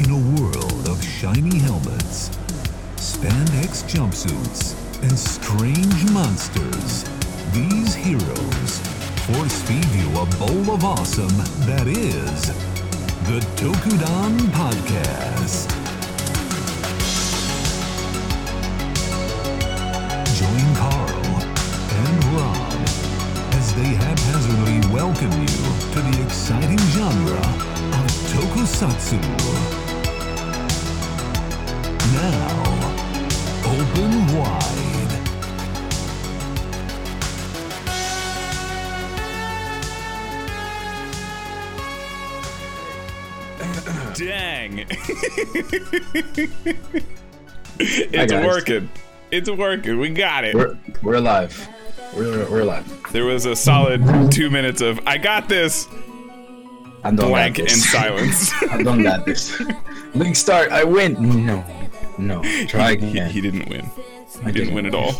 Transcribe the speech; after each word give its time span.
In 0.00 0.10
a 0.10 0.40
world 0.40 0.88
of 0.88 1.00
shiny 1.04 1.56
helmets, 1.56 2.28
spandex 2.96 3.84
jumpsuits, 3.84 4.74
and 5.02 5.16
strange 5.16 6.10
monsters, 6.10 7.04
these 7.52 7.94
heroes 7.94 8.80
force 9.24 9.62
feed 9.62 9.86
you 9.94 10.08
a 10.18 10.26
bowl 10.36 10.74
of 10.74 10.84
awesome 10.84 11.36
that 11.68 11.86
is 11.86 12.48
the 13.28 13.38
Tokudan 13.54 14.36
Podcast. 14.50 15.70
Join 20.34 20.74
Carl 20.74 21.24
and 22.02 22.24
Rob 22.34 22.88
as 23.54 23.72
they 23.74 23.94
haphazardly 23.94 24.92
welcome 24.92 25.30
you 25.40 25.46
to 25.92 26.00
the 26.02 26.22
exciting 26.26 26.78
genre 26.90 27.38
of 27.38 28.10
tokusatsu. 28.34 29.83
Dang. 44.76 44.86
Hi, 47.76 48.22
it's 48.22 48.32
guys. 48.32 48.46
working. 48.46 48.88
It's 49.30 49.50
working. 49.50 49.98
We 49.98 50.10
got 50.10 50.44
it. 50.44 50.54
We're 50.54 50.78
we're 51.02 51.14
alive. 51.14 51.68
We're 52.14 52.48
we're 52.50 52.60
alive. 52.60 52.86
There 53.12 53.24
was 53.24 53.46
a 53.46 53.56
solid 53.56 54.30
two 54.30 54.50
minutes 54.50 54.80
of 54.80 55.00
I 55.06 55.18
got 55.18 55.48
this 55.48 55.88
I 57.04 57.10
don't 57.10 57.28
blank 57.28 57.56
got 57.56 57.70
and 57.70 57.80
silence. 57.80 58.50
I 58.70 58.82
don't 58.82 59.02
got 59.02 59.26
this. 59.26 59.60
Link 60.14 60.36
start. 60.36 60.72
I 60.72 60.84
win. 60.84 61.44
No, 61.44 61.62
no. 62.16 62.42
Try 62.66 62.96
he, 62.96 63.10
again. 63.10 63.30
he 63.30 63.42
didn't 63.42 63.68
win. 63.68 63.84
He 63.84 64.46
I 64.46 64.50
didn't 64.50 64.74
win 64.74 64.86
at 64.86 64.94
all. 64.94 65.14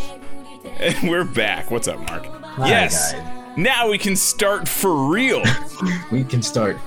And 0.79 0.97
we're 1.11 1.25
back. 1.25 1.71
What's 1.71 1.87
up, 1.87 1.99
Mark? 2.09 2.25
yes. 2.61 3.13
guys. 3.13 3.59
Now 3.59 3.91
we 3.91 3.99
can 3.99 4.17
start 4.17 4.67
for 4.67 5.11
real. 5.11 5.43
We 6.11 6.25
can 6.25 6.43
start. 6.43 6.79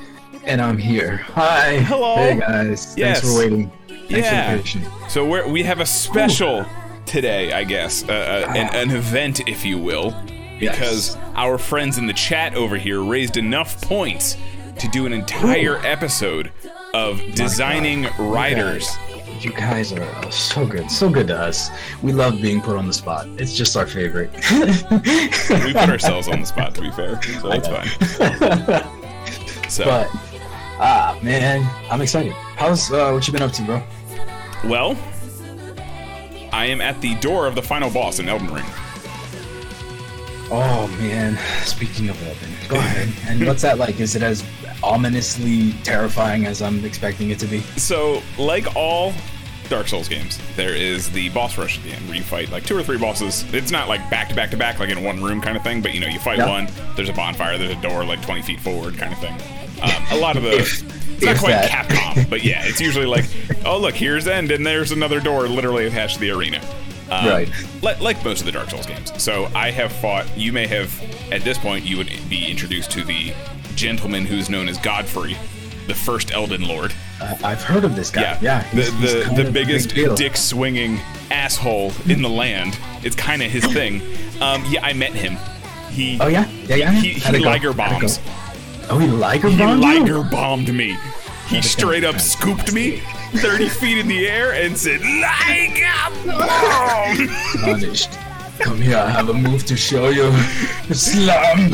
And 0.48 0.62
I'm 0.62 0.78
here. 0.78 1.18
Hi. 1.36 1.80
Hello. 1.82 2.16
Hey 2.16 2.40
guys. 2.40 2.94
Yes. 2.98 3.20
Thanks 3.20 3.34
for 3.34 3.38
waiting. 3.40 3.70
Thanks 3.88 4.12
Yeah. 4.12 4.58
for. 4.58 5.10
So 5.10 5.26
we're, 5.26 5.46
we 5.48 5.62
have 5.64 5.82
a 5.82 5.86
special 5.86 6.66
today, 7.06 7.52
I 7.52 7.66
guess, 7.66 8.04
uh, 8.08 8.46
uh, 8.48 8.54
an, 8.54 8.74
an 8.90 8.96
event, 8.96 9.42
if 9.48 9.66
you 9.66 9.78
will, 9.78 10.16
because 10.60 11.18
our 11.36 11.58
friends 11.58 11.98
in 11.98 12.06
the 12.08 12.14
chat 12.14 12.56
over 12.56 12.78
here 12.78 13.04
raised 13.04 13.36
enough 13.36 13.82
points 13.82 14.38
to 14.80 14.88
do 14.88 15.06
an 15.06 15.12
entire 15.12 15.80
episode 15.86 16.52
of 16.94 17.22
designing 17.36 18.08
riders. 18.18 18.98
You 19.42 19.52
guys 19.52 19.92
are 19.92 20.02
uh, 20.02 20.30
so 20.30 20.66
good. 20.66 20.90
So 20.90 21.10
good 21.10 21.28
to 21.28 21.38
us. 21.38 21.70
We 22.02 22.14
love 22.14 22.42
being 22.42 22.62
put 22.62 22.78
on 22.78 22.88
the 22.88 22.94
spot. 22.94 23.28
It's 23.38 23.54
just 23.54 23.76
our 23.76 23.86
favorite. 23.86 24.32
We 24.34 25.74
put 25.74 25.90
ourselves 25.90 26.30
on 26.30 26.40
the 26.40 26.46
spot, 26.46 26.74
to 26.76 26.82
be 26.82 26.92
fair, 26.92 27.22
so 27.22 27.50
that's 27.50 27.68
fine. 27.68 28.94
So, 29.70 29.84
But 29.84 30.10
ah 30.80 31.18
man, 31.22 31.68
I'm 31.92 32.02
excited. 32.02 32.34
How's 32.56 32.92
uh, 32.92 33.12
what 33.12 33.26
you 33.28 33.34
been 33.34 33.42
up 33.44 33.52
to, 33.54 33.64
bro? 33.64 33.84
well, 34.66 34.98
I 36.52 36.66
am 36.66 36.82
at 36.82 37.00
the 37.02 37.16
door 37.16 37.46
of 37.48 37.56
the 37.56 37.62
final 37.62 37.90
boss 37.90 38.20
in 38.20 38.28
Elden 38.28 38.52
Ring. 38.54 38.66
Oh 40.50 40.88
man, 41.00 41.38
speaking 41.66 42.10
of 42.10 42.22
Elden, 42.26 42.50
go 42.70 42.78
ahead. 42.78 43.10
And 43.30 43.46
what's 43.46 43.62
that 43.64 43.78
like? 43.78 44.00
Is 44.00 44.16
it 44.16 44.24
as 44.24 44.44
ominously 44.84 45.74
terrifying 45.84 46.46
as 46.46 46.62
I'm 46.62 46.86
expecting 46.86 47.32
it 47.32 47.40
to 47.40 47.48
be? 47.48 47.60
So, 47.78 48.22
like 48.38 48.74
all 48.76 49.14
Dark 49.68 49.90
Souls 49.90 50.08
games, 50.08 50.40
there 50.56 50.74
is 50.74 51.12
the 51.12 51.28
boss 51.30 51.58
rush 51.58 51.78
at 51.78 51.84
the 51.84 51.92
end 51.92 52.08
where 52.08 52.16
you 52.16 52.24
fight 52.24 52.50
like 52.50 52.64
two 52.64 52.78
or 52.78 52.82
three 52.84 52.98
bosses. 52.98 53.44
It's 53.54 53.72
not 53.72 53.90
like 53.90 54.10
back 54.10 54.30
to 54.30 54.36
back 54.36 54.50
to 54.52 54.58
back, 54.58 54.80
like 54.80 54.90
in 54.90 55.04
one 55.04 55.22
room 55.22 55.42
kind 55.42 55.58
of 55.58 55.64
thing, 55.64 55.82
but 55.82 55.94
you 55.94 56.00
know, 56.00 56.08
you 56.08 56.20
fight 56.20 56.38
Yeah. 56.38 56.48
one, 56.50 56.70
there's 56.96 57.10
a 57.10 57.14
bonfire, 57.14 57.58
there's 57.58 57.72
a 57.78 57.82
door 57.82 58.06
like 58.06 58.22
20 58.22 58.42
feet 58.44 58.62
forward 58.62 58.98
kind 58.98 59.12
of 59.12 59.20
thing. 59.20 59.36
Um, 59.82 59.92
a 60.12 60.18
lot 60.18 60.38
of 60.38 60.44
the. 60.44 60.58
If- 60.60 60.98
it's 61.20 61.26
not 61.26 61.38
quite 61.38 61.52
that. 61.54 61.88
Capcom, 61.90 62.30
but 62.30 62.44
yeah, 62.44 62.62
it's 62.64 62.80
usually 62.80 63.08
like, 63.08 63.26
oh, 63.66 63.80
look, 63.80 63.96
here's 63.96 64.28
end, 64.28 64.52
and 64.52 64.64
there's 64.64 64.92
another 64.92 65.20
door 65.20 65.48
literally 65.48 65.88
attached 65.88 66.14
to 66.16 66.20
the 66.20 66.30
arena. 66.30 66.62
Um, 67.10 67.28
Right. 67.28 67.50
Like, 67.82 68.00
like 68.02 68.24
most 68.24 68.42
of 68.42 68.46
the 68.46 68.52
Dark 68.52 68.70
Souls 68.70 68.86
games. 68.86 69.12
So 69.20 69.46
I 69.56 69.72
have 69.72 69.92
fought, 69.94 70.28
you 70.38 70.54
may 70.54 70.68
have, 70.68 70.94
at 71.32 71.42
this 71.42 71.58
point, 71.58 71.86
you 71.86 71.98
would 71.98 72.12
be 72.30 72.46
introduced 72.52 72.92
to 72.92 73.04
the 73.04 73.34
gentleman 73.76 74.26
who's 74.28 74.48
known 74.48 74.70
as 74.70 74.78
Godfrey, 74.78 75.36
the 75.88 75.96
first 75.96 76.32
Elden 76.34 76.68
Lord. 76.68 76.94
Uh, 77.20 77.36
I've 77.44 77.64
heard 77.64 77.84
of 77.84 77.96
this 77.96 78.12
guy. 78.12 78.22
Yeah, 78.22 78.40
Yeah, 78.42 78.60
the 78.70 78.82
he's- 78.84 78.94
he's 79.00 79.14
the, 79.16 79.22
kind 79.24 79.38
the 79.38 79.52
biggest 79.52 79.96
big 79.96 80.16
dick 80.18 80.38
swinging 80.38 81.00
asshole 81.32 81.94
in 82.08 82.22
the 82.22 82.30
land. 82.30 82.78
It's 83.04 83.16
kind 83.16 83.42
of 83.42 83.50
his 83.50 83.66
thing. 83.66 84.04
Um, 84.40 84.64
yeah, 84.70 84.86
I 84.86 84.94
met 84.94 85.14
him. 85.16 85.36
He 85.90 86.20
Oh 86.22 86.28
yeah, 86.28 86.48
yeah, 86.68 86.76
yeah. 86.76 86.92
he, 86.92 87.14
How'd 87.14 87.34
he? 87.34 87.44
Liger 87.44 87.74
bombs. 87.74 88.20
Oh, 88.90 88.98
he 89.00 89.08
Liger 89.08 89.50
He 89.50 89.58
bombed 89.58 89.84
you? 89.84 90.00
Liger 90.00 90.24
bombed 90.24 90.74
me. 90.74 90.98
He 91.48 91.62
straight 91.62 92.04
up 92.04 92.20
scooped 92.20 92.74
me 92.74 93.02
30 93.36 93.70
feet 93.70 93.98
in 94.00 94.08
the 94.08 94.28
air 94.28 94.54
and 94.54 94.78
said, 94.78 95.02
Liger 95.02 95.86
bomb! 96.26 97.28
Punished. 97.64 98.18
Come 98.60 98.82
here, 98.82 98.98
I 98.98 99.10
have 99.10 99.30
a 99.30 99.34
move 99.34 99.66
to 99.66 99.78
show 99.78 100.10
you. 100.10 100.32
Slam. 100.94 101.72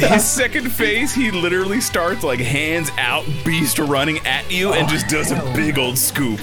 His 0.00 0.24
second 0.24 0.70
phase, 0.72 1.14
he 1.14 1.30
literally 1.30 1.80
starts 1.80 2.24
like 2.24 2.40
hands 2.40 2.90
out, 2.98 3.24
beast 3.44 3.78
running 3.78 4.18
at 4.26 4.50
you, 4.50 4.72
and 4.72 4.86
Oh, 4.86 4.90
just 4.90 5.06
does 5.08 5.30
a 5.30 5.36
big 5.54 5.78
old 5.78 5.96
scoop. 5.96 6.40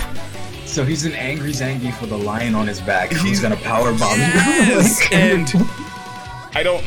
so 0.65 0.85
he's 0.85 1.03
an 1.05 1.11
angry 1.13 1.51
Zangief 1.51 1.99
with 1.99 2.11
a 2.13 2.17
lion 2.17 2.55
on 2.55 2.65
his 2.65 2.79
back. 2.79 3.09
He's, 3.09 3.21
He's- 3.23 3.39
gonna 3.41 3.57
power 3.57 3.91
bomb 3.91 4.17
Yes! 4.19 5.01
you. 5.11 5.17
and 5.17 5.51
I 6.55 6.63
don't. 6.63 6.83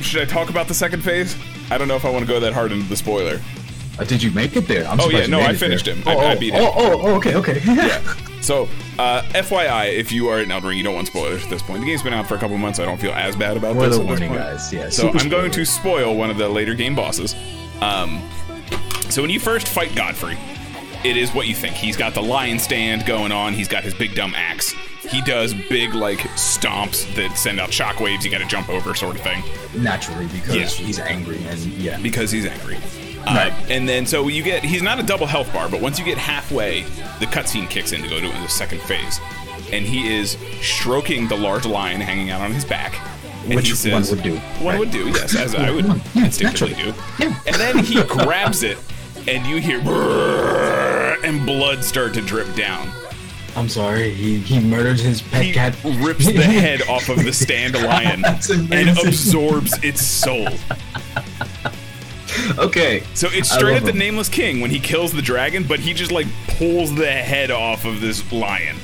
Should 0.00 0.22
I 0.22 0.24
talk 0.24 0.48
about 0.48 0.68
the 0.68 0.74
second 0.74 1.02
phase? 1.02 1.36
I 1.70 1.78
don't 1.78 1.88
know 1.88 1.96
if 1.96 2.04
I 2.04 2.10
want 2.10 2.24
to 2.26 2.32
go 2.32 2.40
that 2.40 2.52
hard 2.52 2.72
into 2.72 2.88
the 2.88 2.96
spoiler. 2.96 3.40
Uh, 3.98 4.04
did 4.04 4.22
you 4.22 4.30
make 4.30 4.56
it 4.56 4.68
there? 4.68 4.86
I'm 4.86 5.00
Oh, 5.00 5.08
yeah, 5.10 5.26
no, 5.26 5.40
I 5.40 5.54
finished 5.54 5.86
there. 5.86 5.94
him. 5.94 6.06
I- 6.06 6.14
Oh, 6.14 6.18
I 6.20 6.34
oh, 6.36 6.38
beat 6.38 6.54
oh, 6.54 6.56
him. 6.58 6.72
Oh, 6.76 7.00
oh, 7.02 7.14
okay, 7.16 7.34
okay. 7.34 7.60
Yeah. 7.66 8.00
So, 8.40 8.68
uh, 8.98 9.22
FYI, 9.34 9.92
if 9.92 10.12
you 10.12 10.28
are 10.28 10.40
in 10.40 10.50
Elden 10.52 10.68
Ring, 10.68 10.78
you 10.78 10.84
don't 10.84 10.94
want 10.94 11.08
spoilers 11.08 11.42
at 11.42 11.50
this 11.50 11.60
point. 11.62 11.80
The 11.80 11.86
game's 11.86 12.02
been 12.04 12.14
out 12.14 12.28
for 12.28 12.36
a 12.36 12.38
couple 12.38 12.56
months. 12.56 12.78
I 12.78 12.84
don't 12.84 12.98
feel 13.00 13.10
as 13.12 13.34
bad 13.34 13.56
about 13.56 13.74
this. 13.76 13.96
this 13.96 14.06
warning, 14.06 14.32
guys. 14.32 14.72
Yeah. 14.72 14.88
So 14.88 15.10
I'm 15.10 15.28
going 15.28 15.50
to 15.50 15.64
spoil 15.66 16.14
one 16.14 16.30
of 16.30 16.38
the 16.38 16.48
later 16.48 16.74
game 16.74 16.94
bosses. 16.94 17.34
Um, 17.80 18.22
so 19.10 19.20
when 19.22 19.30
you 19.30 19.40
first 19.40 19.66
fight 19.66 19.94
Godfrey, 19.96 20.38
it 21.04 21.16
is 21.16 21.32
what 21.34 21.46
you 21.46 21.54
think. 21.54 21.74
He's 21.74 21.96
got 21.96 22.14
the 22.14 22.22
lion 22.22 22.58
stand 22.58 23.06
going 23.06 23.32
on. 23.32 23.52
He's 23.54 23.68
got 23.68 23.84
his 23.84 23.94
big 23.94 24.14
dumb 24.14 24.34
axe. 24.36 24.72
He 25.08 25.20
does 25.22 25.54
big 25.54 25.94
like 25.94 26.18
stomps 26.36 27.12
that 27.14 27.36
send 27.38 27.60
out 27.60 27.70
shockwaves. 27.70 28.24
You 28.24 28.30
got 28.30 28.38
to 28.38 28.46
jump 28.46 28.68
over, 28.68 28.94
sort 28.94 29.16
of 29.16 29.22
thing, 29.22 29.42
naturally 29.76 30.26
because 30.26 30.54
Yeah. 30.56 30.86
he's 30.86 30.98
angry 30.98 31.38
and 31.46 31.58
yeah. 31.74 31.98
because 32.00 32.30
he's 32.30 32.46
angry. 32.46 32.76
Uh, 33.26 33.34
Right. 33.34 33.52
and 33.70 33.88
then 33.88 34.06
so 34.06 34.28
you 34.28 34.42
get 34.42 34.64
he's 34.64 34.82
not 34.82 34.98
a 34.98 35.02
double 35.02 35.26
health 35.26 35.52
bar, 35.52 35.68
but 35.68 35.80
once 35.80 35.98
you 35.98 36.04
get 36.04 36.18
halfway, 36.18 36.82
the 37.20 37.26
cutscene 37.26 37.68
kicks 37.70 37.92
in 37.92 38.02
to 38.02 38.08
go 38.08 38.20
to 38.20 38.28
the 38.28 38.48
second 38.48 38.80
phase, 38.82 39.20
and 39.72 39.84
he 39.86 40.08
is 40.14 40.36
stroking 40.62 41.26
the 41.28 41.36
large 41.36 41.64
lion 41.66 42.00
hanging 42.00 42.30
out 42.30 42.40
on 42.40 42.52
his 42.52 42.64
back. 42.64 42.94
And 43.44 43.54
Which 43.54 43.72
says, 43.74 44.10
one 44.10 44.16
would 44.18 44.24
do, 44.24 44.36
One 44.36 44.66
right? 44.74 44.78
would 44.78 44.90
do, 44.90 45.08
yes, 45.08 45.34
as 45.34 45.54
I 45.54 45.70
would 45.74 45.86
Yeah, 45.86 46.24
instinctively 46.26 46.74
naturally. 46.74 46.92
do. 46.92 46.98
Yeah. 47.18 47.40
And 47.46 47.56
then 47.56 47.78
he 47.84 48.02
grabs 48.08 48.62
it, 48.62 48.76
and 49.26 49.46
you 49.46 49.56
hear 49.60 49.80
and 51.24 51.44
blood 51.44 51.82
start 51.82 52.14
to 52.14 52.20
drip 52.20 52.54
down. 52.54 52.90
I'm 53.56 53.68
sorry. 53.68 54.10
He 54.12 54.38
he 54.38 54.60
murdered 54.60 55.00
his 55.00 55.20
pet 55.20 55.42
He 55.44 55.52
cat. 55.52 55.74
rips 55.84 56.26
the 56.26 56.32
head 56.42 56.82
off 56.88 57.08
of 57.08 57.24
the 57.24 57.32
stand 57.32 57.74
lion 57.82 58.22
and 58.24 58.88
absorbs 58.98 59.76
its 59.82 60.04
soul. 60.04 60.48
Okay. 62.58 63.02
So 63.14 63.28
it's 63.32 63.50
straight 63.50 63.76
at 63.78 63.84
the 63.84 63.90
him. 63.90 63.98
nameless 63.98 64.28
king 64.28 64.60
when 64.60 64.70
he 64.70 64.78
kills 64.78 65.12
the 65.12 65.22
dragon, 65.22 65.64
but 65.64 65.80
he 65.80 65.92
just 65.92 66.12
like 66.12 66.26
pulls 66.46 66.94
the 66.94 67.10
head 67.10 67.50
off 67.50 67.84
of 67.84 68.00
this 68.00 68.30
lion. 68.32 68.76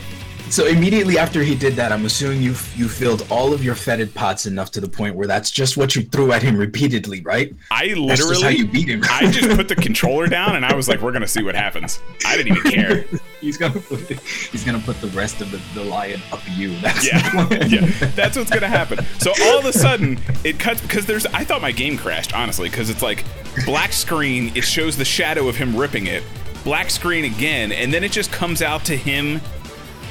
So 0.50 0.66
immediately 0.66 1.18
after 1.18 1.42
he 1.42 1.54
did 1.54 1.74
that, 1.74 1.90
I'm 1.90 2.04
assuming 2.04 2.42
you 2.42 2.54
you 2.76 2.88
filled 2.88 3.26
all 3.30 3.52
of 3.52 3.64
your 3.64 3.74
fetid 3.74 4.14
pots 4.14 4.46
enough 4.46 4.70
to 4.72 4.80
the 4.80 4.88
point 4.88 5.16
where 5.16 5.26
that's 5.26 5.50
just 5.50 5.76
what 5.76 5.96
you 5.96 6.02
threw 6.02 6.32
at 6.32 6.42
him 6.42 6.56
repeatedly, 6.56 7.22
right? 7.22 7.54
I 7.70 7.88
That's 7.88 8.20
just 8.20 8.42
how 8.42 8.48
literally, 8.48 8.56
you 8.56 8.66
beat 8.66 8.88
him. 8.88 9.02
I 9.10 9.30
just 9.30 9.56
put 9.56 9.68
the 9.68 9.74
controller 9.74 10.26
down 10.26 10.56
and 10.56 10.64
I 10.64 10.74
was 10.74 10.88
like, 10.88 11.00
"We're 11.00 11.12
gonna 11.12 11.26
see 11.26 11.42
what 11.42 11.54
happens." 11.54 12.00
I 12.26 12.36
didn't 12.36 12.58
even 12.58 12.70
care. 12.70 13.04
he's 13.40 13.56
gonna 13.56 13.80
put 13.80 14.06
the, 14.06 14.14
he's 14.52 14.64
gonna 14.64 14.80
put 14.80 15.00
the 15.00 15.08
rest 15.08 15.40
of 15.40 15.50
the, 15.50 15.60
the 15.74 15.84
lion 15.84 16.20
up 16.30 16.40
you. 16.56 16.78
That's 16.80 17.06
Yeah, 17.06 17.48
yeah, 17.66 17.86
that's 18.14 18.36
what's 18.36 18.50
gonna 18.50 18.68
happen. 18.68 19.04
So 19.18 19.32
all 19.44 19.58
of 19.58 19.64
a 19.64 19.72
sudden, 19.72 20.18
it 20.44 20.58
cuts 20.58 20.80
because 20.82 21.06
there's. 21.06 21.26
I 21.26 21.44
thought 21.44 21.62
my 21.62 21.72
game 21.72 21.96
crashed 21.96 22.34
honestly 22.34 22.68
because 22.68 22.90
it's 22.90 23.02
like 23.02 23.24
black 23.64 23.92
screen. 23.92 24.52
It 24.54 24.64
shows 24.64 24.96
the 24.96 25.04
shadow 25.04 25.48
of 25.48 25.56
him 25.56 25.76
ripping 25.76 26.06
it. 26.06 26.22
Black 26.64 26.90
screen 26.90 27.24
again, 27.24 27.72
and 27.72 27.92
then 27.92 28.04
it 28.04 28.12
just 28.12 28.32
comes 28.32 28.62
out 28.62 28.84
to 28.86 28.96
him 28.96 29.40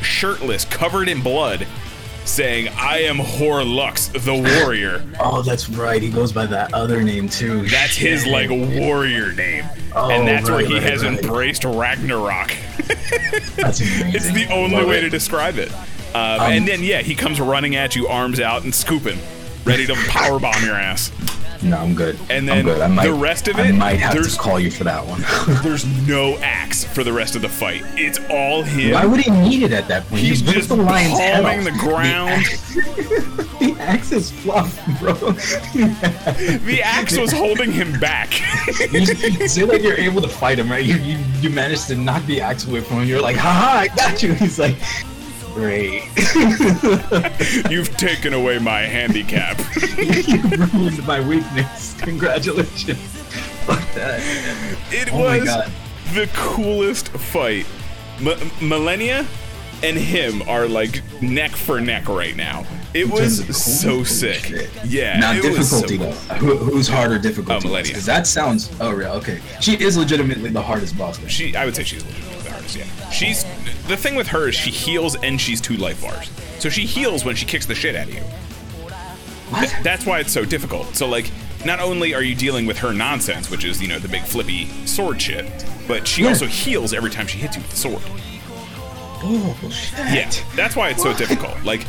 shirtless, 0.01 0.65
covered 0.65 1.07
in 1.09 1.21
blood, 1.21 1.67
saying, 2.25 2.69
"I 2.77 2.99
am 3.03 3.17
Hoarah 3.17 3.63
Loux, 3.65 3.91
the 4.19 4.33
warrior." 4.33 5.03
Oh, 5.19 5.41
that's 5.41 5.69
right. 5.69 6.01
He 6.01 6.09
goes 6.09 6.31
by 6.31 6.45
that 6.47 6.73
other 6.73 7.03
name 7.03 7.27
too. 7.29 7.67
That's 7.67 7.95
his 7.95 8.25
like 8.25 8.49
warrior 8.49 9.31
name, 9.33 9.65
Oh, 9.95 10.09
and 10.09 10.27
that's 10.27 10.49
where 10.49 10.59
he 10.65 10.73
right, 10.75 10.83
has 10.83 11.03
right. 11.03 11.21
embraced 11.23 11.63
Ragnarok. 11.65 12.51
That's 13.55 13.79
amazing. 13.81 14.15
It's 14.15 14.31
the 14.31 14.47
only 14.51 14.77
Love 14.77 14.87
way 14.87 14.97
it. 14.99 15.01
to 15.01 15.09
describe 15.09 15.57
it. 15.57 15.71
Um, 16.15 16.41
and 16.41 16.67
then 16.67 16.83
yeah, 16.83 17.01
he 17.01 17.15
comes 17.15 17.41
running 17.41 17.75
at 17.75 17.95
you, 17.95 18.07
arms 18.07 18.39
out 18.39 18.63
and 18.63 18.73
scooping, 18.73 19.17
ready 19.65 19.85
to 19.87 19.95
power 20.09 20.39
bomb 20.39 20.63
your 20.63 20.75
ass. 20.75 21.11
No, 21.63 21.77
I'm 21.77 21.95
good. 21.95 22.15
And 22.29 22.49
I'm 22.49 22.63
then 22.63 22.65
good. 22.65 22.89
Might, 22.91 23.05
the 23.07 23.13
rest 23.13 23.47
of 23.47 23.57
it, 23.57 23.61
I 23.67 23.71
might 23.71 23.99
have 23.99 24.13
there's- 24.13 24.33
to 24.33 24.39
call 24.39 24.59
you 24.59 24.69
for 24.69 24.83
that 24.83 25.05
one. 25.05 25.21
There's 25.63 25.85
no 26.07 26.37
axe 26.39 26.83
for 26.83 27.03
the 27.03 27.13
rest 27.13 27.35
of 27.35 27.41
the 27.41 27.49
fight. 27.49 27.83
It's 27.95 28.19
all 28.29 28.63
him. 28.63 28.93
Why 28.93 29.05
would 29.05 29.19
he 29.21 29.31
need 29.31 29.63
it 29.63 29.71
at 29.71 29.87
that 29.87 30.07
point? 30.07 30.21
He's 30.21 30.39
He 30.41 30.45
ripped 30.47 30.57
just 30.57 30.69
the 30.69 30.75
lion's 30.75 31.17
head 31.17 31.43
off. 31.45 31.63
the 31.63 31.71
ground. 31.71 32.43
The 33.63 33.79
axe 33.79 34.11
is 34.11 34.29
fluff, 34.29 34.77
bro. 34.99 35.13
The 36.65 36.81
axe 36.83 37.17
was 37.17 37.31
holding 37.31 37.71
him 37.71 37.97
back. 37.99 38.33
you, 38.91 38.99
you 38.99 39.47
say 39.47 39.63
like 39.63 39.81
you're 39.81 39.97
able 39.97 40.21
to 40.21 40.27
fight 40.27 40.59
him, 40.59 40.69
right? 40.69 40.83
You, 40.83 40.95
you 40.97 41.17
you 41.39 41.49
managed 41.49 41.87
to 41.87 41.95
knock 41.95 42.25
the 42.25 42.41
axe 42.41 42.67
away 42.67 42.81
from 42.81 42.97
him. 43.01 43.07
You're 43.07 43.21
like, 43.21 43.37
haha, 43.37 43.79
I 43.79 43.87
got 43.87 44.21
you. 44.21 44.33
He's 44.33 44.59
like, 44.59 44.75
great. 45.53 46.03
You've 47.69 47.95
taken 47.97 48.33
away 48.33 48.59
my 48.59 48.81
handicap. 48.81 49.59
you 49.97 50.41
ruined 50.41 51.05
my 51.05 51.25
weakness. 51.25 51.93
Congratulations. 52.01 52.99
Fuck 53.65 53.93
that. 53.93 54.19
It 54.91 55.09
Oh 55.11 55.19
was 55.19 55.45
the 56.13 56.29
coolest 56.33 57.09
fight. 57.09 57.65
M- 58.19 58.49
Malenia 58.59 59.25
and 59.83 59.97
him 59.97 60.41
are 60.43 60.67
like 60.67 61.01
neck 61.21 61.51
for 61.51 61.79
neck 61.79 62.07
right 62.07 62.35
now. 62.35 62.65
It 62.93 63.09
was 63.09 63.39
of 63.39 63.55
so 63.55 64.03
sick. 64.03 64.35
shit. 64.45 64.69
Yeah. 64.85 65.19
Now 65.19 65.33
so 65.33 65.41
difficulty 65.41 65.97
cool. 65.97 66.11
though. 66.11 66.35
Who, 66.35 66.57
who's 66.57 66.87
harder 66.87 67.17
difficulty? 67.17 67.67
Oh, 67.67 67.71
Malenia. 67.71 67.87
Because 67.87 68.05
that 68.05 68.27
sounds. 68.27 68.69
Oh, 68.79 68.91
real. 68.93 69.09
Okay. 69.13 69.41
She 69.61 69.73
is 69.73 69.97
legitimately 69.97 70.51
the 70.51 70.61
hardest 70.61 70.97
boss. 70.97 71.19
She, 71.27 71.55
I 71.55 71.65
would 71.65 71.75
say 71.75 71.83
she's 71.83 72.05
legitimately 72.05 72.42
the. 72.71 72.79
Yeah. 72.79 73.09
She's 73.09 73.43
the 73.87 73.97
thing 73.97 74.15
with 74.15 74.27
her 74.27 74.47
is 74.49 74.55
she 74.55 74.69
heals 74.71 75.15
and 75.15 75.39
she's 75.39 75.59
two 75.61 75.75
life 75.77 76.01
bars. 76.01 76.29
So 76.59 76.69
she 76.69 76.85
heals 76.85 77.25
when 77.25 77.35
she 77.35 77.45
kicks 77.45 77.65
the 77.65 77.75
shit 77.75 77.95
out 77.95 78.07
of 78.07 78.13
you. 78.13 78.21
What? 79.51 79.75
That's 79.83 80.05
why 80.05 80.19
it's 80.19 80.31
so 80.31 80.45
difficult. 80.45 80.95
So 80.95 81.07
like, 81.07 81.29
not 81.65 81.79
only 81.79 82.13
are 82.13 82.23
you 82.23 82.35
dealing 82.35 82.65
with 82.65 82.77
her 82.79 82.93
nonsense, 82.93 83.49
which 83.51 83.65
is 83.65 83.81
you 83.81 83.87
know 83.87 83.99
the 83.99 84.07
big 84.07 84.23
flippy 84.23 84.65
sword 84.85 85.21
shit, 85.21 85.45
but 85.87 86.07
she 86.07 86.23
Yeah. 86.23 86.29
also 86.29 86.47
heals 86.47 86.93
every 86.93 87.09
time 87.09 87.27
she 87.27 87.37
hits 87.37 87.55
you 87.55 87.61
with 87.61 87.71
the 87.71 87.77
sword. 87.77 88.01
Oh 89.25 89.55
shit. 89.71 89.99
Yeah, 89.99 90.31
that's 90.55 90.75
why 90.75 90.89
it's 90.89 91.01
so 91.03 91.13
difficult. 91.13 91.61
Like, 91.63 91.85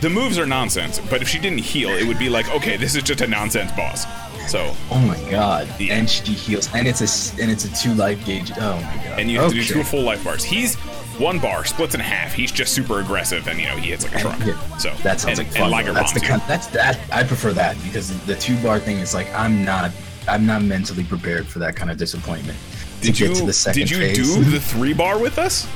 the 0.00 0.08
moves 0.08 0.38
are 0.38 0.46
nonsense, 0.46 0.98
but 1.10 1.20
if 1.22 1.28
she 1.28 1.38
didn't 1.38 1.58
heal, 1.58 1.90
it 1.90 2.06
would 2.06 2.18
be 2.18 2.28
like, 2.28 2.48
okay, 2.50 2.76
this 2.76 2.94
is 2.94 3.02
just 3.02 3.20
a 3.20 3.26
nonsense 3.26 3.72
boss. 3.72 4.04
So, 4.48 4.74
Oh 4.90 4.98
my 5.00 5.18
god. 5.30 5.68
Yeah. 5.78 5.94
And 5.94 6.08
she 6.08 6.32
heals, 6.32 6.68
and 6.74 6.88
it's 6.88 7.00
a 7.00 7.40
and 7.42 7.50
it's 7.50 7.64
a 7.64 7.74
two 7.74 7.94
life 7.94 8.24
gauge. 8.24 8.50
Oh 8.56 8.76
my 8.76 9.04
god. 9.04 9.20
and 9.20 9.30
you 9.30 9.40
have 9.40 9.50
to 9.50 9.56
do 9.56 9.62
two 9.64 9.84
full 9.84 10.02
life 10.02 10.24
bars. 10.24 10.42
He's 10.42 10.76
one 11.18 11.38
bar, 11.38 11.64
splits 11.64 11.94
in 11.94 12.00
half. 12.00 12.32
He's 12.32 12.50
just 12.52 12.72
super 12.72 13.00
aggressive, 13.00 13.46
and 13.48 13.60
you 13.60 13.66
know 13.66 13.76
he 13.76 13.90
hits 13.90 14.04
like 14.04 14.16
a 14.16 14.20
truck. 14.20 14.38
Yeah. 14.44 14.76
So 14.78 14.90
that 15.02 15.20
sounds 15.20 15.38
and, 15.38 15.48
like 15.48 15.56
fun. 15.56 15.86
And. 15.86 15.96
That's 15.96 16.12
the 16.12 16.20
kind. 16.20 16.40
That's 16.48 16.68
that. 16.68 16.98
I 17.12 17.24
prefer 17.24 17.52
that 17.52 17.76
because 17.82 18.18
the 18.24 18.36
two 18.36 18.60
bar 18.62 18.78
thing 18.80 18.98
is 18.98 19.14
like 19.14 19.32
I'm 19.34 19.64
not. 19.64 19.90
I'm 20.26 20.44
not 20.44 20.62
mentally 20.62 21.04
prepared 21.04 21.46
for 21.46 21.58
that 21.60 21.74
kind 21.74 21.90
of 21.90 21.96
disappointment. 21.96 22.58
Did 23.00 23.14
to 23.14 23.22
you 23.22 23.28
get 23.28 23.38
to 23.38 23.46
the 23.46 23.52
second 23.52 23.80
did 23.80 23.90
you 23.90 23.96
phase. 23.98 24.34
do 24.34 24.44
the 24.44 24.60
three 24.72 24.92
bar 24.92 25.18
with 25.18 25.38
us? 25.38 25.66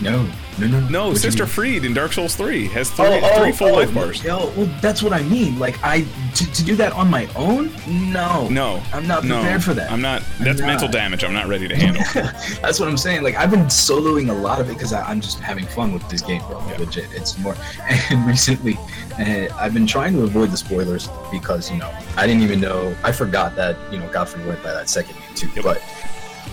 No, 0.00 0.28
no, 0.58 0.66
no. 0.66 0.88
No, 0.88 1.06
What'd 1.08 1.22
Sister? 1.22 1.46
Friede 1.46 1.84
in 1.84 1.94
Dark 1.94 2.12
Souls 2.12 2.36
Three 2.36 2.66
has 2.68 2.90
three, 2.90 3.06
Oh, 3.06 3.20
oh, 3.22 3.42
three 3.42 3.52
full 3.52 3.68
oh, 3.68 3.74
life 3.74 3.94
bars. 3.94 4.22
Yo, 4.22 4.50
well, 4.56 4.66
that's 4.80 5.02
what 5.02 5.12
I 5.12 5.22
mean. 5.22 5.58
Like, 5.58 5.82
I 5.82 6.06
to, 6.34 6.52
to 6.52 6.64
do 6.64 6.76
that 6.76 6.92
on 6.92 7.08
my 7.10 7.28
own? 7.34 7.70
No, 7.86 8.48
No, 8.48 8.82
I'm 8.92 9.06
not 9.06 9.24
no, 9.24 9.40
prepared 9.40 9.64
for 9.64 9.74
that. 9.74 9.90
I'm 9.90 10.00
not. 10.00 10.22
I'm 10.38 10.44
That's 10.44 10.60
not. 10.60 10.66
mental 10.66 10.88
damage. 10.88 11.24
I'm 11.24 11.32
not 11.32 11.46
ready 11.46 11.68
to 11.68 11.76
handle. 11.76 12.02
That's 12.62 12.78
what 12.78 12.88
I'm 12.88 12.96
saying. 12.96 13.22
Like, 13.22 13.34
I've 13.36 13.50
been 13.50 13.66
soloing 13.66 14.30
a 14.30 14.32
lot 14.32 14.60
of 14.60 14.68
it 14.68 14.74
because 14.74 14.92
I'm 14.92 15.20
just 15.20 15.40
having 15.40 15.66
fun 15.66 15.92
with 15.92 16.08
this 16.08 16.22
game, 16.22 16.42
bro. 16.48 16.62
Yeah. 16.68 16.78
Legit, 16.78 17.12
it's 17.12 17.38
more. 17.38 17.56
And 18.10 18.26
recently, 18.26 18.78
uh, 19.18 19.48
I've 19.56 19.72
been 19.72 19.86
trying 19.86 20.12
to 20.14 20.22
avoid 20.22 20.50
the 20.50 20.56
spoilers 20.56 21.08
because 21.30 21.70
you 21.70 21.78
know 21.78 21.90
I 22.16 22.26
didn't 22.26 22.42
even 22.42 22.60
know. 22.60 22.94
I 23.04 23.12
forgot 23.12 23.56
that 23.56 23.76
you 23.92 23.98
know 23.98 24.08
Godfrey 24.10 24.44
went 24.44 24.62
by 24.62 24.72
that 24.72 24.88
second 24.88 25.16
name 25.18 25.34
too. 25.34 25.48
Yep. 25.54 25.64
But 25.64 25.82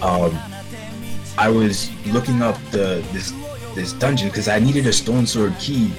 um, 0.02 0.38
I 1.38 1.50
was 1.50 1.90
looking 2.08 2.42
up 2.42 2.58
the 2.72 3.06
this 3.12 3.34
this 3.80 3.94
dungeon 3.94 4.28
because 4.28 4.48
I 4.48 4.60
needed 4.60 4.86
a 4.88 4.94
stone 4.94 5.26
sword 5.26 5.56
key, 5.58 5.92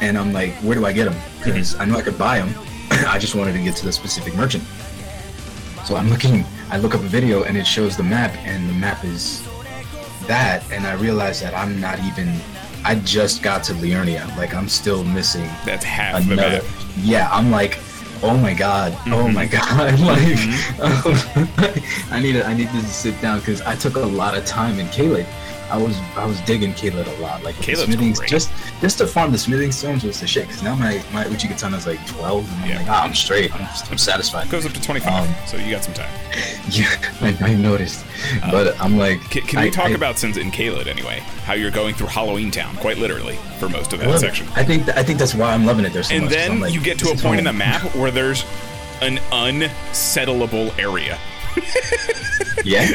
and 0.00 0.18
I'm 0.18 0.32
like, 0.32 0.52
where 0.56 0.74
do 0.74 0.84
I 0.84 0.92
get 0.92 1.06
them? 1.10 1.16
Because 1.42 1.74
I 1.80 1.84
know 1.86 1.96
I 1.96 2.02
could 2.02 2.18
buy 2.18 2.38
them. 2.38 2.50
I 3.08 3.18
just 3.18 3.34
wanted 3.34 3.52
to 3.54 3.62
get 3.62 3.74
to 3.76 3.86
the 3.86 3.92
specific 3.92 4.34
merchant. 4.34 4.62
So 5.86 5.96
I'm 5.96 6.08
looking. 6.10 6.44
I 6.70 6.78
look 6.78 6.94
up 6.94 7.00
a 7.00 7.04
video 7.18 7.42
and 7.44 7.56
it 7.56 7.66
shows 7.66 7.96
the 7.96 8.02
map, 8.02 8.34
and 8.46 8.68
the 8.68 8.72
map 8.74 9.04
is 9.04 9.42
that, 10.26 10.62
and 10.70 10.86
I 10.86 10.94
realize 10.94 11.40
that 11.40 11.54
I'm 11.54 11.80
not 11.80 11.98
even. 12.04 12.28
I 12.86 12.96
just 12.96 13.42
got 13.42 13.64
to 13.64 13.72
Liurnia. 13.74 14.24
Like 14.36 14.54
I'm 14.54 14.68
still 14.68 15.02
missing 15.04 15.48
That's 15.64 15.84
half 15.84 16.24
the 16.26 16.32
another. 16.34 16.50
map. 16.62 16.64
Yeah, 16.98 17.28
I'm 17.32 17.50
like, 17.50 17.78
oh 18.22 18.36
my 18.36 18.52
god, 18.54 18.92
oh 19.06 19.24
Mm-hmm. 19.24 19.34
my 19.34 19.46
god, 19.46 19.98
like 20.10 21.82
I 22.12 22.20
need 22.20 22.32
to, 22.34 22.44
I 22.46 22.52
need 22.54 22.68
to 22.70 22.80
sit 22.84 23.18
down 23.22 23.38
because 23.40 23.60
I 23.62 23.74
took 23.76 23.96
a 23.96 24.00
lot 24.00 24.36
of 24.36 24.44
time 24.44 24.78
in 24.78 24.86
Caelid. 24.88 25.26
I 25.70 25.76
was 25.82 25.96
I 26.16 26.24
was 26.26 26.40
digging 26.42 26.72
Caelid 26.72 27.06
a 27.18 27.20
lot. 27.20 27.42
Like 27.42 27.54
Caelid's 27.56 28.18
great. 28.18 28.28
just 28.30 28.50
just 28.80 28.98
to 28.98 29.06
farm 29.06 29.32
the 29.32 29.38
smithing 29.38 29.72
stones 29.72 30.04
was 30.04 30.20
the 30.20 30.26
shit. 30.26 30.46
Because 30.46 30.62
now 30.62 30.74
my 30.76 31.02
my 31.12 31.24
Uchigatana 31.24 31.76
is 31.78 31.86
like 31.86 32.04
12, 32.06 32.50
and 32.52 32.62
I'm 32.64 32.70
Yeah. 32.70 32.78
like, 32.78 32.88
ah, 32.90 33.04
I'm 33.04 33.14
straight. 33.14 33.54
I'm, 33.54 33.66
I'm 33.90 33.98
satisfied. 33.98 34.50
Goes 34.50 34.66
up 34.66 34.72
to 34.72 34.80
25, 34.82 35.12
Um, 35.28 35.34
so 35.46 35.56
you 35.56 35.70
got 35.70 35.84
some 35.84 35.94
time. 35.94 36.10
Yeah, 36.70 36.88
I, 37.20 37.36
I 37.42 37.54
noticed, 37.56 38.04
but 38.50 38.80
I'm 38.80 38.96
like, 38.96 39.20
Can, 39.30 39.42
can 39.42 39.62
we 39.62 39.70
talk 39.70 39.88
I- 39.90 39.94
about 39.94 40.18
since 40.18 40.38
in 40.38 40.50
Caelid 40.50 40.86
anyway? 40.86 41.18
How 41.44 41.52
you're 41.52 41.70
going 41.70 41.94
through 41.94 42.06
Halloween 42.06 42.50
Town, 42.50 42.74
quite 42.76 42.96
literally, 42.96 43.36
for 43.58 43.68
most 43.68 43.92
of 43.92 44.00
that 44.00 44.08
it. 44.08 44.18
section. 44.18 44.46
I 44.54 44.64
think 44.64 44.86
th- 44.86 44.96
I 44.96 45.02
think 45.02 45.18
that's 45.18 45.34
why 45.34 45.52
I'm 45.52 45.66
loving 45.66 45.84
it 45.84 45.92
there 45.92 46.02
so 46.02 46.14
and 46.14 46.24
much. 46.24 46.32
then 46.32 46.60
like, 46.60 46.72
you 46.72 46.80
get 46.80 46.98
to 47.00 47.10
a 47.10 47.16
point 47.16 47.38
in 47.38 47.44
the 47.44 47.52
map 47.52 47.82
where 47.94 48.10
there's 48.10 48.44
an 49.02 49.18
unsettleable 49.30 50.76
area. 50.78 51.18
Yeah, 52.64 52.88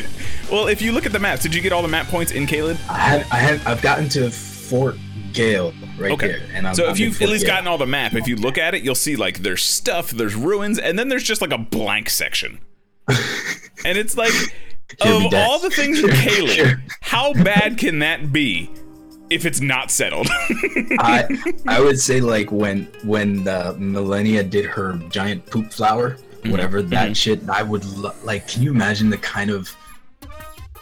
Well, 0.51 0.68
if 0.68 0.81
you 0.81 0.92
look 0.92 1.06
at 1.06 1.12
the 1.12 1.19
maps, 1.19 1.44
did 1.44 1.54
you 1.54 1.62
get 1.62 1.72
all 1.72 1.81
the 1.81 1.88
map 1.88 2.07
points 2.07 2.31
in 2.31 2.48
Caelid? 2.48 2.78
I 2.90 2.98
have 3.00 3.31
I 3.31 3.36
have 3.38 3.68
I've 3.68 3.81
gotten 3.81 4.10
to 4.10 4.31
Fort 4.31 4.96
Gael 5.34 5.74
right 5.98 6.12
Okay. 6.13 6.28
there, 6.28 6.42
and 6.54 6.68
I'm, 6.68 6.74
so 6.75 6.86
I'm 6.86 6.92
if 6.92 7.00
you've 7.00 7.22
at 7.22 7.30
least 7.30 7.46
Gael. 7.46 7.56
gotten 7.56 7.68
all 7.68 7.78
the 7.78 7.86
map, 7.86 8.13
if 8.16 8.28
you 8.28 8.36
look 8.36 8.57
at 8.57 8.74
it, 8.74 8.81
you'll 8.84 8.96
see 8.96 9.16
like 9.16 9.40
there's 9.40 9.62
stuff, 9.63 10.10
there's 10.12 10.36
ruins, 10.36 10.80
and 10.80 10.98
then 10.98 11.07
there's 11.10 11.24
just 11.24 11.42
like 11.42 11.51
a 11.54 11.57
blank 11.57 12.10
section. 12.10 12.60
and 13.07 13.98
it's 13.98 14.18
like, 14.18 14.34
of 15.01 15.34
all 15.34 15.60
the 15.60 15.69
things 15.69 16.00
in 16.03 16.10
Here- 16.12 16.65
Caelid, 16.65 16.82
how 17.01 17.34
bad 17.34 17.77
can 17.77 18.00
that 18.00 18.32
be 18.34 18.72
if 19.29 19.46
it's 19.46 19.62
not 19.62 19.91
settled? 19.91 20.27
I 21.00 21.27
I 21.68 21.79
would 21.84 22.00
say 22.00 22.22
like 22.22 22.51
when 22.51 22.86
when 23.03 23.44
the 23.44 23.75
Malenia 23.79 24.50
did 24.50 24.65
her 24.65 24.94
giant 25.10 25.46
poop 25.46 25.72
flower, 25.72 26.18
Mm-hmm. 26.39 26.51
whatever 26.51 26.82
that 26.82 27.18
shit. 27.18 27.50
I 27.50 27.63
would 27.63 27.84
lo- 27.98 28.13
like. 28.24 28.48
Can 28.48 28.62
you 28.63 28.72
imagine 28.72 29.10
the 29.10 29.18
kind 29.18 29.50
of 29.50 29.75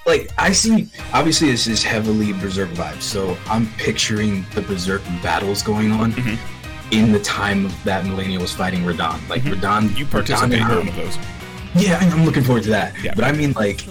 like 0.08 0.32
I 0.38 0.52
see? 0.54 0.90
Obviously, 1.14 1.52
this 1.52 1.68
is 1.68 1.84
heavily 1.84 2.34
Berserk 2.34 2.70
vibes, 2.70 3.04
so 3.04 3.38
I'm 3.48 3.68
picturing 3.74 4.46
the 4.56 4.62
Berserk 4.62 5.04
battles 5.22 5.62
going 5.62 5.92
on. 5.92 6.14
Mm-hmm. 6.14 6.54
In 6.94 7.12
the 7.12 7.20
time 7.20 7.66
of 7.66 7.84
that 7.84 8.06
Malenia 8.06 8.40
was 8.40 8.54
fighting 8.54 8.84
Radahn, 8.84 9.28
like 9.28 9.42
Radahn, 9.42 9.96
you 9.98 10.06
Radahn 10.06 10.12
participate 10.12 10.62
and 10.62 10.72
in 10.72 10.78
one 10.78 10.88
of 10.88 10.96
those. 10.96 11.18
Yeah, 11.76 12.00
I'm 12.02 12.14
I'm 12.14 12.26
looking 12.26 12.44
forward 12.44 12.64
to 12.64 12.70
that. 12.70 12.96
Yeah. 13.04 13.14
But 13.14 13.26
I 13.26 13.34
mean, 13.34 13.52
like, 13.54 13.82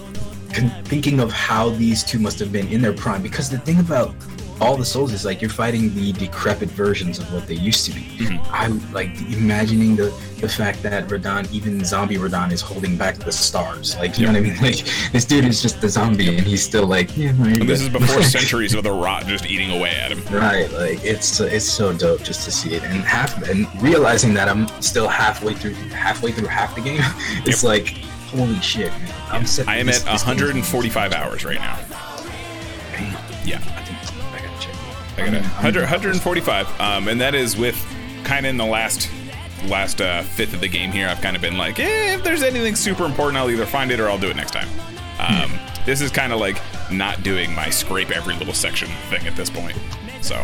thinking 0.85 1.19
of 1.19 1.31
how 1.31 1.69
these 1.69 2.03
two 2.03 2.17
must 2.17 2.39
have 2.39 2.51
been 2.51 2.67
in 2.69 2.81
their 2.81 2.93
prime, 2.93 3.21
because 3.21 3.51
the 3.51 3.59
thing 3.59 3.79
about 3.79 4.15
all 4.59 4.75
the 4.75 4.85
souls 4.85 5.13
is 5.13 5.25
like 5.25 5.41
you're 5.41 5.49
fighting 5.49 5.93
the 5.93 6.11
decrepit 6.13 6.69
versions 6.69 7.19
of 7.19 7.31
what 7.33 7.47
they 7.47 7.53
used 7.55 7.85
to 7.85 7.91
be. 7.93 8.01
Mm-hmm. 8.01 8.53
I 8.53 8.67
like 8.93 9.09
imagining 9.31 9.95
the 9.95 10.13
the 10.39 10.47
fact 10.49 10.83
that 10.83 11.07
Radahn, 11.07 11.51
even 11.51 11.83
zombie 11.83 12.17
Radahn, 12.17 12.51
is 12.51 12.61
holding 12.61 12.95
back 12.95 13.15
the 13.15 13.31
stars. 13.31 13.95
Like, 13.97 14.19
you 14.19 14.27
know 14.27 14.33
what 14.33 14.37
I 14.37 14.41
mean? 14.41 14.57
Like, 14.61 14.83
this 15.11 15.25
dude 15.25 15.45
is 15.45 15.61
just 15.61 15.83
a 15.83 15.89
zombie, 15.89 16.37
and 16.37 16.45
he's 16.45 16.63
still 16.63 16.85
like, 16.85 17.15
yeah, 17.17 17.31
no, 17.31 17.45
you're 17.45 17.59
And 17.59 17.69
this 17.69 17.81
is 17.81 17.89
before 17.89 18.21
centuries 18.37 18.73
of 18.73 18.83
the 18.83 18.91
rot 18.91 19.25
just 19.25 19.45
eating 19.45 19.71
away 19.71 19.91
at 19.91 20.11
him. 20.11 20.23
Right, 20.33 20.71
like 20.73 21.03
it's 21.03 21.39
it's 21.39 21.65
so 21.65 21.93
dope 21.93 22.23
just 22.23 22.43
to 22.45 22.51
see 22.51 22.73
it, 22.75 22.83
and 22.83 23.01
half 23.01 23.47
and 23.49 23.67
realizing 23.81 24.33
that 24.35 24.47
I'm 24.49 24.67
still 24.81 25.07
halfway 25.07 25.53
through 25.53 25.73
halfway 25.73 26.31
through 26.31 26.47
half 26.47 26.75
the 26.75 26.81
game. 26.81 27.01
It's 27.45 27.63
like 27.63 27.89
holy 28.27 28.59
shit, 28.59 28.91
man! 28.91 29.13
I'm. 29.29 29.45
I 29.67 29.77
am 29.77 29.85
this- 29.87 30.05
at 30.05 30.11
this 30.11 30.25
145 30.25 31.13
hours 31.13 31.45
right 31.45 31.59
now. 31.59 31.79
Damn, 32.91 33.15
Yeah, 33.45 33.59
I 35.17 35.25
got 35.25 35.33
it. 35.33 35.41
100, 35.41 35.81
145, 35.81 36.79
um, 36.79 37.07
and 37.07 37.19
that 37.21 37.33
is 37.35 37.57
with 37.57 37.75
kind 38.23 38.45
of 38.45 38.49
in 38.51 38.57
the 38.57 38.65
last 38.65 39.09
last 39.65 40.01
uh, 40.01 40.21
fifth 40.21 40.53
of 40.53 40.61
the 40.61 40.67
game 40.67 40.91
here. 40.91 41.07
I've 41.07 41.19
kind 41.21 41.35
of 41.35 41.41
been 41.41 41.57
like, 41.57 41.79
eh, 41.79 42.13
if 42.15 42.23
there's 42.23 42.43
anything 42.43 42.75
super 42.75 43.05
important, 43.05 43.37
I'll 43.37 43.49
either 43.49 43.65
find 43.65 43.91
it 43.91 43.99
or 43.99 44.07
I'll 44.09 44.19
do 44.19 44.29
it 44.29 44.35
next 44.35 44.51
time. 44.51 44.67
Um, 45.19 45.51
this 45.85 45.99
is 46.01 46.11
kind 46.11 46.31
of 46.31 46.39
like 46.39 46.61
not 46.91 47.23
doing 47.23 47.53
my 47.55 47.69
scrape 47.69 48.11
every 48.11 48.35
little 48.35 48.53
section 48.53 48.87
thing 49.09 49.25
at 49.27 49.35
this 49.35 49.49
point. 49.49 49.75
So 50.21 50.35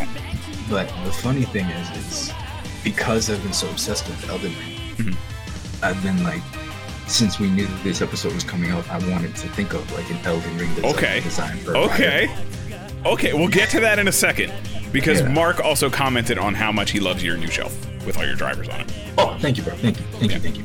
But 0.69 0.87
the 1.05 1.11
funny 1.11 1.43
thing 1.43 1.65
is, 1.67 1.89
is 1.97 2.33
because 2.83 3.29
I've 3.29 3.41
been 3.43 3.53
so 3.53 3.69
obsessed 3.69 4.07
with 4.07 4.29
Elden 4.29 4.51
Ring, 4.59 4.79
Mm-hmm. 4.95 5.83
I've 5.85 6.01
been 6.03 6.23
like 6.23 6.41
since 7.07 7.39
we 7.39 7.49
knew 7.49 7.67
that 7.67 7.83
this 7.83 8.01
episode 8.01 8.33
was 8.33 8.43
coming 8.43 8.71
out, 8.71 8.89
I 8.89 8.97
wanted 9.09 9.35
to 9.35 9.47
think 9.49 9.73
of 9.73 9.91
like 9.93 10.09
an 10.09 10.17
Elden 10.25 10.57
Ring 10.57 10.73
design, 10.73 10.93
Okay. 10.95 11.19
design 11.21 11.57
for 11.57 11.75
Okay. 11.77 12.33
Okay, 13.05 13.33
we'll 13.33 13.47
get 13.49 13.69
to 13.71 13.79
that 13.81 13.99
in 13.99 14.07
a 14.07 14.11
second 14.11 14.51
because 14.91 15.19
Yeah. 15.21 15.27
Mark 15.29 15.59
also 15.59 15.89
commented 15.89 16.37
on 16.37 16.53
how 16.53 16.71
much 16.71 16.91
he 16.91 16.99
loves 16.99 17.23
your 17.23 17.37
new 17.37 17.47
shelf 17.49 17.75
with 18.05 18.17
all 18.17 18.25
your 18.25 18.35
drivers 18.35 18.69
on 18.69 18.81
it. 18.81 18.93
Oh, 19.17 19.35
thank 19.39 19.57
you, 19.57 19.63
bro. 19.63 19.73
Thank 19.75 19.99
you. 19.99 20.05
Thank 20.19 20.31
you. 20.33 20.39
Thank 20.39 20.57
you. 20.57 20.63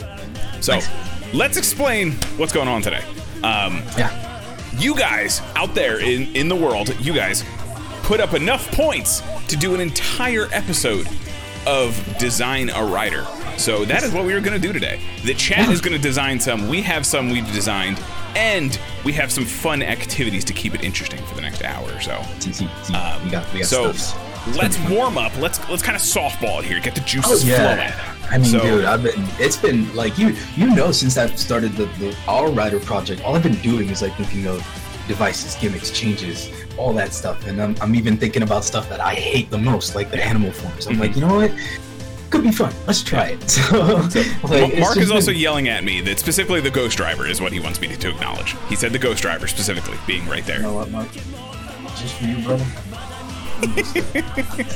So, 0.60 0.72
Thanks. 0.78 0.88
let's 1.34 1.56
explain 1.56 2.12
what's 2.36 2.52
going 2.52 2.68
on 2.68 2.82
today. 2.82 3.02
Um, 3.42 3.82
Yeah. 3.96 4.10
you 4.78 4.94
guys 4.96 5.40
out 5.56 5.74
there 5.74 6.00
in, 6.00 6.34
in 6.36 6.48
the 6.48 6.56
world, 6.56 6.94
you 7.00 7.12
guys 7.12 7.44
put 8.04 8.20
up 8.20 8.34
enough 8.34 8.70
points 8.72 9.22
to 9.48 9.56
do 9.56 9.74
an 9.74 9.80
entire 9.80 10.48
episode 10.52 11.08
of 11.66 11.94
Design 12.18 12.70
a 12.70 12.84
Rider. 12.84 13.26
So 13.56 13.84
that 13.84 14.02
is 14.04 14.12
what 14.12 14.24
we 14.24 14.32
are 14.32 14.40
going 14.40 14.58
to 14.60 14.64
do 14.64 14.72
today. 14.72 15.00
The 15.24 15.34
chat 15.34 15.68
is 15.70 15.80
going 15.80 15.96
to 15.96 16.02
design 16.02 16.38
some, 16.38 16.68
we 16.68 16.80
have 16.82 17.04
some 17.04 17.30
we've 17.30 17.50
designed, 17.52 17.98
and 18.36 18.78
we 19.04 19.12
have 19.12 19.30
some 19.32 19.44
fun 19.44 19.82
activities 19.82 20.44
to 20.44 20.52
keep 20.52 20.74
it 20.74 20.82
interesting 20.84 21.22
for 21.26 21.34
the 21.34 21.40
next 21.40 21.62
hour 21.64 21.90
or 21.92 22.00
so. 22.00 22.22
See. 22.40 22.64
we 23.24 23.30
got, 23.30 23.52
we 23.52 23.60
got 23.60 23.66
So 23.66 23.92
let's 24.56 24.78
warm 24.90 25.18
up. 25.18 25.36
Let's 25.38 25.66
let's 25.68 25.82
kind 25.82 25.96
of 25.96 26.02
softball 26.02 26.60
it 26.60 26.64
here. 26.66 26.80
Get 26.80 26.94
the 26.94 27.00
Oh 27.00 27.04
juices 27.04 27.44
yeah. 27.48 27.92
flowing. 27.92 28.30
I 28.30 28.38
mean, 28.38 28.46
So- 28.50 28.60
dude, 28.60 28.84
I've 28.84 29.02
been. 29.02 29.24
It's 29.38 29.56
been 29.56 29.94
like 29.96 30.18
you. 30.18 30.34
You 30.56 30.74
know, 30.74 30.92
since 30.92 31.16
I've 31.16 31.38
started 31.38 31.72
the 31.72 31.86
the 31.98 32.16
All 32.26 32.50
Rider 32.52 32.80
project, 32.80 33.22
all 33.24 33.34
I've 33.36 33.42
been 33.42 33.54
doing 33.62 33.88
is 33.90 34.02
like 34.02 34.14
thinking 34.16 34.46
of 34.46 34.58
devices, 35.08 35.54
gimmicks, 35.56 35.90
changes, 35.90 36.50
all 36.76 36.92
that 36.92 37.14
stuff, 37.14 37.46
and 37.46 37.62
I'm, 37.62 37.74
I'm 37.80 37.94
even 37.94 38.18
thinking 38.18 38.42
about 38.42 38.62
stuff 38.62 38.90
that 38.90 39.00
I 39.00 39.14
hate 39.14 39.48
the 39.50 39.56
most, 39.56 39.94
like 39.94 40.10
the 40.10 40.22
animal 40.22 40.52
forms. 40.52 40.86
I'm 40.86 40.92
Mm-hmm. 40.94 41.00
like, 41.02 41.14
you 41.16 41.22
know 41.22 41.34
what? 41.34 41.50
Could 42.30 42.42
be 42.42 42.52
fun. 42.52 42.72
Let's 42.86 43.02
try 43.02 43.28
it. 43.38 43.40
So, 43.50 43.78
like, 44.44 44.70
it's 44.72 44.80
Mark 44.80 44.96
is 44.98 45.10
also 45.10 45.30
been- 45.32 45.40
yelling 45.40 45.68
at 45.68 45.82
me 45.84 46.00
that 46.02 46.18
specifically 46.18 46.60
the 46.60 46.70
Ghost 46.70 46.96
Driver 46.96 47.26
is 47.26 47.40
what 47.40 47.52
he 47.52 47.60
wants 47.60 47.80
me 47.80 47.88
to 47.96 48.08
acknowledge. 48.10 48.54
He 48.68 48.76
said 48.76 48.92
the 48.92 48.98
Ghost 48.98 49.22
Driver 49.22 49.46
specifically 49.46 49.96
being 50.06 50.26
right 50.28 50.44
there. 50.44 50.56
You 50.56 50.62
know 50.64 50.74
what, 50.74 50.90
Mark? 50.90 51.10
Just 51.96 52.14
for 52.16 52.24
you, 52.26 52.44
brother. 52.44 52.64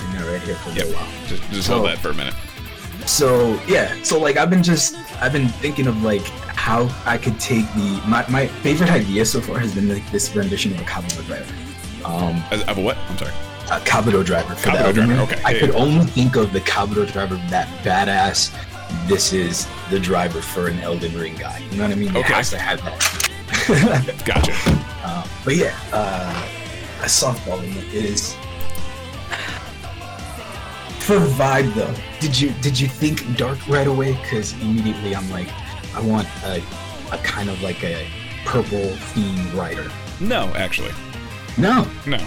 You're 0.00 0.14
not 0.14 0.26
right 0.30 0.42
here 0.42 0.54
for 0.56 0.70
a 0.70 0.74
Yep. 0.74 0.86
little 0.86 0.92
while. 0.94 1.08
Just, 1.26 1.42
just 1.50 1.66
So- 1.68 1.74
hold 1.76 1.86
that 1.88 1.98
for 1.98 2.10
a 2.10 2.14
minute. 2.14 2.34
so 3.06 3.58
yeah 3.66 3.94
so 4.02 4.18
like 4.20 4.36
i've 4.36 4.50
been 4.50 4.62
just 4.62 4.94
i've 5.22 5.32
been 5.32 5.48
thinking 5.48 5.86
of 5.86 6.02
like 6.02 6.20
how 6.54 6.86
i 7.06 7.16
could 7.16 7.38
take 7.40 7.64
the 7.72 8.02
my, 8.06 8.24
my 8.28 8.46
favorite 8.46 8.90
idea 8.90 9.24
so 9.24 9.40
far 9.40 9.58
has 9.58 9.74
been 9.74 9.88
like 9.88 10.04
this 10.12 10.34
rendition 10.36 10.70
of 10.74 10.80
a 10.80 10.84
Kabuto 10.84 11.24
driver 11.26 11.54
um 12.04 12.42
As- 12.50 12.62
Of 12.64 12.76
a 12.76 12.80
what? 12.82 12.98
I'm 13.08 13.16
sorry. 13.16 13.32
A 13.70 13.78
Kabuto 13.80 14.24
driver 14.24 14.54
for 14.54 14.70
the 14.70 14.76
Kabuto 14.76 14.80
Elden 14.80 14.94
driver, 14.94 15.10
Ring. 15.12 15.20
okay. 15.20 15.42
i 15.44 15.58
could 15.58 15.70
only 15.72 16.04
think 16.06 16.36
of 16.36 16.52
the 16.52 16.60
Kabuto 16.60 17.10
driver 17.10 17.36
that 17.50 17.68
badass 17.84 18.50
this 19.06 19.32
is 19.32 19.68
the 19.90 19.98
driver 20.00 20.40
for 20.42 20.66
an 20.66 20.78
elden 20.80 21.16
ring 21.16 21.36
guy 21.36 21.58
you 21.70 21.76
know 21.76 21.84
what 21.84 21.92
i 21.92 21.94
mean 21.94 22.08
it 22.10 22.16
Okay. 22.16 22.32
has 22.34 22.50
to 22.50 22.58
have 22.58 22.82
that 22.82 24.22
Gotcha. 24.24 24.52
uh, 25.04 25.26
but 25.44 25.54
yeah 25.56 25.76
uh 25.92 26.48
a 27.02 27.04
softball 27.06 27.62
it 27.62 27.94
is 27.94 28.34
for 31.00 31.18
vibe 31.18 31.72
though 31.74 31.94
did 32.20 32.38
you 32.38 32.50
did 32.60 32.78
you 32.78 32.86
think 32.88 33.36
dark 33.36 33.58
right 33.68 33.86
away 33.86 34.12
because 34.22 34.52
immediately 34.60 35.14
i'm 35.14 35.28
like 35.30 35.48
i 35.94 36.00
want 36.00 36.28
a, 36.44 36.62
a 37.12 37.18
kind 37.18 37.48
of 37.48 37.60
like 37.62 37.82
a 37.84 38.06
purple 38.44 38.88
theme 39.14 39.56
rider 39.56 39.90
No, 40.20 40.52
actually. 40.56 40.92
no 41.58 41.86
No. 42.06 42.18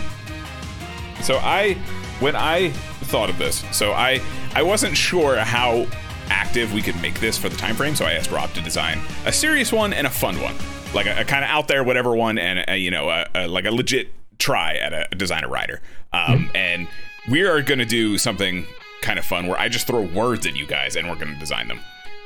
So 1.24 1.38
I, 1.38 1.76
when 2.20 2.36
I 2.36 2.70
thought 2.70 3.30
of 3.30 3.38
this, 3.38 3.64
so 3.72 3.94
I, 3.94 4.22
I 4.54 4.62
wasn't 4.62 4.98
sure 4.98 5.38
how 5.38 5.88
active 6.30 6.74
we 6.74 6.82
could 6.82 7.00
make 7.02 7.20
this 7.20 7.38
for 7.38 7.48
the 7.48 7.56
time 7.56 7.76
frame. 7.76 7.96
So 7.96 8.06
I 8.06 8.14
asked 8.14 8.30
Rob 8.30 8.52
to 8.54 8.62
design 8.62 9.00
a 9.26 9.32
serious 9.32 9.72
one 9.72 9.94
and 9.94 10.06
a 10.06 10.10
fun 10.10 10.40
one, 10.42 10.56
like 10.94 11.06
a, 11.06 11.22
a 11.22 11.24
kind 11.24 11.46
of 11.46 11.50
out 11.50 11.68
there, 11.68 11.84
whatever 11.84 12.14
one, 12.14 12.38
and 12.38 12.66
a, 12.68 12.78
you 12.78 12.92
know, 12.92 13.10
a, 13.10 13.26
a, 13.36 13.48
like 13.48 13.66
a 13.66 13.72
legit 13.72 14.12
try 14.38 14.76
at 14.76 14.94
a, 14.94 15.16
designer 15.16 15.48
rider. 15.48 15.82
Um, 16.12 16.52
and 16.54 16.88
we 17.30 17.44
are 17.44 17.62
gonna 17.62 17.86
do 17.86 18.18
something 18.18 18.66
kind 19.02 19.18
of 19.18 19.26
fun 19.26 19.48
where 19.48 19.58
I 19.58 19.70
just 19.70 19.88
throw 19.88 20.02
words 20.02 20.46
at 20.46 20.56
you 20.56 20.66
guys 20.66 20.98
and 20.98 21.10
we're 21.10 21.16
gonna 21.16 21.40
design 21.40 21.70
them. 21.70 21.80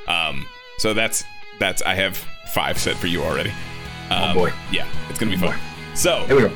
Um, 0.08 0.46
so 0.78 0.92
that's 0.92 1.24
that's 1.60 1.82
I 1.82 1.94
have 1.94 2.16
five 2.48 2.78
set 2.78 2.96
for 2.96 3.06
you 3.06 3.22
already. 3.22 3.52
Um, 4.10 4.34
boy. 4.34 4.52
Yeah, 4.72 4.88
it's 5.08 5.18
gonna 5.18 5.30
be 5.30 5.36
fun. 5.36 5.56
So 5.94 6.24
here 6.26 6.36
we 6.36 6.42
go 6.42 6.52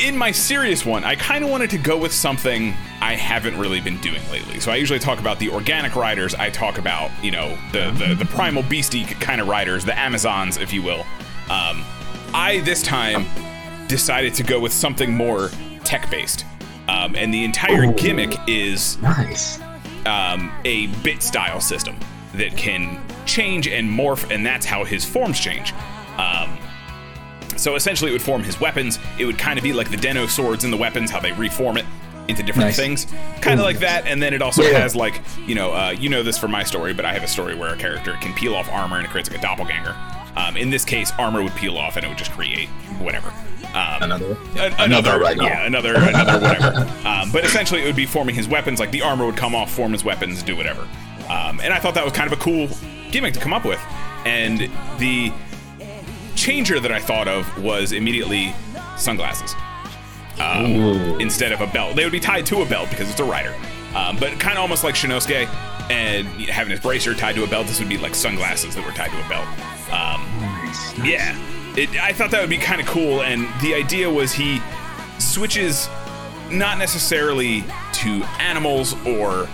in 0.00 0.16
my 0.16 0.32
serious 0.32 0.84
one, 0.84 1.04
I 1.04 1.14
kind 1.14 1.44
of 1.44 1.50
wanted 1.50 1.70
to 1.70 1.78
go 1.78 1.96
with 1.96 2.12
something 2.12 2.74
I 3.00 3.14
haven't 3.14 3.56
really 3.58 3.80
been 3.80 4.00
doing 4.00 4.20
lately. 4.30 4.60
So 4.60 4.72
I 4.72 4.76
usually 4.76 4.98
talk 4.98 5.18
about 5.18 5.38
the 5.38 5.50
organic 5.50 5.94
riders. 5.94 6.34
I 6.34 6.50
talk 6.50 6.78
about 6.78 7.10
you 7.22 7.30
know 7.30 7.56
the 7.72 7.90
the, 7.92 8.14
the 8.14 8.24
primal 8.24 8.62
beastie 8.62 9.04
kind 9.04 9.40
of 9.40 9.48
riders, 9.48 9.84
the 9.84 9.98
Amazons, 9.98 10.56
if 10.56 10.72
you 10.72 10.82
will. 10.82 11.04
Um, 11.50 11.84
I 12.32 12.62
this 12.64 12.82
time 12.82 13.26
decided 13.86 14.34
to 14.34 14.42
go 14.42 14.58
with 14.58 14.72
something 14.72 15.14
more 15.14 15.50
tech 15.84 16.10
based, 16.10 16.44
um, 16.88 17.14
and 17.14 17.32
the 17.32 17.44
entire 17.44 17.84
Ooh. 17.84 17.92
gimmick 17.92 18.34
is 18.48 19.00
nice 19.00 19.60
um, 20.06 20.52
a 20.64 20.86
bit 21.02 21.22
style 21.22 21.60
system 21.60 21.96
that 22.34 22.56
can 22.56 23.00
change 23.26 23.68
and 23.68 23.88
morph, 23.88 24.30
and 24.34 24.44
that's 24.44 24.66
how 24.66 24.84
his 24.84 25.04
forms 25.04 25.38
change. 25.38 25.72
Um, 26.16 26.58
so 27.64 27.74
essentially, 27.74 28.10
it 28.10 28.12
would 28.14 28.22
form 28.22 28.42
his 28.44 28.60
weapons. 28.60 28.98
It 29.18 29.24
would 29.24 29.38
kind 29.38 29.58
of 29.58 29.62
be 29.64 29.72
like 29.72 29.90
the 29.90 29.96
Den-O 29.96 30.26
swords 30.26 30.62
and 30.64 30.72
the 30.72 30.76
weapons, 30.76 31.10
how 31.10 31.18
they 31.20 31.32
reform 31.32 31.76
it 31.78 31.86
into 32.28 32.42
different 32.42 32.68
Nice. 32.68 32.76
things, 32.76 33.06
kind 33.42 33.58
of 33.60 33.66
like 33.66 33.80
that. 33.80 34.06
And 34.06 34.22
then 34.22 34.32
it 34.32 34.40
also 34.40 34.62
Yeah. 34.62 34.78
has 34.78 34.94
like 34.96 35.20
you 35.46 35.54
know, 35.54 35.72
uh, 35.74 35.90
you 35.98 36.08
know 36.08 36.22
this 36.22 36.38
from 36.38 36.50
my 36.52 36.62
story, 36.62 36.94
but 36.94 37.04
I 37.04 37.12
have 37.12 37.22
a 37.22 37.28
story 37.28 37.54
where 37.54 37.72
a 37.74 37.76
character 37.76 38.16
can 38.20 38.32
peel 38.34 38.54
off 38.54 38.68
armor 38.72 38.96
and 38.96 39.04
it 39.06 39.10
creates 39.10 39.28
like 39.30 39.38
a 39.38 39.42
doppelganger. 39.42 39.94
Um, 40.36 40.56
in 40.56 40.70
this 40.70 40.84
case, 40.84 41.12
armor 41.18 41.42
would 41.42 41.54
peel 41.54 41.76
off 41.78 41.96
and 41.96 42.04
it 42.04 42.08
would 42.08 42.18
just 42.18 42.32
create 42.32 42.68
whatever. 42.98 43.28
Um, 43.74 44.02
another 44.02 44.36
Another 44.78 45.18
right 45.18 45.36
now. 45.36 45.44
yeah, 45.44 45.66
another, 45.66 45.94
another 45.96 46.38
whatever. 46.40 46.90
Um, 47.08 47.30
but 47.32 47.44
essentially, 47.44 47.82
it 47.82 47.86
would 47.86 47.96
be 47.96 48.06
forming 48.06 48.34
his 48.34 48.48
weapons. 48.48 48.80
Like 48.80 48.90
the 48.90 49.02
armor 49.02 49.26
would 49.26 49.36
come 49.36 49.54
off, 49.54 49.70
form 49.70 49.92
his 49.92 50.04
weapons, 50.04 50.42
do 50.42 50.56
whatever. 50.56 50.82
Um, 51.28 51.60
and 51.60 51.72
I 51.74 51.78
thought 51.78 51.94
that 51.94 52.04
was 52.04 52.12
kind 52.14 52.32
of 52.32 52.38
a 52.38 52.40
cool 52.42 52.68
gimmick 53.10 53.34
to 53.34 53.40
come 53.40 53.52
up 53.52 53.64
with. 53.64 53.80
And 54.24 54.70
the 54.98 55.30
changer 56.34 56.80
that 56.80 56.92
I 56.92 57.00
thought 57.00 57.28
of 57.28 57.62
was 57.62 57.92
immediately 57.92 58.54
sunglasses 58.96 59.54
um, 60.38 61.20
instead 61.20 61.52
of 61.52 61.60
a 61.60 61.66
belt. 61.66 61.96
They 61.96 62.04
would 62.04 62.12
be 62.12 62.20
tied 62.20 62.46
to 62.46 62.62
a 62.62 62.66
belt 62.66 62.90
because 62.90 63.10
it's 63.10 63.20
a 63.20 63.24
rider. 63.24 63.54
Um, 63.94 64.16
but 64.16 64.38
kind 64.40 64.58
of 64.58 64.62
almost 64.62 64.82
like 64.82 64.94
Shinnosuke 64.94 65.48
and 65.90 66.26
having 66.48 66.70
his 66.70 66.80
bracer 66.80 67.14
tied 67.14 67.36
to 67.36 67.44
a 67.44 67.46
belt. 67.46 67.66
This 67.66 67.78
would 67.78 67.88
be 67.88 67.98
like 67.98 68.14
sunglasses 68.14 68.74
that 68.74 68.84
were 68.84 68.92
tied 68.92 69.10
to 69.10 69.24
a 69.24 69.28
belt. 69.28 69.46
Um, 69.92 70.26
nice, 70.40 70.98
nice. 70.98 71.08
yeah, 71.08 71.74
it, 71.76 71.90
I 72.02 72.12
thought 72.12 72.30
that 72.30 72.40
would 72.40 72.50
be 72.50 72.58
kind 72.58 72.80
of 72.80 72.86
cool, 72.86 73.22
and 73.22 73.42
the 73.62 73.74
idea 73.74 74.10
was 74.10 74.32
he 74.32 74.60
switches 75.18 75.88
not 76.50 76.78
necessarily 76.78 77.64
to 77.92 78.22
animals 78.38 78.94
or 79.06 79.48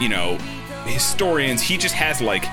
you 0.00 0.08
know 0.08 0.36
historians. 0.86 1.62
He 1.62 1.76
just 1.76 1.94
has 1.94 2.20
like 2.20 2.44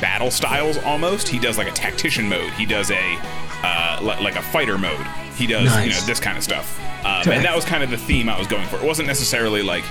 battle 0.00 0.30
styles 0.30 0.76
almost. 0.78 1.28
He 1.28 1.38
does 1.38 1.58
like 1.58 1.68
a 1.68 1.72
tactician 1.72 2.28
mode. 2.28 2.52
He 2.54 2.66
does 2.66 2.90
a 2.90 3.18
uh, 3.62 3.98
li- 4.02 4.22
like 4.24 4.36
a 4.36 4.42
fighter 4.42 4.78
mode. 4.78 5.06
He 5.36 5.46
does 5.46 5.64
you 5.84 5.90
know 5.92 6.00
this 6.06 6.20
kind 6.20 6.36
of 6.36 6.44
stuff, 6.44 6.78
um, 7.04 7.30
and 7.32 7.44
that 7.44 7.54
was 7.56 7.64
kind 7.64 7.82
of 7.82 7.90
the 7.90 7.96
theme 7.96 8.28
I 8.28 8.38
was 8.38 8.46
going 8.46 8.66
for. 8.68 8.76
It 8.76 8.84
wasn't 8.84 9.08
necessarily 9.08 9.62
like 9.62 9.84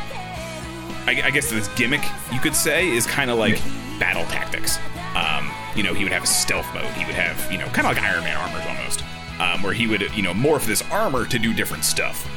I, 1.08 1.22
I 1.26 1.32
guess 1.32 1.50
this 1.50 1.68
gimmick 1.70 2.02
you 2.32 2.40
could 2.40 2.56
say 2.56 2.90
is 2.90 3.06
kind 3.06 3.32
of 3.32 3.38
like 3.38 3.60
battle 4.00 4.26
tactics. 4.26 4.78
Um, 5.16 5.52
you 5.76 5.84
know, 5.84 5.94
he 5.94 6.04
would 6.04 6.14
have 6.14 6.24
a 6.24 6.28
stealth 6.28 6.72
mode. 6.74 6.86
He 6.94 7.06
would 7.06 7.16
have 7.16 7.52
you 7.52 7.58
know 7.58 7.66
kind 7.68 7.88
of 7.88 7.96
like 7.96 8.04
Iron 8.04 8.24
Man 8.24 8.38
armors 8.38 8.66
almost, 8.68 9.04
um, 9.40 9.64
where 9.64 9.74
he 9.74 9.88
would 9.88 10.02
you 10.16 10.22
know 10.22 10.34
morph 10.34 10.66
this 10.66 10.84
armor 10.92 11.26
to 11.26 11.40
do 11.40 11.54
different 11.54 11.84
stuff. 11.84 12.28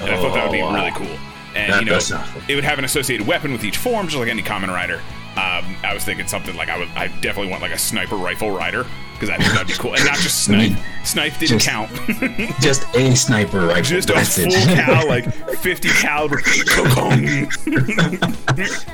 And 0.00 0.10
I 0.10 0.16
thought 0.20 0.34
that 0.34 0.44
would 0.46 0.52
be 0.52 0.60
Oh, 0.60 0.66
wow. 0.66 0.74
really 0.74 0.90
cool. 0.92 1.18
And 1.54 1.72
That 1.72 1.80
you 1.80 1.86
know, 1.86 1.92
does 1.92 2.08
sound 2.08 2.28
cool. 2.32 2.42
it 2.48 2.54
would 2.54 2.64
have 2.64 2.78
an 2.78 2.84
associated 2.84 3.26
weapon 3.26 3.50
with 3.52 3.64
each 3.64 3.78
form, 3.78 4.06
just 4.08 4.18
like 4.18 4.28
any 4.28 4.42
common 4.42 4.70
rider. 4.70 5.00
Um, 5.36 5.76
I 5.84 5.92
was 5.92 6.04
thinking 6.04 6.26
something 6.26 6.56
like 6.56 6.68
I 6.70 6.78
would, 6.78 6.88
I 6.96 7.08
definitely 7.08 7.48
want 7.48 7.62
like 7.62 7.72
a 7.72 7.78
sniper 7.78 8.16
rifle 8.16 8.50
rider 8.50 8.86
because 9.12 9.28
I 9.30 9.36
think 9.36 9.52
that'd 9.52 9.66
be 9.68 9.74
cool, 9.74 9.94
and 9.94 10.04
not 10.04 10.16
just 10.16 10.44
snipe. 10.44 10.72
Snipe 11.04 11.32
didn't 11.38 11.58
Just- 11.58 11.66
count. 11.66 11.90
just 12.60 12.82
a 12.96 13.14
sniper 13.14 13.66
rifle 13.66 13.82
just 13.82 14.10
a 14.10 14.14
full 14.24 14.44
it. 14.46 14.68
cal, 14.78 15.06
like 15.06 15.32
50 15.58 15.88
caliber. 15.90 16.40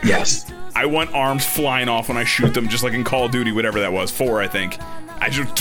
Yes 0.05 0.51
I 0.75 0.87
want 0.87 1.13
arms 1.15 1.45
flying 1.45 1.89
off 1.89 2.09
when 2.09 2.17
I 2.17 2.25
shoot 2.25 2.55
them, 2.55 2.69
just 2.69 2.83
like 2.83 2.95
in 2.95 3.05
Call 3.05 3.27
of 3.27 3.31
Duty, 3.33 3.53
whatever 3.53 3.81
that 3.81 3.93
was. 3.93 4.11
Four, 4.11 4.41
I 4.41 4.49
think. 4.49 4.79
I 5.21 5.29
just 5.29 5.55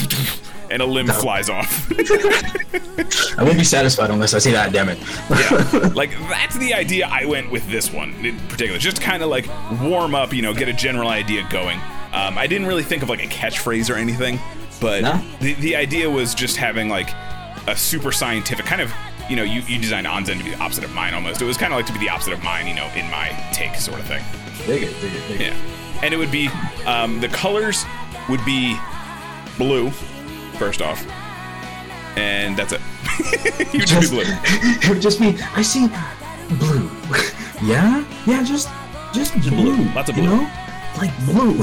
and 0.72 0.82
a 0.82 0.86
limb 0.86 1.08
flies 1.08 1.50
off. 1.50 1.92
I 3.38 3.44
won't 3.44 3.58
be 3.58 3.64
satisfied 3.64 4.10
unless 4.10 4.34
I 4.34 4.40
say 4.40 4.52
that. 4.52 4.72
Damn 4.74 4.90
it. 4.90 4.98
yeah, 5.30 5.92
like 5.96 6.12
that's 6.30 6.58
the 6.58 6.74
idea 6.74 7.08
I 7.08 7.26
went 7.26 7.52
with 7.52 7.70
this 7.70 7.92
one 7.92 8.14
in 8.26 8.38
particular. 8.48 8.78
Just 8.80 9.02
kind 9.02 9.22
of 9.24 9.30
like 9.30 9.48
warm 9.82 10.16
up, 10.16 10.34
you 10.34 10.42
know, 10.42 10.54
get 10.54 10.68
a 10.70 10.74
general 10.74 11.10
idea 11.10 11.48
going. 11.50 11.78
Um, 12.14 12.38
I 12.38 12.48
didn't 12.48 12.68
really 12.68 12.84
think 12.84 13.04
of 13.04 13.10
like 13.10 13.24
a 13.24 13.28
catchphrase 13.28 13.90
or 13.90 13.96
anything, 13.96 14.40
but 14.82 15.02
No? 15.04 15.22
the 15.40 15.54
the 15.56 15.76
idea 15.76 16.10
was 16.10 16.34
just 16.36 16.58
having 16.58 16.90
like 16.90 17.10
a 17.68 17.76
super 17.76 18.12
scientific 18.12 18.66
kind 18.66 18.82
of. 18.82 18.92
You 19.30 19.38
know, 19.38 19.44
you, 19.44 19.62
you 19.62 19.80
designed 19.80 20.08
Anzen 20.08 20.40
to 20.40 20.44
be 20.44 20.50
the 20.50 20.58
opposite 20.60 20.84
of 20.84 20.92
mine 20.94 21.14
almost. 21.14 21.42
It 21.42 21.46
was 21.46 21.56
kind 21.56 21.72
of 21.72 21.78
like 21.78 21.86
to 21.86 21.94
be 21.94 22.00
the 22.00 22.10
opposite 22.10 22.34
of 22.34 22.44
mine, 22.44 22.68
you 22.68 22.74
know, 22.76 22.88
in 22.98 23.10
my 23.10 23.30
take 23.54 23.76
sort 23.76 23.98
of 24.00 24.06
thing. 24.06 24.22
Dig 24.66 24.84
it, 24.84 25.00
dig 25.00 25.14
it, 25.14 25.28
dig 25.30 25.42
it. 25.42 25.54
Yeah. 25.54 26.00
and 26.04 26.14
it 26.14 26.18
would 26.18 26.32
be 26.32 26.50
um, 26.86 27.22
the 27.22 27.30
colors 27.30 27.86
would 28.30 28.44
be 28.44 28.76
blue, 29.58 29.90
first 30.62 30.80
off, 30.84 31.04
and 32.18 32.56
that's 32.56 32.72
it. 32.72 32.82
you 33.74 33.80
just 33.80 33.94
Just, 33.94 34.12
be 34.12 34.18
blue. 34.18 34.24
it 34.86 34.90
would 34.90 35.02
just 35.02 35.20
be, 35.20 35.36
I 35.56 35.64
see 35.64 35.88
blue. 36.62 36.86
yeah? 37.64 38.06
Yeah, 38.28 38.44
just 38.44 38.70
just 39.12 39.34
blue. 39.50 39.78
Lots 39.96 40.10
of 40.12 40.18
You 40.18 40.24
blue. 40.24 40.36
know? 40.38 40.52
Like 41.02 41.14
blue. 41.26 41.58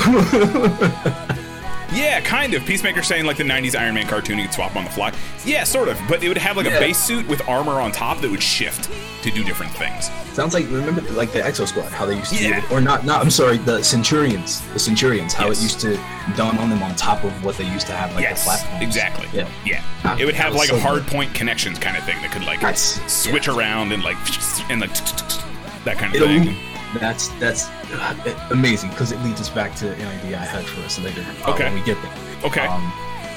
Yeah, 1.93 2.21
kind 2.21 2.53
of. 2.55 2.65
Peacemaker 2.67 3.03
saying 3.03 3.25
like 3.25 3.37
the 3.39 3.45
'90s 3.45 3.79
Iron 3.79 3.95
Man 3.95 4.07
cartoon, 4.07 4.39
you 4.39 4.45
could 4.45 4.55
swap 4.55 4.77
on 4.77 4.85
the 4.85 4.91
fly. 4.91 5.13
Yeah, 5.45 5.65
sort 5.65 5.89
of. 5.89 5.99
But 6.09 6.23
it 6.23 6.29
would 6.29 6.37
have 6.39 6.57
like 6.57 6.67
a 6.67 6.71
base 6.79 6.99
suit 6.99 7.27
with 7.29 7.47
armor 7.49 7.81
on 7.81 7.93
top 7.93 8.21
that 8.21 8.31
would 8.31 8.43
shift 8.43 8.91
to 9.23 9.31
do 9.31 9.43
different 9.43 9.73
things. 9.73 10.11
Sounds 10.35 10.55
like 10.55 10.67
remember 10.67 11.01
like 11.13 11.33
the 11.33 11.41
Exo 11.41 11.67
Squad, 11.67 11.91
how 11.91 12.05
they 12.07 12.17
used 12.17 12.33
to 12.35 12.43
Yeah. 12.43 12.61
do 12.61 12.67
it. 12.67 12.71
Or 12.73 12.81
not 12.81 13.05
not 13.07 13.23
I'm 13.23 13.31
sorry, 13.31 13.57
the 13.57 13.83
Centurions. 13.83 14.61
The 14.75 14.79
Centurions, 14.79 15.33
how 15.33 15.49
Yes. 15.49 15.59
it 15.59 15.63
used 15.63 15.81
to 15.81 15.99
dawn 16.37 16.59
on 16.59 16.69
them 16.71 16.83
on 16.83 16.95
top 16.95 17.25
of 17.25 17.43
what 17.45 17.57
they 17.57 17.65
used 17.65 17.87
to 17.89 17.93
have 17.95 18.15
like 18.15 18.23
yes, 18.23 18.43
the 18.45 18.51
platforms. 18.51 18.85
exactly. 18.85 19.29
Yeah. 19.33 19.49
yeah. 19.65 19.83
Ah, 20.05 20.17
it 20.19 20.25
would 20.27 20.35
have 20.37 20.55
like 20.55 20.69
so 20.69 20.77
a 20.77 20.81
hard 20.81 21.05
good. 21.05 21.13
point 21.13 21.35
connections 21.35 21.79
kind 21.79 21.97
of 21.97 22.05
thing 22.05 22.21
that 22.23 22.31
could 22.33 22.45
like 22.45 22.61
That's- 22.61 23.01
switch 23.11 23.49
around 23.49 23.93
and 23.93 24.05
like 24.05 24.17
and 24.71 24.81
like 24.83 24.95
that 25.85 25.97
kind 25.99 26.15
of 26.15 26.21
It'll, 26.23 26.29
thing. 26.29 26.55
That's 26.95 27.29
that's 27.41 27.69
uh, 27.93 28.49
amazing 28.51 28.91
because 28.91 29.13
it 29.13 29.19
leads 29.21 29.41
us 29.41 29.49
back 29.51 29.75
to 29.77 29.93
an 29.95 30.07
idea 30.19 30.37
I 30.39 30.45
had 30.45 30.65
for 30.65 30.81
us 30.83 30.99
later 30.99 31.25
uh, 31.45 31.53
Okay. 31.53 31.65
when 31.65 31.75
we 31.75 31.83
get 31.83 31.97
there. 32.03 32.13
Okay. 32.45 32.67
Um, 32.67 32.93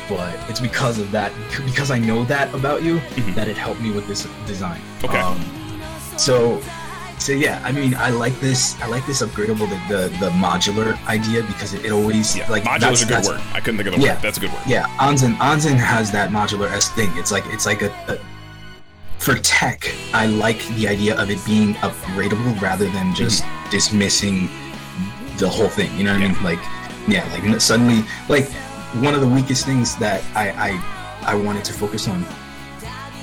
but 0.10 0.34
it's 0.50 0.60
because 0.60 1.00
of 1.00 1.12
that, 1.12 1.32
because 1.66 1.90
I 1.92 1.98
know 2.00 2.24
that 2.26 2.54
about 2.54 2.84
you, 2.84 3.00
Mhm. 3.16 3.36
that 3.36 3.48
it 3.48 3.56
helped 3.58 3.80
me 3.82 3.92
with 3.92 4.08
this 4.08 4.28
design. 4.46 4.82
Okay. 5.04 5.20
Um, 5.20 5.40
so, 6.18 6.62
so 7.18 7.32
yeah, 7.32 7.62
I 7.64 7.72
mean, 7.72 7.96
I 7.96 8.10
like 8.10 8.38
this. 8.42 8.76
I 8.82 8.88
like 8.88 9.06
this 9.06 9.22
upgradable, 9.22 9.68
the 9.70 9.80
the, 9.94 10.08
the 10.20 10.30
modular 10.32 10.98
idea 11.08 11.44
because 11.44 11.74
it, 11.74 11.86
it 11.86 11.92
always 11.92 12.36
yeah, 12.36 12.50
like 12.50 12.64
modular 12.64 12.92
is 12.92 13.04
a 13.04 13.06
good 13.06 13.26
word. 13.26 13.40
I 13.54 13.60
couldn't 13.60 13.78
think 13.78 13.88
of 13.90 13.96
the 13.96 14.06
Yeah. 14.06 14.14
word. 14.16 14.22
That's 14.24 14.38
a 14.38 14.42
good 14.42 14.52
word. 14.52 14.64
Yeah, 14.68 14.86
Anzen 14.98 15.36
Anzen 15.38 15.78
has 15.78 16.12
that 16.12 16.30
modular 16.32 16.70
s 16.72 16.90
thing. 16.90 17.10
It's 17.16 17.32
like 17.32 17.46
it's 17.48 17.66
like 17.66 17.82
a, 17.84 17.92
a 18.10 18.18
for 19.22 19.36
tech. 19.36 19.94
I 20.14 20.26
like 20.26 20.68
the 20.76 20.88
idea 20.88 21.16
of 21.16 21.30
it 21.30 21.44
being 21.46 21.76
upgradable 21.76 22.60
rather 22.60 22.90
than 22.90 23.14
just 23.14 23.44
dismissing 23.70 24.50
the 25.38 25.48
whole 25.48 25.70
thing. 25.70 25.96
You 25.96 26.04
know 26.04 26.14
what 26.14 26.24
I 26.24 26.28
mean? 26.28 26.44
Like, 26.44 26.60
yeah, 27.08 27.24
like 27.32 27.62
suddenly, 27.62 28.04
like 28.30 28.50
one 29.06 29.14
of 29.14 29.22
the 29.22 29.28
weakest 29.28 29.66
things 29.66 29.96
that 29.98 30.24
I 30.36 30.50
I, 30.72 31.34
I 31.34 31.36
wanted 31.36 31.64
to 31.66 31.74
focus 31.74 32.08
on 32.08 32.26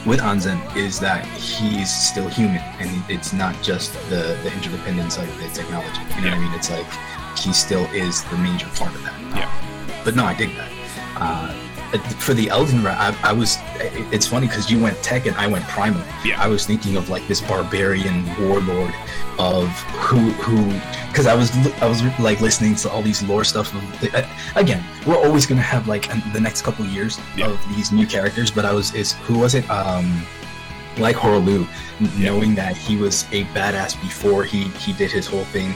with 0.07 0.21
Anzen 0.21 0.59
is 0.76 1.00
that 1.00 1.26
he's 1.26 1.93
still 1.93 2.28
human 2.28 2.62
and 2.78 3.11
it's 3.11 3.33
not 3.33 3.61
just 3.61 3.93
the 4.09 4.38
the 4.45 4.52
interdependence 4.55 5.19
of 5.19 5.26
the 5.40 5.49
technology. 5.49 6.00
You 6.14 6.23
know 6.23 6.31
what 6.31 6.38
I 6.38 6.38
mean? 6.38 6.52
It's 6.55 6.71
like 6.71 6.87
he 7.37 7.52
still 7.52 7.85
is 7.87 8.23
the 8.25 8.38
major 8.38 8.69
part 8.76 8.95
of 8.95 9.02
that. 9.02 9.21
Yeah. 9.35 10.02
But 10.05 10.14
no, 10.14 10.25
I 10.25 10.35
dig 10.35 10.55
that. 10.57 10.71
Uh, 11.17 11.68
for 12.18 12.35
the 12.35 12.49
Elden 12.50 12.78
Ring, 12.85 12.95
I, 12.99 13.16
I 13.23 13.33
was. 13.33 13.57
It's 14.12 14.26
funny 14.26 14.47
because 14.47 14.71
you 14.71 14.78
went 14.83 14.97
tech 15.02 15.26
and 15.26 15.37
I 15.37 15.47
went 15.47 15.64
primal. 15.66 16.02
Yeah. 16.25 16.40
I 16.42 16.47
was 16.49 16.66
thinking 16.66 16.97
of 16.97 17.09
like 17.09 17.26
this 17.28 17.40
barbarian 17.40 18.25
warlord 18.40 18.95
of 19.38 19.68
who 20.07 20.30
who 20.42 20.66
because 21.09 21.26
I 21.26 21.35
was 21.35 21.50
I 21.80 21.87
was 21.87 22.02
like 22.18 22.40
listening 22.40 22.75
to 22.76 22.90
all 22.90 23.02
these 23.02 23.23
lore 23.23 23.45
stuff. 23.45 23.73
Of, 23.75 24.14
uh, 24.14 24.23
again, 24.57 24.85
we're 25.07 25.16
always 25.16 25.47
gonna 25.47 25.62
have 25.62 25.88
like 25.88 26.11
an- 26.12 26.23
the 26.33 26.40
next 26.40 26.62
couple 26.62 26.85
years 26.87 27.18
Yeah. 27.37 27.49
of 27.49 27.76
these 27.76 27.92
new 27.92 28.07
characters. 28.07 28.50
But 28.50 28.64
I 28.64 28.73
was 28.73 28.95
is 28.95 29.12
who 29.26 29.38
was 29.38 29.54
it? 29.54 29.68
Um, 29.71 30.26
like 30.99 31.14
Horolu, 31.16 31.66
knowing 32.18 32.54
that 32.57 32.76
he 32.76 32.97
was 32.97 33.25
a 33.30 33.45
badass 33.54 34.00
before 34.02 34.42
he 34.45 34.64
he 34.85 34.92
did 34.92 35.11
his 35.12 35.26
whole 35.26 35.45
thing, 35.45 35.73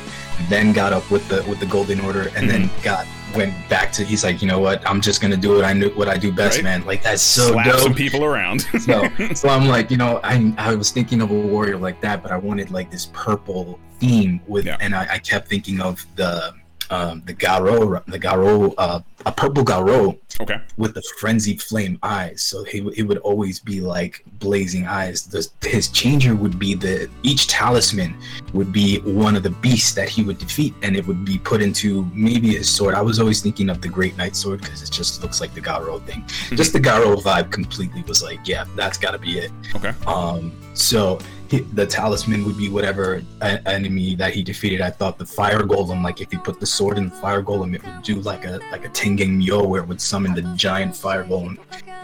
then 0.48 0.72
got 0.72 0.92
up 0.92 1.08
with 1.10 1.26
the 1.28 1.44
with 1.48 1.60
the 1.60 1.66
Golden 1.66 2.00
Order, 2.00 2.30
and 2.36 2.50
then 2.50 2.62
Mm-hmm. 2.68 2.82
got 2.82 3.06
went 3.36 3.52
back 3.68 3.92
to 3.92 4.04
he's 4.04 4.24
like, 4.24 4.42
you 4.42 4.48
know 4.48 4.58
what, 4.60 4.86
I'm 4.88 5.00
just 5.00 5.20
gonna 5.20 5.36
do 5.36 5.54
what 5.54 5.64
I 5.64 5.72
knew 5.72 5.90
what 5.90 6.08
I 6.08 6.16
do 6.16 6.32
best, 6.32 6.56
Right. 6.58 6.64
man. 6.64 6.84
Like 6.86 7.02
that's 7.02 7.22
so 7.22 7.52
Slap 7.52 7.66
dope. 7.66 7.80
some 7.80 7.94
people 7.94 8.24
around. 8.24 8.60
so, 8.80 9.08
so 9.34 9.48
I'm 9.48 9.66
like, 9.68 9.90
you 9.90 9.96
know, 9.96 10.20
I 10.22 10.54
I 10.58 10.74
was 10.74 10.90
thinking 10.90 11.20
of 11.22 11.30
a 11.30 11.34
warrior 11.34 11.76
like 11.76 12.00
that, 12.02 12.22
but 12.22 12.30
I 12.32 12.36
wanted 12.36 12.70
like 12.70 12.90
this 12.90 13.06
purple 13.12 13.78
theme 13.98 14.40
with, 14.46 14.66
Yeah. 14.66 14.76
and 14.80 14.94
I, 14.94 15.06
I 15.12 15.18
kept 15.18 15.48
thinking 15.48 15.80
of 15.80 16.04
the 16.16 16.54
um 16.92 17.22
the 17.24 17.34
Garo, 17.34 18.04
the 18.06 18.18
Garo, 18.18 18.74
uh, 18.78 19.00
a 19.24 19.32
purple 19.32 19.64
Garo 19.64 20.18
okay. 20.40 20.60
with 20.76 20.94
the 20.94 21.02
frenzied 21.18 21.62
flame 21.62 21.98
eyes. 22.02 22.42
So 22.42 22.64
he 22.64 22.78
it 22.96 23.04
would 23.04 23.18
always 23.18 23.58
be 23.58 23.80
like 23.80 24.22
blazing 24.38 24.86
eyes. 24.86 25.24
The, 25.24 25.48
his 25.62 25.88
changer 25.88 26.34
would 26.34 26.58
be 26.58 26.74
the 26.74 27.08
each 27.22 27.46
talisman 27.46 28.14
would 28.52 28.72
be 28.72 28.98
one 29.00 29.36
of 29.36 29.42
the 29.42 29.50
beasts 29.50 29.92
that 29.94 30.08
he 30.08 30.22
would 30.22 30.38
defeat, 30.38 30.74
and 30.82 30.96
it 30.96 31.06
would 31.06 31.24
be 31.24 31.38
put 31.38 31.62
into 31.62 32.04
maybe 32.12 32.56
his 32.56 32.68
sword. 32.68 32.94
I 32.94 33.02
was 33.02 33.18
always 33.18 33.40
thinking 33.40 33.70
of 33.70 33.80
the 33.80 33.88
Great 33.88 34.16
Knight 34.16 34.36
sword 34.36 34.60
because 34.60 34.82
it 34.82 34.90
just 34.90 35.22
looks 35.22 35.40
like 35.40 35.54
the 35.54 35.60
Garo 35.60 36.04
thing. 36.04 36.24
Just 36.56 36.72
the 36.72 36.80
Garo 36.80 37.20
vibe 37.20 37.50
completely 37.50 38.02
was 38.02 38.22
like, 38.22 38.46
yeah, 38.46 38.64
that's 38.76 38.98
got 38.98 39.12
to 39.12 39.18
be 39.18 39.38
it. 39.38 39.50
Okay. 39.74 39.92
Um, 40.06 40.52
so 40.74 41.18
the 41.60 41.86
talisman 41.86 42.44
would 42.44 42.56
be 42.56 42.68
whatever 42.68 43.22
enemy 43.66 44.14
that 44.16 44.32
he 44.34 44.42
defeated. 44.42 44.80
I 44.80 44.90
thought 44.90 45.18
the 45.18 45.26
fire 45.26 45.60
golem, 45.60 46.02
like 46.02 46.20
if 46.20 46.30
he 46.30 46.38
put 46.38 46.60
the 46.60 46.66
sword 46.66 46.98
in 46.98 47.04
the 47.10 47.14
fire 47.16 47.42
golem, 47.42 47.74
it 47.74 47.84
would 47.84 48.02
do 48.02 48.16
like 48.20 48.44
a 48.44 48.60
like 48.70 48.84
a 48.84 48.88
Tengen 48.88 49.36
Myo 49.38 49.64
where 49.66 49.82
it 49.82 49.88
would 49.88 50.00
summon 50.00 50.34
the 50.34 50.42
giant 50.56 50.96
fire 50.96 51.24
golem 51.24 51.58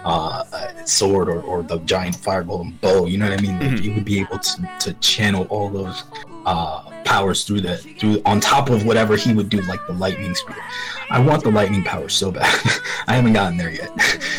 uh, 0.04 0.44
sword 0.84 1.28
or, 1.28 1.40
or 1.42 1.62
the 1.62 1.78
giant 1.80 2.16
fire 2.16 2.44
golem 2.44 2.80
bow. 2.80 3.06
You 3.06 3.18
know 3.18 3.28
what 3.28 3.38
I 3.38 3.42
mean? 3.42 3.58
Like 3.58 3.70
Mhm. 3.70 3.80
he 3.80 3.90
would 3.90 4.04
be 4.04 4.20
able 4.20 4.38
to, 4.38 4.70
to 4.80 4.92
channel 4.94 5.46
all 5.50 5.68
those 5.70 6.04
uh, 6.46 6.82
powers 7.04 7.44
through 7.44 7.60
the 7.62 7.76
through 7.98 8.22
on 8.24 8.40
top 8.40 8.70
of 8.70 8.84
whatever 8.86 9.16
he 9.16 9.32
would 9.34 9.48
do, 9.48 9.60
like 9.62 9.80
the 9.86 9.92
lightning 9.94 10.34
spear. 10.34 10.56
I 11.10 11.18
want 11.20 11.42
the 11.42 11.50
lightning 11.50 11.82
power 11.84 12.08
so 12.08 12.30
bad. 12.30 12.44
I 13.08 13.14
haven't 13.16 13.32
gotten 13.32 13.56
there 13.56 13.70
yet, 13.70 13.90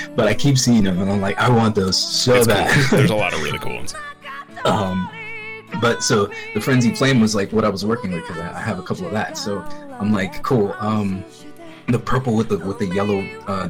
but 0.15 0.27
I 0.27 0.33
keep 0.35 0.57
seeing 0.57 0.83
them, 0.83 0.99
and 1.01 1.11
I'm 1.11 1.19
like, 1.21 1.37
I 1.39 1.49
want 1.49 1.73
those 1.75 1.97
so 1.97 2.35
It's 2.35 2.47
bad. 2.47 2.69
cool. 2.89 2.97
There's 2.99 3.09
a 3.11 3.15
lot 3.23 3.33
of 3.33 3.41
really 3.41 3.57
cool 3.59 3.75
ones. 3.75 3.95
Um 4.65 5.09
but 5.81 6.03
so 6.03 6.29
the 6.53 6.61
frenzy 6.61 6.93
flame 6.93 7.19
was 7.19 7.35
like 7.35 7.51
what 7.51 7.63
i 7.63 7.69
was 7.69 7.85
working 7.85 8.11
with 8.11 8.25
because 8.27 8.41
I, 8.41 8.59
have 8.59 8.79
a 8.79 8.83
couple 8.83 9.05
of 9.05 9.11
that. 9.13 9.37
So 9.37 9.59
i'm 9.99 10.11
like 10.11 10.41
cool 10.43 10.75
um 10.79 11.23
the 11.87 11.99
purple 11.99 12.35
with 12.35 12.49
the 12.49 12.57
with 12.57 12.79
the 12.79 12.87
yellow 12.87 13.21
uh, 13.47 13.69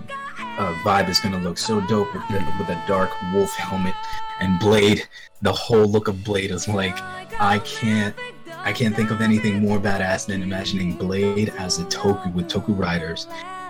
uh 0.58 0.73
vibe 0.84 1.10
is 1.10 1.19
gonna 1.19 1.39
look 1.39 1.58
so 1.58 1.82
dope 1.82 2.13
with 2.13 2.28
the, 2.30 2.45
with 2.58 2.88
dark 2.88 3.10
wolf 3.34 3.54
helmet 3.56 3.95
and 4.39 4.60
blade. 4.60 5.08
The 5.41 5.54
whole 5.54 5.86
look 5.86 6.08
of 6.08 6.23
blade 6.23 6.52
is 6.52 6.67
like 6.67 6.97
i 7.39 7.60
can't 7.60 8.15
i 8.60 8.73
can't 8.73 8.95
think 8.95 9.12
of 9.12 9.21
anything 9.21 9.62
more 9.62 9.80
badass 9.80 10.25
than 10.25 10.41
imagining 10.41 10.93
blade 10.93 11.49
as 11.58 11.80
a 11.80 11.84
toku 11.86 12.34
with 12.34 12.49
toku 12.49 12.78
riders 12.78 13.28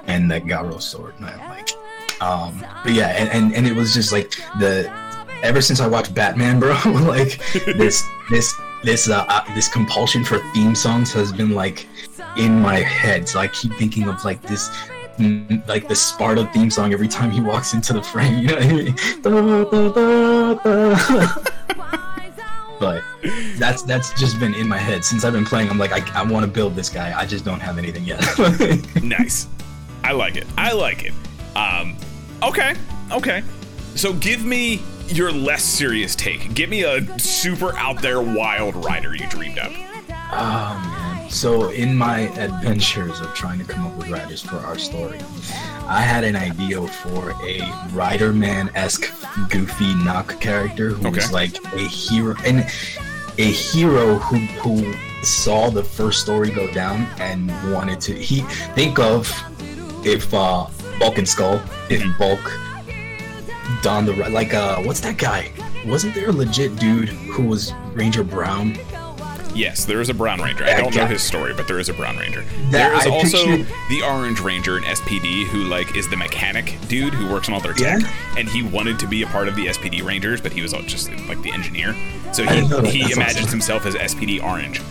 and 0.07 0.29
that 0.31 0.43
garo 0.43 0.81
sword. 0.81 1.13
And 1.17 1.25
i'm 1.25 1.49
like 1.49 1.69
um 2.21 2.65
but 2.83 2.93
yeah 2.93 3.09
and, 3.09 3.29
and 3.29 3.55
and 3.55 3.67
it 3.67 3.73
was 3.73 3.93
just 3.93 4.11
like 4.11 4.31
the 4.59 4.91
ever 5.43 5.61
since 5.61 5.79
I 5.79 5.87
watched 5.87 6.13
Batman, 6.13 6.59
bro, 6.59 6.77
like 6.85 7.39
this 7.65 8.07
this 8.29 8.53
this 8.83 9.09
uh, 9.09 9.25
uh 9.27 9.55
this 9.55 9.67
compulsion 9.67 10.23
for 10.23 10.39
theme 10.53 10.75
songs 10.75 11.11
has 11.13 11.31
been 11.31 11.51
like 11.51 11.87
in 12.37 12.59
my 12.59 12.79
head. 12.79 13.27
So 13.27 13.39
I 13.39 13.47
keep 13.47 13.73
thinking 13.73 14.07
of 14.07 14.23
like 14.23 14.41
this 14.41 14.69
mm, 15.17 15.67
like 15.67 15.87
the 15.87 15.95
Sparta 15.95 16.45
theme 16.53 16.69
song 16.69 16.93
every 16.93 17.07
time 17.07 17.31
he 17.31 17.41
walks 17.41 17.73
into 17.73 17.93
the 17.93 18.03
frame. 18.03 18.39
You 18.39 18.47
know 18.47 18.55
what 18.55 18.63
I 18.63 18.73
mean? 18.73 18.95
But 22.79 23.03
that's 23.57 23.83
that's 23.83 24.13
just 24.13 24.39
been 24.39 24.55
in 24.55 24.67
my 24.67 24.77
head 24.77 25.03
since 25.03 25.25
I've 25.25 25.33
been 25.33 25.45
playing. 25.45 25.69
I'm 25.69 25.77
like, 25.77 25.91
I, 25.91 26.01
I 26.17 26.23
want 26.23 26.45
to 26.45 26.51
build 26.51 26.75
this 26.75 26.89
guy. 26.89 27.17
I 27.17 27.25
just 27.25 27.43
don't 27.43 27.59
have 27.59 27.77
anything 27.77 28.05
yet. 28.05 28.21
nice. 29.03 29.47
I 30.03 30.13
like 30.13 30.37
it. 30.37 30.47
I 30.57 30.71
like 30.71 31.03
it. 31.03 31.13
Um, 31.57 31.97
okay, 32.41 32.75
okay. 33.11 33.43
So 33.95 34.13
give 34.13 34.45
me 34.45 34.81
your 35.11 35.31
less 35.31 35.63
serious 35.63 36.15
take. 36.15 36.53
Give 36.53 36.69
me 36.69 36.83
a 36.83 37.19
super 37.19 37.75
out 37.77 38.01
there 38.01 38.21
wild 38.21 38.75
rider 38.75 39.15
you 39.15 39.27
dreamed 39.27 39.59
up. 39.59 39.71
Oh 40.31 40.79
man. 40.85 41.29
So 41.29 41.69
in 41.69 41.95
my 41.95 42.21
adventures 42.39 43.19
of 43.21 43.33
trying 43.33 43.59
to 43.59 43.65
come 43.65 43.85
up 43.85 43.95
with 43.95 44.09
riders 44.09 44.41
for 44.41 44.57
our 44.57 44.77
story, 44.77 45.19
I 45.87 46.01
had 46.01 46.23
an 46.23 46.35
idea 46.35 46.85
for 46.87 47.31
a 47.43 47.61
Rider 47.93 48.33
Man 48.33 48.71
esque 48.75 49.11
goofy 49.49 49.93
knock 49.95 50.39
character 50.39 50.89
who 50.89 51.11
was 51.11 51.31
like 51.31 51.63
a 51.73 51.79
hero 51.79 52.35
and 52.45 52.59
a 53.37 53.51
hero 53.51 54.17
who 54.17 54.37
who 54.61 54.93
saw 55.23 55.69
the 55.69 55.83
first 55.83 56.21
story 56.21 56.49
go 56.49 56.71
down 56.73 57.07
and 57.19 57.49
wanted 57.71 57.99
to 58.01 58.13
he 58.13 58.41
think 58.73 58.99
of 58.99 59.31
if 60.05 60.33
uh 60.33 60.67
Bulk 60.99 61.17
and 61.17 61.27
Skull, 61.27 61.61
if 61.89 62.03
Bulk 62.17 62.39
donned 63.81 64.07
the 64.07 64.13
like 64.29 64.53
uh 64.53 64.77
what's 64.81 64.99
that 65.01 65.17
guy? 65.17 65.51
Wasn't 65.85 66.13
there 66.13 66.29
a 66.29 66.33
legit 66.33 66.75
dude 66.77 67.09
who 67.09 67.43
was 67.45 67.73
Ranger 67.93 68.23
Brown? 68.23 68.77
Yes, 69.55 69.83
there 69.85 69.99
is 69.99 70.09
a 70.09 70.13
Brown 70.13 70.39
Ranger. 70.39 70.63
I 70.63 70.77
don't 70.79 70.95
know 70.95 71.05
his 71.07 71.23
story, 71.23 71.53
but 71.53 71.67
there 71.67 71.79
is 71.79 71.89
a 71.89 71.93
Brown 71.93 72.17
Ranger. 72.17 72.45
There 72.69 72.93
is 72.95 73.07
also 73.07 73.57
the 73.89 74.01
Orange 74.05 74.39
Ranger 74.41 74.77
in 74.77 74.83
SPD 74.83 75.45
who 75.47 75.63
like 75.63 75.95
is 75.97 76.07
the 76.09 76.15
mechanic 76.17 76.77
dude 76.87 77.13
who 77.13 77.27
works 77.31 77.47
on 77.49 77.55
all 77.55 77.59
their 77.59 77.73
tech, 77.73 78.01
Yeah. 78.01 78.09
and 78.37 78.47
he 78.47 78.61
wanted 78.61 78.99
to 78.99 79.07
be 79.07 79.23
a 79.23 79.27
part 79.27 79.47
of 79.47 79.55
the 79.55 79.65
SPD 79.67 80.03
Rangers, 80.03 80.39
but 80.39 80.51
he 80.53 80.61
was 80.61 80.73
all 80.73 80.83
just 80.83 81.09
like 81.27 81.41
the 81.41 81.51
engineer. 81.51 81.93
So 82.31 82.43
he 82.43 82.49
didn't 82.49 82.69
know 82.69 82.81
that. 82.81 82.93
he 82.93 83.11
imagines 83.11 83.37
awesome. 83.47 83.49
himself 83.49 83.85
as 83.87 83.95
SPD 83.95 84.41
Orange. 84.41 84.81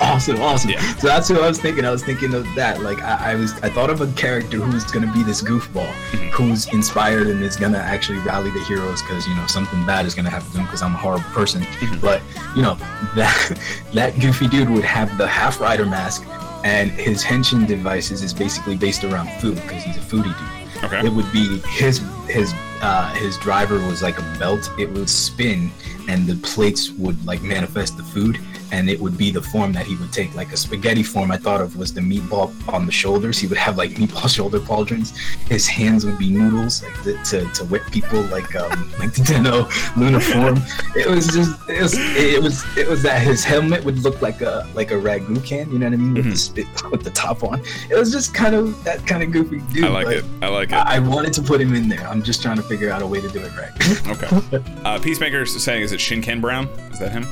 Awesome, 0.00 0.40
awesome. 0.40 0.70
Yeah. 0.70 0.94
So 0.96 1.06
that's 1.08 1.28
who 1.28 1.40
I 1.40 1.48
was 1.48 1.60
thinking. 1.60 1.84
I 1.84 1.90
was 1.90 2.04
thinking 2.04 2.34
of 2.34 2.46
that. 2.54 2.82
Like 2.82 3.00
I, 3.02 3.32
I 3.32 3.34
was, 3.34 3.52
I 3.62 3.68
thought 3.70 3.90
of 3.90 4.00
a 4.00 4.06
character 4.12 4.58
who's 4.58 4.84
gonna 4.84 5.12
be 5.12 5.22
this 5.22 5.42
goofball, 5.42 5.86
Mm-hmm. 5.86 6.28
who's 6.30 6.72
inspired 6.72 7.26
and 7.28 7.42
is 7.42 7.56
gonna 7.56 7.78
actually 7.78 8.18
rally 8.18 8.50
the 8.50 8.62
heroes 8.64 9.02
because 9.02 9.26
you 9.26 9.34
know 9.34 9.46
something 9.46 9.84
bad 9.86 10.06
is 10.06 10.14
gonna 10.14 10.30
happen 10.30 10.50
to 10.52 10.58
him 10.58 10.64
because 10.66 10.82
I'm 10.82 10.94
a 10.94 10.98
horrible 10.98 11.24
person. 11.30 11.62
Mm-hmm. 11.62 12.00
But 12.00 12.20
you 12.54 12.62
know 12.62 12.74
that 13.14 13.58
that 13.94 14.18
goofy 14.20 14.48
dude 14.48 14.70
would 14.70 14.84
have 14.84 15.16
the 15.18 15.26
half 15.26 15.60
rider 15.60 15.86
mask, 15.86 16.24
and 16.64 16.90
his 16.90 17.24
henshin 17.24 17.66
devices 17.66 18.22
is 18.22 18.32
basically 18.34 18.76
based 18.76 19.04
around 19.04 19.28
food 19.40 19.56
because 19.56 19.82
he's 19.82 19.96
a 19.96 20.00
foodie 20.00 20.24
dude. 20.24 20.84
Okay. 20.84 21.06
It 21.06 21.12
would 21.12 21.30
be 21.32 21.58
his 21.60 22.02
his 22.28 22.52
uh, 22.82 23.12
his 23.14 23.38
driver 23.38 23.76
was 23.86 24.02
like 24.02 24.18
a 24.18 24.36
belt. 24.38 24.70
It 24.78 24.90
would 24.90 25.08
spin, 25.08 25.70
and 26.08 26.26
the 26.26 26.36
plates 26.46 26.90
would 26.90 27.24
like 27.24 27.42
manifest 27.42 27.96
the 27.96 28.02
food, 28.02 28.38
and 28.72 28.90
it 28.90 28.98
would 29.00 29.16
be 29.16 29.30
the 29.30 29.42
form 29.42 29.72
that 29.72 29.86
he 29.86 29.94
would 29.96 30.12
take. 30.12 30.34
Like 30.34 30.52
a 30.52 30.56
spaghetti 30.56 31.02
form, 31.02 31.30
I 31.30 31.36
thought 31.36 31.60
of 31.60 31.76
was 31.76 31.94
the 31.94 32.00
meatball 32.00 32.52
on 32.72 32.86
the 32.86 32.92
shoulders. 32.92 33.38
He 33.38 33.46
would 33.46 33.58
have 33.58 33.76
like 33.76 33.90
meatball 33.92 34.28
shoulder 34.34 34.58
pauldrons. 34.58 35.16
His 35.48 35.66
hands 35.66 36.04
would 36.04 36.18
be 36.18 36.30
noodles, 36.30 36.82
like 36.82 37.02
the, 37.04 37.12
to 37.30 37.50
to 37.52 37.64
whip 37.66 37.82
people, 37.92 38.22
like 38.22 38.54
um 38.56 38.90
like 38.98 39.12
the 39.12 39.22
Deno 39.22 39.96
Luna 39.96 40.20
form. 40.20 40.56
It 40.96 41.08
was 41.08 41.28
just 41.28 41.56
it 41.68 41.80
was 41.80 41.94
it 41.96 42.42
was 42.42 42.76
it 42.76 42.88
was 42.88 43.02
that 43.02 43.22
his 43.22 43.44
helmet 43.44 43.84
would 43.84 43.98
look 44.00 44.20
like 44.22 44.40
a 44.40 44.68
like 44.74 44.90
a 44.90 44.94
ragu 44.94 45.44
can. 45.44 45.70
You 45.70 45.78
know 45.78 45.86
what 45.86 45.94
I 45.94 45.96
mean? 45.96 46.14
With 46.14 46.30
the 46.30 46.36
spit 46.36 46.66
with 46.90 47.04
the 47.04 47.10
top 47.10 47.44
on. 47.44 47.60
It 47.90 47.96
was 47.96 48.10
just 48.10 48.34
kind 48.34 48.54
of 48.54 48.82
that 48.84 49.06
kind 49.06 49.22
of 49.22 49.30
goofy 49.30 49.60
dude. 49.72 49.84
I 49.84 49.88
like 49.88 50.08
it. 50.08 50.24
I 50.42 50.48
like 50.48 50.70
it. 50.70 50.74
I 50.74 50.96
I 50.96 50.98
wanted 50.98 51.34
to 51.34 51.42
put 51.42 51.60
him 51.60 51.74
in 51.74 51.90
there. 51.90 52.06
I'm 52.08 52.22
just 52.22 52.40
trying 52.40 52.56
to 52.56 52.62
figure 52.62 52.90
out 52.90 53.02
a 53.02 53.06
way 53.06 53.20
to 53.20 53.28
do 53.28 53.38
it 53.40 53.52
right. 53.54 53.70
Okay. 54.08 54.62
Uh, 54.82 54.98
Peacemaker's 54.98 55.62
saying, 55.62 55.82
is 55.82 55.92
it 55.92 56.00
Shinken 56.00 56.40
Brown? 56.40 56.68
Is 56.90 56.98
that 57.00 57.12
him? 57.12 57.26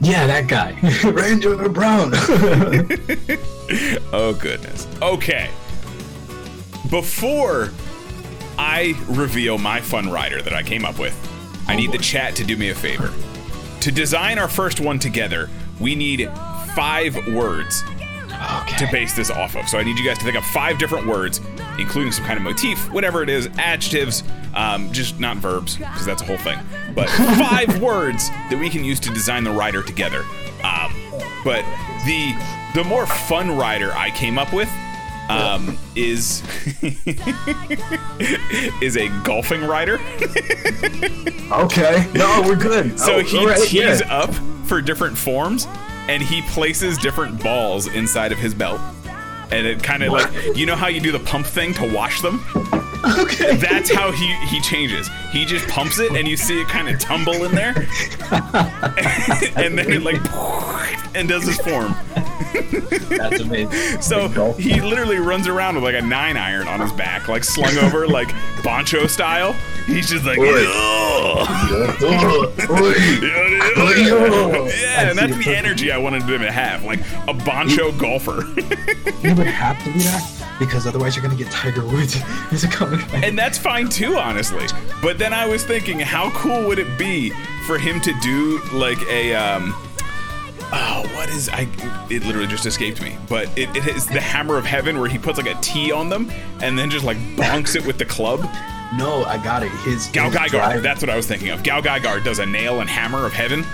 Yeah, 0.00 0.26
that 0.26 0.48
guy, 0.48 0.78
Ranger 1.04 1.68
Brown. 1.68 2.12
Oh, 4.12 4.36
goodness. 4.40 4.88
Okay. 5.00 5.48
Before 6.90 7.70
I 8.58 9.00
reveal 9.06 9.58
my 9.58 9.80
fun 9.80 10.10
rider 10.10 10.42
that 10.42 10.52
I 10.52 10.64
came 10.64 10.84
up 10.84 10.98
with, 10.98 11.14
I 11.68 11.74
oh, 11.74 11.76
need 11.76 11.92
the 11.92 11.98
chat 11.98 12.34
to 12.36 12.44
do 12.44 12.56
me 12.56 12.70
a 12.70 12.74
favor. 12.74 13.12
To 13.82 13.92
design 13.92 14.40
our 14.40 14.48
first 14.48 14.80
one 14.80 14.98
together, 14.98 15.48
we 15.78 15.94
need 15.94 16.28
five 16.74 17.14
words 17.28 17.84
to 18.78 18.88
base 18.90 19.14
this 19.14 19.30
off 19.30 19.54
of. 19.54 19.68
So 19.68 19.78
I 19.78 19.84
need 19.84 19.98
you 19.98 20.04
guys 20.04 20.18
to 20.18 20.24
think 20.24 20.36
of 20.36 20.44
five 20.46 20.78
different 20.78 21.06
words, 21.06 21.40
including 21.80 22.12
some 22.12 22.24
kind 22.24 22.36
of 22.36 22.42
motif, 22.42 22.90
whatever 22.92 23.22
it 23.22 23.28
is, 23.28 23.48
adjectives, 23.58 24.22
um, 24.54 24.92
just 24.92 25.18
not 25.20 25.36
verbs, 25.38 25.76
because 25.76 26.04
that's 26.06 26.22
a 26.22 26.24
whole 26.24 26.36
thing. 26.38 26.58
But 26.94 27.08
five 27.10 27.80
words 27.80 28.28
that 28.50 28.58
we 28.58 28.68
can 28.70 28.84
use 28.84 29.00
to 29.00 29.10
design 29.10 29.44
the 29.44 29.50
rider 29.50 29.82
together. 29.82 30.24
Um, 30.64 30.92
but 31.44 31.64
the 32.06 32.34
the 32.74 32.84
more 32.84 33.06
fun 33.06 33.56
rider 33.56 33.92
I 33.92 34.10
came 34.10 34.38
up 34.38 34.52
with 34.52 34.68
um, 35.28 35.76
is 35.96 36.42
is 38.82 38.96
a 38.96 39.08
golfing 39.24 39.62
rider. 39.62 39.94
okay, 41.52 42.06
no, 42.14 42.42
we're 42.46 42.56
good. 42.56 42.98
So 42.98 43.16
Oh, 43.16 43.18
he 43.20 43.44
right, 43.46 43.60
tees 43.60 44.00
yeah. 44.00 44.16
up 44.16 44.34
for 44.66 44.80
different 44.80 45.16
forms, 45.16 45.66
and 46.08 46.22
he 46.22 46.42
places 46.42 46.98
different 46.98 47.42
balls 47.42 47.86
inside 47.88 48.32
of 48.32 48.38
his 48.38 48.54
belt. 48.54 48.80
And 49.52 49.66
it 49.66 49.82
kind 49.82 50.02
of 50.02 50.12
like 50.12 50.56
you 50.56 50.66
know 50.66 50.76
how 50.76 50.86
you 50.88 51.00
do 51.00 51.12
the 51.12 51.18
pump 51.20 51.46
thing 51.46 51.74
to 51.74 51.92
wash 51.92 52.20
them. 52.20 52.44
Okay. 53.18 53.56
That's 53.56 53.92
how 53.92 54.12
he 54.12 54.34
he 54.46 54.60
changes. 54.60 55.08
He 55.32 55.44
just 55.44 55.66
pumps 55.68 55.98
it, 55.98 56.12
and 56.12 56.28
you 56.28 56.36
see 56.36 56.60
it 56.60 56.68
kind 56.68 56.88
of 56.88 56.98
tumble 57.00 57.44
in 57.44 57.52
there, 57.52 57.74
and 59.56 59.78
then 59.78 59.90
it 59.90 60.02
like 60.02 60.20
and 61.14 61.28
does 61.28 61.46
his 61.46 61.58
form. 61.58 61.94
That's 63.08 63.40
amazing. 63.40 64.00
So 64.02 64.52
he 64.54 64.80
literally 64.80 65.18
runs 65.18 65.46
around 65.46 65.74
with 65.76 65.84
like 65.84 65.94
a 65.94 66.02
nine 66.02 66.36
iron 66.36 66.68
on 66.68 66.80
his 66.80 66.92
back, 66.92 67.28
like 67.28 67.44
slung 67.44 67.76
over, 67.78 68.06
like 68.06 68.28
Boncho 68.62 69.08
style. 69.08 69.54
He's 69.86 70.08
just 70.08 70.24
like, 70.24 70.38
yeah, 73.58 75.10
and 75.10 75.18
that's 75.18 75.36
the 75.44 75.54
energy 75.56 75.90
I 75.92 75.98
wanted 75.98 76.22
him 76.22 76.40
to 76.40 76.50
have, 76.52 76.84
like 76.84 77.00
a 77.00 77.34
Boncho 77.34 77.96
golfer. 77.98 78.44
You 79.22 79.34
would 79.34 79.46
have 79.46 79.78
to 79.84 79.92
be 79.92 79.98
that 79.98 80.22
because 80.58 80.86
otherwise 80.86 81.14
you're 81.14 81.22
gonna 81.22 81.36
get 81.36 81.50
Tiger 81.50 81.84
Woods. 81.84 82.16
Is 82.52 82.64
it 82.64 82.70
coming? 82.70 83.00
and 83.22 83.38
that's 83.38 83.58
fine 83.58 83.90
too, 83.90 84.16
honestly. 84.16 84.66
But 85.02 85.18
then 85.18 85.34
I 85.34 85.46
was 85.46 85.62
thinking, 85.62 85.98
how 86.00 86.30
cool 86.30 86.66
would 86.66 86.78
it 86.78 86.98
be 86.98 87.30
for 87.66 87.76
him 87.76 88.00
to 88.00 88.18
do 88.20 88.60
like 88.72 88.98
a 89.10 89.34
um 89.34 89.74
Oh, 90.72 91.02
what 91.14 91.28
is 91.30 91.48
I? 91.48 91.68
It 92.10 92.24
literally 92.24 92.46
just 92.46 92.64
escaped 92.66 93.02
me. 93.02 93.16
But 93.28 93.46
it, 93.58 93.74
it 93.76 93.86
is 93.88 94.06
the 94.06 94.20
hammer 94.20 94.56
of 94.56 94.64
heaven, 94.64 94.98
where 95.00 95.08
he 95.08 95.18
puts 95.18 95.38
like 95.38 95.48
a 95.54 95.60
T 95.60 95.90
on 95.92 96.08
them 96.08 96.30
and 96.62 96.78
then 96.78 96.90
just 96.90 97.04
like 97.04 97.16
bonks 97.36 97.74
it 97.76 97.84
with 97.86 97.98
the 97.98 98.04
club. 98.04 98.40
No, 98.96 99.24
I 99.24 99.42
got 99.42 99.62
it. 99.62 99.70
His 99.84 100.08
Gal 100.08 100.30
drive- 100.30 100.82
that's 100.82 101.00
what 101.00 101.10
I 101.10 101.16
was 101.16 101.26
thinking 101.26 101.50
of. 101.50 101.62
GaoGaiGar 101.62 102.24
does 102.24 102.38
a 102.40 102.46
nail 102.46 102.80
and 102.80 102.90
hammer 102.90 103.24
of 103.24 103.32
heaven. 103.32 103.64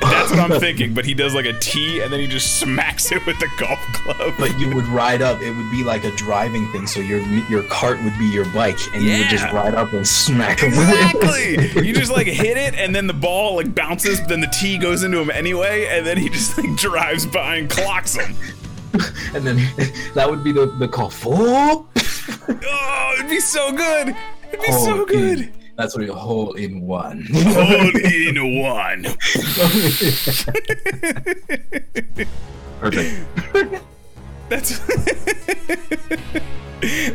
That's 0.00 0.30
what 0.30 0.50
I'm 0.50 0.60
thinking. 0.60 0.94
But 0.94 1.04
he 1.04 1.14
does 1.14 1.34
like 1.34 1.46
a 1.46 1.52
T 1.58 2.00
and 2.00 2.12
then 2.12 2.20
he 2.20 2.26
just 2.26 2.58
smacks 2.58 3.10
it 3.12 3.24
with 3.26 3.38
the 3.38 3.48
golf 3.58 3.78
club. 3.92 4.34
But 4.38 4.58
you 4.58 4.74
would 4.74 4.86
ride 4.86 5.22
up. 5.22 5.40
It 5.42 5.50
would 5.52 5.70
be 5.70 5.82
like 5.84 6.04
a 6.04 6.10
driving 6.12 6.70
thing. 6.72 6.86
So 6.86 7.00
your 7.00 7.20
your 7.48 7.62
cart 7.64 8.02
would 8.04 8.16
be 8.18 8.26
your 8.26 8.44
bike, 8.52 8.78
and 8.94 9.02
you 9.02 9.18
would 9.18 9.28
just 9.28 9.44
ride 9.52 9.74
up 9.74 9.92
and 9.92 10.06
smack 10.06 10.60
him. 10.60 10.70
with 10.70 10.88
it. 10.88 11.54
Exactly. 11.54 11.86
You 11.86 11.94
just 11.94 12.10
like 12.12 12.26
hit 12.44 12.56
it, 12.56 12.74
and 12.74 12.94
then 12.94 13.06
the 13.06 13.12
ball 13.14 13.56
like 13.56 13.74
bounces. 13.74 14.20
But 14.20 14.28
Then 14.28 14.40
the 14.40 14.46
tee 14.48 14.78
goes 14.78 15.02
into 15.02 15.18
him 15.20 15.30
anyway, 15.30 15.86
and 15.90 16.06
then 16.06 16.16
he 16.18 16.28
just 16.28 16.56
like 16.58 16.74
drives 16.76 17.26
by 17.26 17.56
and 17.56 17.70
clocks 17.70 18.14
him. 18.14 18.34
and 19.34 19.44
then 19.44 19.56
that 20.14 20.28
would 20.30 20.44
be 20.44 20.52
the 20.52 20.66
the 20.78 20.88
call. 20.88 21.10
Full. 21.10 21.86
Oh, 22.66 23.14
it'd 23.18 23.30
be 23.30 23.40
so 23.40 23.72
good. 23.72 24.14
It'd 24.52 24.60
be 24.64 24.72
so 24.72 25.04
good. 25.04 25.38
in- 25.40 25.52
That's 25.76 25.96
what 25.96 26.08
a 26.08 26.14
hole 26.14 26.52
in 26.52 26.82
one. 26.82 27.26
All 27.34 27.96
in 28.04 28.60
one. 28.60 29.04
Perfect. 32.80 33.84
That's 34.48 34.78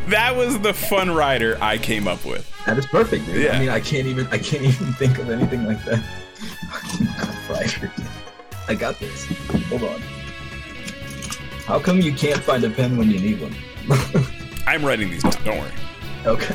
that 0.08 0.34
was 0.36 0.58
the 0.60 0.74
fun 0.74 1.14
rider 1.14 1.56
I 1.60 1.78
came 1.78 2.06
up 2.08 2.24
with. 2.24 2.50
That 2.66 2.76
is 2.76 2.86
perfect, 2.86 3.26
dude. 3.26 3.44
Yeah. 3.44 3.56
I 3.56 3.60
mean, 3.60 3.68
I 3.70 3.80
can't 3.80 4.06
even 4.06 4.26
I 4.28 4.38
can't 4.38 4.62
even 4.66 4.92
think 4.94 5.18
of 5.18 5.30
anything 5.30 5.64
like 5.64 5.82
that. 5.84 6.02
Fighter. 7.48 7.90
I 8.68 8.74
got 8.74 8.98
this. 8.98 9.26
Hold 9.68 9.84
on. 9.84 10.00
How 11.66 11.78
come 11.78 12.00
you 12.00 12.12
can't 12.12 12.42
find 12.42 12.62
a 12.64 12.70
pen 12.70 12.96
when 12.98 13.10
you 13.10 13.20
need 13.20 13.40
one? 13.40 13.54
I'm 14.66 14.84
writing 14.84 15.08
these. 15.10 15.22
Don't 15.22 15.58
worry. 15.58 15.72
okay. 16.26 16.54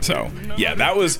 So 0.00 0.30
yeah, 0.56 0.74
that 0.74 0.96
was 0.96 1.18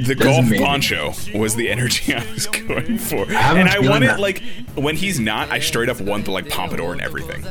the 0.00 0.14
golf 0.14 0.40
amazing. 0.46 0.64
poncho 0.64 1.12
was 1.34 1.54
the 1.54 1.68
energy 1.70 2.12
I 2.14 2.24
was 2.32 2.46
going 2.46 2.98
for, 2.98 3.24
have 3.26 3.56
and 3.56 3.68
I 3.68 3.78
wanted 3.78 4.08
that- 4.10 4.20
like 4.20 4.42
when 4.74 4.96
he's 4.96 5.18
not, 5.20 5.50
I 5.50 5.60
straight 5.60 5.88
up 5.88 6.00
want 6.00 6.24
the 6.26 6.32
like 6.32 6.48
pompadour 6.48 6.92
and 6.92 7.00
everything. 7.00 7.44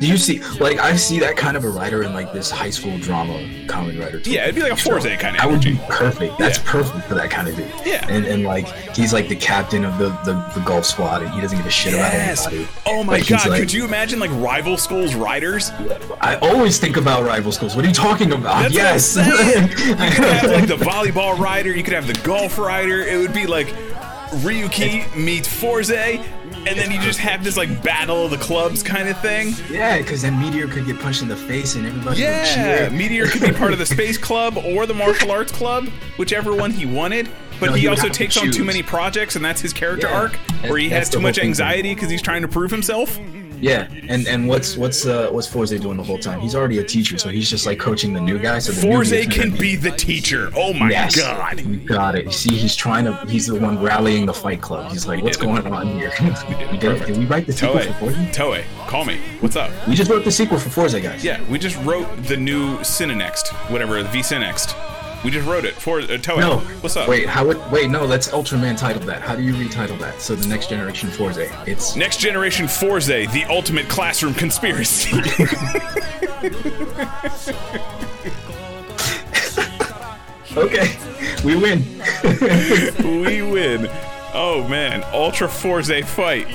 Do 0.00 0.06
you 0.06 0.16
see 0.16 0.40
like 0.60 0.78
I 0.78 0.96
see 0.96 1.18
that 1.20 1.36
kind 1.36 1.58
of 1.58 1.64
a 1.64 1.68
writer 1.68 2.02
in 2.02 2.14
like 2.14 2.32
this 2.32 2.50
high 2.50 2.70
school 2.70 2.96
drama 2.98 3.46
comedy 3.68 3.98
writer 4.00 4.18
too. 4.18 4.30
Yeah, 4.32 4.44
it'd 4.44 4.54
be 4.54 4.62
like 4.62 4.72
a 4.72 4.76
Fourze 4.76 5.04
kind 5.18 5.36
of 5.36 5.42
That 5.42 5.50
would 5.50 5.60
be 5.60 5.78
perfect. 5.90 6.38
That's 6.38 6.58
Yeah. 6.58 6.64
perfect 6.72 7.06
for 7.06 7.14
that 7.16 7.30
kind 7.30 7.48
of 7.48 7.54
dude. 7.56 7.70
Yeah. 7.84 8.06
And 8.08 8.24
and 8.24 8.42
like 8.44 8.66
he's 8.96 9.12
like 9.12 9.28
the 9.28 9.36
captain 9.36 9.84
of 9.84 9.98
the, 9.98 10.08
the, 10.24 10.32
the 10.54 10.60
golf 10.64 10.86
squad 10.86 11.22
and 11.22 11.30
he 11.34 11.42
doesn't 11.42 11.58
give 11.58 11.66
a 11.66 11.70
shit 11.70 11.92
Yes. 11.92 12.40
about 12.46 12.52
anybody. 12.54 12.78
Oh 12.86 13.04
my 13.04 13.12
Like, 13.18 13.28
god, 13.28 13.48
like- 13.50 13.60
could 13.60 13.72
you 13.72 13.84
imagine 13.84 14.18
like 14.20 14.30
rival 14.32 14.78
schools 14.78 15.14
riders? 15.14 15.70
I 16.22 16.36
always 16.40 16.78
think 16.80 16.96
about 16.96 17.24
rival 17.26 17.52
schools. 17.52 17.76
What 17.76 17.84
are 17.84 17.88
you 17.88 17.94
talking 17.94 18.32
about? 18.32 18.62
That's 18.62 18.74
yes. 18.74 19.16
what 19.16 19.26
I'm 19.26 19.36
saying. 19.36 19.68
You 20.00 20.16
could 20.16 20.24
have 20.24 20.50
like 20.50 20.66
the 20.66 20.76
volleyball 20.76 21.38
rider, 21.38 21.76
you 21.76 21.82
could 21.82 21.92
have 21.92 22.06
the 22.06 22.18
golf 22.26 22.58
rider. 22.58 23.02
It 23.02 23.18
would 23.18 23.34
be 23.34 23.46
like 23.46 23.68
Ryuki 24.30 25.14
meets 25.16 25.48
Fourze, 25.48 25.90
and 26.66 26.78
then 26.78 26.90
you 26.90 27.00
just 27.00 27.18
have 27.18 27.42
this 27.42 27.56
like 27.56 27.82
battle 27.82 28.24
of 28.24 28.30
the 28.30 28.36
clubs 28.36 28.82
kind 28.82 29.08
of 29.08 29.18
thing. 29.20 29.54
yeah, 29.70 29.98
because 29.98 30.22
then 30.22 30.38
Meteor 30.40 30.68
could 30.68 30.86
get 30.86 30.98
punched 31.00 31.22
in 31.22 31.28
the 31.28 31.36
face 31.36 31.74
and 31.74 31.86
everybody 31.86 32.08
would 32.10 32.18
Yeah, 32.18 32.44
cheer. 32.86 32.90
Meteor 32.90 33.26
could 33.28 33.40
be 33.42 33.52
part 33.52 33.72
of 33.72 33.78
the 33.78 33.86
space 33.86 34.18
club 34.18 34.56
or 34.58 34.86
the 34.86 34.94
martial 34.94 35.30
arts 35.32 35.52
club, 35.52 35.86
whichever 36.16 36.54
one 36.54 36.70
he 36.70 36.86
wanted. 36.86 37.28
But 37.58 37.66
No, 37.66 37.72
he, 37.74 37.82
he 37.82 37.86
also 37.88 38.04
have 38.04 38.12
to 38.12 38.18
takes 38.18 38.36
on 38.38 38.50
too 38.50 38.64
many 38.64 38.82
projects, 38.82 39.36
and 39.36 39.44
that's 39.44 39.60
his 39.60 39.72
character 39.74 40.06
Yeah. 40.08 40.18
arc, 40.20 40.36
where 40.66 40.78
he 40.78 40.88
That's 40.88 41.08
has 41.08 41.10
too 41.10 41.20
much 41.20 41.38
anxiety 41.38 41.94
because 41.94 42.10
he's 42.10 42.22
trying 42.22 42.42
to 42.42 42.48
prove 42.48 42.70
himself. 42.70 43.18
Yeah, 43.60 43.88
and 44.08 44.26
and 44.26 44.48
what's 44.48 44.76
what's 44.76 45.06
uh 45.06 45.28
what's 45.30 45.46
Fourze 45.46 45.78
doing 45.80 45.96
the 45.96 46.02
whole 46.02 46.18
time? 46.18 46.40
He's 46.40 46.54
already 46.54 46.78
a 46.78 46.84
teacher, 46.84 47.18
so 47.18 47.28
he's 47.28 47.48
just 47.50 47.66
like 47.66 47.78
coaching 47.78 48.12
the 48.12 48.20
new 48.20 48.38
guy. 48.38 48.58
So 48.58 48.72
the 48.72 48.80
Fourze 48.80 49.26
can 49.30 49.50
be 49.50 49.76
the 49.76 49.90
teacher. 49.90 50.50
Oh 50.56 50.72
my 50.72 50.90
Yes, 50.90 51.16
god. 51.16 51.60
you 51.60 51.76
got 51.76 52.14
it. 52.16 52.32
See, 52.32 52.54
he's 52.56 52.74
trying 52.74 53.04
to. 53.04 53.14
He's 53.26 53.46
the 53.46 53.58
one 53.60 53.80
rallying 53.82 54.26
the 54.26 54.34
Fight 54.34 54.60
Club. 54.60 54.90
He's 54.92 55.06
like, 55.06 55.22
"What's 55.22 55.36
it. 55.36 55.40
going 55.42 55.66
on 55.66 55.86
here?" 55.98 56.10
we 56.72 56.78
did, 56.78 57.04
did 57.06 57.16
we 57.18 57.24
write 57.26 57.46
the 57.46 57.52
sequel 57.52 57.76
Toei, 57.76 57.86
for 57.98 58.10
Fourze? 58.10 58.16
Toei, 58.34 58.64
call 58.88 59.04
me. 59.04 59.18
What's 59.40 59.56
up? 59.56 59.70
We 59.86 59.94
just 59.94 60.10
wrote 60.10 60.24
the 60.24 60.32
sequel 60.32 60.58
for 60.58 60.70
Fourze, 60.70 60.94
guys. 61.02 61.24
Yeah, 61.24 61.40
we 61.50 61.58
just 61.58 61.76
wrote 61.84 62.06
the 62.24 62.36
new 62.36 62.78
Cinenext, 62.78 63.48
whatever, 63.70 64.02
the 64.02 64.08
V 64.08 64.20
Cinext. 64.20 64.74
We 65.22 65.30
just 65.30 65.46
wrote 65.46 65.64
it. 65.66 65.74
For 65.74 66.00
uh, 66.00 66.04
Toei. 66.06 66.40
No, 66.40 66.58
What's 66.80 66.96
up? 66.96 67.08
Wait, 67.08 67.28
how 67.28 67.46
would 67.46 67.58
wait? 67.70 67.90
No, 67.90 68.04
let's 68.06 68.28
Ultraman 68.28 68.78
title 68.78 69.02
that. 69.02 69.20
How 69.20 69.36
do 69.36 69.42
you 69.42 69.52
retitle 69.52 69.98
that? 69.98 70.20
So 70.20 70.34
the 70.34 70.48
next 70.48 70.70
generation 70.70 71.10
Fourze. 71.10 71.50
It's 71.66 71.94
Next 71.94 72.18
generation 72.18 72.66
Fourze, 72.66 73.06
the 73.06 73.44
ultimate 73.48 73.88
classroom 73.88 74.32
conspiracy. 74.34 75.10
okay. 80.56 80.96
We 81.44 81.56
win. 81.56 81.84
we 83.22 83.42
win. 83.42 83.88
Oh 84.32 84.66
man, 84.68 85.04
Ultra 85.12 85.48
Fourze 85.48 86.04
fight. 86.04 86.46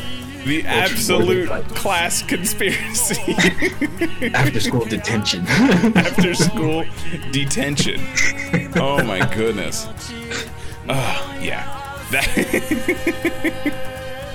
The 0.45 0.63
absolute 0.65 1.49
class 1.69 2.21
conspiracy. 2.21 3.33
After 4.33 4.59
school 4.59 4.85
detention. 4.85 5.45
After 5.47 6.33
school 6.35 6.85
detention. 7.31 7.99
Oh 8.75 9.03
my 9.03 9.25
goodness. 9.33 9.87
Oh 10.87 11.37
yeah. 11.41 11.81
That 12.11 12.27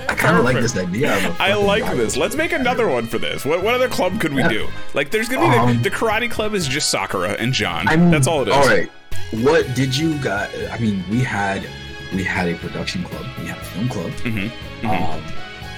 I 0.09 0.15
kind 0.17 0.37
of 0.37 0.45
like 0.45 0.57
this 0.57 0.77
idea. 0.77 1.15
I 1.39 1.55
like 1.55 1.83
rival. 1.85 1.99
this. 1.99 2.17
Let's 2.17 2.35
make 2.35 2.53
another 2.53 2.89
one 2.89 3.07
for 3.07 3.19
this. 3.19 3.45
What 3.45 3.63
what 3.63 3.75
other 3.75 3.89
club 3.89 4.21
could 4.21 4.33
we 4.35 4.43
do? 4.49 4.67
Like 4.95 5.11
there's 5.11 5.29
gonna 5.29 5.49
be 5.49 5.57
Um, 5.57 5.77
the, 5.83 5.91
the 5.91 5.97
karate 5.97 6.31
club 6.31 6.55
is 6.55 6.67
just 6.67 6.91
Sakura 6.91 7.31
and 7.39 7.53
John. 7.53 7.87
I 7.87 7.97
mean, 7.97 8.11
That's 8.11 8.27
all 8.27 8.43
it 8.43 8.49
is. 8.49 8.55
All 8.55 8.67
right. 8.67 8.91
What 9.33 9.73
did 9.77 9.97
you 9.97 10.19
got? 10.19 10.51
I 10.73 10.79
mean, 10.79 11.05
we 11.09 11.21
had 11.21 11.65
we 12.13 12.25
had 12.25 12.49
a 12.49 12.57
production 12.57 13.05
club. 13.05 13.25
We 13.39 13.47
had 13.47 13.59
a 13.59 13.65
film 13.65 13.89
club. 13.89 14.11
Mhm, 14.25 14.51
Um, 14.85 15.23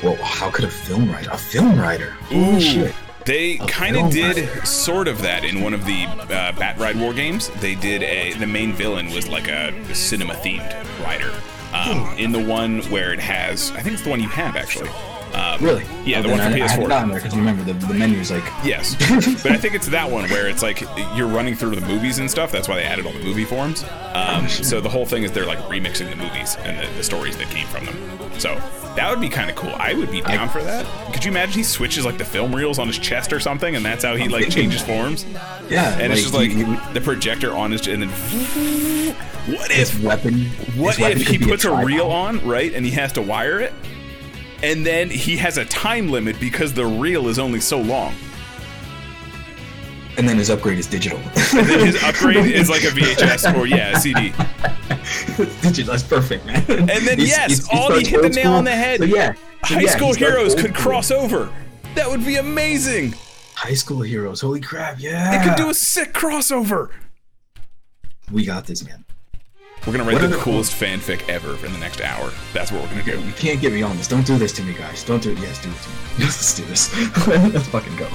well, 0.02 0.16
how 0.16 0.50
could 0.50 0.64
a 0.64 0.70
film 0.70 1.10
writer? 1.10 1.30
A 1.30 1.38
film 1.38 1.78
writer? 1.78 2.14
Ooh, 2.32 2.60
shit! 2.60 2.94
They 3.24 3.56
kind 3.58 3.96
of 3.96 4.10
did 4.10 4.36
writer. 4.48 4.66
sort 4.66 5.06
of 5.06 5.22
that 5.22 5.44
in 5.44 5.60
one 5.60 5.74
of 5.74 5.84
the 5.84 6.04
uh, 6.06 6.52
Battride 6.52 6.98
War 7.00 7.12
games. 7.14 7.50
They 7.60 7.74
did 7.76 8.02
a 8.02 8.32
the 8.34 8.46
main 8.46 8.72
villain 8.72 9.10
was 9.12 9.28
like 9.28 9.48
a 9.48 9.72
cinema 9.94 10.34
themed 10.34 10.72
rider. 11.04 11.30
Um, 11.74 12.04
Hmm. 12.04 12.18
in 12.18 12.32
the 12.32 12.38
one 12.44 12.82
where 12.90 13.14
it 13.14 13.20
has, 13.20 13.70
I 13.70 13.80
think 13.80 13.94
it's 13.94 14.02
the 14.02 14.10
one 14.10 14.20
you 14.20 14.28
have 14.28 14.56
actually. 14.56 14.90
Um, 15.34 15.62
Really? 15.64 15.84
Yeah, 16.04 16.18
Oh, 16.18 16.22
the 16.22 16.28
one 16.30 16.38
for 16.38 16.44
I, 16.44 16.46
I 16.48 16.50
had 16.58 16.80
it 16.80 16.82
PS4. 16.88 17.00
on 17.02 17.08
there 17.08 17.18
because 17.18 17.36
remember 17.36 17.62
the 17.62 17.72
the 17.86 17.94
menu 17.94 18.18
is 18.18 18.30
like 18.30 18.44
Yes, 18.64 18.94
but 19.42 19.52
I 19.52 19.56
think 19.56 19.74
it's 19.74 19.86
that 19.88 20.10
one 20.10 20.28
where 20.30 20.48
it's 20.48 20.62
like 20.62 20.80
you're 21.14 21.26
running 21.28 21.54
through 21.54 21.76
the 21.76 21.86
movies 21.86 22.18
and 22.18 22.30
stuff. 22.30 22.50
That's 22.52 22.68
why 22.68 22.76
they 22.76 22.84
added 22.84 23.06
all 23.06 23.12
the 23.12 23.22
movie 23.24 23.44
forms. 23.44 23.84
Um, 24.14 24.48
so 24.48 24.80
the 24.80 24.88
whole 24.90 25.06
thing 25.06 25.22
is 25.22 25.32
they're 25.32 25.46
like 25.46 25.58
remixing 25.60 26.10
the 26.10 26.16
movies 26.16 26.56
and 26.64 26.78
the, 26.86 26.92
the 26.96 27.02
stories 27.02 27.36
that 27.38 27.48
came 27.48 27.66
from 27.68 27.86
them. 27.86 27.96
So 28.38 28.54
that 28.96 29.08
would 29.10 29.20
be 29.20 29.28
kind 29.28 29.48
of 29.48 29.56
cool. 29.56 29.72
I 29.76 29.94
would 29.94 30.10
be 30.10 30.20
down 30.20 30.48
for 30.48 30.62
that. 30.62 30.84
Could 31.14 31.24
you 31.24 31.30
imagine 31.30 31.54
he 31.54 31.62
switches 31.62 32.04
like 32.04 32.18
the 32.18 32.24
film 32.24 32.54
reels 32.54 32.78
on 32.78 32.86
his 32.88 32.98
chest 32.98 33.32
or 33.32 33.40
something, 33.40 33.76
and 33.76 33.84
that's 33.84 34.04
how 34.04 34.16
he 34.16 34.28
like 34.28 34.42
thinking 34.44 34.70
changes 34.70 34.82
forms? 34.82 35.24
yeah, 35.70 35.96
And 35.98 36.12
it's 36.12 36.22
just 36.22 36.34
like 36.34 36.50
he- 36.50 36.64
he- 36.64 36.92
the 36.92 37.00
projector 37.00 37.52
on 37.54 37.70
his 37.70 37.86
and 37.86 38.02
then. 38.02 39.14
What 39.56 39.70
if? 39.72 40.00
weapon. 40.02 40.46
What 40.76 40.98
weapon 40.98 41.20
if 41.20 41.26
could 41.26 41.40
he 41.40 41.44
puts 41.46 41.64
a 41.64 41.68
tripod. 41.68 41.86
reel 41.86 42.06
on 42.10 42.46
right, 42.46 42.72
and 42.72 42.84
he 42.84 42.92
has 42.92 43.12
to 43.14 43.22
wire 43.22 43.58
it, 43.60 43.72
and 44.62 44.84
then 44.86 45.10
he 45.10 45.36
has 45.36 45.58
a 45.58 45.64
time 45.64 46.10
limit 46.10 46.38
because 46.40 46.72
the 46.72 46.86
reel 46.86 47.28
is 47.28 47.38
only 47.38 47.60
so 47.60 47.80
long. 47.80 48.14
and 50.18 50.28
then 50.28 50.36
his 50.36 50.50
upgrade 50.50 50.78
is 50.78 50.86
digital. 50.86 51.18
And 51.54 51.66
then 51.68 51.86
his 51.86 52.02
upgrade 52.02 52.46
is 52.46 52.68
like 52.70 52.82
a 52.84 52.88
VHS 52.88 53.54
or 53.56 53.66
yeah, 53.66 53.96
a 53.96 54.00
CD. 54.00 54.32
digital. 55.62 55.92
That's 55.92 56.02
perfect, 56.02 56.46
man. 56.46 56.64
And 56.68 57.06
then 57.06 57.18
yes, 57.20 57.68
all 57.72 57.92
he 57.92 58.06
hit 58.06 58.22
the 58.22 58.28
nail 58.30 58.52
on 58.54 58.64
the 58.64 58.70
head. 58.70 59.00
So 59.00 59.04
yeah, 59.04 59.34
so 59.66 59.74
High 59.74 59.80
yeah, 59.82 59.90
school 59.90 60.14
heroes 60.14 60.54
could 60.54 60.74
school. 60.74 60.82
cross 60.82 61.10
over. 61.10 61.50
That 61.94 62.08
would 62.10 62.24
be 62.24 62.36
amazing. 62.36 63.14
High 63.54 63.74
school 63.74 64.00
heroes. 64.00 64.40
Holy 64.40 64.60
crap! 64.60 64.98
Yeah, 64.98 65.36
They 65.38 65.44
could 65.46 65.56
do 65.58 65.68
a 65.68 65.74
sick 65.74 66.12
crossover. 66.14 66.90
We 68.30 68.44
got 68.46 68.66
this, 68.66 68.82
man. 68.84 69.04
We're 69.86 69.92
gonna 69.92 70.04
write 70.04 70.22
What 70.22 70.30
the 70.30 70.36
coolest 70.36 70.80
fanfic 70.80 71.28
ever 71.28 71.54
in 71.66 71.72
the 71.72 71.78
next 71.78 72.00
hour. 72.00 72.30
That's 72.52 72.70
what 72.70 72.82
we're 72.82 72.88
gonna 72.90 73.02
do. 73.02 73.20
You 73.20 73.32
can't 73.32 73.60
get 73.60 73.72
me 73.72 73.82
on 73.82 73.96
this. 73.96 74.06
Don't 74.06 74.24
do 74.24 74.38
this 74.38 74.52
to 74.52 74.62
me, 74.62 74.74
guys. 74.74 75.02
Don't 75.02 75.20
do 75.20 75.32
it. 75.32 75.38
Yes, 75.40 75.60
do 75.60 75.70
it 75.70 75.82
to 75.82 75.88
me. 75.88 75.94
Let's 76.20 76.54
do 76.54 76.64
this. 76.66 77.26
Let's 77.26 77.66
fucking 77.66 77.96
go. 77.96 78.06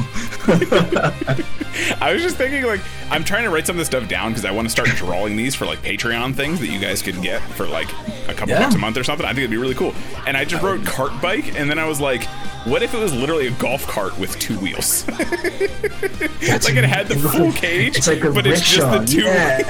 I 1.99 2.13
was 2.13 2.21
just 2.23 2.37
thinking, 2.37 2.63
like, 2.63 2.79
I'm 3.09 3.23
trying 3.23 3.43
to 3.43 3.49
write 3.49 3.67
some 3.67 3.75
of 3.75 3.79
this 3.79 3.87
stuff 3.87 4.07
down 4.07 4.31
because 4.31 4.45
I 4.45 4.51
want 4.51 4.65
to 4.67 4.71
start 4.71 4.87
drawing 4.89 5.35
these 5.35 5.55
for 5.55 5.65
like 5.65 5.79
Patreon 5.81 6.35
things 6.35 6.59
that 6.61 6.67
you 6.67 6.79
guys 6.79 7.01
can 7.01 7.19
get 7.21 7.41
for 7.41 7.67
like 7.67 7.91
a 8.29 8.33
couple 8.33 8.49
Yeah. 8.49 8.61
bucks 8.63 8.75
a 8.75 8.79
month 8.79 8.97
or 8.97 9.03
something. 9.03 9.25
I 9.25 9.29
think 9.29 9.39
it'd 9.39 9.51
be 9.51 9.57
really 9.57 9.75
cool. 9.75 9.93
And 10.25 10.37
I 10.37 10.45
just 10.45 10.63
wrote 10.63 10.85
cart 10.85 11.21
bike, 11.21 11.59
and 11.59 11.69
then 11.69 11.79
I 11.79 11.85
was 11.85 11.99
like, 11.99 12.25
what 12.69 12.83
if 12.83 12.93
it 12.93 12.97
was 12.99 13.13
literally 13.13 13.47
a 13.47 13.51
golf 13.51 13.85
cart 13.87 14.17
with 14.19 14.37
two 14.39 14.57
wheels? 14.59 15.03
That's 15.05 16.65
like 16.65 16.75
it 16.75 16.83
had 16.83 17.07
the 17.07 17.15
full 17.15 17.51
cage, 17.61 17.97
It's 17.97 18.07
like 18.07 18.23
a 18.23 18.31
but 18.31 18.45
it's 18.47 18.61
just 18.61 18.77
rickshaw. 18.77 18.99
the 18.99 19.05
two. 19.05 19.21
Yeah, 19.23 19.61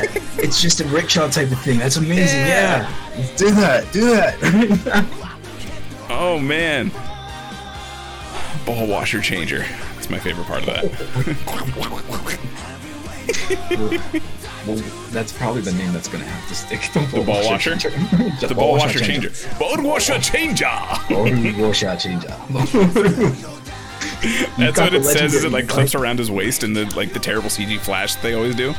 it's 0.43 0.61
just 0.61 0.81
a 0.81 0.85
rickshaw 0.85 1.27
type 1.29 1.51
of 1.51 1.59
thing. 1.61 1.79
That's 1.79 1.97
amazing. 1.97 2.39
Yeah. 2.41 2.89
Yeah, 3.17 3.27
do 3.37 3.51
that. 3.51 3.91
Do 3.93 4.09
that. 4.15 5.05
Oh 6.09 6.39
man, 6.39 6.89
ball 8.65 8.87
washer 8.87 9.19
changer. 9.19 9.65
That's 9.95 10.09
my 10.09 10.17
favorite 10.19 10.47
part 10.47 10.61
of 10.61 10.67
that. 10.67 10.85
Well, 14.67 14.83
that's 15.09 15.31
probably 15.31 15.61
the 15.61 15.71
name 15.73 15.93
that's 15.93 16.07
gonna 16.07 16.25
have 16.25 16.47
to 16.49 16.55
stick. 16.55 16.81
The 16.93 16.99
ball, 17.15 17.25
ball 17.25 17.45
washer? 17.51 17.75
changer. 17.77 17.89
The 18.45 18.53
ball 18.53 18.77
washer 18.77 18.99
changer. 18.99 19.31
Ball 19.57 19.81
washer 19.81 20.19
changer. 20.19 20.69
Ball 20.69 21.47
washer 21.67 21.97
changer. 21.97 22.35
That's 24.57 24.79
what 24.79 24.93
it 24.95 25.03
says. 25.03 25.35
Is 25.35 25.43
it 25.43 25.51
like 25.51 25.67
clips 25.67 25.93
around 25.93 26.17
his 26.17 26.31
waist 26.31 26.63
and 26.63 26.75
the 26.75 26.85
like 26.95 27.13
the 27.13 27.19
terrible 27.19 27.49
CG 27.49 27.79
flash 27.79 28.15
they 28.15 28.33
always 28.33 28.55
do? 28.55 28.73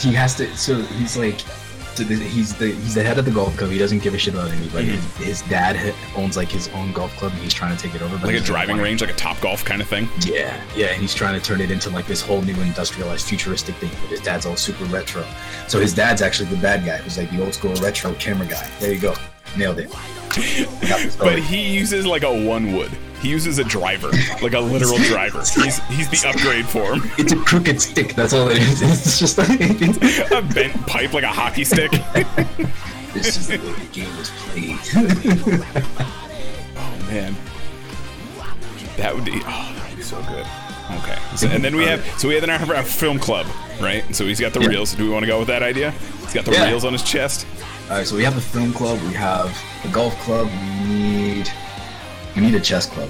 he 0.00 0.12
has 0.12 0.34
to. 0.36 0.54
So 0.56 0.80
he's 0.82 1.16
like, 1.16 1.40
so 1.98 2.04
the, 2.04 2.14
he's 2.14 2.54
the 2.54 2.68
he's 2.68 2.94
the 2.94 3.02
head 3.02 3.18
of 3.18 3.24
the 3.24 3.30
golf 3.32 3.56
club. 3.56 3.70
He 3.70 3.78
doesn't 3.78 4.02
give 4.04 4.14
a 4.14 4.18
shit 4.18 4.34
about 4.34 4.50
anybody. 4.52 4.86
Mm-hmm. 4.86 5.24
His, 5.24 5.40
his 5.40 5.50
dad 5.50 5.94
owns 6.14 6.36
like 6.36 6.48
his 6.48 6.68
own 6.68 6.92
golf 6.92 7.14
club, 7.16 7.32
and 7.32 7.40
he's 7.42 7.52
trying 7.52 7.76
to 7.76 7.82
take 7.82 7.94
it 7.94 8.02
over. 8.02 8.24
Like 8.24 8.36
a 8.36 8.40
driving 8.40 8.78
range, 8.78 9.00
like 9.00 9.10
a 9.10 9.14
top 9.14 9.40
golf 9.40 9.64
kind 9.64 9.82
of 9.82 9.88
thing. 9.88 10.08
Yeah, 10.20 10.62
yeah, 10.76 10.86
and 10.86 11.00
he's 11.00 11.12
trying 11.12 11.38
to 11.38 11.44
turn 11.44 11.60
it 11.60 11.72
into 11.72 11.90
like 11.90 12.06
this 12.06 12.22
whole 12.22 12.40
new 12.42 12.54
industrialized 12.60 13.26
futuristic 13.26 13.74
thing. 13.76 13.90
But 14.00 14.10
his 14.10 14.20
dad's 14.20 14.46
all 14.46 14.54
super 14.54 14.84
retro. 14.84 15.24
So 15.66 15.80
his 15.80 15.92
dad's 15.92 16.22
actually 16.22 16.50
the 16.50 16.62
bad 16.62 16.86
guy, 16.86 16.98
who's 16.98 17.18
like 17.18 17.30
the 17.30 17.42
old 17.42 17.52
school 17.52 17.74
retro 17.74 18.14
camera 18.14 18.46
guy. 18.46 18.70
There 18.78 18.92
you 18.92 19.00
go, 19.00 19.14
nailed 19.58 19.78
it. 19.80 19.90
But 21.18 21.38
he 21.40 21.68
uses 21.74 22.06
like 22.06 22.22
a 22.22 22.46
one 22.46 22.72
wood. 22.72 22.90
He 23.20 23.28
uses 23.30 23.58
a 23.58 23.64
driver, 23.64 24.10
like 24.40 24.52
a 24.52 24.60
literal 24.60 24.98
driver. 24.98 25.40
He's 25.56 25.78
he's 25.86 26.08
the 26.08 26.28
upgrade 26.28 26.66
form. 26.68 27.02
it's 27.18 27.32
a 27.32 27.36
crooked 27.36 27.80
stick. 27.82 28.14
That's 28.14 28.32
all 28.32 28.48
it 28.48 28.58
is. 28.58 28.80
It's 28.80 29.18
just 29.18 29.38
like 29.38 29.58
A 30.30 30.42
bent 30.54 30.86
pipe, 30.86 31.12
like 31.12 31.24
a 31.24 31.28
hockey 31.28 31.64
stick. 31.64 31.90
this 33.12 33.36
is 33.36 33.48
the 33.48 33.56
way 33.58 33.72
the 33.72 33.86
game 33.90 34.14
is 34.18 34.30
played. 34.30 34.78
Oh 36.76 37.06
man, 37.10 37.34
that 38.96 39.12
would 39.14 39.24
be 39.24 39.32
oh, 39.34 39.72
that 39.74 39.88
would 39.88 39.96
be 39.96 40.02
so 40.02 40.22
good. 40.22 40.46
Okay, 41.02 41.18
so, 41.36 41.48
and 41.48 41.64
then 41.64 41.74
we 41.76 41.84
have 41.86 42.04
so 42.18 42.28
we 42.28 42.34
have 42.34 42.46
then 42.46 42.50
our, 42.50 42.76
our 42.76 42.82
film 42.84 43.18
club, 43.18 43.46
right? 43.80 44.04
So 44.14 44.24
he's 44.26 44.38
got 44.40 44.52
the 44.52 44.60
Yeah. 44.60 44.68
reels. 44.68 44.94
Do 44.94 45.04
we 45.04 45.10
want 45.10 45.24
to 45.24 45.26
go 45.26 45.38
with 45.40 45.48
that 45.48 45.62
idea? 45.64 45.90
He's 46.20 46.34
got 46.34 46.44
the 46.44 46.52
Yeah. 46.52 46.68
reels 46.68 46.84
on 46.84 46.92
his 46.92 47.02
chest. 47.02 47.46
All 47.90 47.96
right, 47.96 48.06
so 48.06 48.16
we 48.16 48.24
have 48.24 48.36
a 48.36 48.40
film 48.40 48.74
club. 48.74 49.00
We 49.00 49.14
have 49.14 49.56
a 49.82 49.88
golf 49.88 50.14
club. 50.20 50.46
We 50.82 50.88
need 50.88 51.50
we 52.36 52.42
need 52.42 52.54
a 52.54 52.60
chess 52.60 52.84
club. 52.84 53.08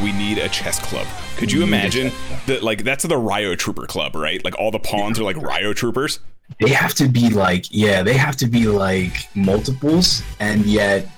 We 0.00 0.12
need 0.12 0.38
a 0.38 0.48
chess 0.48 0.78
club. 0.78 1.08
Could 1.36 1.50
you 1.50 1.58
We 1.58 1.64
a 1.64 1.66
imagine 1.66 2.12
that? 2.46 2.62
Like 2.62 2.84
that's 2.84 3.04
the 3.04 3.16
Ryo 3.16 3.56
Trooper 3.56 3.86
Club, 3.86 4.14
right? 4.14 4.44
Like 4.44 4.56
all 4.60 4.70
the 4.70 4.78
pawns 4.78 5.18
are 5.18 5.24
like 5.24 5.36
Ryo 5.36 5.72
Troopers. 5.72 6.20
They 6.60 6.70
have 6.70 6.94
to 6.94 7.08
be 7.08 7.30
like 7.30 7.66
yeah, 7.70 8.04
they 8.04 8.14
have 8.14 8.36
to 8.36 8.46
be 8.46 8.68
like 8.68 9.26
multiples, 9.34 10.22
and 10.38 10.64
yet 10.66 11.08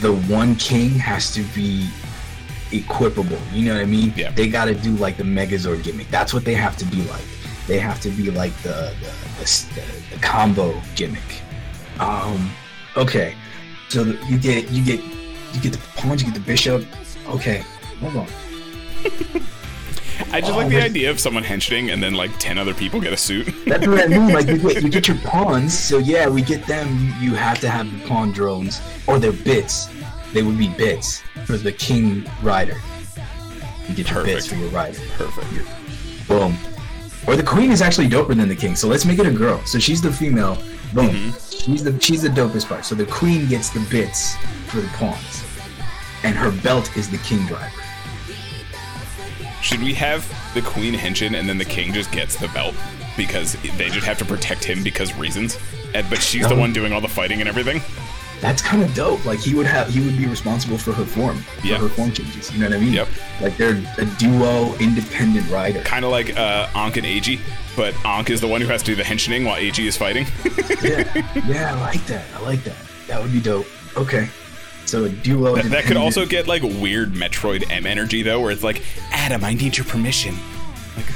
the 0.00 0.14
one 0.14 0.56
king 0.56 0.90
has 0.90 1.32
to 1.34 1.42
be 1.54 1.88
equipable. 2.72 3.40
You 3.52 3.66
know 3.66 3.74
what 3.74 3.82
I 3.82 3.86
mean? 3.86 4.12
Yeah. 4.16 4.32
They 4.32 4.48
got 4.48 4.64
to 4.64 4.74
do 4.74 4.96
like 4.96 5.16
the 5.16 5.22
Megazord 5.22 5.84
gimmick. 5.84 6.08
That's 6.08 6.34
what 6.34 6.44
they 6.44 6.54
have 6.54 6.76
to 6.78 6.84
be 6.86 7.04
like. 7.04 7.22
They 7.68 7.78
have 7.78 8.00
to 8.00 8.10
be 8.10 8.32
like 8.32 8.56
the 8.62 8.92
the, 9.00 9.44
the, 9.44 9.80
the, 9.80 10.14
the 10.16 10.20
combo 10.20 10.80
gimmick. 10.96 11.42
Um. 12.00 12.50
Okay. 12.96 13.34
So 13.88 14.04
the, 14.04 14.26
you 14.26 14.38
get 14.38 14.70
you 14.70 14.84
get 14.84 15.00
you 15.54 15.60
get 15.60 15.72
the 15.72 15.78
pawns, 15.96 16.22
you 16.22 16.28
get 16.30 16.34
the 16.34 16.40
bishop. 16.46 16.84
Okay. 17.28 17.64
Hold 18.00 18.16
on. 18.16 18.26
I 20.32 20.40
just 20.40 20.52
Oh, 20.52 20.56
like 20.58 20.68
the 20.68 20.74
that's- 20.74 20.90
idea 20.90 21.10
of 21.10 21.18
someone 21.18 21.42
henching 21.42 21.90
and 21.90 22.02
then 22.02 22.14
like 22.14 22.30
ten 22.38 22.58
other 22.58 22.74
people 22.74 23.00
get 23.00 23.12
a 23.12 23.16
suit. 23.16 23.46
That's 23.66 23.86
what 23.86 24.00
I 24.04 24.06
mean. 24.06 24.28
Like 24.32 24.46
you 24.48 24.58
get, 24.58 24.82
you 24.82 24.88
get 24.90 25.08
your 25.08 25.16
pawns. 25.24 25.76
So 25.76 25.98
yeah, 25.98 26.28
we 26.28 26.42
get 26.42 26.66
them. 26.66 27.12
You, 27.20 27.34
have 27.34 27.58
to 27.60 27.70
have 27.70 27.90
the 27.90 28.06
pawn 28.06 28.30
drones 28.32 28.80
or 29.06 29.18
their 29.18 29.32
bits. 29.32 29.88
They 30.32 30.42
would 30.42 30.58
be 30.58 30.68
bits 30.68 31.22
for 31.46 31.56
the 31.56 31.72
king 31.72 32.28
rider. 32.42 32.76
You 33.88 33.94
get 33.94 34.10
your 34.10 34.24
bits 34.24 34.46
for 34.46 34.54
your 34.56 34.68
rider. 34.68 34.98
Perfect. 35.16 36.28
Boom. 36.28 36.56
Or 37.26 37.34
the 37.34 37.42
queen 37.42 37.70
is 37.72 37.82
actually 37.82 38.08
doper 38.08 38.36
than 38.36 38.48
the 38.48 38.54
king. 38.56 38.76
So 38.76 38.86
let's 38.88 39.04
make 39.04 39.18
it 39.18 39.26
a 39.26 39.32
girl. 39.32 39.60
So 39.64 39.78
she's 39.78 40.00
the 40.00 40.12
female. 40.12 40.56
Boom. 40.92 41.08
Mm-hmm. 41.08 41.72
She's 41.72 41.84
the 41.84 42.00
she's 42.00 42.22
the 42.22 42.28
dopest 42.28 42.68
part. 42.68 42.84
So 42.84 42.94
the 42.94 43.06
queen 43.06 43.48
gets 43.48 43.70
the 43.70 43.80
bits 43.90 44.36
for 44.66 44.80
the 44.80 44.88
pawns, 44.88 45.44
and 46.24 46.36
her 46.36 46.50
belt 46.62 46.96
is 46.96 47.10
the 47.10 47.18
king 47.18 47.46
driver. 47.46 47.70
Should 49.62 49.82
we 49.82 49.94
have 49.94 50.26
the 50.54 50.62
queen 50.62 50.94
henshin 50.94 51.38
and 51.38 51.48
then 51.48 51.58
the 51.58 51.64
king 51.64 51.92
just 51.92 52.10
gets 52.12 52.34
the 52.36 52.48
belt 52.48 52.74
because 53.16 53.56
they 53.76 53.90
just 53.90 54.06
have 54.06 54.18
to 54.18 54.24
protect 54.24 54.64
him 54.64 54.82
because 54.82 55.14
reasons? 55.14 55.58
And, 55.94 56.08
but 56.08 56.20
she's 56.22 56.48
the 56.48 56.54
Um, 56.54 56.60
one 56.60 56.72
doing 56.72 56.92
all 56.92 57.00
the 57.00 57.08
fighting 57.08 57.40
and 57.40 57.48
everything. 57.48 57.82
That's 58.40 58.62
kind 58.62 58.82
of 58.82 58.94
dope. 58.94 59.24
Like 59.26 59.38
he 59.38 59.54
would 59.54 59.66
have, 59.66 59.88
he 59.88 60.00
would 60.00 60.16
be 60.16 60.26
responsible 60.26 60.78
for 60.78 60.92
her 60.92 61.04
form, 61.04 61.36
for 61.38 61.66
Yeah. 61.66 61.76
her 61.78 61.88
form 61.88 62.10
changes. 62.12 62.50
You 62.52 62.60
know 62.60 62.68
what 62.70 62.76
I 62.76 62.80
mean? 62.80 62.92
Yep. 62.94 63.08
Like 63.40 63.56
they're 63.58 63.82
a 63.98 64.04
duo, 64.18 64.74
independent 64.78 65.50
rider. 65.50 65.82
Kind 65.82 66.04
of 66.06 66.10
like 66.10 66.36
uh, 66.38 66.66
Ankh 66.74 66.96
and 66.96 67.06
Eiji, 67.06 67.38
but 67.76 67.94
Ankh 68.04 68.30
is 68.30 68.40
the 68.40 68.48
one 68.48 68.60
who 68.62 68.66
has 68.68 68.82
to 68.82 68.86
do 68.86 68.94
the 68.96 69.04
henching 69.04 69.44
while 69.44 69.60
Eiji 69.60 69.84
is 69.86 69.96
fighting. 69.96 70.26
yeah, 70.82 71.04
yeah, 71.46 71.74
I 71.76 71.80
like 71.80 72.06
that. 72.06 72.24
I 72.34 72.40
like 72.40 72.64
that. 72.64 72.76
That 73.08 73.22
would 73.22 73.32
be 73.32 73.40
dope. 73.40 73.66
Okay, 73.96 74.28
so 74.86 75.04
a 75.04 75.08
duo. 75.10 75.56
That, 75.56 75.64
that 75.66 75.84
could 75.84 75.96
also 75.98 76.24
get 76.24 76.46
like 76.48 76.62
weird 76.62 77.12
Metroid 77.12 77.70
M 77.70 77.84
energy 77.86 78.22
though, 78.22 78.40
where 78.40 78.52
it's 78.52 78.62
like, 78.64 78.82
Adam, 79.10 79.44
I 79.44 79.52
need 79.52 79.76
your 79.76 79.84
permission. 79.86 80.34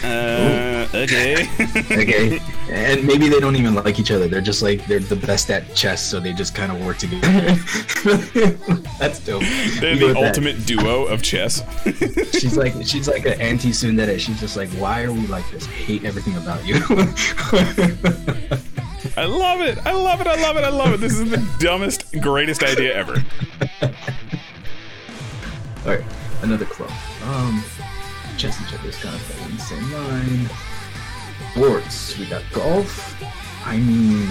Uh, 0.04 0.86
okay. 0.94 1.48
okay, 1.90 2.40
and 2.70 3.04
maybe 3.06 3.28
they 3.28 3.40
don't 3.40 3.56
even 3.56 3.74
like 3.74 3.98
each 3.98 4.10
other. 4.10 4.28
They're 4.28 4.40
just 4.40 4.62
like 4.62 4.84
they're 4.86 5.00
the 5.00 5.16
best 5.16 5.50
at 5.50 5.74
chess, 5.74 6.02
so 6.02 6.20
they 6.20 6.32
just 6.32 6.54
kind 6.54 6.70
of 6.72 6.84
work 6.84 6.98
together. 6.98 7.30
That's 8.98 9.20
dope. 9.20 9.42
They're 9.80 9.94
You 9.94 9.98
the 10.00 10.06
with 10.06 10.14
that. 10.16 10.24
ultimate 10.28 10.64
duo 10.66 11.04
of 11.06 11.22
chess. 11.22 11.62
She's 12.32 12.56
like 12.56 12.74
she's 12.84 13.08
like 13.08 13.24
an 13.26 13.40
anti 13.40 13.70
tsundere. 13.70 14.18
She's 14.18 14.38
just 14.40 14.56
like, 14.56 14.68
why 14.70 15.02
are 15.02 15.12
we 15.12 15.26
like 15.26 15.48
this? 15.50 15.66
I 15.66 15.70
hate 15.70 16.04
everything 16.04 16.36
about 16.36 16.64
you. 16.66 16.76
I 19.16 19.26
love 19.26 19.60
it. 19.60 19.78
I 19.86 19.92
love 19.92 20.20
it. 20.20 20.26
I 20.26 20.40
love 20.42 20.56
it. 20.56 20.64
I 20.64 20.70
love 20.70 20.94
it. 20.94 21.00
This 21.00 21.12
is 21.18 21.30
the 21.30 21.46
dumbest, 21.60 22.04
greatest 22.20 22.62
idea 22.62 22.94
ever. 22.94 23.22
All 23.82 23.90
right, 25.94 26.04
another 26.42 26.64
club. 26.64 26.90
Um, 27.24 27.62
chess 28.36 28.58
and 28.58 28.68
checkers 28.68 28.96
kind 28.96 29.14
of 29.14 29.46
in 29.50 29.56
the 29.56 29.62
same 29.62 29.92
line. 29.92 30.50
Sports. 31.52 32.18
We 32.18 32.26
got 32.26 32.42
golf. 32.52 33.22
I 33.66 33.76
mean, 33.78 34.28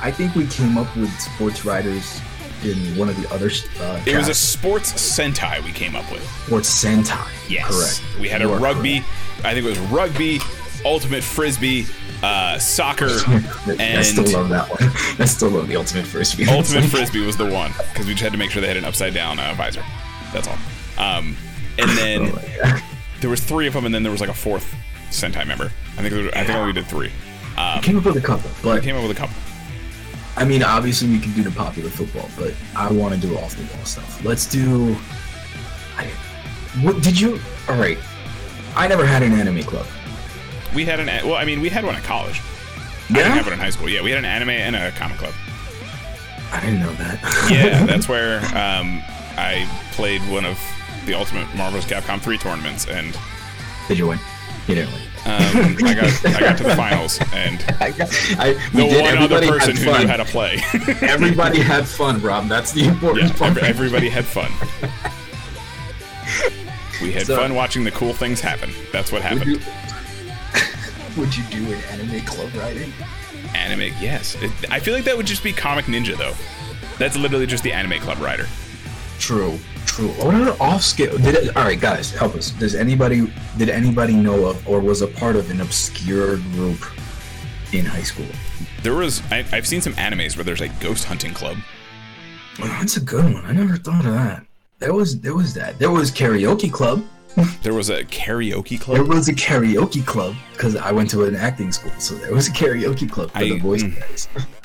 I 0.00 0.10
think 0.10 0.34
we 0.34 0.46
came 0.46 0.76
up 0.78 0.94
with 0.96 1.10
sports 1.20 1.64
riders 1.64 2.20
in 2.62 2.76
one 2.96 3.08
of 3.08 3.20
the 3.20 3.28
other. 3.32 3.50
Uh, 3.80 4.00
It 4.06 4.16
was 4.16 4.28
a 4.28 4.34
sports 4.34 4.92
sentai 4.92 5.62
we 5.64 5.72
came 5.72 5.96
up 5.96 6.10
with. 6.10 6.22
sports 6.46 6.84
sentai. 6.84 7.26
Yes. 7.48 8.00
correct. 8.00 8.20
We 8.20 8.28
had 8.28 8.40
You 8.40 8.52
a 8.52 8.58
rugby. 8.58 8.98
I 9.42 9.52
think 9.54 9.66
it 9.66 9.68
was 9.68 9.78
rugby, 9.90 10.40
ultimate 10.84 11.22
frisbee, 11.22 11.86
uh, 12.22 12.58
soccer, 12.58 13.08
correct. 13.18 13.80
I 13.80 14.02
still 14.02 14.24
love 14.32 14.48
that 14.50 14.68
one. 14.70 14.78
I 15.18 15.24
still 15.26 15.50
love 15.50 15.68
the 15.68 15.76
ultimate 15.76 16.06
frisbee. 16.06 16.46
ultimate 16.48 16.84
frisbee 16.90 17.24
was 17.24 17.36
the 17.36 17.50
one 17.50 17.72
because 17.92 18.06
we 18.06 18.12
just 18.12 18.22
had 18.22 18.32
to 18.32 18.38
make 18.38 18.50
sure 18.50 18.62
they 18.62 18.68
had 18.68 18.76
an 18.78 18.84
upside 18.84 19.12
down 19.14 19.38
uh, 19.38 19.52
visor. 19.54 19.82
That's 20.32 20.48
all. 20.48 20.58
Um, 20.98 21.36
and 21.78 21.90
Oh 21.90 21.94
then 21.96 22.30
God. 22.62 22.82
There 23.24 23.30
was 23.30 23.40
three 23.40 23.66
of 23.66 23.72
them, 23.72 23.86
and 23.86 23.94
then 23.94 24.02
there 24.02 24.12
was 24.12 24.20
like 24.20 24.28
a 24.28 24.34
fourth 24.34 24.74
sentai 25.08 25.46
member. 25.46 25.72
I 25.96 26.02
think 26.02 26.10
there 26.12 26.28
I 26.36 26.44
think 26.44 26.50
I 26.50 26.60
only 26.60 26.74
did 26.74 26.84
three. 26.86 27.10
Um, 27.56 27.80
came 27.80 27.96
up 27.96 28.04
with 28.04 28.18
a 28.18 28.20
couple, 28.20 28.50
but 28.62 28.82
came 28.82 28.96
up 28.96 29.02
with 29.02 29.12
a 29.12 29.18
couple. 29.18 29.34
I 30.36 30.44
mean, 30.44 30.62
obviously 30.62 31.08
we 31.08 31.18
can 31.18 31.32
do 31.32 31.42
the 31.42 31.50
popular 31.50 31.88
football, 31.88 32.28
but 32.38 32.52
I 32.76 32.92
want 32.92 33.14
to 33.14 33.20
do 33.20 33.34
off 33.38 33.56
the 33.56 33.62
wall 33.74 33.84
stuff. 33.86 34.22
Let's 34.22 34.44
do. 34.46 34.94
I, 35.96 36.04
what 36.82 37.00
did 37.02 37.18
you? 37.18 37.40
All 37.66 37.76
right, 37.78 37.96
I 38.76 38.86
never 38.88 39.06
had 39.06 39.22
an 39.22 39.32
anime 39.32 39.62
club. 39.62 39.86
We 40.74 40.84
had 40.84 41.00
an 41.00 41.06
well, 41.26 41.36
I 41.36 41.46
mean, 41.46 41.62
we 41.62 41.70
had 41.70 41.82
one 41.86 41.94
at 41.94 42.02
college. 42.04 42.42
I 43.08 43.08
Yeah? 43.08 43.14
didn't 43.22 43.32
have 43.36 43.46
one 43.46 43.52
in 43.54 43.58
high 43.58 43.70
school. 43.70 43.88
Yeah, 43.88 44.02
we 44.02 44.10
had 44.10 44.18
an 44.18 44.26
anime 44.26 44.50
and 44.50 44.76
a 44.76 44.90
comic 44.90 45.16
club. 45.16 45.32
I 46.52 46.60
didn't 46.60 46.80
know 46.80 46.92
that. 46.96 47.48
Yeah, 47.50 47.86
that's 47.86 48.06
where 48.06 48.40
um, 48.54 49.00
I 49.38 49.66
played 49.92 50.20
one 50.28 50.44
of 50.44 50.58
the 51.06 51.14
Ultimate 51.14 51.52
Marvel's 51.54 51.84
Capcom 51.84 52.20
3 52.20 52.38
tournaments, 52.38 52.86
and 52.86 53.16
did 53.88 53.98
you 53.98 54.06
win? 54.08 54.18
You 54.68 54.74
didn't 54.76 54.92
win. 54.92 55.02
um, 55.26 55.76
I 55.86 55.94
got 55.94 56.26
I 56.26 56.40
got 56.40 56.58
to 56.58 56.64
the 56.64 56.76
finals, 56.76 57.18
and 57.32 57.64
I, 57.80 57.86
I, 57.88 58.52
the 58.72 58.86
did. 58.88 59.02
one 59.02 59.18
other 59.18 59.46
person 59.46 59.76
had 59.76 59.84
who 59.84 59.98
knew 60.02 60.08
how 60.08 60.16
to 60.16 60.24
play. 60.24 60.58
Everybody 61.02 61.60
had 61.60 61.86
fun, 61.86 62.20
Rob. 62.22 62.48
That's 62.48 62.72
the 62.72 62.84
important 62.86 63.28
yeah, 63.30 63.36
part. 63.36 63.50
ev- 63.58 63.64
everybody 63.64 64.08
had 64.08 64.24
fun. 64.24 64.50
We 67.02 67.12
had 67.12 67.26
So- 67.26 67.36
fun 67.36 67.54
watching 67.54 67.84
the 67.84 67.90
cool 67.90 68.12
things 68.12 68.40
happen. 68.40 68.70
That's 68.92 69.12
what 69.12 69.22
Would 69.22 69.38
happened. 69.38 69.50
you, 69.56 71.20
would 71.20 71.36
you 71.36 71.42
do 71.50 71.72
an 71.72 71.80
anime 71.90 72.24
club 72.24 72.54
riding? 72.54 72.92
Anime, 73.54 73.92
yes. 74.00 74.36
It, 74.40 74.50
I 74.70 74.80
feel 74.80 74.94
like 74.94 75.04
that 75.04 75.16
would 75.16 75.26
just 75.26 75.42
be 75.44 75.52
Comic 75.52 75.84
Ninja, 75.86 76.16
though. 76.16 76.34
That's 76.98 77.16
literally 77.16 77.46
just 77.46 77.62
the 77.64 77.72
anime 77.72 78.00
club 78.00 78.18
rider. 78.20 78.46
True, 79.18 79.58
true. 79.86 80.08
What 80.08 80.34
are 80.34 80.56
off 80.60 80.82
scale? 80.82 81.16
Did 81.18 81.34
it, 81.34 81.56
all 81.56 81.64
right, 81.64 81.80
guys, 81.80 82.12
help 82.12 82.34
us. 82.34 82.50
Does 82.50 82.74
anybody 82.74 83.32
did 83.56 83.68
anybody 83.68 84.14
know 84.14 84.46
of 84.46 84.68
or 84.68 84.80
was 84.80 85.02
a 85.02 85.06
part 85.06 85.36
of 85.36 85.50
an 85.50 85.60
obscure 85.60 86.36
group 86.36 86.80
in 87.72 87.84
high 87.84 88.02
school? 88.02 88.26
There 88.82 88.94
was 88.94 89.22
I, 89.30 89.44
I've 89.52 89.66
seen 89.66 89.80
some 89.80 89.94
animes 89.94 90.36
where 90.36 90.44
there's 90.44 90.60
a 90.60 90.68
ghost 90.68 91.04
hunting 91.04 91.32
club. 91.32 91.58
Oh, 92.60 92.66
that's 92.66 92.96
a 92.96 93.00
good 93.00 93.24
one. 93.24 93.44
I 93.44 93.52
never 93.52 93.76
thought 93.76 94.04
of 94.04 94.12
that. 94.12 94.44
There 94.78 94.94
was 94.94 95.20
there 95.20 95.34
was 95.34 95.54
that. 95.54 95.78
There 95.78 95.90
was 95.90 96.10
karaoke 96.10 96.72
club. 96.72 97.04
There 97.62 97.74
was 97.74 97.90
a 97.90 98.04
karaoke 98.04 98.80
club. 98.80 98.96
There 98.96 99.04
was 99.04 99.28
a 99.28 99.32
karaoke 99.32 100.06
club 100.06 100.36
because 100.52 100.76
I 100.76 100.92
went 100.92 101.10
to 101.10 101.24
an 101.24 101.34
acting 101.34 101.72
school, 101.72 101.90
so 101.98 102.14
there 102.14 102.32
was 102.32 102.46
a 102.46 102.52
karaoke 102.52 103.10
club 103.10 103.32
for 103.32 103.38
I- 103.38 103.48
the 103.48 103.58
voice 103.58 103.82
mm. 103.82 103.98
guys. 103.98 104.28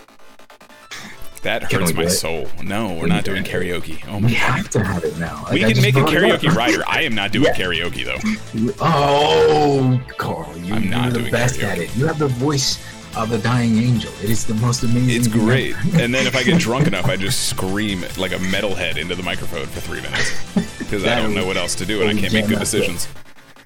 That 1.44 1.72
hurts 1.72 1.94
my 1.94 2.04
it? 2.04 2.10
soul. 2.10 2.48
No, 2.64 2.94
we're 2.96 3.04
We 3.04 3.10
not 3.10 3.24
doing 3.24 3.46
it. 3.46 3.50
karaoke. 3.50 4.04
Oh 4.10 4.18
We 4.18 4.24
god. 4.24 4.32
have 4.34 4.70
to 4.72 4.84
have 4.84 5.04
it 5.06 5.18
now. 5.18 5.46
We 5.52 5.64
I 5.64 5.72
can 5.72 5.82
make 5.82 5.96
a 5.96 6.00
it 6.00 6.06
karaoke 6.08 6.54
rider. 6.56 6.84
I 6.88 7.04
am 7.04 7.16
not 7.16 7.32
doing 7.32 7.46
Yeah. 7.46 7.56
karaoke 7.56 8.04
though. 8.04 8.74
Oh, 8.82 10.02
Carl, 10.18 10.56
you, 10.58 10.74
I'm 10.74 10.90
not 10.90 11.14
you're 11.14 11.24
the 11.24 11.32
best 11.32 11.60
karaoke. 11.60 11.64
at 11.64 11.78
it. 11.80 11.96
You 11.96 12.08
have 12.08 12.20
the 12.20 12.28
voice 12.28 12.78
of 13.16 13.32
a 13.32 13.38
dying 13.38 13.78
angel. 13.78 14.12
It 14.22 14.30
is 14.30 14.46
the 14.46 14.54
most 14.56 14.84
amazing. 14.84 15.10
It's 15.16 15.28
great. 15.28 15.76
And 16.00 16.14
then 16.14 16.28
if 16.28 16.36
I 16.36 16.44
get 16.44 16.60
drunk 16.68 16.88
enough, 16.88 17.06
I 17.06 17.16
just 17.16 17.48
scream 17.50 18.02
like 18.18 18.32
a 18.34 18.38
metalhead 18.38 18.98
into 18.98 19.16
the 19.16 19.24
microphone 19.24 19.66
for 19.68 19.80
three 19.80 20.02
minutes 20.02 20.32
because 20.80 21.06
I 21.06 21.16
don't 21.22 21.34
know 21.34 21.46
what 21.46 21.58
else 21.58 21.74
to 21.76 21.86
do 21.86 22.02
and 22.02 22.10
I 22.10 22.20
can't 22.22 22.34
make 22.34 22.48
good 22.48 22.60
decisions. 22.60 23.08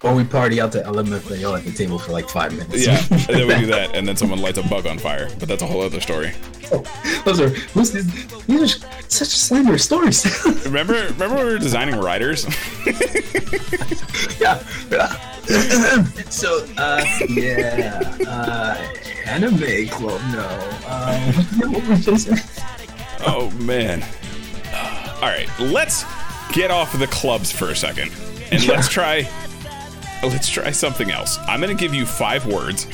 Or 0.01 0.13
we 0.13 0.25
party 0.25 0.59
out 0.59 0.73
to 0.73 0.79
LMFAO 0.83 1.57
at 1.57 1.63
the 1.63 1.71
table 1.71 1.97
for 1.97 2.12
like 2.12 2.27
five 2.27 2.51
minutes. 2.51 2.86
Yeah, 2.86 3.01
and 3.09 3.21
then 3.39 3.47
we 3.47 3.55
do 3.55 3.65
that, 3.67 3.95
and 3.95 4.05
then 4.05 4.17
someone 4.17 4.39
lights 4.41 4.57
a 4.57 4.63
bug 4.63 4.86
on 4.86 4.99
fire. 4.99 5.29
But 5.39 5.47
that's 5.47 5.63
a 5.63 5.65
whole 5.65 5.81
other 5.81 6.01
story. 6.01 6.33
Those 7.26 7.39
are 7.39 7.49
who's 7.49 7.91
this, 7.91 8.06
these 8.45 8.62
are 8.62 8.88
such 9.10 9.28
slanderous 9.28 9.84
stories. 9.86 10.26
Remember, 10.65 10.93
remember 10.93 11.36
when 11.36 11.45
we 11.45 11.54
were 11.54 11.60
designing 11.60 11.99
riders? 11.99 12.45
yeah. 14.39 14.58
so 16.30 16.65
uh 16.78 17.06
yeah. 17.30 18.17
Uh 18.28 18.93
anime 19.26 19.88
club, 19.89 20.21
no. 20.32 20.47
Uh, 20.86 21.32
what 21.69 21.88
was 21.89 22.06
this? 22.06 22.62
oh 23.26 23.52
man. 23.62 24.04
All 25.15 25.30
right, 25.30 25.47
let's 25.60 26.04
get 26.52 26.71
off 26.71 26.93
of 26.93 26.99
the 26.99 27.08
clubs 27.08 27.52
for 27.52 27.69
a 27.69 27.76
second, 27.76 28.12
and 28.52 28.65
let's 28.67 28.89
try. 28.89 29.30
Let's 30.21 30.49
try 30.49 30.71
something 30.71 31.12
else. 31.12 31.38
I'm 31.47 31.60
gonna 31.62 31.73
give 31.73 31.93
you 31.93 32.06
five 32.06 32.45
words, 32.45 32.88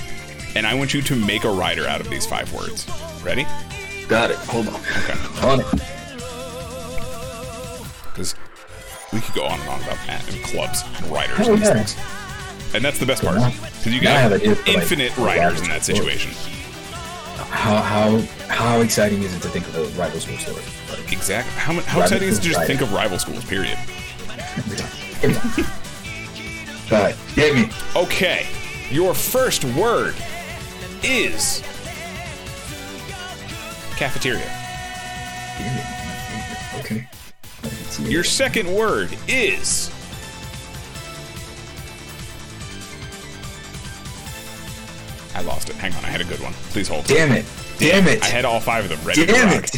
and 0.56 0.66
I 0.66 0.74
want 0.74 0.94
you 0.94 1.02
to 1.04 1.16
make 1.16 1.44
a 1.44 1.52
rider 1.52 1.88
out 1.88 2.02
of 2.02 2.10
these 2.10 2.26
five 2.26 2.52
words. 2.54 2.88
Ready? 3.24 3.46
Got 4.08 4.32
it. 4.32 4.38
Hold 4.38 4.68
on. 4.70 4.76
Okay. 4.76 5.48
On 5.48 5.60
it. 5.60 5.66
Because 8.06 8.36
we 9.14 9.20
could 9.22 9.36
go 9.36 9.44
on 9.46 9.60
and 9.60 9.70
on 9.70 9.82
about 9.82 9.98
that 10.08 10.28
and 10.34 10.44
clubs 10.44 10.84
and 10.98 11.06
riders 11.08 11.48
Oh, 11.48 11.54
and 11.54 11.62
yeah. 11.62 11.74
things. 11.84 11.96
And 12.74 12.84
that's 12.84 13.00
the 13.00 13.06
best 13.06 13.24
part. 13.24 13.38
Because 13.38 13.94
you 13.94 14.02
now 14.02 14.16
I 14.16 14.20
have 14.20 14.32
have 14.32 14.42
ideas 14.42 14.58
like, 14.60 14.68
infinite 14.70 15.18
riders 15.18 15.38
riders 15.38 15.62
in 15.62 15.70
that 15.70 15.84
situation. 15.84 16.32
How 17.50 17.78
how 17.78 18.20
how 18.48 18.82
exciting 18.82 19.24
is 19.24 19.36
it 19.36 19.42
to 19.42 19.48
think 19.50 19.68
of 19.68 19.76
a 19.76 19.84
rival 20.00 20.20
school 20.20 20.38
story? 20.38 20.62
Like, 20.90 21.12
Exactly. 21.12 21.52
How, 21.54 21.74
how 21.82 22.02
exciting 22.02 22.28
is 22.28 22.38
it 22.38 22.42
to 22.44 22.50
just 22.50 22.68
think 22.68 22.82
of 22.82 22.94
rival 22.94 23.18
schools, 23.18 23.44
period? 23.46 23.78
every 24.58 24.78
time. 24.78 24.90
Every 25.24 25.64
time. 25.64 25.72
All 26.92 27.04
right, 27.04 27.16
get 27.36 27.56
me. 27.56 27.70
Okay. 27.96 28.48
Your 28.92 29.14
first 29.14 29.64
word 29.66 30.16
is 31.04 31.64
cafeteria. 34.00 34.50
Okay. 36.80 37.06
Your 38.10 38.24
second 38.24 38.74
word 38.74 39.10
is 39.28 39.92
I 45.36 45.42
lost 45.42 45.70
it. 45.70 45.76
Hang 45.76 45.94
on, 45.94 46.04
I 46.06 46.08
had 46.08 46.22
a 46.22 46.24
good 46.24 46.40
one. 46.40 46.54
Please 46.72 46.88
hold. 46.88 47.06
Damn 47.06 47.32
it! 47.34 47.46
Damn 47.78 48.08
it! 48.08 48.24
I 48.24 48.28
had 48.28 48.46
all 48.46 48.60
five 48.62 48.84
of 48.86 48.90
them 48.90 49.06
ready 49.08 49.26
Damn 49.26 49.64
it! 49.64 49.76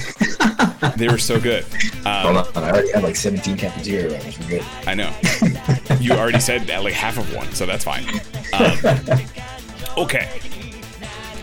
They 0.98 1.08
were 1.08 1.18
so 1.20 1.40
good. 1.40 1.64
Hold 2.06 2.38
Um, 2.38 2.38
on, 2.56 2.64
I 2.64 2.72
already 2.72 2.92
have 2.92 3.04
like 3.04 3.16
17 3.16 3.58
cafeteria 3.58 4.10
riders. 4.12 4.38
We're 4.40 4.48
good. 4.50 4.64
I 4.88 4.94
know. 4.96 5.14
You 6.00 6.14
already 6.14 6.40
said 6.40 6.64
that, 6.68 6.84
like 6.84 6.94
half 6.94 7.18
of 7.18 7.34
one, 7.36 7.52
so 7.54 7.66
that's 7.66 7.84
fine. 7.84 8.04
Um, 8.54 8.78
okay. 9.98 10.30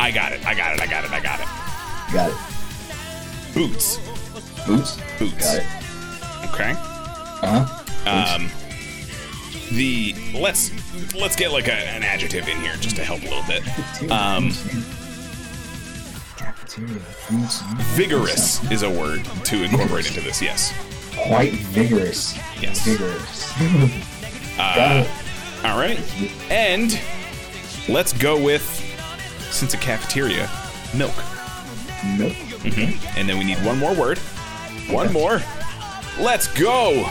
I 0.00 0.10
got 0.10 0.32
it. 0.32 0.44
I 0.46 0.54
got 0.54 0.74
it. 0.74 0.80
I 0.80 0.86
got 0.86 1.04
it. 1.04 1.10
I 1.12 1.20
got 1.20 1.40
it. 1.40 2.12
Got 2.12 2.30
it. 2.30 2.57
Boots. 3.58 3.96
Boots. 4.68 5.00
Boots. 5.18 5.34
Got 5.34 5.56
it. 5.56 5.66
Okay. 6.54 6.70
Uh 7.42 7.64
huh. 7.64 8.36
Um, 8.36 8.48
the 9.72 10.14
let's 10.32 10.70
let's 11.16 11.34
get 11.34 11.50
like 11.50 11.66
a, 11.66 11.72
an 11.72 12.04
adjective 12.04 12.48
in 12.48 12.60
here 12.60 12.74
just 12.76 12.94
to 12.94 13.02
help 13.02 13.20
a 13.22 13.24
little 13.24 13.42
bit. 13.48 14.12
Um, 14.12 14.50
vigorous 17.96 18.70
is 18.70 18.84
a 18.84 18.90
word 18.90 19.24
to 19.46 19.64
incorporate 19.64 20.06
into 20.06 20.20
this. 20.20 20.40
Yes. 20.40 20.72
Quite 21.16 21.54
vigorous. 21.54 22.36
Yes. 22.62 22.84
Vigorous. 22.84 24.04
It. 24.60 25.08
All 25.64 25.78
right. 25.78 26.00
And 26.50 27.00
let's 27.88 28.12
go 28.12 28.40
with 28.40 28.64
since 29.52 29.72
a 29.72 29.76
cafeteria, 29.76 30.50
milk. 30.96 31.14
milk. 32.18 32.47
Nope. 32.64 33.16
And 33.16 33.28
then 33.28 33.38
we 33.38 33.44
need 33.44 33.58
one 33.64 33.78
more 33.78 33.94
word. 33.94 34.18
One 34.90 35.12
more. 35.12 35.40
Let's 36.18 36.48
go. 36.58 37.04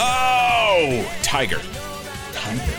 Oh, 0.00 1.14
tiger. 1.22 1.60
Tiger. 2.32 2.72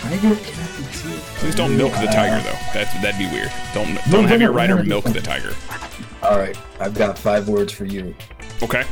Tiger 0.00 0.34
cafeteria. 0.36 1.18
Please 1.36 1.54
don't 1.54 1.76
milk 1.76 1.92
the 1.94 2.06
tiger 2.06 2.42
though. 2.42 2.58
That's 2.74 2.92
that'd 3.02 3.18
be 3.18 3.26
weird. 3.34 3.52
Don't 3.72 3.94
don't 4.10 4.24
have 4.24 4.40
your 4.40 4.52
rider 4.52 4.76
no, 4.76 4.82
no. 4.82 4.88
milk 4.88 5.04
the 5.04 5.20
tiger. 5.20 5.54
All 6.22 6.38
right. 6.38 6.56
I've 6.80 6.94
got 6.94 7.18
five 7.18 7.48
words 7.48 7.72
for 7.72 7.84
you. 7.84 8.14
Okay. 8.62 8.84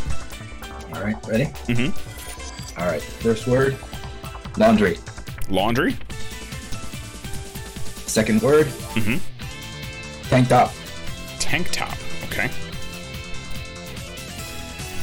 All 0.95 1.03
right. 1.03 1.17
Ready? 1.27 1.45
Mm-hmm. 1.67 2.81
All 2.81 2.87
right. 2.87 3.03
First 3.03 3.47
word. 3.47 3.77
Laundry. 4.57 4.99
Laundry. 5.49 5.97
Second 8.07 8.43
word. 8.43 8.67
Mhm. 8.95 9.21
Tank 10.29 10.49
top. 10.49 10.73
Tank 11.39 11.71
top. 11.73 11.97
Okay. 12.25 12.51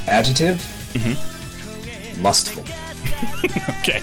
Adjective. 0.07 0.57
Mm-hmm. 0.93 2.23
Lustful. 2.23 2.63
Okay. 3.79 3.99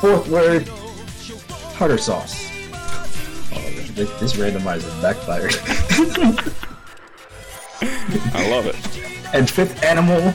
Fourth 0.00 0.28
word. 0.28 0.66
Tartar 1.76 1.98
sauce. 1.98 2.48
Oh, 3.52 3.70
this, 3.94 4.10
this 4.20 4.32
randomizer 4.34 4.90
backfired. 5.02 5.54
I 8.34 8.48
love 8.50 8.66
it. 8.66 8.76
and 9.34 9.48
fifth 9.50 9.82
animal. 9.84 10.32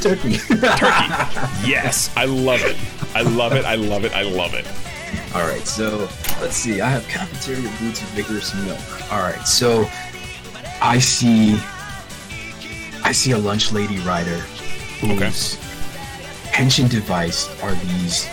Turkey. 0.00 0.38
Yes, 1.68 2.10
I 2.16 2.24
love 2.26 2.60
it. 2.62 2.76
I 3.14 3.22
love 3.22 3.52
it. 3.52 3.64
I 3.64 3.74
love 3.76 4.04
it. 4.04 4.12
I 4.12 4.22
love 4.22 4.54
it. 4.54 4.66
All 5.34 5.42
right, 5.46 5.66
so 5.66 6.08
let's 6.42 6.56
see. 6.56 6.80
I 6.80 6.90
have 6.90 7.06
cafeteria 7.06 7.70
boots 7.78 8.00
and 8.00 8.10
vigorous 8.10 8.52
milk. 8.66 9.12
All 9.12 9.20
right, 9.20 9.46
so 9.46 9.88
I 10.82 10.98
see, 10.98 11.54
I 13.04 13.12
see 13.12 13.30
a 13.30 13.38
lunch 13.38 13.70
lady 13.70 13.98
rider 14.00 14.38
whose 15.00 15.56
henshin 16.50 16.90
device 16.90 17.48
are 17.62 17.74
these 17.74 18.28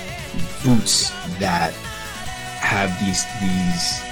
boots 0.63 1.11
that 1.39 1.71
have 2.59 2.89
these 2.99 3.23
these. 3.39 4.03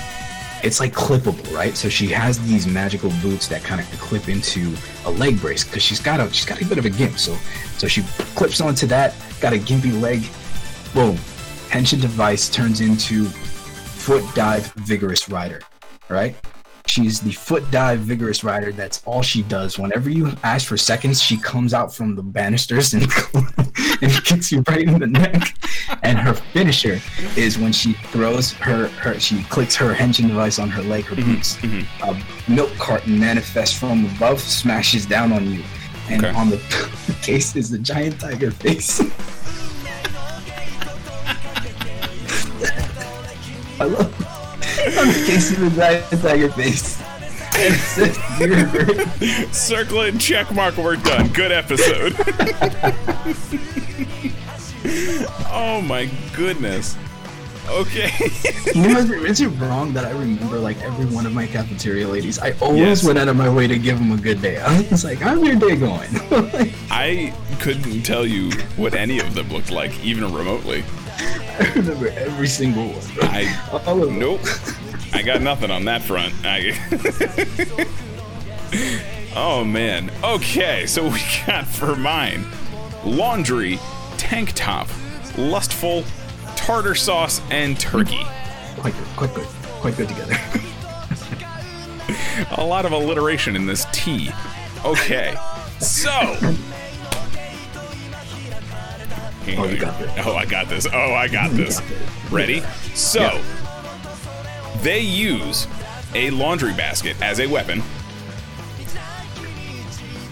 It's 0.64 0.80
like 0.80 0.94
clippable, 0.94 1.52
right? 1.54 1.76
So 1.76 1.90
she 1.90 2.08
has 2.08 2.40
these 2.48 2.68
magical 2.68 3.10
boots 3.22 3.48
that 3.48 3.64
kind 3.64 3.82
of 3.82 3.88
clip 4.00 4.30
into 4.30 4.76
a 5.06 5.12
leg 5.12 5.42
brace 5.42 5.64
because 5.64 5.82
she's 5.82 6.00
got 6.00 6.20
a 6.20 6.32
she's 6.32 6.46
got 6.46 6.62
a 6.62 6.66
bit 6.66 6.78
of 6.78 6.86
a 6.86 6.90
gimp. 6.92 7.18
So 7.18 7.36
so 7.78 7.88
she 7.88 8.04
clips 8.36 8.62
onto 8.62 8.86
that, 8.88 9.16
got 9.42 9.54
a 9.54 9.58
gimpy 9.58 10.00
leg, 10.00 10.22
boom 10.94 11.18
henshin 11.68 12.00
device 12.00 12.48
turns 12.50 12.80
into 12.80 13.28
foot 14.08 14.24
dive 14.36 14.72
vigorous 14.74 15.28
rider 15.28 15.60
right? 16.10 16.36
She's 16.86 17.20
the 17.20 17.34
foot 17.34 17.70
dive 17.70 18.00
vigorous 18.00 18.46
rider. 18.46 18.72
That's 18.72 19.04
all 19.06 19.22
she 19.22 19.44
does. 19.44 19.78
Whenever 19.78 20.10
you 20.10 20.32
ask 20.44 20.68
for 20.68 20.78
seconds 20.78 21.22
she 21.22 21.38
comes 21.38 21.74
out 21.74 21.94
from 21.94 22.16
the 22.16 22.24
banisters 22.24 22.94
and, 22.94 23.04
and 24.02 24.24
kicks 24.24 24.52
you 24.52 24.64
right 24.70 24.88
in 24.88 25.00
the 25.00 25.08
neck. 25.08 25.54
And 26.04 26.18
her 26.18 26.34
finisher 26.34 27.02
is 27.36 27.58
when 27.58 27.74
she 27.74 27.94
throws 27.94 28.54
her, 28.54 28.88
her 28.88 29.20
she 29.20 29.44
clicks 29.44 29.76
her 29.76 29.94
henshin 29.94 30.30
device 30.30 30.60
on 30.60 30.70
her 30.70 30.82
leg 30.84 31.04
her 31.06 31.16
mm-hmm. 31.18 31.34
boots. 31.36 31.58
Mm-hmm. 31.58 32.50
A 32.50 32.52
milk 32.52 32.72
carton 32.78 33.20
manifests 33.20 33.78
from 33.78 34.06
above 34.16 34.40
smashes 34.40 35.06
down 35.06 35.34
on 35.34 35.52
you. 35.52 35.64
And 36.10 36.24
Okay. 36.24 36.34
on 36.34 36.50
the 36.50 36.58
case 37.22 37.58
is 37.58 37.70
the 37.70 37.80
giant 37.80 38.22
tiger 38.22 38.52
face 38.52 39.02
I 43.80 43.86
love 43.86 44.12
the 44.18 45.24
case 45.28 45.50
the 45.58 45.70
giant 45.76 46.06
tiger 46.22 46.50
face. 46.52 47.02
And 47.56 47.74
it 47.74 47.80
says, 47.80 48.18
"You're- 48.40 49.52
Circle 49.54 50.02
it, 50.02 50.20
check 50.20 50.54
mark, 50.54 50.78
we're 50.78 50.96
done. 50.98 51.28
Good 51.30 51.52
episode. 51.52 52.14
oh 55.52 55.82
my 55.86 56.10
goodness. 56.36 56.96
Okay. 57.70 58.10
you 58.74 58.82
know, 58.88 58.98
is 59.00 59.10
it, 59.10 59.24
is 59.30 59.42
it 59.42 59.48
wrong 59.60 59.92
that 59.94 60.06
I 60.06 60.12
remember 60.12 60.58
like 60.58 60.82
every 60.84 61.06
one 61.08 61.26
of 61.26 61.34
my 61.34 61.46
cafeteria 61.48 62.08
ladies? 62.08 62.40
I 62.40 62.52
always 62.62 62.80
Yes. 62.80 63.04
went 63.04 63.20
out 63.20 63.28
of 63.28 63.36
my 63.36 63.50
way 63.50 63.68
to 63.68 63.78
give 63.78 64.00
them 64.00 64.12
a 64.14 64.18
good 64.18 64.42
day. 64.42 64.58
I 64.60 64.82
was 64.90 65.04
like, 65.04 65.18
how's 65.20 65.42
your 65.44 65.56
day 65.56 65.76
going? 65.76 66.10
Like, 66.32 66.72
I 66.90 67.34
couldn't 67.60 68.04
tell 68.04 68.26
you 68.26 68.52
what 68.78 68.94
any 68.94 69.20
of 69.20 69.34
them 69.34 69.50
looked 69.50 69.72
like, 69.72 70.00
even 70.04 70.34
remotely. 70.34 70.84
I 71.20 71.72
remember 71.76 72.08
every 72.10 72.48
single 72.48 72.88
one. 72.88 73.02
I 73.22 73.82
All 73.86 74.04
of 74.04 74.12
nope. 74.12 74.42
I 75.14 75.22
got 75.22 75.42
nothing 75.42 75.72
on 75.72 75.86
that 75.86 76.02
front. 76.02 76.34
I 76.44 76.74
Oh 79.36 79.64
man. 79.64 80.12
Okay, 80.24 80.86
so 80.86 81.08
we 81.08 81.22
got 81.46 81.68
for 81.68 81.96
mine 81.96 82.46
laundry, 83.06 83.80
tank 84.18 84.52
top, 84.54 84.88
lustful, 85.38 86.04
tartar 86.56 86.96
sauce, 86.96 87.42
and 87.50 87.80
turkey. 87.80 88.22
Quite 88.78 88.94
good, 88.96 89.08
quite 89.16 89.34
good, 89.34 89.48
quite 89.80 89.98
good 89.98 90.10
together. 90.10 90.36
A 92.58 92.64
lot 92.64 92.86
of 92.86 92.92
alliteration 92.92 93.56
in 93.56 93.66
this 93.66 93.86
T. 93.92 94.30
Okay, 94.86 95.36
so. 95.80 96.12
Oh, 99.56 99.66
you 99.68 99.78
got 99.78 100.00
this. 100.00 100.12
Oh, 100.26 100.36
I 100.36 100.46
got 100.46 100.68
this. 100.70 100.88
Oh, 100.92 101.14
I 101.14 101.28
got 101.28 101.52
this. 101.52 101.80
got 101.80 101.90
this. 101.90 102.32
Ready? 102.32 102.62
So, 102.94 103.22
Yeah. 103.22 104.80
they 104.82 105.00
use 105.00 105.68
a 106.16 106.30
laundry 106.32 106.74
basket 106.74 107.16
as 107.22 107.40
a 107.40 107.48
weapon. 107.48 107.84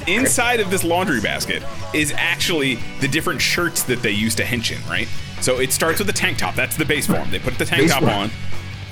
Inside 0.08 0.60
of 0.60 0.70
this 0.70 0.84
laundry 0.84 1.20
basket 1.20 1.64
is 1.94 2.14
actually 2.16 2.76
the 3.02 3.08
different 3.08 3.42
shirts 3.42 3.84
that 3.84 4.02
they 4.04 4.12
use 4.12 4.36
to 4.36 4.44
henshin, 4.44 4.88
right? 4.88 5.08
So 5.42 5.60
it 5.60 5.72
starts 5.72 6.00
with 6.00 6.10
a 6.10 6.14
tank 6.14 6.38
top. 6.38 6.54
That's 6.56 6.76
the 6.78 6.86
base 6.86 7.08
form. 7.08 7.30
They 7.32 7.40
put 7.40 7.58
the 7.58 7.66
tank 7.66 7.84
Base 7.84 7.92
top 7.92 8.02
form. 8.04 8.14
on. 8.14 8.32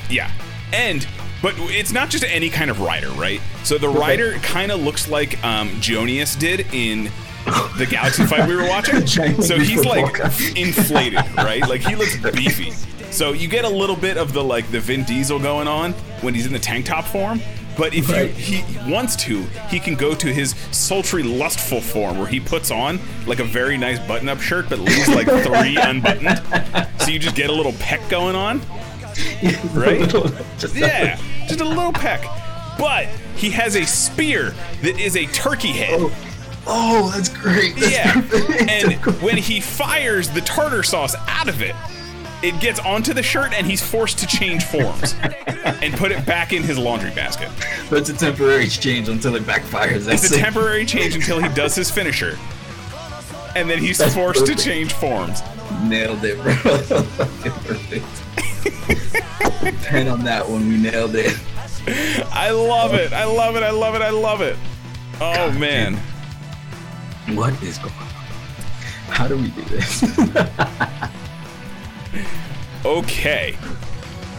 Yeah. 0.10 0.32
And 0.72 1.08
but 1.42 1.54
it's 1.58 1.92
not 1.92 2.10
just 2.10 2.24
any 2.24 2.50
kind 2.50 2.72
of 2.72 2.80
rider, 2.80 3.10
right? 3.12 3.42
So 3.64 3.78
the 3.78 3.90
rider 3.90 4.34
kind 4.40 4.72
of 4.72 4.82
looks 4.82 5.08
like 5.10 5.44
um, 5.44 5.70
Jonius 5.82 6.36
did 6.40 6.62
in 6.74 7.12
the 7.78 7.88
Galaxy 7.90 8.26
fight 8.26 8.48
we 8.48 8.56
were 8.56 8.68
watching. 8.68 9.06
So 9.44 9.58
he's 9.60 9.86
like 9.86 10.20
inflated, 10.56 11.20
right? 11.36 11.62
Like 11.62 11.82
he 11.82 11.96
looks 11.96 12.18
beefy. 12.32 12.72
So 13.12 13.34
you 13.34 13.48
get 13.48 13.66
a 13.66 13.70
little 13.70 13.96
bit 13.96 14.18
of 14.18 14.34
the 14.34 14.44
like 14.44 14.70
the 14.72 14.80
Vin 14.80 15.04
Diesel 15.04 15.40
going 15.40 15.68
on 15.68 15.94
when 16.22 16.34
he's 16.34 16.46
in 16.46 16.54
the 16.54 16.60
tank 16.60 16.86
top 16.86 17.06
form. 17.06 17.42
But 17.76 17.96
if 17.96 18.10
Right. 18.10 18.28
you, 18.30 18.58
he 18.62 18.92
wants 18.92 19.16
to, 19.26 19.42
he 19.70 19.80
can 19.80 19.96
go 19.96 20.14
to 20.14 20.28
his 20.32 20.54
sultry, 20.72 21.24
lustful 21.24 21.82
form 21.82 22.20
where 22.20 22.28
he 22.28 22.40
puts 22.40 22.70
on 22.70 23.00
like 23.26 23.40
a 23.40 23.44
very 23.44 23.78
nice 23.78 23.98
button-up 24.08 24.40
shirt, 24.42 24.70
but 24.70 24.78
leaves 24.80 25.08
like 25.10 25.26
three 25.44 25.76
unbuttoned. 25.78 26.40
So 27.02 27.08
you 27.10 27.18
just 27.20 27.36
get 27.36 27.50
a 27.50 27.54
little 27.54 27.74
peck 27.74 28.08
going 28.10 28.36
on. 28.36 28.62
Right? 29.74 30.08
Just 30.60 30.76
Yeah, 30.76 31.20
just 31.48 31.62
a 31.62 31.66
little 31.66 31.94
peck. 31.94 32.24
But 32.78 33.08
he 33.36 33.50
has 33.52 33.76
a 33.76 33.86
spear 33.86 34.54
that 34.82 35.00
is 35.00 35.16
a 35.16 35.26
turkey 35.28 35.72
head. 35.72 36.00
Oh, 36.00 36.12
oh, 36.68 37.12
that's 37.14 37.30
great. 37.30 37.76
That's 37.76 37.92
Yeah, 37.92 38.14
perfect. 38.22 38.70
and 38.70 38.94
when 39.22 39.38
he 39.38 39.60
fires 39.60 40.30
the 40.30 40.42
tartar 40.42 40.84
sauce 40.84 41.16
out 41.28 41.48
of 41.50 41.62
it, 41.62 41.76
it 42.42 42.60
gets 42.60 42.80
onto 42.80 43.14
the 43.14 43.24
shirt 43.24 43.54
and 43.54 43.66
he's 43.66 43.82
forced 43.82 44.20
to 44.20 44.28
change 44.28 44.66
forms 44.66 45.16
and 45.82 45.94
put 45.94 46.12
it 46.12 46.26
back 46.26 46.52
in 46.52 46.62
his 46.62 46.78
laundry 46.78 47.12
basket. 47.12 47.50
That's 47.90 48.10
a 48.10 48.14
temporary 48.14 48.68
change 48.68 49.08
until 49.08 49.36
it 49.36 49.44
backfires. 49.44 50.04
That's 50.06 50.26
It's 50.26 50.36
a 50.36 50.40
temporary 50.40 50.86
change 50.86 51.16
until 51.16 51.40
he 51.42 51.48
does 51.54 51.74
his 51.74 51.90
finisher. 51.90 52.38
And 53.56 53.70
then 53.70 53.78
he's 53.80 53.98
That's 54.00 54.14
forced 54.16 54.42
perfect. 54.42 54.60
to 54.60 54.66
change 54.66 54.92
forms. 54.94 55.42
Nailed 55.84 56.24
it, 56.26 56.38
bro. 56.42 56.54
Perfect. 57.64 58.06
Pen 59.84 60.08
on 60.08 60.24
that 60.24 60.48
one. 60.48 60.68
We 60.68 60.78
nailed 60.78 61.16
it. 61.16 61.38
I 62.32 62.50
love 62.52 62.94
it. 62.94 63.14
I 63.14 63.26
love 63.26 63.56
it. 63.56 63.64
I 63.64 63.70
love 63.72 63.96
it. 63.96 64.02
I 64.02 64.10
love 64.10 64.42
it. 64.42 64.58
Oh 65.16 65.20
God 65.20 65.60
man. 65.60 66.00
What 67.30 67.54
is 67.64 67.78
going 67.78 67.94
on? 67.94 68.08
How 69.10 69.28
do 69.28 69.38
we 69.38 69.50
do 69.50 69.62
this? 69.64 70.04
Okay. 72.86 73.56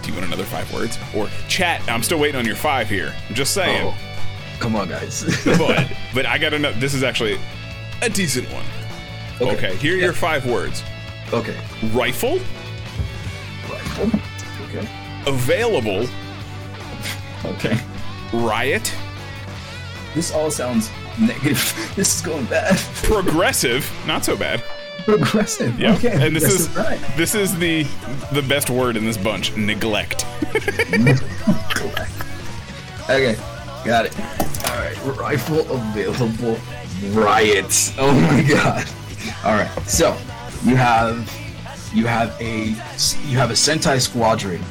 Do 0.03 0.09
you 0.09 0.15
want 0.15 0.27
another 0.27 0.45
five 0.45 0.71
words? 0.73 0.99
Or 1.17 1.29
chat, 1.49 1.81
I'm 1.89 2.03
still 2.03 2.19
waiting 2.19 2.39
on 2.39 2.45
your 2.45 2.57
five 2.57 2.91
here. 2.91 3.11
I'm 3.29 3.35
just 3.35 3.55
saying. 3.55 3.87
oh, 3.87 4.59
come 4.61 4.77
on, 4.77 4.89
guys. 4.89 5.25
but 5.59 5.91
but 6.15 6.27
I 6.27 6.37
gotta 6.37 6.59
know 6.59 6.73
this 6.73 6.93
is 6.93 7.03
actually 7.03 7.41
a 8.03 8.11
decent 8.11 8.47
one. 8.53 8.65
Okay, 9.41 9.75
here 9.77 9.95
are 9.97 9.99
your 9.99 10.13
five 10.13 10.45
words: 10.47 10.83
Okay. 11.33 11.57
rifle, 11.95 12.39
Rifle. 13.71 14.21
Okay. 14.69 14.87
available, 15.27 16.07
Okay. 17.47 17.79
riot, 18.35 18.93
This 20.15 20.33
all 20.33 20.51
sounds 20.51 20.91
negative. 21.19 21.93
This 21.97 22.17
is 22.17 22.21
going 22.23 22.47
bad. 22.47 22.77
progressive, 23.05 23.91
not 24.07 24.25
so 24.25 24.37
bad. 24.37 24.63
Progressive. 25.05 25.79
Yeah, 25.79 25.95
Okay. 25.95 26.27
and 26.27 26.35
this 26.35 26.45
is 26.45 26.69
right. 26.77 26.99
this 27.17 27.35
is 27.35 27.57
the 27.59 27.85
the 28.33 28.43
best 28.43 28.71
word 28.71 28.97
in 28.97 29.05
this 29.05 29.17
bunch: 29.19 29.55
neglect. 29.57 30.25
Okay, 33.05 33.37
got 33.85 34.07
it. 34.07 34.19
All 34.71 34.77
right, 34.79 34.97
rifle 35.19 35.61
available. 35.71 36.57
Riots. 37.11 37.93
Oh 37.99 38.13
my 38.19 38.43
god. 38.49 38.87
All 39.45 39.53
right, 39.55 39.71
so 39.87 40.17
you 40.65 40.75
have 40.77 41.31
you 41.93 42.07
have 42.07 42.35
a 42.41 42.69
you 43.29 43.37
have 43.37 43.51
a 43.51 43.55
Sentai 43.55 44.01
squadron 44.01 44.63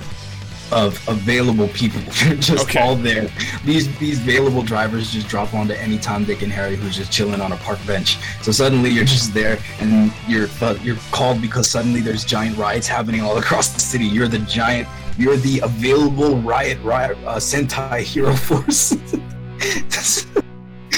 of 0.74 1.00
available 1.08 1.68
people 1.70 2.02
just 2.40 2.66
Okay. 2.68 2.80
all 2.80 2.96
there. 2.96 3.30
These 3.64 3.96
these 4.00 4.20
available 4.20 4.64
drivers 4.64 5.12
just 5.12 5.28
drop 5.28 5.54
onto 5.54 5.74
any 5.74 5.98
Tom, 5.98 6.26
Dick, 6.26 6.42
and 6.42 6.52
Harry 6.52 6.76
who's 6.76 6.96
just 6.98 7.12
chilling 7.12 7.42
on 7.42 7.52
a 7.52 7.58
park 7.58 7.80
bench. 7.86 8.18
So 8.42 8.52
suddenly 8.52 8.90
you're 8.90 9.06
just 9.06 9.34
there, 9.34 9.60
and 9.80 10.12
you're 10.28 10.48
you're 10.84 10.98
called 11.12 11.42
because 11.42 11.70
suddenly 11.70 12.02
there's 12.02 12.24
giant 12.26 12.58
riots 12.58 12.88
happening 12.88 13.22
all 13.22 13.38
across 13.44 13.70
the 13.74 13.80
city. 13.80 14.06
You're 14.06 14.28
the 14.28 14.40
giant. 14.40 14.88
You're 15.18 15.38
the 15.38 15.60
available 15.60 16.38
riot 16.38 16.80
riot 16.84 17.18
uh, 17.26 17.36
Sentai 17.38 18.00
hero 18.02 18.36
force. 18.48 18.96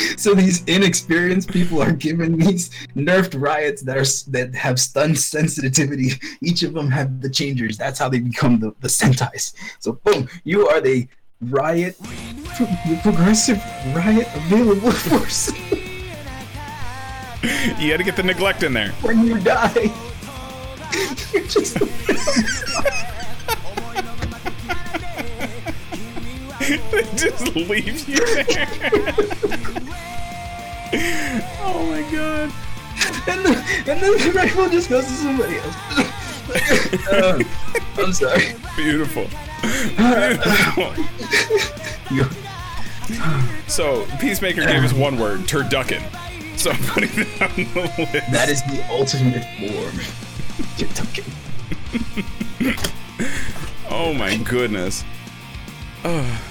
so 0.18 0.34
these 0.34 0.64
inexperienced 0.66 1.50
people 1.50 1.82
are 1.82 1.92
given 1.92 2.38
these 2.38 2.70
nerfed 2.96 3.40
riots 3.40 3.82
that 3.84 3.98
are 3.98 4.32
that 4.32 4.56
have 4.56 4.80
stun 4.80 5.16
sensitivity. 5.16 6.12
Each 6.42 6.64
of 6.64 6.74
them 6.74 6.90
have 6.92 7.22
the 7.22 7.30
changers. 7.30 7.78
That's 7.78 8.00
how 8.00 8.10
they 8.10 8.20
become 8.20 8.60
the, 8.60 8.74
the 8.80 8.88
Sentais. 8.88 9.54
So 9.80 9.94
boom, 10.04 10.28
you 10.44 10.68
are 10.68 10.82
the 10.82 11.08
riot, 11.42 11.98
the 12.00 13.00
progressive 13.02 13.58
riot 13.96 14.28
available 14.36 14.92
force. 15.08 15.52
You 17.80 17.92
got 17.92 17.98
to 17.98 18.04
get 18.04 18.16
the 18.16 18.24
neglect 18.24 18.64
in 18.64 18.74
there. 18.74 18.90
when 19.02 19.26
you 19.26 19.40
die, 19.40 19.92
you're 21.32 21.44
just 21.44 21.78
it 26.70 27.18
just 27.18 27.56
leave 27.56 28.08
you 28.08 28.18
there. 28.18 28.68
oh 31.62 31.86
my 31.90 32.02
god. 32.12 32.52
and 33.28 33.46
then, 33.46 33.58
and 33.88 34.02
then 34.02 34.18
the 34.18 34.32
rifle 34.36 34.70
just 34.70 34.90
goes 34.90 35.06
to 35.06 35.12
somebody 35.12 35.58
else. 35.58 35.76
Uh, 37.12 37.44
I'm 37.98 38.14
sorry. 38.14 38.56
Beautiful. 38.76 39.28
Beautiful. 42.10 42.44
So, 43.68 44.06
Peacemaker 44.20 44.62
gave 44.66 44.84
us 44.84 44.94
one 44.94 45.18
word, 45.20 45.42
turducken. 45.42 46.04
So 46.58 46.72
I'm 46.72 46.84
putting 46.84 47.10
that 47.16 47.42
on 47.42 47.56
the 47.74 48.10
list. 48.14 48.32
that 48.32 48.50
is 48.50 48.64
the 48.64 48.84
ultimate 48.90 49.44
form. 49.60 50.00
You're. 50.78 52.76
Oh 53.90 54.14
my 54.14 54.36
goodness. 54.38 55.04
Oh, 56.04 56.42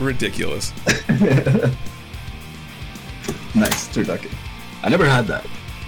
ridiculous. 0.00 0.72
Nice, 3.54 3.88
turducken. 3.88 4.30
I 4.82 4.88
never 4.90 5.06
had 5.06 5.26
that. 5.28 5.46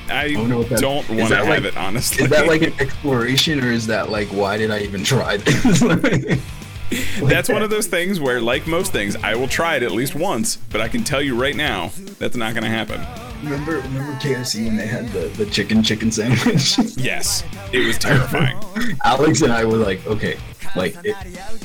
I 0.09 0.35
wonder 0.37 0.57
what 0.57 0.71
that- 0.71 0.81
don't 0.81 1.07
want 1.11 1.29
to 1.29 1.37
have 1.37 1.49
like- 1.49 1.65
it, 1.65 1.77
honestly. 1.77 2.25
Is 2.25 2.31
that 2.31 2.47
like 2.47 2.63
an 2.63 2.73
exploration, 2.81 3.63
or 3.63 3.71
is 3.71 3.87
that 3.89 4.09
like 4.11 4.29
why 4.29 4.57
did 4.57 4.71
I 4.71 4.81
even 4.81 5.05
try 5.05 5.37
this? 5.37 5.81
That's 7.23 7.51
one 7.51 7.63
of 7.63 7.69
those 7.69 7.87
things 7.87 8.19
where, 8.19 8.41
like 8.41 8.67
most 8.67 8.91
things, 8.93 9.15
I 9.17 9.35
will 9.35 9.49
try 9.49 9.77
it 9.77 9.83
at 9.83 9.93
least 9.93 10.15
once, 10.15 10.57
but 10.57 10.81
I 10.81 10.89
can 10.89 11.05
tell 11.05 11.21
you 11.21 11.39
right 11.39 11.55
now, 11.55 11.91
that's 12.19 12.35
not 12.35 12.55
going 12.55 12.65
to 12.65 12.71
happen. 12.71 13.03
Remember, 13.43 13.77
remember 13.77 14.13
KFC 14.21 14.67
when 14.67 14.77
they 14.77 14.87
had 14.87 15.09
the, 15.09 15.29
the 15.29 15.47
chicken 15.47 15.83
chicken 15.83 16.11
sandwich? 16.11 16.79
Yes, 16.97 17.45
it 17.73 17.87
was 17.87 17.97
terrifying. 17.99 18.59
Alex 19.05 19.41
and 19.43 19.53
I 19.53 19.65
were 19.65 19.77
like, 19.77 20.05
okay, 20.07 20.37
like 20.77 20.97
it, 21.05 21.15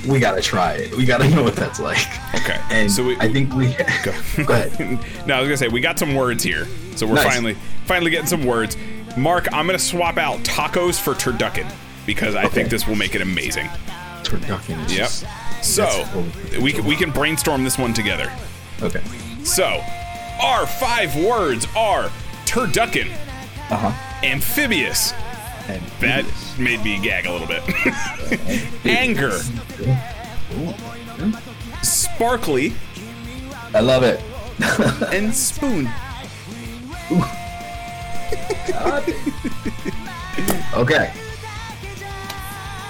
we 0.08 0.20
gotta 0.20 0.42
try 0.42 0.74
it. 0.74 0.96
We 0.96 1.06
gotta 1.06 1.30
know 1.36 1.44
what 1.44 1.56
that's 1.56 1.80
like. 1.80 2.06
Okay, 2.36 2.60
And 2.70 2.92
so 2.92 3.04
we- 3.04 3.18
I 3.20 3.32
think 3.32 3.54
we 3.54 3.74
Go. 4.04 4.14
go 4.46 4.54
ahead. 4.54 5.00
no, 5.28 5.36
I 5.36 5.40
was 5.40 5.48
gonna 5.48 5.58
say 5.58 5.68
we 5.68 5.82
got 5.82 5.98
some 6.00 6.16
words 6.16 6.44
here, 6.44 6.68
so 6.96 7.06
we're 7.08 7.16
Nice. 7.16 7.26
finally 7.26 7.58
finally 7.86 8.12
getting 8.12 8.28
some 8.28 8.46
words. 8.46 8.78
Mark, 9.18 9.48
I'm 9.54 9.66
gonna 9.66 9.78
swap 9.80 10.18
out 10.18 10.40
tacos 10.40 11.00
for 11.00 11.14
turducken 11.14 11.72
because 12.06 12.36
I 12.36 12.48
think 12.48 12.70
this 12.70 12.88
will 12.88 12.96
make 12.96 13.16
it 13.16 13.22
amazing. 13.22 13.68
Turducken. 14.24 14.78
Yep. 14.82 14.88
just- 14.88 15.26
So 15.62 16.06
we 16.62 16.80
we 16.82 16.96
can 16.96 17.12
brainstorm 17.12 17.64
this 17.64 17.78
one 17.78 17.94
together. 17.94 18.32
Okay. 18.82 19.02
So 19.44 19.82
our 20.42 20.66
five 20.66 21.16
words 21.16 21.68
are 21.76 22.10
turducken, 22.46 23.10
Uh 23.70 23.78
huh. 23.92 23.92
amphibious. 24.24 25.14
And 25.68 25.82
That 26.02 26.26
made 26.60 26.84
me 26.84 27.00
gag 27.02 27.26
a 27.26 27.32
little 27.32 27.48
bit. 27.48 27.64
Anger, 28.86 29.40
sparkly, 31.82 32.74
I 33.74 33.80
love 33.80 34.04
it. 34.04 34.20
and 35.14 35.34
spoon. 35.34 35.90
Okay. 40.76 41.14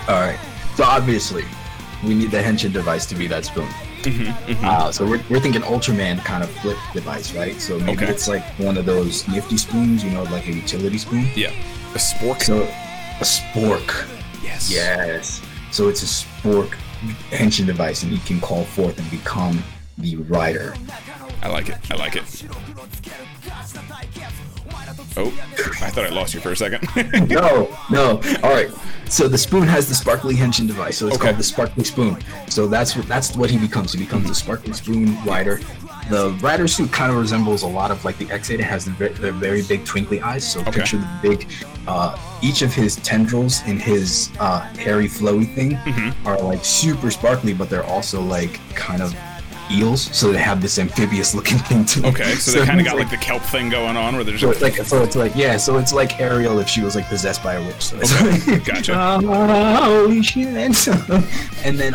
All 0.08 0.16
right. 0.22 0.40
So 0.76 0.84
obviously, 0.86 1.44
we 2.04 2.16
need 2.16 2.32
the 2.32 2.38
henshin 2.42 2.72
device 2.72 3.06
to 3.08 3.16
be 3.16 3.28
that 3.28 3.46
spoon. 3.46 3.68
Mm-hmm, 4.04 4.66
Uh, 4.66 4.92
so 4.92 5.06
we're, 5.06 5.22
we're 5.30 5.40
thinking 5.40 5.62
Ultraman 5.62 6.20
kind 6.26 6.44
of 6.44 6.50
flip 6.62 6.78
device, 6.94 7.34
right? 7.34 7.60
So 7.60 7.80
maybe 7.80 8.04
Okay. 8.04 8.12
it's 8.12 8.28
like 8.28 8.44
one 8.60 8.78
of 8.78 8.86
those 8.86 9.28
nifty 9.28 9.58
spoons, 9.58 10.04
you 10.04 10.12
know, 10.12 10.24
like 10.24 10.48
a 10.48 10.52
utility 10.54 10.98
spoon. 10.98 11.28
Yeah, 11.36 11.52
a 11.94 11.98
spork. 11.98 12.42
So 12.44 12.64
a 12.64 13.24
spork. 13.24 14.08
yes. 14.44 14.70
Yes. 14.72 15.42
So 15.72 15.88
it's 15.90 16.04
a 16.04 16.06
spork 16.06 16.72
henshin 17.32 17.66
device, 17.66 18.04
and 18.04 18.12
he 18.12 18.20
can 18.20 18.40
call 18.40 18.64
forth 18.64 18.98
and 19.00 19.10
become 19.12 19.64
the 19.98 20.18
rider. 20.18 20.74
I 21.42 21.50
like 21.50 21.70
it. 21.70 21.78
I 21.92 21.96
like 21.96 22.16
it. 22.16 22.24
Oh, 25.18 25.28
I 25.82 25.90
thought 25.90 26.06
I 26.06 26.10
lost 26.10 26.34
you 26.34 26.40
for 26.40 26.52
a 26.52 26.56
second. 26.56 26.88
no, 27.30 27.76
no. 27.92 28.22
All 28.44 28.50
right. 28.52 28.70
So 29.10 29.28
the 29.28 29.38
spoon 29.38 29.64
has 29.68 29.88
the 29.88 29.94
sparkly 29.94 30.34
henshin 30.36 30.66
device, 30.68 30.98
so 30.98 31.08
it's 31.08 31.18
Okay. 31.18 31.26
called 31.28 31.38
the 31.38 31.44
sparkly 31.44 31.84
spoon. 31.84 32.18
So 32.50 32.68
that's 32.68 32.96
what 32.96 33.06
that's 33.08 33.36
what 33.36 33.50
he 33.52 33.58
becomes. 33.60 33.94
He 33.94 34.00
becomes 34.00 34.30
a 34.30 34.36
sparkly 34.36 34.74
spoon 34.74 35.24
rider. 35.24 35.60
The 36.10 36.32
rider 36.42 36.68
suit 36.68 36.92
kind 36.92 37.12
of 37.12 37.18
resembles 37.18 37.62
a 37.62 37.68
lot 37.68 37.92
of 37.92 38.04
like 38.04 38.18
the 38.18 38.30
Ex-Aid. 38.32 38.60
It 38.60 38.64
has 38.64 38.86
the, 38.86 38.92
ve- 38.92 39.08
the 39.10 39.32
very 39.32 39.62
big 39.62 39.86
twinkly 39.86 40.20
eyes. 40.22 40.50
So 40.52 40.60
Okay. 40.62 40.72
picture 40.72 40.98
the 40.98 41.20
big. 41.22 41.48
Uh, 41.88 42.18
each 42.42 42.62
of 42.62 42.74
his 42.74 42.96
tendrils 42.98 43.62
in 43.68 43.78
his 43.80 44.30
uh, 44.40 44.62
hairy 44.78 45.08
flowy 45.08 45.54
thing 45.54 45.72
Mm-hmm. 45.78 46.28
are 46.28 46.40
like 46.42 46.64
super 46.66 47.12
sparkly, 47.12 47.54
but 47.54 47.70
they're 47.70 47.86
also 47.86 48.22
like 48.22 48.60
kind 48.74 49.02
of 49.02 49.14
eels. 49.72 50.16
So 50.16 50.32
they 50.32 50.40
have 50.40 50.62
this 50.62 50.80
amphibious 50.80 51.34
looking 51.34 51.58
thing 51.70 51.86
too. 51.86 52.06
okay, 52.06 52.36
so 52.36 52.60
they 52.60 52.66
kind 52.66 52.80
of 52.80 52.86
got 52.86 52.98
like 52.98 53.10
the 53.10 53.18
kelp 53.18 53.42
thing 53.44 53.70
going 53.70 53.98
on 53.98 54.16
where 54.16 54.24
there's 54.24 54.42
so 54.42 54.52
like 54.62 54.76
so 54.78 55.04
it's 55.04 55.16
like 55.16 55.36
yeah, 55.36 55.58
so 55.58 55.78
it's 55.78 55.94
like 55.94 56.20
Ariel 56.20 56.60
if 56.60 56.68
she 56.68 56.82
was 56.82 56.96
like 56.96 57.06
possessed 57.08 57.44
by 57.44 57.54
a 57.56 57.66
witch. 57.66 57.82
So 57.82 57.98
Okay, 57.98 58.52
like, 58.52 58.66
gotcha. 58.66 58.94
Oh, 58.96 60.02
holy 60.04 60.22
shit! 60.22 60.48
and 61.66 61.80
then 61.80 61.94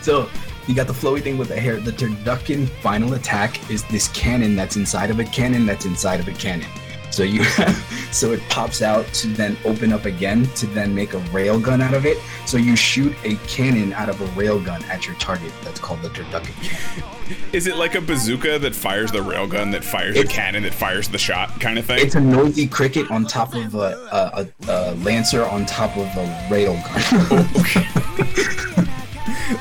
so 0.00 0.28
you 0.66 0.74
got 0.74 0.86
the 0.86 0.92
flowy 0.92 1.22
thing 1.22 1.38
with 1.38 1.48
the 1.48 1.60
hair. 1.60 1.76
The 1.76 1.92
turducken 1.92 2.68
final 2.80 3.14
attack 3.14 3.70
is 3.70 3.84
this 3.84 4.08
cannon 4.08 4.56
that's 4.56 4.76
inside 4.76 5.10
of 5.10 5.18
a 5.18 5.24
cannon 5.24 5.66
that's 5.66 5.84
inside 5.84 6.20
of 6.20 6.28
a 6.28 6.32
cannon. 6.32 6.68
So 7.14 7.22
you 7.22 7.44
so 8.10 8.32
it 8.32 8.40
pops 8.48 8.82
out 8.82 9.06
to 9.14 9.28
then 9.28 9.56
open 9.64 9.92
up 9.92 10.04
again 10.04 10.46
to 10.56 10.66
then 10.66 10.92
make 10.94 11.14
a 11.14 11.18
rail 11.18 11.60
gun 11.60 11.80
out 11.80 11.94
of 11.94 12.04
it. 12.06 12.18
So 12.44 12.56
you 12.56 12.74
shoot 12.74 13.14
a 13.22 13.36
cannon 13.46 13.92
out 13.92 14.08
of 14.08 14.20
a 14.20 14.26
rail 14.38 14.60
gun 14.60 14.82
at 14.86 15.06
your 15.06 15.14
target. 15.16 15.52
That's 15.62 15.78
called 15.78 16.02
the 16.02 16.08
turducken 16.08 16.60
cannon. 16.60 17.10
Is 17.52 17.68
it 17.68 17.76
like 17.76 17.94
a 17.94 18.00
bazooka 18.00 18.58
that 18.58 18.74
fires 18.74 19.12
the 19.12 19.20
railgun 19.20 19.70
that 19.72 19.84
fires 19.84 20.14
the 20.14 20.20
It's- 20.22 20.34
cannon 20.34 20.64
that 20.64 20.74
fires 20.74 21.06
the 21.08 21.18
shot 21.18 21.60
kind 21.60 21.78
of 21.78 21.86
thing? 21.86 22.04
It's 22.04 22.16
a 22.16 22.20
noisy 22.20 22.66
cricket 22.66 23.08
on 23.12 23.24
top 23.26 23.54
of 23.54 23.76
a, 23.76 23.78
a, 24.10 24.46
a, 24.68 24.70
a 24.70 24.94
lancer 24.96 25.44
on 25.44 25.64
top 25.66 25.96
of 25.96 26.06
a 26.16 26.48
rail 26.50 26.74
gun. 26.74 26.82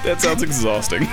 that 0.03 0.15
sounds 0.17 0.41
exhausting. 0.41 1.07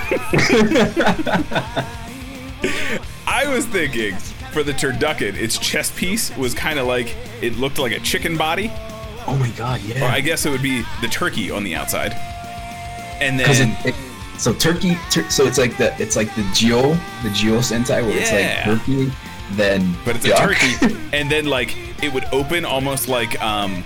I 3.27 3.47
was 3.47 3.65
thinking 3.67 4.17
for 4.51 4.63
the 4.63 4.73
turducken, 4.73 5.35
its 5.35 5.57
chest 5.57 5.95
piece 5.95 6.35
was 6.37 6.53
kind 6.53 6.79
of 6.79 6.87
like 6.87 7.15
it 7.41 7.57
looked 7.57 7.79
like 7.79 7.91
a 7.91 7.99
chicken 7.99 8.37
body, 8.37 8.71
oh 9.27 9.35
my 9.39 9.49
god, 9.51 9.81
or 9.83 9.87
yeah. 9.87 10.05
I 10.05 10.21
guess 10.21 10.45
it 10.45 10.49
would 10.49 10.61
be 10.61 10.83
the 11.01 11.07
turkey 11.07 11.51
on 11.51 11.63
the 11.63 11.75
outside, 11.75 12.13
and 13.21 13.39
then 13.39 13.75
it, 13.85 13.87
it 13.93 13.95
So 14.39 14.53
turkey, 14.53 14.97
tur- 15.09 15.29
so 15.29 15.45
it's 15.45 15.57
like 15.57 15.77
the 15.77 15.93
it's 16.01 16.15
like 16.15 16.33
the 16.35 16.47
Geo, 16.53 16.93
the 17.23 17.29
Geo 17.33 17.59
Sentai, 17.59 18.03
where 18.03 18.17
it's 18.17 18.31
like 18.31 18.79
turkey, 18.79 19.11
then 19.51 19.95
but 20.05 20.15
it's 20.15 20.25
duck. 20.25 20.51
a 20.51 20.53
turkey. 20.53 20.97
and 21.13 21.29
then 21.29 21.45
like 21.45 21.75
it 22.03 22.11
would 22.13 22.25
open 22.31 22.65
almost 22.65 23.07
like 23.07 23.39
um 23.41 23.83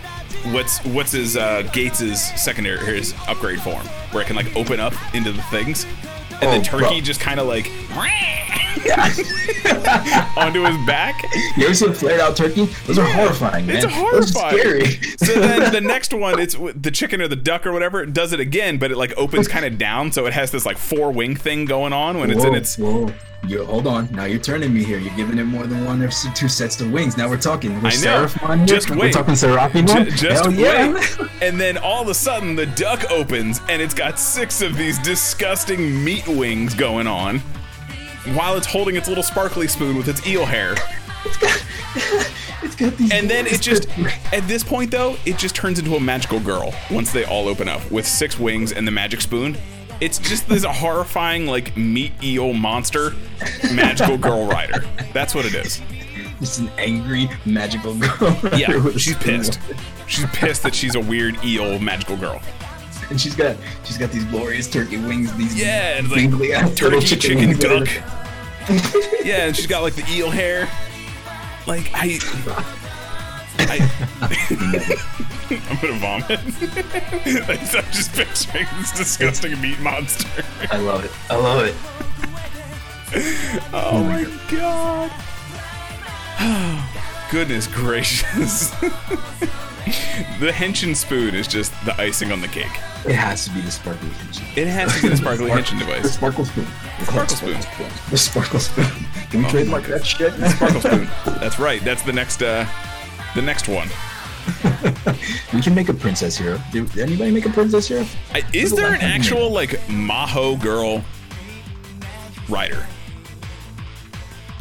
what's 0.51 0.79
what's 0.85 1.11
his 1.11 1.35
uh 1.35 1.63
gates's 1.73 2.21
secondary 2.39 2.77
his 2.85 3.13
upgrade 3.27 3.59
form 3.59 3.85
where 4.11 4.21
it 4.23 4.27
can 4.27 4.35
like 4.35 4.55
open 4.55 4.79
up 4.79 4.93
into 5.15 5.31
the 5.31 5.41
things 5.43 5.85
and 6.41 6.51
then 6.51 6.59
Oh, 6.61 6.63
turkey 6.63 6.85
bro. 6.95 7.01
just 7.01 7.19
kind 7.19 7.39
of 7.39 7.47
like 7.47 7.69
onto 10.37 10.63
his 10.63 10.77
back 10.85 11.23
you 11.57 11.65
ever 11.65 11.73
seen 11.73 11.89
a 11.89 11.93
flared 11.93 12.19
out 12.19 12.35
turkey? 12.35 12.65
Those 12.85 12.99
are 12.99 13.05
horrifying, 13.13 13.65
man. 13.65 13.77
it's 13.77 13.85
Those 13.85 13.93
horrifying 13.95 14.57
scary. 14.59 14.85
so 15.17 15.39
then 15.39 15.71
the 15.73 15.81
next 15.87 16.13
one 16.13 16.39
it's 16.39 16.55
the 16.55 16.91
chicken 16.91 17.21
or 17.21 17.27
the 17.27 17.35
duck 17.35 17.65
or 17.65 17.71
whatever 17.71 18.01
it 18.03 18.13
does 18.13 18.31
it 18.33 18.39
again 18.39 18.77
but 18.77 18.91
it 18.91 18.97
like 18.97 19.13
opens 19.17 19.47
kind 19.47 19.65
of 19.65 19.77
down 19.77 20.11
so 20.11 20.25
it 20.27 20.33
has 20.33 20.51
this 20.51 20.65
like 20.65 20.77
four 20.77 21.11
wing 21.11 21.35
thing 21.35 21.65
going 21.65 21.93
on 21.93 22.19
when 22.19 22.29
it's 22.29 22.43
in 22.43 22.53
its 22.53 22.77
whoa. 22.77 23.11
You 23.47 23.63
hold 23.65 23.85
on. 23.85 24.11
Now 24.11 24.25
you're 24.25 24.39
turning 24.39 24.73
me 24.73 24.83
here. 24.83 24.97
You're 24.97 25.15
giving 25.15 25.37
it 25.37 25.43
more 25.43 25.67
than 25.67 25.85
one 25.85 26.01
or 26.01 26.09
two 26.09 26.47
sets 26.47 26.81
of 26.81 26.91
wings. 26.91 27.15
Now 27.15 27.29
we're 27.29 27.37
talking. 27.37 27.73
We're 27.81 27.89
I 27.89 27.95
know. 27.97 28.25
Seraphimon 28.25 28.57
here. 28.57 28.65
Just 28.65 28.89
We're 28.89 29.11
talking 29.11 29.33
Seraphimon. 29.35 29.87
Ju- 29.87 30.11
just 30.15 30.45
Hell 30.45 30.53
yeah. 30.53 30.93
wait. 30.93 31.17
And 31.41 31.59
then 31.59 31.77
all 31.77 32.01
of 32.01 32.07
a 32.07 32.13
sudden, 32.13 32.55
the 32.55 32.65
duck 32.65 33.11
opens 33.11 33.61
and 33.69 33.81
it's 33.81 33.93
got 33.93 34.17
six 34.17 34.61
of 34.61 34.75
these 34.75 34.97
disgusting 34.99 36.03
meat 36.03 36.27
wings 36.27 36.73
going 36.73 37.05
on 37.07 37.39
while 38.33 38.57
it's 38.57 38.65
holding 38.65 38.95
its 38.95 39.07
little 39.07 39.23
sparkly 39.23 39.67
spoon 39.67 39.95
with 39.95 40.07
its 40.07 40.25
eel 40.25 40.45
hair. 40.45 40.73
It's 42.63 42.75
got 42.75 42.97
these. 42.97 43.11
And 43.11 43.29
then 43.29 43.45
it 43.45 43.61
just, 43.61 43.87
at 44.33 44.47
this 44.47 44.63
point 44.63 44.89
though, 44.89 45.17
it 45.25 45.37
just 45.37 45.55
turns 45.55 45.77
into 45.77 45.95
a 45.95 45.99
magical 45.99 46.39
girl 46.39 46.73
once 46.89 47.11
they 47.11 47.25
all 47.25 47.47
open 47.47 47.67
up 47.69 47.89
with 47.91 48.07
six 48.07 48.39
wings 48.39 48.71
and 48.71 48.87
the 48.87 48.91
magic 48.91 49.21
spoon. 49.21 49.55
It's 50.01 50.17
just 50.19 50.47
this 50.49 50.63
horrifying, 50.63 51.47
like, 51.47 51.75
meat 51.77 52.11
eel 52.23 52.53
monster 52.53 53.13
magical 53.73 54.17
girl 54.17 54.45
rider. 54.47 54.83
That's 55.13 55.33
what 55.33 55.45
it 55.45 55.55
is. 55.55 55.81
It's 56.41 56.57
an 56.57 56.69
angry 56.77 57.29
magical 57.45 57.95
girl. 57.99 58.37
Yeah, 58.57 58.89
she's 58.97 59.15
pissed. 59.15 59.59
She's 60.07 60.25
pissed 60.27 60.63
that 60.63 60.75
she's 60.75 60.95
a 60.95 60.99
weird 60.99 61.41
eel 61.45 61.79
magical 61.79 62.17
girl. 62.17 62.41
And 63.09 63.21
she's 63.21 63.35
got 63.35 63.55
she's 63.85 63.97
got 63.97 64.11
these 64.11 64.25
glorious 64.25 64.67
turkey 64.69 64.97
wings. 64.97 65.31
These 65.35 65.55
Yeah, 65.59 65.97
and 65.97 66.09
like 66.09 66.17
wrinkly 66.21 66.53
ass 66.53 66.81
little 66.81 66.99
turkey, 67.01 67.15
chicken, 67.15 67.49
are- 67.51 67.53
duck. 67.85 67.87
yeah, 69.23 69.45
and 69.45 69.55
she's 69.55 69.67
got 69.67 69.81
like 69.83 69.93
the 69.95 70.05
eel 70.11 70.29
hair. 70.29 70.67
Like 71.67 71.89
I, 71.93 72.19
I 73.59 73.79
I'm 75.51 75.77
gonna 75.81 75.99
vomit. 75.99 76.39
I'm 76.39 77.91
just 77.91 78.13
picturing 78.13 78.67
this 78.79 78.91
disgusting 78.97 79.59
meat 79.61 79.79
monster. 79.79 80.43
I 80.71 80.77
love 80.77 81.05
it. 81.05 81.11
I 81.29 81.35
love 81.35 81.65
it. 81.65 81.75
Oh 83.73 84.03
my 84.03 84.25
god. 84.51 85.11
Goodness 87.31 87.67
gracious. 87.67 88.69
the 90.39 90.51
henshin 90.51 90.95
spoon 90.95 91.35
is 91.35 91.47
just 91.47 91.71
the 91.85 91.99
icing 92.01 92.31
on 92.31 92.41
the 92.41 92.47
cake. 92.47 92.65
It 93.05 93.13
has 93.15 93.45
to 93.45 93.51
be 93.51 93.61
the 93.61 93.71
sparkly 93.71 94.09
henshin. 94.09 94.57
It 94.57 94.67
has 94.67 94.95
to 94.95 95.01
be 95.03 95.09
the 95.09 95.17
sparkly 95.17 95.49
henshin 95.51 95.79
The 95.79 95.85
device. 95.85 96.13
sparkle 96.13 96.45
spoon. 96.45 96.65
The 96.99 97.05
Sparkle 97.05 97.35
spoon. 97.35 97.59
The 98.09 98.17
sparkle 98.17 98.59
spoon. 98.59 98.85
Can 99.29 99.39
we 99.41 99.45
Oh 99.45 99.49
trademark 99.49 99.83
that 99.85 100.05
shit? 100.05 100.33
Sparkle 100.51 100.81
spoon. 100.81 101.07
That's 101.39 101.59
right. 101.59 101.83
That's 101.83 102.01
the 102.03 102.13
next 102.13 102.41
uh 102.41 102.65
the 103.35 103.41
next 103.41 103.67
one. 103.67 103.87
we 105.53 105.61
can 105.61 105.73
make 105.75 105.89
a 105.89 105.93
princess 105.93 106.37
hero. 106.37 106.59
Did 106.71 106.97
anybody 106.99 107.31
make 107.31 107.45
a 107.45 107.49
princess 107.49 107.87
hero? 107.87 108.05
I- 108.33 108.43
Is 108.53 108.71
there 108.73 108.93
an 108.93 109.01
actual 109.01 109.49
like 109.51 109.71
Maho 109.87 110.59
girl 110.61 111.03
rider? 112.49 112.85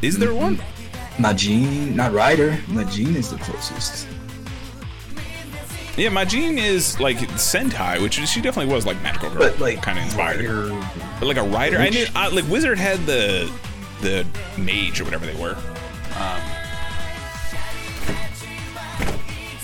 Is 0.02 0.18
there 0.18 0.34
one? 0.34 0.58
Majin, 1.16 1.94
not 1.94 2.12
Ryder. 2.12 2.52
Majin 2.66 3.14
is 3.14 3.30
the 3.30 3.36
closest. 3.38 4.08
Yeah, 5.96 6.08
Majin 6.10 6.58
is 6.58 6.98
like 6.98 7.18
Sentai, 7.18 8.02
which 8.02 8.14
she 8.14 8.40
definitely 8.40 8.74
was 8.74 8.84
like 8.84 9.00
magical 9.00 9.30
girl, 9.30 9.38
But 9.38 9.60
like 9.60 9.80
kind 9.80 9.96
of 9.98 10.04
inspired. 10.04 10.40
Ryder- 10.44 10.88
But 11.20 11.26
like 11.28 11.36
a 11.36 11.42
rider, 11.44 11.78
I 11.78 11.90
knew 11.90 12.04
uh, 12.16 12.30
like 12.32 12.46
Wizard 12.48 12.78
had 12.78 12.98
the 13.06 13.50
the 14.00 14.26
mage 14.58 15.00
or 15.00 15.04
whatever 15.04 15.24
they 15.26 15.40
were. 15.40 15.56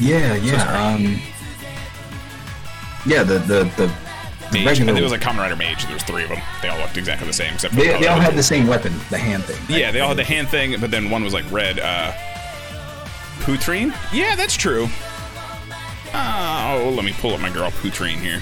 Yeah, 0.00 0.34
yeah. 0.36 0.94
Um. 0.94 1.20
Yeah, 3.06 3.22
the 3.22 3.38
the 3.38 3.64
the, 3.76 3.86
the 3.86 3.94
Mage. 4.52 4.66
I 4.66 4.70
regular. 4.70 4.74
think 4.86 4.98
it 4.98 5.02
was 5.02 5.12
like 5.12 5.20
Kamen 5.20 5.38
Rider 5.38 5.56
Mage. 5.56 5.84
There 5.84 5.94
was 5.94 6.02
three 6.02 6.22
of 6.24 6.30
them. 6.30 6.40
They 6.62 6.68
all 6.68 6.78
looked 6.78 6.96
exactly 6.96 7.26
the 7.26 7.32
same, 7.32 7.54
except 7.54 7.74
for 7.74 7.80
they, 7.80 7.92
the 7.92 7.98
they 7.98 8.06
all 8.08 8.20
had 8.20 8.34
the 8.34 8.42
same 8.42 8.66
weapon, 8.66 8.92
the 9.10 9.18
hand 9.18 9.44
thing. 9.44 9.58
right? 9.68 9.78
Yeah, 9.80 9.90
they 9.90 10.00
all 10.00 10.08
had 10.08 10.16
the 10.18 10.24
hand 10.24 10.48
thing, 10.48 10.80
but 10.80 10.90
then 10.90 11.10
one 11.10 11.22
was 11.22 11.32
like 11.34 11.50
red. 11.52 11.78
Uh, 11.78 12.12
Poitrine? 13.40 13.94
Yeah, 14.12 14.36
that's 14.36 14.56
true. 14.56 14.86
Oh, 16.12 16.92
let 16.94 17.04
me 17.04 17.12
pull 17.12 17.32
up 17.32 17.40
my 17.40 17.50
girl 17.50 17.70
Poitrine 17.70 18.18
here. 18.18 18.40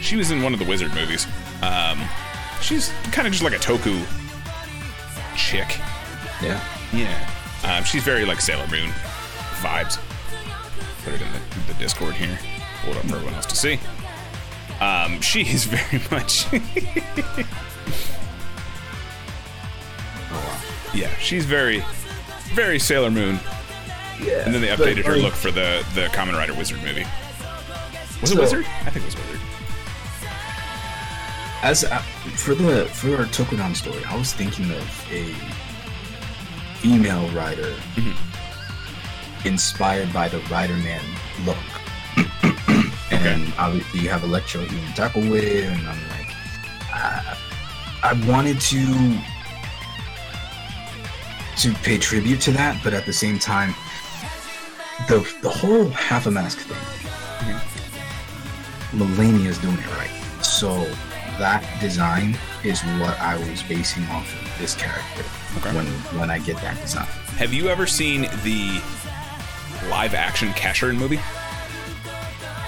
She 0.00 0.16
was 0.16 0.30
in 0.30 0.42
one 0.42 0.52
of 0.52 0.58
the 0.58 0.64
Wizard 0.64 0.94
movies. 0.94 1.26
Um, 1.62 2.02
she's 2.60 2.90
kind 3.12 3.26
of 3.26 3.32
just 3.32 3.42
like 3.42 3.52
a 3.54 3.58
Toku 3.58 4.04
chick. 5.36 5.78
Yeah. 6.42 6.60
Yeah. 6.92 7.30
Um, 7.64 7.84
she's 7.84 8.02
very 8.02 8.24
like 8.24 8.40
Sailor 8.40 8.66
Moon 8.68 8.90
vibes. 9.60 9.98
Put 11.04 11.14
it 11.14 11.22
in 11.22 11.28
the, 11.32 11.72
the 11.72 11.78
Discord 11.78 12.14
here. 12.14 12.38
Hold 12.82 12.96
up 12.96 13.04
for 13.04 13.16
everyone 13.16 13.34
else 13.34 13.46
to 13.46 13.56
see. 13.56 13.78
Um, 14.80 15.20
she 15.20 15.42
is 15.42 15.64
very 15.64 16.02
much. 16.10 16.46
yeah, 20.94 21.14
she's 21.18 21.44
very, 21.44 21.82
very 22.54 22.78
Sailor 22.78 23.10
Moon. 23.10 23.40
Yeah. 24.20 24.44
And 24.44 24.54
then 24.54 24.62
they 24.62 24.68
but, 24.68 24.80
updated 24.80 25.04
her 25.04 25.14
like, 25.14 25.22
look 25.22 25.34
for 25.34 25.50
the 25.50 25.84
the 25.94 26.06
Kamen 26.06 26.34
Rider 26.34 26.54
Wizard 26.54 26.82
movie. 26.82 27.06
Was 28.20 28.32
it 28.32 28.38
Wizard? 28.38 28.66
I 28.84 28.90
think 28.90 29.04
it 29.04 29.06
was 29.06 29.16
Wizard. 29.16 29.40
As 31.62 31.84
uh, 31.84 31.98
for 32.36 32.54
the 32.54 32.86
for 32.86 33.16
our 33.16 33.24
Tokudon 33.26 33.74
story, 33.74 34.04
I 34.04 34.16
was 34.16 34.32
thinking 34.32 34.70
of 34.70 35.08
a 35.12 35.34
female 36.80 37.28
rider 37.30 37.74
Mm-hmm. 37.96 39.46
inspired 39.48 40.12
by 40.12 40.28
the 40.28 40.38
Rider 40.50 40.76
Man 40.76 41.02
look. 41.44 41.56
and 43.12 43.52
obviously, 43.58 44.00
you 44.00 44.08
have 44.08 44.22
Electro 44.24 44.60
you 44.62 44.68
can 44.68 44.94
tackle 44.94 45.22
with, 45.22 45.44
and 45.44 45.88
I'm 45.88 46.08
like, 46.10 46.34
I, 46.92 47.36
I 48.02 48.12
wanted 48.28 48.60
to 48.60 49.18
to 51.62 51.72
pay 51.82 51.98
tribute 51.98 52.40
to 52.42 52.52
that, 52.52 52.80
but 52.84 52.92
at 52.94 53.04
the 53.06 53.12
same 53.12 53.38
time, 53.38 53.74
the 55.08 55.18
the 55.42 55.48
whole 55.50 55.88
half 55.90 56.26
a 56.26 56.30
mask 56.30 56.58
thing. 56.58 56.76
Malenia 58.92 59.46
is 59.46 59.58
doing 59.58 59.76
it 59.78 59.90
right. 59.98 60.10
So 60.42 60.84
that 61.38 61.62
design 61.80 62.36
is 62.64 62.80
what 63.00 63.18
I 63.20 63.36
was 63.50 63.62
basing 63.62 64.04
off 64.04 64.32
of 64.42 64.47
this 64.58 64.74
character 64.74 65.24
Okay. 65.58 65.74
when 65.74 65.86
when 66.18 66.30
I 66.30 66.38
get 66.38 66.56
that 66.58 66.80
design. 66.80 67.06
Have 67.38 67.52
you 67.52 67.68
ever 67.68 67.86
seen 67.86 68.22
the 68.42 68.80
live 69.88 70.14
action 70.14 70.48
Casshern 70.50 70.96
movie? 70.96 71.20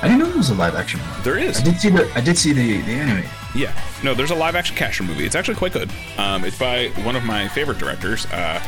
I 0.02 0.08
didn't 0.08 0.18
know 0.20 0.26
there 0.28 0.36
was 0.38 0.50
a 0.50 0.54
live 0.54 0.74
action 0.74 1.00
one. 1.00 1.22
There 1.22 1.36
is. 1.38 1.60
I 1.60 1.64
did 1.64 1.76
see 1.78 1.90
the 1.90 2.10
I 2.14 2.20
did 2.20 2.38
see 2.38 2.52
the 2.52 2.80
the 2.82 2.92
anime. 2.92 3.24
Yeah. 3.54 3.72
No, 4.02 4.14
there's 4.14 4.30
a 4.30 4.34
live 4.34 4.54
action 4.56 4.76
Casshern 4.76 5.06
movie. 5.06 5.26
It's 5.26 5.34
actually 5.34 5.56
quite 5.56 5.72
good. 5.72 5.90
Um, 6.16 6.44
it's 6.44 6.58
by 6.58 6.88
one 7.02 7.16
of 7.16 7.24
my 7.24 7.48
favorite 7.48 7.78
directors, 7.78 8.24
uh, 8.26 8.58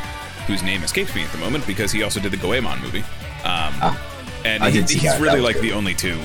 whose 0.47 0.63
name 0.63 0.83
escapes 0.83 1.15
me 1.15 1.23
at 1.23 1.31
the 1.33 1.39
moment 1.39 1.67
because 1.67 1.91
he 1.93 2.03
also 2.03 2.21
did 2.21 2.33
the 2.33 2.37
Goemon 2.37 2.81
movie. 2.83 3.01
Um, 3.45 3.73
Ah, 3.81 4.41
and 4.45 4.63
I 4.63 4.71
he- 4.71 4.81
he's 4.81 5.03
that. 5.03 5.19
That 5.19 5.21
really 5.21 5.37
was 5.41 5.45
like 5.45 5.55
good. 5.57 5.65
the 5.65 5.73
only 5.73 5.95
two 5.95 6.19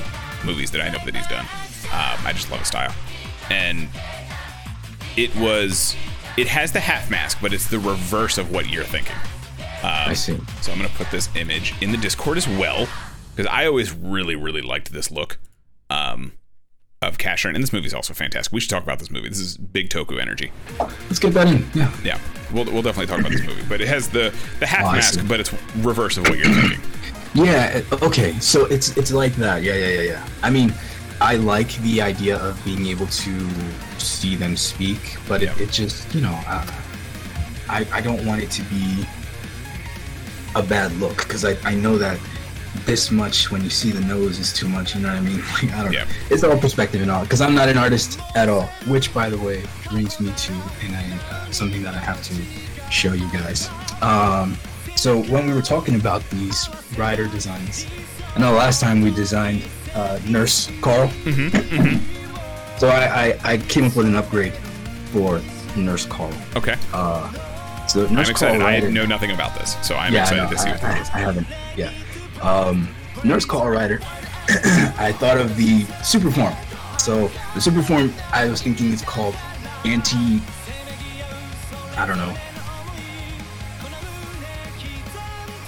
movies 0.44 0.72
that 0.72 0.82
I 0.82 0.90
know 0.90 1.00
that 1.06 1.16
he's 1.16 1.28
done. 1.28 1.46
Um, 1.94 2.26
I 2.26 2.34
just 2.34 2.50
love 2.52 2.60
his 2.60 2.68
style. 2.68 2.94
And 3.50 3.88
it 5.16 5.34
was, 5.38 5.96
it 6.38 6.48
has 6.48 6.72
the 6.72 6.80
half 6.80 7.10
mask, 7.10 7.40
but 7.42 7.54
it's 7.54 7.68
the 7.68 7.80
reverse 7.80 8.38
of 8.38 8.52
what 8.52 8.70
you're 8.70 8.84
thinking. 8.84 9.16
I 9.84 10.14
see. 10.14 10.38
So 10.62 10.72
I'm 10.72 10.78
gonna 10.78 10.90
put 10.90 11.10
this 11.12 11.30
image 11.36 11.74
in 11.82 11.92
the 11.92 11.98
Discord 11.98 12.38
as 12.38 12.48
well 12.48 12.88
because 13.36 13.50
I 13.52 13.66
always 13.68 13.94
really, 13.94 14.36
really 14.36 14.62
liked 14.62 14.92
this 14.92 15.12
look 15.12 15.38
um, 15.90 16.34
of 17.02 17.18
Casshern, 17.18 17.54
and 17.54 17.64
this 17.64 17.72
movie's 17.72 17.94
also 17.94 18.14
fantastic. 18.14 18.52
We 18.52 18.60
should 18.60 18.70
talk 18.72 18.84
about 18.84 19.00
this 19.00 19.12
movie. 19.12 19.30
This 19.30 19.40
is 19.40 19.56
big 19.58 19.90
Toku 19.90 20.20
energy. 20.20 20.52
Let's 20.80 21.20
get 21.20 21.34
that 21.36 21.48
in. 21.48 21.66
Yeah. 21.76 21.92
Yeah, 22.04 22.20
we'll, 22.52 22.66
we'll 22.66 22.82
definitely 22.82 23.08
talk 23.08 23.20
about 23.20 23.32
this 23.32 23.46
movie. 23.46 23.64
But 23.70 23.82
it 23.82 23.88
has 23.88 24.10
the 24.10 24.34
the 24.60 24.66
half 24.66 24.86
Oh, 24.88 24.92
mask, 24.94 25.28
but 25.28 25.40
it's 25.40 25.54
reverse 25.78 26.18
of 26.18 26.28
what 26.28 26.38
you're 26.40 26.54
thinking. 26.54 26.80
Yeah. 27.36 27.82
Okay. 28.02 28.38
So 28.40 28.66
it's 28.66 28.98
it's 28.98 29.12
like 29.12 29.36
that. 29.36 29.62
Yeah. 29.62 29.76
Yeah. 29.76 29.88
Yeah. 29.90 30.02
Yeah. 30.02 30.28
I 30.42 30.50
mean, 30.50 30.74
I 31.20 31.36
like 31.36 31.74
the 31.82 32.02
idea 32.02 32.38
of 32.38 32.64
being 32.64 32.86
able 32.88 33.08
to 33.08 33.50
see 33.98 34.36
them 34.36 34.56
speak, 34.56 35.18
but 35.28 35.42
Yeah. 35.42 35.52
it, 35.54 35.62
it 35.62 35.72
just 35.72 36.14
you 36.14 36.22
know, 36.22 36.38
uh, 36.48 36.66
I 37.70 37.86
I 37.92 38.02
don't 38.02 38.24
want 38.26 38.42
it 38.44 38.52
to 38.52 38.62
be 38.64 39.06
a 40.56 40.62
bad 40.64 40.92
look 41.00 41.18
because 41.18 41.44
I 41.46 41.58
I 41.64 41.74
know 41.76 41.98
that 41.98 42.20
this 42.86 43.10
much 43.10 43.50
when 43.52 43.64
you 43.64 43.70
see 43.72 43.92
the 43.92 44.02
nose 44.02 44.38
is 44.40 44.54
too 44.54 44.68
much. 44.70 44.94
You 44.96 45.02
know 45.02 45.10
what 45.10 45.18
I 45.18 45.22
mean? 45.22 45.42
Like 45.54 45.74
I 45.74 45.84
don't 45.84 45.94
Yeah. 45.94 46.04
know. 46.04 46.12
It's 46.30 46.44
all 46.44 46.58
perspective 46.58 47.02
and 47.02 47.10
all. 47.10 47.24
Because 47.24 47.42
I'm 47.42 47.56
not 47.56 47.68
an 47.70 47.78
artist 47.78 48.20
at 48.36 48.50
all. 48.50 48.68
Which, 48.86 49.12
by 49.14 49.30
the 49.30 49.38
way, 49.38 49.64
brings 49.90 50.20
me 50.20 50.32
to 50.46 50.54
and 50.86 50.96
I, 50.96 51.04
uh, 51.32 51.52
something 51.52 51.82
that 51.84 51.96
I 51.96 52.00
have 52.00 52.22
to 52.30 52.34
show 52.92 53.14
you 53.14 53.28
guys. 53.32 53.70
Um, 54.02 54.58
so 54.96 55.24
when 55.24 55.48
we 55.48 55.54
were 55.54 55.62
talking 55.64 55.96
about 55.96 56.22
these 56.30 56.70
rider 56.98 57.28
designs, 57.28 57.86
I 58.36 58.40
know 58.40 58.52
last 58.54 58.80
time 58.80 59.02
we 59.02 59.10
designed 59.12 59.64
uh, 59.98 60.20
Nurse 60.28 60.70
Carl. 60.82 61.12
So 62.78 62.90
I, 62.90 63.32
I 63.44 63.54
I 63.54 63.58
came 63.58 63.86
up 63.86 63.96
with 63.96 64.06
an 64.06 64.16
upgrade 64.16 64.54
for 65.12 65.42
Nurse 65.76 66.06
Carl. 66.06 66.32
Okay. 66.56 66.76
Uh, 66.94 67.32
so 67.88 68.06
I'm 68.06 68.14
Nurse 68.14 68.30
excited. 68.30 68.62
Carl 68.62 68.72
I 68.72 68.80
know 68.92 69.08
nothing 69.08 69.32
about 69.32 69.58
this, 69.58 69.76
so 69.82 69.96
I'm 69.96 70.14
Yeah, 70.14 70.22
excited 70.22 70.44
know. 70.44 70.50
to 70.52 70.58
see 70.60 70.70
what 70.70 70.84
I, 70.84 70.94
that 70.94 71.02
is. 71.02 71.10
I, 71.10 71.18
haven't. 71.18 71.48
Yeah. 71.76 71.92
Um, 72.40 72.88
Nurse 73.24 73.46
Carl 73.46 73.68
Rider. 73.72 74.00
I 75.00 75.12
thought 75.12 75.40
of 75.40 75.58
the 75.58 75.86
super 76.04 76.30
form. 76.30 76.54
So 77.00 77.32
the 77.56 77.62
super 77.62 77.82
form, 77.82 78.14
I 78.32 78.46
was 78.48 78.62
thinking 78.62 78.94
is 78.94 79.02
called 79.02 79.34
anti. 79.84 80.40
I 81.98 82.06
don't 82.06 82.18
know. 82.20 82.36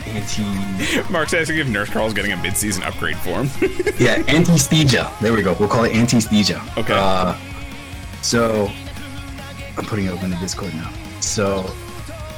Anti. 0.10 1.12
Mark's 1.12 1.34
asking 1.34 1.60
if 1.60 1.68
Nurse 1.68 1.90
Carl's 1.90 2.14
getting 2.14 2.32
a 2.32 2.38
mid-season 2.38 2.84
upgrade 2.84 3.18
for 3.18 3.44
him. 3.44 3.50
Yeah, 4.00 4.24
anesthesia. 4.28 5.12
There 5.22 5.34
we 5.34 5.42
go. 5.42 5.56
We'll 5.60 5.68
call 5.68 5.84
it 5.84 5.94
anesthesia. 5.94 6.64
Okay. 6.78 6.94
Uh, 6.96 7.38
so 8.22 8.72
I'm 9.78 9.86
putting 9.86 10.06
it 10.06 10.14
up 10.14 10.24
in 10.24 10.30
the 10.30 10.38
Discord 10.38 10.74
now. 10.74 10.90
So 11.20 11.70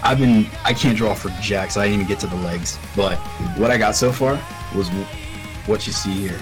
I've 0.04 0.18
been 0.18 0.48
I 0.64 0.74
can't 0.74 0.98
draw 0.98 1.14
for 1.14 1.30
Jack, 1.42 1.70
so 1.72 1.82
I 1.82 1.86
didn't 1.86 2.02
even 2.02 2.08
get 2.08 2.20
to 2.22 2.28
the 2.28 2.36
legs. 2.38 2.80
But 2.96 3.18
what 3.58 3.70
I 3.70 3.78
got 3.78 3.96
so 3.96 4.12
far 4.12 4.42
was 4.76 4.90
what 5.68 5.86
you 5.86 5.94
see 5.94 6.14
here. 6.14 6.40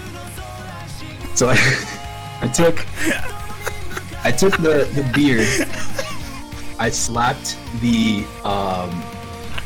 So 1.36 1.50
I, 1.50 1.58
I 2.42 2.48
took 2.48 2.86
I 4.24 4.32
took 4.32 4.58
the 4.58 4.90
the 4.94 5.10
beard. 5.14 5.48
I 6.80 6.90
slapped 6.90 7.58
the 7.82 8.26
um 8.46 9.04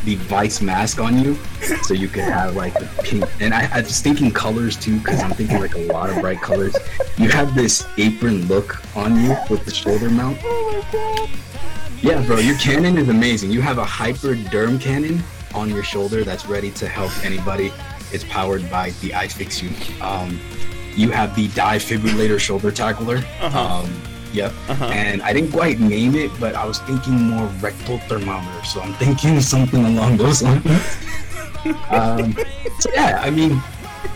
the 0.06 0.16
Vice 0.16 0.62
mask 0.62 1.00
on 1.00 1.18
you, 1.18 1.36
so 1.84 1.94
you 1.94 2.08
could 2.08 2.24
have 2.24 2.56
like 2.56 2.74
the 2.74 2.90
pink. 3.04 3.26
And 3.40 3.54
I, 3.54 3.70
I 3.74 3.82
was 3.82 4.02
thinking 4.02 4.32
colors 4.32 4.76
too, 4.78 4.98
because 5.00 5.22
I'm 5.22 5.32
thinking 5.32 5.60
like 5.60 5.76
a 5.76 5.86
lot 5.94 6.10
of 6.10 6.20
bright 6.20 6.42
colors. 6.42 6.76
You 7.18 7.30
have 7.30 7.56
this 7.56 7.88
apron 7.98 8.46
look 8.48 8.82
on 8.96 9.20
you 9.22 9.36
with 9.50 9.66
the 9.66 9.74
shoulder 9.74 10.10
mount. 10.10 10.38
Yeah, 12.02 12.22
bro, 12.26 12.40
your 12.40 12.58
cannon 12.58 12.98
is 12.98 13.08
amazing. 13.08 13.52
You 13.52 13.62
have 13.62 13.78
a 13.78 13.86
hypoderm 13.86 14.78
cannon 14.78 15.24
on 15.54 15.70
your 15.70 15.84
shoulder 15.84 16.24
that's 16.24 16.46
ready 16.46 16.72
to 16.72 16.88
help 16.88 17.12
anybody. 17.24 17.72
It's 18.12 18.26
powered 18.26 18.70
by 18.70 18.90
the 19.02 19.16
I 19.16 19.28
Fix 19.28 19.62
You. 19.62 19.70
Um, 20.02 20.40
you 20.96 21.12
have 21.12 21.36
the 21.36 21.48
defibrillator 21.50 22.40
shoulder 22.40 22.72
tackler. 22.72 23.24
Um, 23.42 23.92
yep. 24.34 24.54
And 24.70 25.22
I 25.22 25.34
didn't 25.34 25.52
quite 25.52 25.80
name 25.80 26.16
it, 26.16 26.32
but 26.40 26.56
I 26.56 26.66
was 26.66 26.80
thinking 26.80 27.14
more 27.14 27.48
rectal 27.62 28.00
thermometer. 28.00 28.66
So 28.66 28.82
I'm 28.82 28.94
thinking 28.96 29.40
something 29.54 29.86
along 29.86 30.18
those 30.18 30.42
lines. 30.42 30.66
um, 31.90 32.36
so 32.80 32.90
yeah, 32.94 33.20
I 33.22 33.30
mean, 33.30 33.62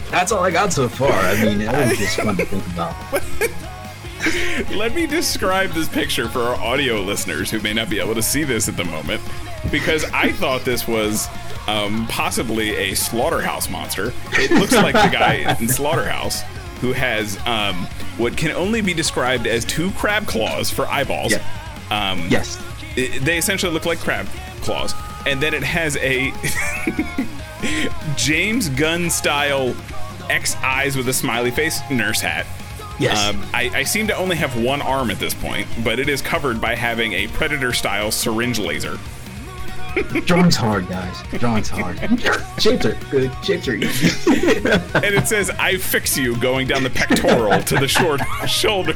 that's 0.10 0.32
all 0.32 0.44
I 0.44 0.52
got 0.52 0.74
so 0.74 0.90
far. 0.90 1.12
I 1.12 1.42
mean, 1.44 1.62
it 1.62 1.72
was 1.72 1.98
just 1.98 2.18
fun 2.18 2.36
to 2.38 2.46
think 2.46 2.66
about. 2.68 2.96
Let 4.76 4.94
me 4.94 5.08
describe 5.08 5.70
this 5.72 5.88
picture 5.88 6.28
for 6.28 6.42
our 6.42 6.56
audio 6.56 7.02
listeners 7.02 7.52
who 7.52 7.60
may 7.62 7.74
not 7.74 7.90
be 7.90 8.00
able 8.00 8.16
to 8.16 8.24
see 8.24 8.44
this 8.44 8.68
at 8.68 8.76
the 8.76 8.84
moment, 8.84 9.22
because 9.72 10.04
I 10.12 10.32
thought 10.32 10.66
this 10.66 10.88
was 10.88 11.28
um, 11.68 12.08
possibly 12.08 12.76
a 12.76 12.96
slaughterhouse 12.96 13.70
monster. 13.70 14.14
It 14.34 14.52
looks 14.52 14.74
like 14.74 14.94
the 14.94 15.10
guy 15.12 15.56
in 15.60 15.68
Slaughterhouse 15.68 16.42
who 16.82 16.94
has 16.94 17.38
um, 17.46 17.76
what 18.18 18.36
can 18.38 18.52
only 18.52 18.82
be 18.82 18.94
described 18.94 19.48
as 19.48 19.66
two 19.66 19.92
crab 19.92 20.26
claws 20.28 20.70
for 20.70 20.88
eyeballs. 20.88 21.32
Yeah. 21.32 21.44
Um, 21.90 22.28
Yes. 22.30 22.58
it- 22.96 23.24
they 23.24 23.38
essentially 23.38 23.72
look 23.74 23.86
like 23.86 24.00
crab 24.00 24.28
claws, 24.62 24.94
and 25.26 25.42
then 25.42 25.54
it 25.54 25.64
has 25.64 25.98
a 25.98 26.32
James 28.16 28.70
Gunn 28.70 29.10
style 29.10 29.76
X 30.30 30.56
eyes 30.58 30.96
with 30.96 31.08
a 31.10 31.14
smiley 31.14 31.52
face 31.52 31.80
nurse 31.90 32.22
hat. 32.22 32.46
Yes. 33.00 33.18
Um, 33.30 33.46
I, 33.54 33.70
I 33.74 33.84
seem 33.84 34.08
to 34.08 34.16
only 34.18 34.36
have 34.38 34.60
one 34.60 34.82
arm 34.82 35.12
at 35.12 35.20
this 35.20 35.34
point, 35.34 35.68
but 35.84 36.00
it 36.00 36.10
is 36.10 36.22
covered 36.22 36.60
by 36.60 36.76
having 36.76 37.14
a 37.14 37.28
predator 37.28 37.72
style 37.72 38.12
syringe 38.12 38.58
laser. 38.60 38.98
Drawing's 40.26 40.56
hard, 40.56 40.88
guys. 40.88 41.22
Drawing's 41.40 41.70
hard. 41.70 41.98
Shapes 42.60 42.86
are 42.86 42.98
good. 43.10 43.32
Shapes 43.44 43.68
are 43.68 43.76
easy. 43.76 44.08
And 44.96 45.16
it 45.16 45.28
says, 45.28 45.50
I 45.52 45.78
fix 45.78 46.18
you 46.18 46.36
going 46.40 46.68
down 46.68 46.84
the 46.84 46.90
pectoral 46.90 47.62
to 47.64 47.76
the 47.76 47.88
short 47.88 48.22
shoulder. 48.48 48.96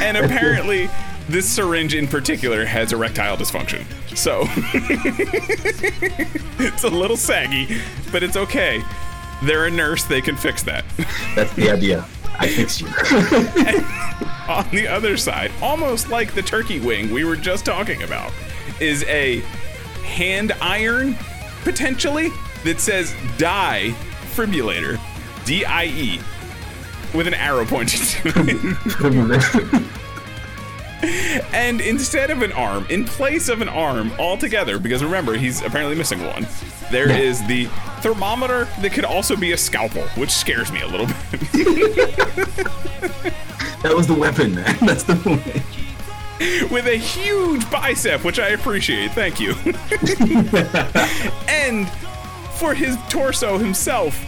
and 0.00 0.16
apparently, 0.16 0.88
this 1.28 1.48
syringe 1.48 1.94
in 1.94 2.06
particular 2.06 2.64
has 2.64 2.92
erectile 2.92 3.36
dysfunction. 3.36 3.84
So, 4.16 4.42
it's 6.58 6.84
a 6.84 6.88
little 6.88 7.16
saggy, 7.16 7.80
but 8.10 8.22
it's 8.22 8.36
okay. 8.36 8.82
They're 9.42 9.66
a 9.66 9.70
nurse, 9.70 10.04
they 10.04 10.20
can 10.20 10.36
fix 10.36 10.62
that. 10.64 10.84
That's 11.34 11.52
the 11.54 11.70
idea. 11.70 12.06
I 12.38 12.48
fix 12.48 12.80
you. 12.80 12.86
on 14.48 14.68
the 14.72 14.88
other 14.88 15.16
side, 15.16 15.52
almost 15.62 16.08
like 16.08 16.34
the 16.34 16.42
turkey 16.42 16.80
wing 16.80 17.10
we 17.12 17.24
were 17.24 17.36
just 17.36 17.64
talking 17.64 18.02
about, 18.02 18.32
is 18.80 19.04
a 19.04 19.40
hand 20.04 20.52
iron, 20.60 21.16
potentially, 21.62 22.28
that 22.64 22.80
says 22.80 23.14
die 23.38 23.94
fibrillator. 24.34 24.98
D 25.44 25.64
I 25.64 25.84
E. 25.86 26.20
With 27.14 27.26
an 27.26 27.34
arrow 27.34 27.64
pointing 27.64 28.00
to 28.00 28.32
it. 28.36 29.82
And 31.54 31.80
instead 31.80 32.30
of 32.30 32.42
an 32.42 32.52
arm, 32.52 32.86
in 32.90 33.06
place 33.06 33.48
of 33.48 33.62
an 33.62 33.70
arm 33.70 34.12
altogether, 34.18 34.78
because 34.78 35.02
remember, 35.02 35.32
he's 35.34 35.62
apparently 35.62 35.96
missing 35.96 36.22
one, 36.22 36.46
there 36.90 37.08
Yeah. 37.08 37.16
is 37.16 37.46
the 37.46 37.64
thermometer 38.02 38.66
that 38.82 38.92
could 38.92 39.06
also 39.06 39.34
be 39.34 39.52
a 39.52 39.56
scalpel, 39.56 40.02
which 40.18 40.30
scares 40.30 40.70
me 40.70 40.82
a 40.82 40.86
little 40.86 41.06
bit. 41.06 41.16
that 43.82 43.92
was 43.96 44.06
the 44.06 44.12
weapon, 44.14 44.54
man. 44.56 44.76
That's 44.82 45.04
the 45.04 45.16
point. 45.16 45.42
with 46.70 46.86
a 46.86 46.96
huge 46.96 47.68
bicep, 47.70 48.24
which 48.24 48.38
I 48.38 48.48
appreciate. 48.48 49.12
Thank 49.12 49.38
you. 49.40 49.50
and 51.48 51.88
for 52.58 52.74
his 52.74 52.96
torso 53.08 53.58
himself, 53.58 54.18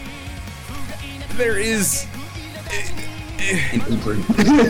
there 1.33 1.57
is 1.57 2.05
An 3.39 3.81
apron. 3.91 4.23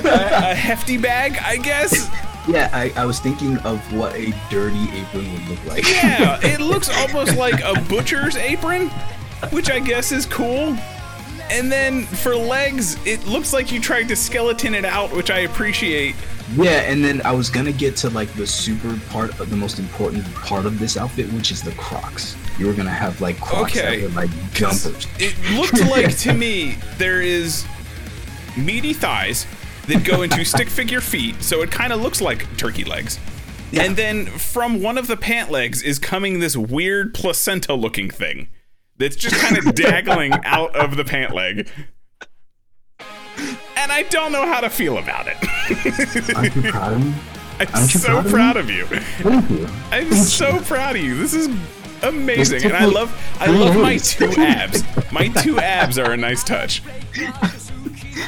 a, 0.06 0.52
a 0.52 0.56
hefty 0.56 0.98
bag, 0.98 1.38
I 1.44 1.58
guess. 1.58 2.10
yeah, 2.48 2.70
I, 2.74 2.92
I 2.96 3.06
was 3.06 3.20
thinking 3.20 3.58
of 3.60 3.80
what 3.94 4.16
a 4.16 4.34
dirty 4.50 4.84
apron 4.94 5.32
would 5.34 5.48
look 5.50 5.66
like. 5.66 5.86
Yeah, 5.90 6.40
it 6.44 6.62
looks 6.62 6.90
almost 6.90 7.36
like 7.38 7.62
a 7.64 7.74
butcher's 7.90 8.36
apron, 8.38 8.90
which 9.52 9.70
I 9.70 9.80
guess 9.80 10.12
is 10.12 10.26
cool. 10.26 10.78
And 11.52 11.70
then 11.72 12.04
for 12.04 12.36
legs, 12.36 12.98
it 13.06 13.26
looks 13.28 13.52
like 13.54 13.72
you 13.72 13.80
tried 13.82 14.08
to 14.08 14.16
skeleton 14.16 14.74
it 14.74 14.86
out, 14.86 15.12
which 15.12 15.30
I 15.30 15.40
appreciate. 15.40 16.16
Yeah, 16.56 16.82
and 16.82 17.04
then 17.04 17.22
I 17.26 17.32
was 17.32 17.50
gonna 17.50 17.72
get 17.72 17.96
to 17.98 18.10
like 18.10 18.32
the 18.34 18.46
super 18.46 18.98
part 19.10 19.40
of 19.40 19.50
the 19.50 19.56
most 19.56 19.80
important 19.80 20.26
part 20.36 20.66
of 20.66 20.80
this 20.80 20.98
outfit, 20.98 21.32
which 21.34 21.52
is 21.52 21.62
the 21.62 21.72
Crocs. 21.74 22.36
You 22.60 22.68
were 22.68 22.74
gonna 22.74 22.90
have 22.90 23.20
like 23.22 23.40
Crocs 23.40 23.76
Okay. 23.78 24.02
that 24.02 24.10
were 24.10 24.16
like 24.16 24.30
jumpers. 24.54 25.08
It 25.20 25.36
looked 25.58 25.80
like 25.90 26.16
to 26.20 26.34
me 26.34 26.78
there 26.98 27.22
is 27.22 27.66
meaty 28.58 28.94
thighs 28.94 29.48
that 29.88 30.04
go 30.04 30.22
into 30.22 30.44
stick 30.46 30.70
figure 30.70 31.02
feet, 31.02 31.42
so 31.42 31.62
it 31.62 31.72
kind 31.72 31.92
of 31.92 32.02
looks 32.02 32.22
like 32.22 32.46
turkey 32.58 32.84
legs. 32.84 33.20
Yeah. 33.72 33.84
And 33.84 33.96
then 33.96 34.28
from 34.28 34.84
one 34.84 35.00
of 35.00 35.08
the 35.08 35.18
pant 35.18 35.50
legs 35.50 35.82
is 35.82 35.98
coming 35.98 36.40
this 36.40 36.56
weird 36.56 37.14
placenta 37.16 37.74
looking 37.74 38.10
thing 38.12 38.50
that's 38.98 39.16
just 39.16 39.36
kind 39.38 39.58
of 39.58 39.74
daggling 39.76 40.34
out 40.46 40.76
of 40.76 40.96
the 40.96 41.04
pant 41.04 41.34
leg. 41.34 41.68
And 43.76 43.92
I 43.92 44.04
don't 44.12 44.32
know 44.32 44.46
how 44.46 44.62
to 44.62 44.70
feel 44.70 45.00
about 45.00 45.28
it. 45.28 45.38
Aren't 46.36 46.56
you 46.56 46.62
proud 46.72 46.94
of 46.94 47.06
me? 47.06 47.14
I'm 47.60 47.86
so 47.86 48.08
proud 48.08 48.26
of 48.26 48.32
proud 48.32 48.58
of 48.58 48.70
you. 48.70 48.86
Thank 48.86 49.50
you. 49.50 49.66
I'm 49.92 50.10
Thank 50.10 50.26
so 50.26 50.56
you. 50.56 50.62
proud 50.62 50.96
of 50.96 51.02
you. 51.02 51.16
This 51.16 51.34
is 51.34 51.48
amazing, 52.02 52.64
and 52.66 52.74
I 52.74 52.86
love 52.86 53.16
I 53.40 53.48
love 53.48 53.76
my 53.76 53.98
two 53.98 54.32
abs. 54.38 54.84
My 55.12 55.30
two 55.30 55.60
abs 55.60 55.98
are 55.98 56.12
a 56.12 56.18
nice 56.18 56.44
touch. 56.44 56.82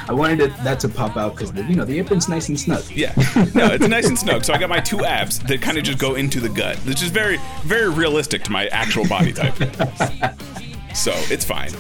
I 0.08 0.14
wanted 0.14 0.40
it, 0.42 0.64
that 0.64 0.80
to 0.82 0.90
pop 0.90 1.18
out 1.18 1.36
because 1.36 1.54
you 1.54 1.76
know 1.76 1.86
the 1.86 2.00
apron's 2.00 2.30
nice 2.30 2.48
and 2.48 2.60
snug. 2.60 2.84
Yeah, 2.90 3.14
no, 3.54 3.68
it's 3.74 3.88
nice 3.88 4.08
and 4.08 4.18
snug. 4.18 4.46
So 4.46 4.54
I 4.54 4.58
got 4.58 4.70
my 4.70 4.80
two 4.80 5.04
abs 5.04 5.40
that 5.40 5.62
kind 5.62 5.78
of 5.78 5.84
just 5.84 6.00
go 6.00 6.16
into 6.16 6.40
the 6.40 6.50
gut, 6.50 6.78
which 6.80 7.02
is 7.02 7.10
very 7.10 7.40
very 7.64 7.90
realistic 7.90 8.44
to 8.44 8.52
my 8.52 8.68
actual 8.68 9.06
body 9.08 9.34
type. 9.34 9.56
So 10.96 11.12
it's 11.30 11.44
fine. 11.44 11.72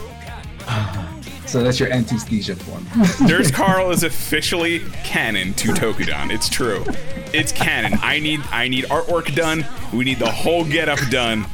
So 1.55 1.63
that's 1.63 1.79
your 1.79 1.89
anesthesia 1.89 2.53
form. 2.53 2.85
Nurse 3.29 3.49
Carl 3.49 3.89
is 3.91 4.03
officially 4.03 4.79
canon 5.05 5.53
to 5.53 5.69
Tokudon. 5.69 6.29
It's 6.29 6.49
true. 6.49 6.83
It's 7.33 7.53
canon. 7.53 7.97
I 8.01 8.19
need 8.19 8.41
I 8.51 8.67
need 8.67 8.83
artwork 8.87 9.33
done. 9.35 9.65
We 9.93 10.03
need 10.03 10.19
the 10.19 10.29
whole 10.29 10.65
get 10.65 10.89
up 10.89 10.99
done. 11.09 11.45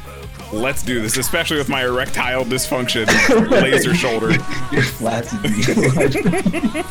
Let's 0.52 0.82
do 0.82 1.04
this, 1.04 1.18
especially 1.18 1.58
with 1.58 1.70
my 1.70 1.86
erectile 1.86 2.46
dysfunction, 2.46 3.06
laser 3.62 3.94
shoulder. 3.94 4.34
Flaccid. 4.34 5.40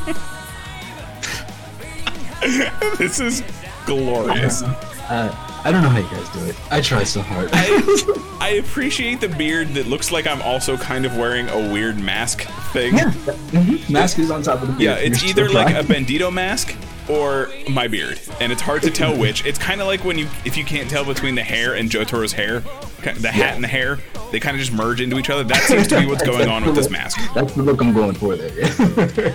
This 2.97 3.19
is 3.19 3.43
glorious. 3.87 4.63
uh, 4.63 5.50
I 5.65 5.71
don't 5.71 5.83
know 5.83 5.89
how 5.89 5.99
you 5.99 6.09
guys 6.09 6.29
do 6.31 6.45
it. 6.45 6.57
I 6.73 6.81
try 6.81 7.05
so 7.05 7.21
hard. 7.23 7.51
I, 7.53 8.37
I 8.41 8.49
appreciate 8.55 9.21
the 9.21 9.29
beard 9.29 9.69
that 9.75 9.87
looks 9.87 10.11
like 10.11 10.27
I'm 10.27 10.41
also 10.43 10.77
kind 10.77 11.05
of 11.05 11.17
wearing 11.17 11.49
a 11.49 11.73
weird 11.73 11.99
mask 11.99 12.43
thing. 12.73 12.95
yeah. 12.97 13.11
mhm. 13.51 13.91
Mask 13.91 14.19
is 14.19 14.31
on 14.31 14.43
top 14.43 14.63
of 14.63 14.69
the 14.69 14.73
beard. 14.75 14.81
Yeah, 14.81 14.95
it's 14.97 15.23
You're 15.23 15.31
either 15.31 15.49
like 15.51 15.75
a. 15.75 15.83
Bandito 15.91 16.33
mask 16.33 16.75
or 17.09 17.49
my 17.69 17.89
beard, 17.89 18.21
and 18.41 18.53
it's 18.53 18.63
hard 18.63 18.83
to 18.83 18.91
tell 18.91 19.17
which. 19.17 19.45
It's 19.45 19.59
kind 19.59 19.81
of 19.81 19.87
like 19.89 20.05
when 20.05 20.17
you, 20.17 20.29
if 20.45 20.57
you 20.57 20.65
can't 20.65 20.89
tell 20.89 21.05
between 21.05 21.35
the 21.35 21.43
hair 21.43 21.75
and 21.75 21.91
Jotaro's 21.91 22.33
hair, 22.33 22.61
the 23.03 23.31
hat 23.31 23.55
and 23.57 23.65
the 23.65 23.69
hair, 23.69 23.99
they 24.31 24.39
kind 24.39 24.55
of 24.55 24.61
just 24.61 24.73
merge 24.73 25.01
into 25.01 25.19
each 25.19 25.29
other. 25.29 25.43
That 25.43 25.63
seems 25.65 25.89
to 25.89 25.99
be 26.01 26.07
what's 26.07 26.23
going 26.23 26.49
on 26.49 26.65
with 26.65 26.77
this 26.77 26.89
mask. 26.91 27.19
That's 27.35 27.53
the 27.55 27.63
look 27.63 27.81
I'm 27.83 27.93
going 27.93 28.15
for 28.15 28.37
there. 28.37 29.35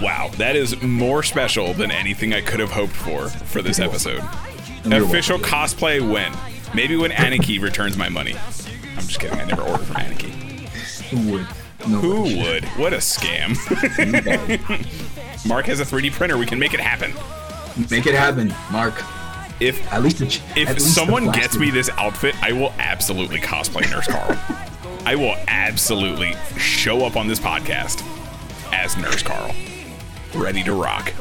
Wow, 0.00 0.28
that 0.36 0.54
is 0.56 0.80
more 0.82 1.22
special 1.22 1.72
than 1.74 1.90
anything 1.90 2.32
I 2.32 2.40
could 2.40 2.60
have 2.60 2.70
hoped 2.70 2.92
for 2.92 3.28
for 3.28 3.62
this 3.62 3.80
episode. 3.80 4.22
Official 4.84 5.38
cosplay 5.38 6.00
win. 6.00 6.32
Maybe 6.74 6.96
when 6.96 7.10
Aniki 7.10 7.60
returns 7.60 7.96
my 7.96 8.08
money. 8.08 8.34
I'm 8.96 9.06
just 9.06 9.18
kidding. 9.18 9.38
I 9.40 9.44
never 9.44 9.62
ordered 9.62 9.86
from 9.86 9.96
Aniki. 9.96 10.30
Who 11.10 11.32
would? 11.32 11.46
No 11.88 11.98
Who 11.98 12.20
one. 12.22 12.36
would? 12.38 12.64
What 12.76 12.92
a 12.92 12.98
scam. 12.98 13.56
Mark 15.48 15.66
has 15.66 15.80
a 15.80 15.84
3D 15.84 16.12
printer. 16.12 16.36
We 16.36 16.46
can 16.46 16.58
make 16.58 16.74
it 16.74 16.80
happen. 16.80 17.12
Make 17.90 18.06
it 18.06 18.14
happen, 18.14 18.52
Mark. 18.70 18.94
If 19.60 19.92
At 19.92 20.02
least 20.02 20.18
ch- 20.18 20.40
if 20.56 20.68
at 20.68 20.74
least 20.74 20.94
someone 20.94 21.30
gets 21.32 21.56
me 21.56 21.70
this 21.70 21.90
outfit, 21.96 22.40
I 22.42 22.52
will 22.52 22.72
absolutely 22.78 23.38
cosplay 23.40 23.90
Nurse 23.90 24.06
Carl. 24.06 24.36
I 25.04 25.16
will 25.16 25.34
absolutely 25.48 26.34
show 26.58 27.04
up 27.04 27.16
on 27.16 27.26
this 27.26 27.40
podcast 27.40 28.02
as 28.72 28.96
Nurse 28.96 29.22
Carl, 29.22 29.52
ready 30.34 30.62
to 30.64 30.72
rock. 30.72 31.12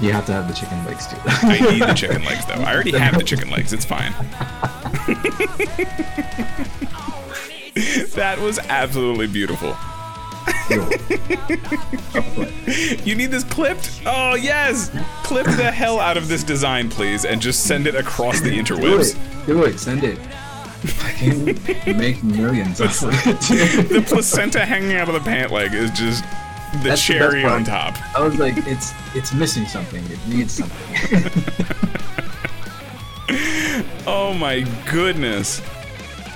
you 0.00 0.12
have 0.12 0.26
to 0.26 0.32
have 0.32 0.48
the 0.48 0.54
chicken 0.54 0.84
legs 0.84 1.06
too. 1.06 1.16
I 1.26 1.58
need 1.72 1.82
the 1.82 1.94
chicken 1.96 2.24
legs 2.24 2.44
though. 2.46 2.54
I 2.54 2.72
already 2.74 2.92
have 2.92 3.16
the 3.18 3.24
chicken 3.24 3.50
legs. 3.50 3.72
It's 3.72 3.84
fine. 3.84 4.12
that 8.14 8.38
was 8.40 8.58
absolutely 8.68 9.26
beautiful. 9.26 9.76
You 13.04 13.14
need 13.14 13.30
this 13.30 13.44
clipped? 13.44 14.00
Oh 14.06 14.34
yes! 14.34 14.90
Clip 15.24 15.44
the 15.46 15.70
hell 15.70 15.98
out 16.00 16.16
of 16.16 16.28
this 16.28 16.44
design, 16.44 16.88
please, 16.88 17.24
and 17.24 17.40
just 17.42 17.64
send 17.64 17.86
it 17.86 17.94
across 17.94 18.40
the 18.40 18.50
do 18.50 18.62
interwebs. 18.62 19.14
it. 19.42 19.46
Do 19.46 19.64
it. 19.64 19.78
Send 19.78 20.04
it. 20.04 20.18
I 21.02 21.12
can 21.12 21.44
make 21.98 22.22
millions. 22.22 22.80
off 22.80 23.02
of 23.02 23.10
it. 23.12 23.88
The 23.88 24.02
placenta 24.06 24.64
hanging 24.64 24.94
out 24.96 25.08
of 25.08 25.14
the 25.14 25.20
pant 25.20 25.50
leg 25.52 25.74
is 25.74 25.90
just 25.90 26.24
the 26.82 26.90
That's 26.90 27.04
cherry 27.04 27.42
part. 27.42 27.54
on 27.54 27.64
top. 27.64 27.96
I 28.16 28.20
was 28.22 28.38
like, 28.38 28.54
it's 28.58 28.92
it's 29.14 29.32
missing 29.34 29.66
something. 29.66 30.04
It 30.06 30.18
needs 30.28 30.52
something. 30.52 31.32
Oh 34.06 34.32
my 34.34 34.62
goodness. 34.90 35.60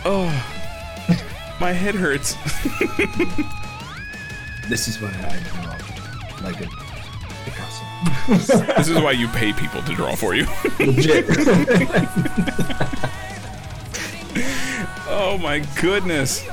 Oh, 0.05 0.26
my 1.61 1.72
head 1.72 1.95
hurts. 1.95 2.35
this 4.68 4.87
is 4.87 5.01
why 5.01 5.09
I 5.09 5.39
draw 5.49 5.76
like 6.47 6.61
a 6.61 6.68
Picasso. 7.45 7.85
This 8.76 8.89
is 8.89 8.99
why 9.01 9.12
you 9.12 9.28
pay 9.28 9.53
people 9.53 9.82
to 9.82 9.95
draw 9.95 10.14
for 10.14 10.35
you. 10.35 10.47
Legit. 10.78 11.24
Oh 15.09 15.39
my 15.41 15.61
goodness. 15.80 16.45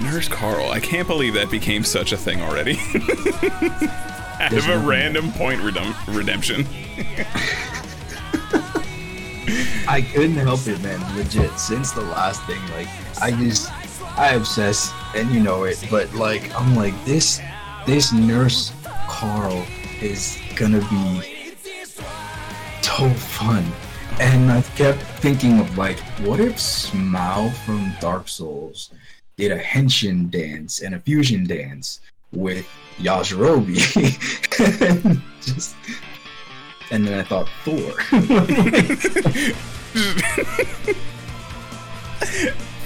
Nurse 0.00 0.28
Carl, 0.28 0.70
I 0.70 0.80
can't 0.80 1.06
believe 1.06 1.34
that 1.34 1.50
became 1.50 1.84
such 1.84 2.12
a 2.12 2.16
thing 2.16 2.40
already. 2.40 2.78
Out 4.40 4.52
of 4.52 4.68
a 4.68 4.78
random 4.78 5.30
point 5.32 5.60
redem- 5.60 5.94
redemption. 6.08 6.66
I 9.88 10.00
couldn't 10.00 10.36
help 10.36 10.66
it, 10.66 10.80
man. 10.82 11.16
Legit. 11.16 11.58
Since 11.58 11.92
the 11.92 12.02
last 12.02 12.42
thing, 12.44 12.60
like 12.72 12.88
I 13.20 13.30
just 13.32 13.70
I 14.18 14.34
obsess, 14.34 14.92
and 15.14 15.30
you 15.30 15.40
know 15.40 15.64
it. 15.64 15.84
But 15.90 16.12
like 16.14 16.52
I'm 16.58 16.74
like 16.74 16.94
this, 17.04 17.40
this 17.86 18.12
nurse 18.12 18.72
Carl 19.08 19.64
is 20.00 20.38
gonna 20.56 20.80
be 20.88 21.54
so 22.82 23.10
fun. 23.10 23.64
And 24.20 24.52
I 24.52 24.62
kept 24.62 25.00
thinking 25.20 25.58
of 25.58 25.78
like, 25.78 25.98
what 26.20 26.38
if 26.38 26.56
Smough 26.56 27.50
from 27.64 27.92
Dark 28.00 28.28
Souls 28.28 28.90
did 29.36 29.52
a 29.52 29.58
henshin 29.58 30.30
dance 30.30 30.80
and 30.80 30.94
a 30.94 31.00
fusion 31.00 31.46
dance 31.46 32.00
with 32.32 32.66
Yajirobe? 32.98 33.68
and 35.04 35.22
just 35.40 35.74
and 36.90 37.06
then 37.06 37.18
I 37.18 37.22
thought 37.22 37.48
Thor. 37.64 37.76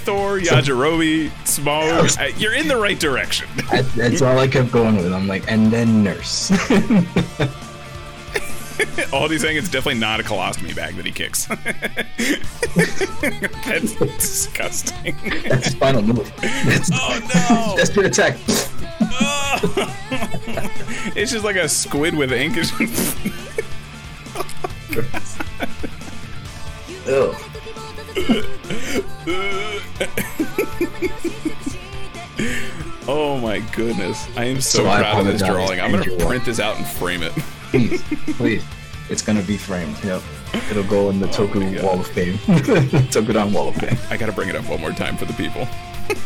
Thor, 0.05 0.39
Yajirobe. 0.39 1.31
Uh, 2.19 2.25
You're 2.39 2.55
in 2.55 2.69
the 2.69 2.77
right 2.77 2.99
direction. 2.99 3.49
That, 3.73 3.85
that's 3.97 4.23
all 4.23 4.39
I 4.39 4.47
kept 4.47 4.71
going 4.71 4.97
with. 4.97 5.13
I'm 5.13 5.27
like, 5.27 5.51
and 5.51 5.73
then 5.73 6.05
nurse. 6.05 6.53
All 9.13 9.29
he's 9.29 9.41
saying 9.43 9.57
is 9.57 9.69
definitely 9.71 10.01
not 10.01 10.21
a 10.21 10.23
colostomy 10.23 10.75
bag 10.75 10.97
that 10.97 11.07
he 11.07 11.13
kicks. 11.13 11.47
That's 13.67 13.95
disgusting. 13.95 15.17
that's 15.49 15.67
his 15.67 15.75
final 15.75 16.03
move. 16.03 16.33
That's, 16.41 16.91
Oh 16.93 17.19
no! 17.49 17.75
Desperate 17.77 18.07
attack. 18.07 18.37
It's 21.17 21.33
just 21.33 21.45
like 21.45 21.57
a 21.57 21.69
squid 21.69 22.15
with 22.15 22.33
ink. 22.33 22.55
Just- 22.55 22.75
oh 33.09 33.39
my 33.41 33.61
goodness. 33.75 34.27
I 34.37 34.45
am 34.45 34.61
so, 34.61 34.79
So 34.79 34.89
I 34.89 35.01
proud 35.01 35.21
of 35.21 35.27
this 35.27 35.43
drawing. 35.43 35.81
I'm 35.81 35.93
going 35.93 36.05
to 36.05 36.25
print 36.27 36.45
this 36.45 36.61
out 36.61 36.77
and 36.77 36.87
frame 36.87 37.23
it. 37.23 37.33
Please, 37.71 38.03
please. 38.37 38.65
It's 39.09 39.23
gonna 39.23 39.43
be 39.43 39.57
framed. 39.57 39.97
Yep. 40.05 40.23
It'll 40.71 40.85
go 40.85 41.11
in 41.11 41.21
the 41.21 41.29
Toku. 41.29 41.83
Wall 41.83 42.01
of 42.01 42.07
Fame. 42.09 42.35
Tokudon 43.13 43.53
Wall 43.53 43.69
of 43.69 43.77
Fame. 43.77 43.97
I 44.11 44.17
got 44.17 44.27
to 44.27 44.33
bring 44.33 44.49
it 44.49 44.57
up 44.57 44.69
one 44.69 44.81
more 44.81 44.93
time 44.93 45.17
for 45.17 45.25
the 45.25 45.35
people. 45.35 45.67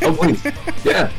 Oh 0.03 0.15
please. 0.15 0.45
Yeah. 0.85 1.11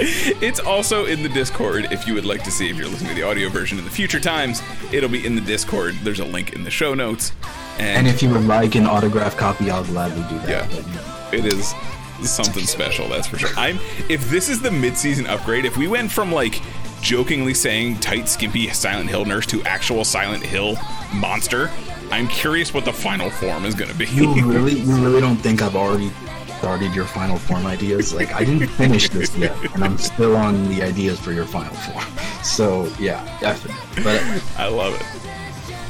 It's 0.00 0.60
also 0.60 1.06
in 1.06 1.22
the 1.22 1.30
Discord 1.30 1.88
if 1.90 2.06
you 2.06 2.12
would 2.12 2.26
like 2.26 2.44
to 2.44 2.50
see 2.50 2.68
if 2.68 2.76
you're 2.76 2.88
listening 2.88 3.08
to 3.08 3.14
the 3.14 3.22
audio 3.22 3.48
version 3.48 3.78
in 3.78 3.84
the 3.84 3.90
future 3.90 4.20
times. 4.20 4.60
It'll 4.92 5.08
be 5.08 5.24
in 5.24 5.34
the 5.34 5.40
Discord. 5.40 5.94
There's 6.02 6.20
a 6.20 6.26
link 6.26 6.52
in 6.52 6.62
the 6.62 6.70
show 6.70 6.92
notes. 6.92 7.32
And 7.78 8.06
if 8.06 8.22
you 8.22 8.28
would 8.30 8.44
like 8.44 8.74
an 8.74 8.86
autograph 8.86 9.36
copy, 9.38 9.70
I'll 9.70 9.82
gladly 9.84 10.22
do 10.28 10.38
that. 10.46 10.70
Yeah. 10.70 10.82
But, 11.30 11.32
you 11.32 11.38
It 11.38 11.52
is 11.54 11.74
something 12.22 12.64
special, 12.64 13.08
that's 13.08 13.26
for 13.26 13.38
sure. 13.38 13.50
I'm 13.56 13.78
if 14.10 14.28
this 14.28 14.50
is 14.50 14.60
the 14.60 14.70
mid-season 14.70 15.26
upgrade, 15.26 15.64
if 15.64 15.78
we 15.78 15.88
went 15.88 16.12
from 16.12 16.30
like 16.30 16.60
jokingly 17.00 17.54
saying 17.54 17.96
tight, 18.00 18.28
skimpy 18.28 18.68
Silent 18.68 19.08
Hill 19.08 19.24
nurse 19.24 19.46
to 19.46 19.62
actual 19.64 20.04
Silent 20.04 20.44
Hill 20.44 20.76
monster, 21.14 21.70
I'm 22.10 22.28
curious 22.28 22.72
what 22.72 22.84
the 22.84 22.92
final 22.92 23.30
form 23.30 23.64
is 23.64 23.74
going 23.74 23.90
to 23.90 23.96
be. 23.96 24.06
you 24.06 24.34
really, 24.50 24.80
you 24.80 24.96
really 24.96 25.20
don't 25.20 25.36
think 25.36 25.62
I've 25.62 25.76
already 25.76 26.10
started 26.58 26.94
your 26.94 27.04
final 27.04 27.38
form 27.38 27.66
ideas? 27.66 28.12
Like 28.12 28.32
I 28.34 28.44
didn't 28.44 28.68
finish 28.68 29.08
this 29.08 29.36
yet, 29.36 29.56
and 29.74 29.84
I'm 29.84 29.98
still 29.98 30.36
on 30.36 30.68
the 30.68 30.82
ideas 30.82 31.18
for 31.20 31.32
your 31.32 31.46
final 31.46 31.74
form. 31.74 32.04
So 32.44 32.90
yeah, 33.00 33.22
definitely. 33.40 34.02
But 34.04 34.22
I 34.56 34.68
love 34.68 34.94
it. 34.94 35.02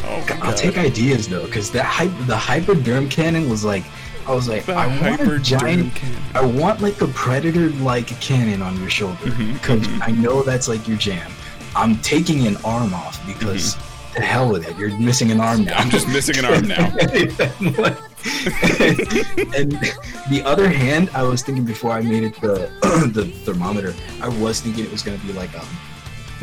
Oh 0.04 0.26
I'll 0.40 0.50
God. 0.50 0.56
take 0.56 0.78
ideas 0.78 1.28
though, 1.28 1.44
because 1.44 1.70
the 1.70 1.82
hype, 1.82 2.10
the 2.26 2.36
hypoderm 2.36 3.08
cannon 3.08 3.48
was 3.50 3.64
like, 3.64 3.84
I 4.28 4.34
was 4.34 4.46
like, 4.46 4.68
I 4.68 4.86
want 5.00 5.20
a 5.22 5.38
giant. 5.38 5.92
I 6.36 6.44
want 6.44 6.80
like 6.82 7.00
a 7.00 7.06
predator-like 7.08 8.08
cannon 8.20 8.60
on 8.60 8.78
your 8.78 8.90
shoulder, 8.90 9.16
Mm-hmm, 9.24 9.54
because 9.54 9.88
I 10.02 10.10
know 10.10 10.42
that's 10.42 10.68
like 10.68 10.86
your 10.86 10.98
jam. 10.98 11.30
I'm 11.74 11.96
taking 12.00 12.46
an 12.46 12.56
arm 12.64 12.92
off 12.92 13.24
because 13.26 13.74
to 14.14 14.20
hell 14.20 14.50
with 14.50 14.68
it, 14.68 14.76
you're 14.76 14.96
missing 14.98 15.30
an 15.30 15.40
arm 15.40 15.64
now. 15.64 15.72
Mm-hmm. 15.72 15.80
I'm 15.80 15.90
just 15.90 16.08
missing 16.08 16.36
an 16.38 16.44
arm 16.44 16.66
now. 16.68 16.84
and 19.56 19.72
the 20.30 20.42
other 20.44 20.68
hand, 20.68 21.08
I 21.14 21.22
was 21.22 21.42
thinking 21.42 21.64
before 21.64 21.92
I 21.92 22.02
made 22.02 22.22
it 22.24 22.38
the 22.40 22.70
the 23.14 23.24
thermometer, 23.44 23.94
I 24.20 24.28
was 24.28 24.60
thinking 24.60 24.84
it 24.84 24.90
was 24.92 25.02
gonna 25.02 25.18
be 25.18 25.32
like 25.32 25.54
um 25.58 25.66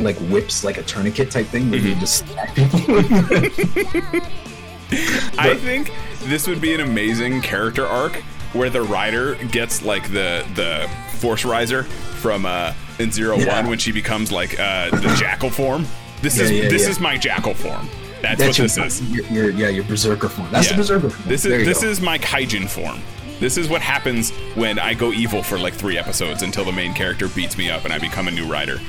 like 0.00 0.16
whips, 0.30 0.64
like 0.64 0.76
a 0.78 0.82
tourniquet 0.82 1.30
type 1.30 1.46
thing 1.46 1.70
where 1.70 1.78
you 1.80 1.94
Mm-hmm. 1.94 2.00
just 2.00 2.26
stack 2.26 2.54
people. 2.54 4.22
I 5.38 5.54
think 5.56 5.92
this 6.24 6.46
would 6.46 6.60
be 6.60 6.74
an 6.74 6.80
amazing 6.80 7.40
character 7.42 7.86
arc 7.86 8.16
where 8.52 8.70
the 8.70 8.82
rider 8.82 9.34
gets 9.46 9.82
like 9.82 10.04
the 10.12 10.44
the 10.54 10.88
force 11.18 11.44
riser 11.44 11.82
from 11.82 12.46
uh 12.46 12.72
in 12.98 13.10
zero 13.10 13.36
Yeah. 13.36 13.60
one 13.60 13.68
when 13.68 13.78
she 13.78 13.92
becomes 13.92 14.30
like 14.32 14.58
uh 14.58 14.90
the 14.90 15.14
jackal 15.18 15.50
form. 15.50 15.86
This 16.22 16.38
Yeah, 16.38 16.44
is 16.44 16.50
yeah, 16.50 16.68
this 16.68 16.86
is 16.88 17.00
my 17.00 17.16
jackal 17.18 17.54
form. 17.54 17.88
That's, 18.22 18.40
what 18.40 18.56
your, 18.58 18.66
this 18.66 18.78
is. 18.78 19.02
Your, 19.12 19.26
your, 19.26 19.50
yeah, 19.50 19.68
your 19.68 19.84
berserker 19.84 20.28
form. 20.28 20.48
That's 20.50 20.68
the 20.70 20.74
berserker 20.74 21.10
form. 21.10 21.28
This 21.28 21.44
is 21.44 21.66
this 21.66 21.82
go. 21.82 21.88
is 21.88 22.00
my 22.00 22.18
kaijin 22.18 22.68
form. 22.68 23.00
This 23.38 23.58
is 23.58 23.68
what 23.68 23.82
happens 23.82 24.30
when 24.54 24.78
I 24.78 24.94
go 24.94 25.12
evil 25.12 25.42
for 25.42 25.58
like 25.58 25.74
three 25.74 25.98
episodes 25.98 26.42
until 26.42 26.64
the 26.64 26.72
main 26.72 26.94
character 26.94 27.28
beats 27.28 27.58
me 27.58 27.70
up 27.70 27.84
and 27.84 27.92
I 27.92 27.98
become 27.98 28.28
a 28.28 28.30
new 28.30 28.50
rider. 28.50 28.80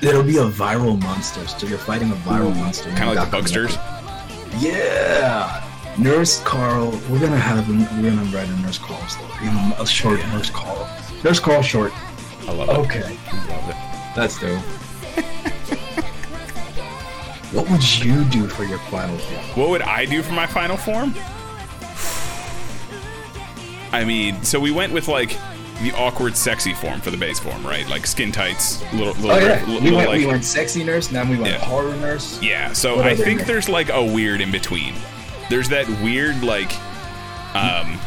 It'll 0.00 0.22
be 0.22 0.36
a 0.38 0.44
viral 0.48 1.00
monster. 1.02 1.46
So 1.48 1.66
you're 1.66 1.78
fighting 1.78 2.10
a 2.12 2.14
viral 2.14 2.54
monster. 2.56 2.90
Kind 2.90 3.10
of 3.10 3.16
like 3.16 3.24
the 3.26 3.30
Bugsters. 3.30 3.76
Yeah. 4.58 5.62
Nurse 5.98 6.40
Carl. 6.42 6.90
We're 7.10 7.20
gonna 7.20 7.36
have 7.36 7.66
him. 7.66 7.80
We're 8.02 8.10
gonna 8.10 8.30
write 8.30 8.48
a 8.48 8.56
Nurse 8.62 8.78
Carl 8.78 9.06
story. 9.08 9.30
You 9.42 9.50
know, 9.52 9.74
a 9.78 9.86
short 9.86 10.20
Nurse 10.28 10.50
Carl. 10.50 10.88
Nurse 11.22 11.40
Carl 11.40 11.62
short. 11.62 11.92
I 12.48 12.52
love 12.52 12.68
it. 12.68 12.76
Okay. 12.78 13.18
I 13.30 13.46
love 13.48 13.68
it. 13.70 13.76
That's 14.16 14.38
dope. 14.40 14.60
what 17.52 17.70
would 17.70 18.04
you 18.04 18.24
do 18.24 18.48
for 18.48 18.64
your 18.64 18.78
final 18.78 19.18
form? 19.18 19.44
What 19.58 19.70
would 19.70 19.82
I 19.82 20.04
do 20.06 20.22
for 20.22 20.32
my 20.32 20.46
final 20.46 20.76
form? 20.76 21.14
I 23.92 24.04
mean, 24.04 24.42
so 24.42 24.58
we 24.58 24.70
went 24.70 24.92
with 24.92 25.08
like 25.08 25.36
the 25.82 25.92
awkward, 25.96 26.36
sexy 26.36 26.74
form 26.74 27.00
for 27.00 27.10
the 27.10 27.16
base 27.16 27.38
form, 27.38 27.66
right? 27.66 27.88
Like 27.88 28.06
skin 28.06 28.30
tights, 28.32 28.80
little, 28.92 29.14
little, 29.14 29.30
Oh 29.32 29.38
yeah, 29.38 29.64
little, 29.66 29.80
we 29.82 29.92
went, 29.96 30.08
like, 30.08 30.18
we 30.18 30.26
went 30.26 30.44
sexy 30.44 30.84
nurse. 30.84 31.10
Now 31.10 31.24
we 31.28 31.36
went 31.36 31.54
Yeah. 31.54 31.58
horror 31.64 31.96
nurse. 31.96 32.40
yeah. 32.42 32.72
So 32.72 32.96
What 32.96 33.06
I 33.06 33.16
think 33.16 33.38
nurse? 33.38 33.46
there's 33.48 33.68
like 33.68 33.88
a 33.90 34.04
weird 34.04 34.40
in 34.40 34.50
between. 34.50 34.94
There's 35.50 35.68
that 35.70 35.88
weird 36.02 36.42
like, 36.44 36.70
um, 37.54 37.98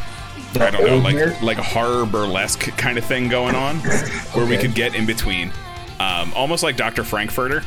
The 0.52 0.66
I 0.66 0.70
don't 0.70 0.86
know, 0.86 0.96
like 0.98 1.42
like 1.42 1.58
horror 1.58 2.06
burlesque 2.06 2.60
kind 2.78 2.96
of 2.98 3.04
thing 3.04 3.28
going 3.28 3.54
on, 3.54 3.76
where 4.32 4.46
we 4.46 4.56
could 4.56 4.74
get 4.74 4.94
in 4.94 5.04
between, 5.04 5.52
um, 6.00 6.32
almost 6.34 6.62
like 6.62 6.76
Dr. 6.76 7.04
Frank-N-Furter. 7.04 7.64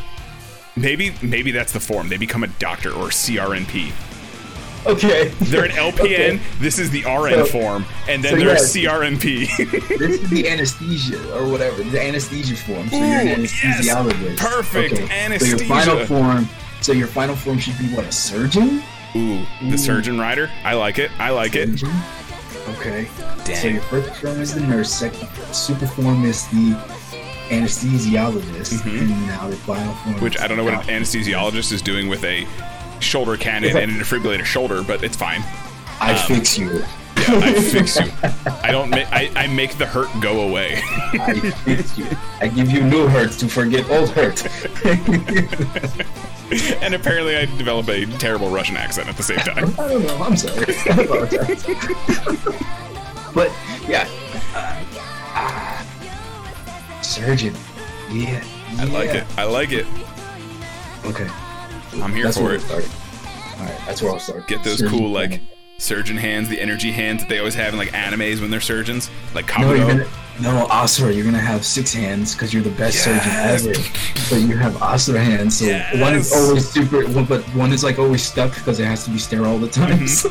Maybe 0.75 1.13
maybe 1.21 1.51
that's 1.51 1.73
the 1.73 1.79
form. 1.79 2.09
They 2.09 2.17
become 2.17 2.43
a 2.43 2.47
doctor 2.47 2.89
or 2.91 3.07
CRNP. 3.09 3.91
Okay. 4.85 5.27
They're 5.41 5.65
an 5.65 5.71
LPN. 5.91 5.99
Okay. 6.01 6.39
This 6.59 6.79
is 6.79 6.89
the 6.91 7.01
RN 7.03 7.33
So- 7.33 7.45
form, 7.45 7.85
and 8.07 8.23
then 8.23 8.31
so 8.33 8.37
they're 8.37 8.47
yes. 8.47 8.75
a 8.75 8.79
CRNP. 8.79 9.49
This 9.99 10.21
is 10.21 10.29
the 10.29 10.49
anesthesia 10.49 11.37
or 11.37 11.47
whatever, 11.49 11.83
the 11.83 12.01
anesthesia 12.01 12.55
form. 12.55 12.89
So 12.89 12.95
you're 12.97 13.05
an 13.05 13.27
Ooh, 13.27 13.41
yes. 13.41 13.51
anesthesiologist. 13.63 14.37
Perfect. 14.37 14.95
So 14.95 15.01
your 15.01 15.11
Anesthesia. 15.11 15.65
final 15.65 16.05
form. 16.05 16.49
So 16.81 16.91
your 16.93 17.07
final 17.07 17.35
form 17.35 17.59
should 17.59 17.77
be 17.77 17.87
what? 17.93 18.05
A 18.05 18.11
surgeon? 18.11 18.81
Ooh, 19.15 19.45
the 19.69 19.77
surgeon 19.77 20.19
rider. 20.19 20.49
I 20.63 20.73
like 20.75 20.99
it. 20.99 21.11
I 21.19 21.31
like 21.31 21.55
it. 21.55 21.69
Surgeon? 21.79 21.91
Okay. 22.77 23.07
So 23.55 23.67
your 23.67 23.81
first 23.81 24.15
form 24.21 24.39
is 24.41 24.53
the 24.53 24.61
nurse. 24.61 24.91
Second 24.93 25.27
super 25.53 25.87
form 25.87 26.23
is 26.23 26.47
the 26.49 26.77
anesthesiologist, 27.49 28.85
and 28.85 29.09
now 29.27 29.47
the 29.49 29.55
final 29.55 29.93
form. 29.95 30.15
Mm-hmm. 30.15 30.23
Which 30.23 30.35
is 30.35 30.41
I 30.41 30.47
don't 30.47 30.57
know 30.57 30.63
what 30.63 30.73
an 30.75 30.81
anesthesiologist 31.01 31.71
is 31.71 31.81
doing 31.81 32.07
with 32.07 32.23
a 32.23 32.45
shoulder 32.99 33.37
cannon 33.37 33.75
and 33.77 33.91
a 33.91 33.95
defibrillator 33.95 34.45
shoulder, 34.45 34.83
but 34.83 35.03
it's 35.03 35.15
fine. 35.15 35.41
I 36.01 36.15
fix 36.27 36.57
you. 36.57 36.79
Yeah, 36.79 37.39
I 37.43 37.53
fix 37.61 37.99
you. 37.99 38.11
I 38.63 38.71
don't. 38.71 38.89
Ma- 38.89 38.97
I, 38.97 39.31
I 39.35 39.47
make 39.47 39.77
the 39.77 39.85
hurt 39.85 40.09
go 40.21 40.41
away. 40.41 40.81
I 41.13 41.39
fix 41.51 41.97
you. 41.97 42.07
I 42.39 42.47
give 42.47 42.71
you 42.71 42.81
new 42.83 43.07
hurt 43.07 43.31
to 43.33 43.47
forget 43.47 43.89
old 43.89 44.09
hurt. 44.09 44.45
and 46.81 46.93
apparently, 46.93 47.35
I 47.35 47.45
develop 47.57 47.89
a 47.89 48.05
terrible 48.17 48.49
Russian 48.49 48.77
accent 48.77 49.09
at 49.09 49.17
the 49.17 49.23
same 49.23 49.39
time. 49.39 49.73
I 49.77 49.87
don't 49.87 50.03
know. 50.03 50.17
I'm 50.23 50.37
sorry. 50.37 50.65
But 53.33 53.51
yeah, 53.87 54.07
uh, 54.55 54.83
ah, 55.35 55.85
surgeon. 57.01 57.53
Yeah, 58.11 58.43
I 58.77 58.85
like 58.85 59.11
it. 59.11 59.23
I 59.37 59.43
like 59.43 59.71
it. 59.71 59.85
Okay, 61.05 61.27
I'm 62.01 62.13
here 62.13 62.25
that's 62.25 62.37
for 62.37 62.53
it. 62.53 62.63
All 62.71 62.77
right, 63.65 63.77
that's 63.85 64.01
where 64.01 64.11
I'll 64.11 64.19
start. 64.19 64.47
Get 64.47 64.63
those 64.63 64.79
Surgeon 64.79 64.97
cool 64.99 65.09
like 65.09 65.31
form. 65.31 65.47
surgeon 65.77 66.17
hands, 66.17 66.49
the 66.49 66.59
energy 66.59 66.91
hands 66.91 67.21
that 67.21 67.29
they 67.29 67.39
always 67.39 67.55
have 67.55 67.73
in 67.73 67.79
like 67.79 67.89
animes 67.89 68.41
when 68.41 68.51
they're 68.51 68.61
surgeons, 68.61 69.09
like 69.33 69.47
No, 69.47 69.53
Kabuto. 69.73 69.87
gonna, 69.87 70.07
no, 70.41 70.65
Asura, 70.67 71.11
you're 71.11 71.25
gonna 71.25 71.37
have 71.39 71.65
six 71.65 71.93
hands 71.93 72.33
because 72.33 72.53
you're 72.53 72.63
the 72.63 72.69
best 72.71 73.05
Yes. 73.05 73.61
surgeon 73.63 73.73
ever. 73.73 73.89
But 74.29 74.49
you 74.49 74.57
have 74.57 74.81
Asura 74.81 75.19
hands, 75.19 75.57
so 75.59 75.65
one 75.99 76.15
is 76.15 76.31
always 76.31 76.69
super, 76.69 77.05
one, 77.09 77.25
but 77.25 77.41
one 77.55 77.73
is 77.73 77.83
like 77.83 77.99
always 77.99 78.23
stuck 78.23 78.53
because 78.55 78.79
it 78.79 78.85
has 78.85 79.03
to 79.05 79.11
be 79.11 79.17
sterile 79.17 79.51
all 79.51 79.59
the 79.59 79.67
time. 79.67 79.99
Mm-hmm. 79.99 80.07
So, 80.07 80.29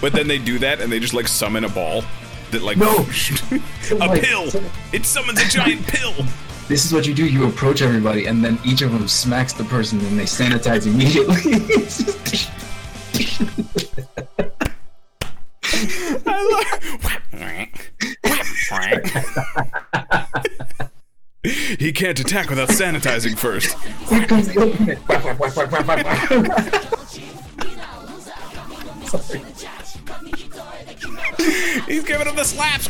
But 0.00 0.12
then 0.12 0.28
they 0.28 0.38
do 0.38 0.58
that 0.58 0.80
and 0.80 0.92
they 0.92 1.00
just 1.00 1.14
like 1.14 1.28
summon 1.28 1.64
a 1.64 1.68
ball 1.68 2.04
that 2.50 2.62
like 2.62 2.76
No. 2.76 2.96
a 3.90 3.94
Like, 3.94 4.22
pill. 4.22 4.48
It 4.92 5.06
summons 5.06 5.40
a 5.40 5.48
giant 5.48 5.86
pill. 5.86 6.12
This 6.68 6.84
is 6.84 6.92
what 6.92 7.06
you 7.06 7.14
do: 7.14 7.26
you 7.26 7.46
approach 7.46 7.82
everybody, 7.82 8.26
and 8.26 8.44
then 8.44 8.58
each 8.64 8.82
of 8.82 8.92
them 8.92 9.08
smacks 9.08 9.52
the 9.52 9.64
person, 9.64 10.00
and 10.00 10.18
they 10.18 10.24
sanitize 10.24 10.86
immediately. 10.86 11.34
He 21.78 21.92
can't 21.92 22.18
attack 22.18 22.48
without 22.48 22.70
sanitizing 22.70 23.36
first. 23.36 23.76
Here 24.08 24.24
comes 24.26 24.48
the 24.48 24.62
ultimate. 24.62 24.98
He's 31.86 32.04
giving 32.04 32.26
him 32.26 32.36
the 32.36 32.44
slaps. 32.44 32.86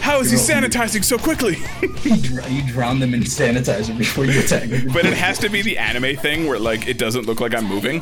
How 0.00 0.20
is 0.20 0.30
he 0.30 0.36
sanitizing 0.36 1.04
so 1.04 1.18
quickly? 1.18 1.56
You 2.06 2.16
dr- 2.22 2.50
you 2.50 2.62
drown 2.72 3.00
them 3.00 3.14
in 3.14 3.22
sanitizer 3.22 3.96
before 3.96 4.26
you 4.26 4.38
attack. 4.38 4.68
them. 4.68 4.88
But 4.92 5.06
it 5.06 5.14
has 5.14 5.38
to 5.40 5.48
be 5.48 5.60
the 5.62 5.76
anime 5.76 6.16
thing 6.16 6.46
where 6.46 6.58
like 6.58 6.86
it 6.86 6.98
doesn't 6.98 7.26
look 7.26 7.40
like 7.40 7.52
I'm 7.52 7.64
moving. 7.66 8.00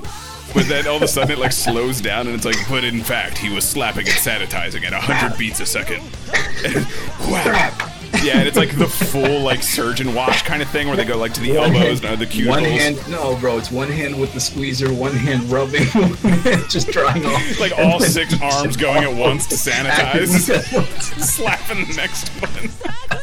But 0.53 0.67
then 0.69 0.87
all 0.87 0.97
of 0.97 1.03
a 1.03 1.09
sudden 1.09 1.31
it 1.33 1.39
like 1.39 1.53
slows 1.53 2.03
down 2.03 2.27
and 2.27 2.37
it's 2.37 2.45
like, 2.45 2.57
but 2.69 2.85
in 2.85 3.01
fact 3.03 3.39
he 3.39 3.49
was 3.53 3.67
slapping 3.67 4.07
and 4.07 4.17
sanitizing 4.17 4.85
at 4.85 4.93
100 4.93 5.39
beats 5.39 5.61
a 5.61 5.67
second. 5.67 6.03
wow. 7.31 7.91
Yeah, 8.23 8.39
and 8.39 8.49
it's 8.49 8.57
like 8.57 8.77
the 8.77 8.87
full 8.89 9.41
like 9.41 9.63
surgeon 9.63 10.15
wash 10.15 10.43
kind 10.43 10.63
of 10.63 10.69
thing 10.71 10.87
where 10.89 10.97
they 10.97 11.05
go 11.05 11.17
like 11.19 11.33
to 11.35 11.41
the 11.41 11.57
One 11.57 11.75
elbows 11.75 12.01
hand- 12.01 12.13
and 12.13 12.21
the 12.21 12.27
cuticles. 12.27 12.49
One 12.49 12.65
hand, 12.65 13.09
no, 13.11 13.37
bro. 13.37 13.59
It's 13.59 13.71
one 13.71 13.89
hand 13.91 14.19
with 14.21 14.33
the 14.35 14.41
squeezer, 14.41 14.93
one 14.93 15.13
hand 15.13 15.45
rubbing, 15.51 15.85
just 16.69 16.89
drying 16.89 17.25
off. 17.27 17.61
like 17.61 17.73
all 17.79 18.01
six 18.01 18.41
arms 18.41 18.77
going 18.77 19.05
at 19.05 19.13
once 19.15 19.47
to 19.49 19.55
sanitize, 19.71 20.49
slapping 21.21 21.87
the 21.87 21.95
next 21.95 22.29
one. 22.41 23.14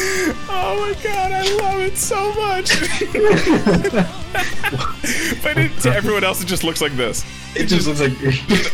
Oh 0.00 0.76
my 0.80 0.94
god, 1.02 1.32
I 1.32 1.42
love 1.56 1.80
it 1.80 1.96
so 1.96 2.32
much. 2.34 2.78
but 5.42 5.56
it, 5.56 5.76
to 5.80 5.92
everyone 5.94 6.22
else, 6.24 6.40
it 6.42 6.46
just 6.46 6.62
looks 6.62 6.80
like 6.80 6.92
this. 6.92 7.24
it 7.56 7.66
just 7.66 7.88
looks 7.88 8.00
like 8.00 8.12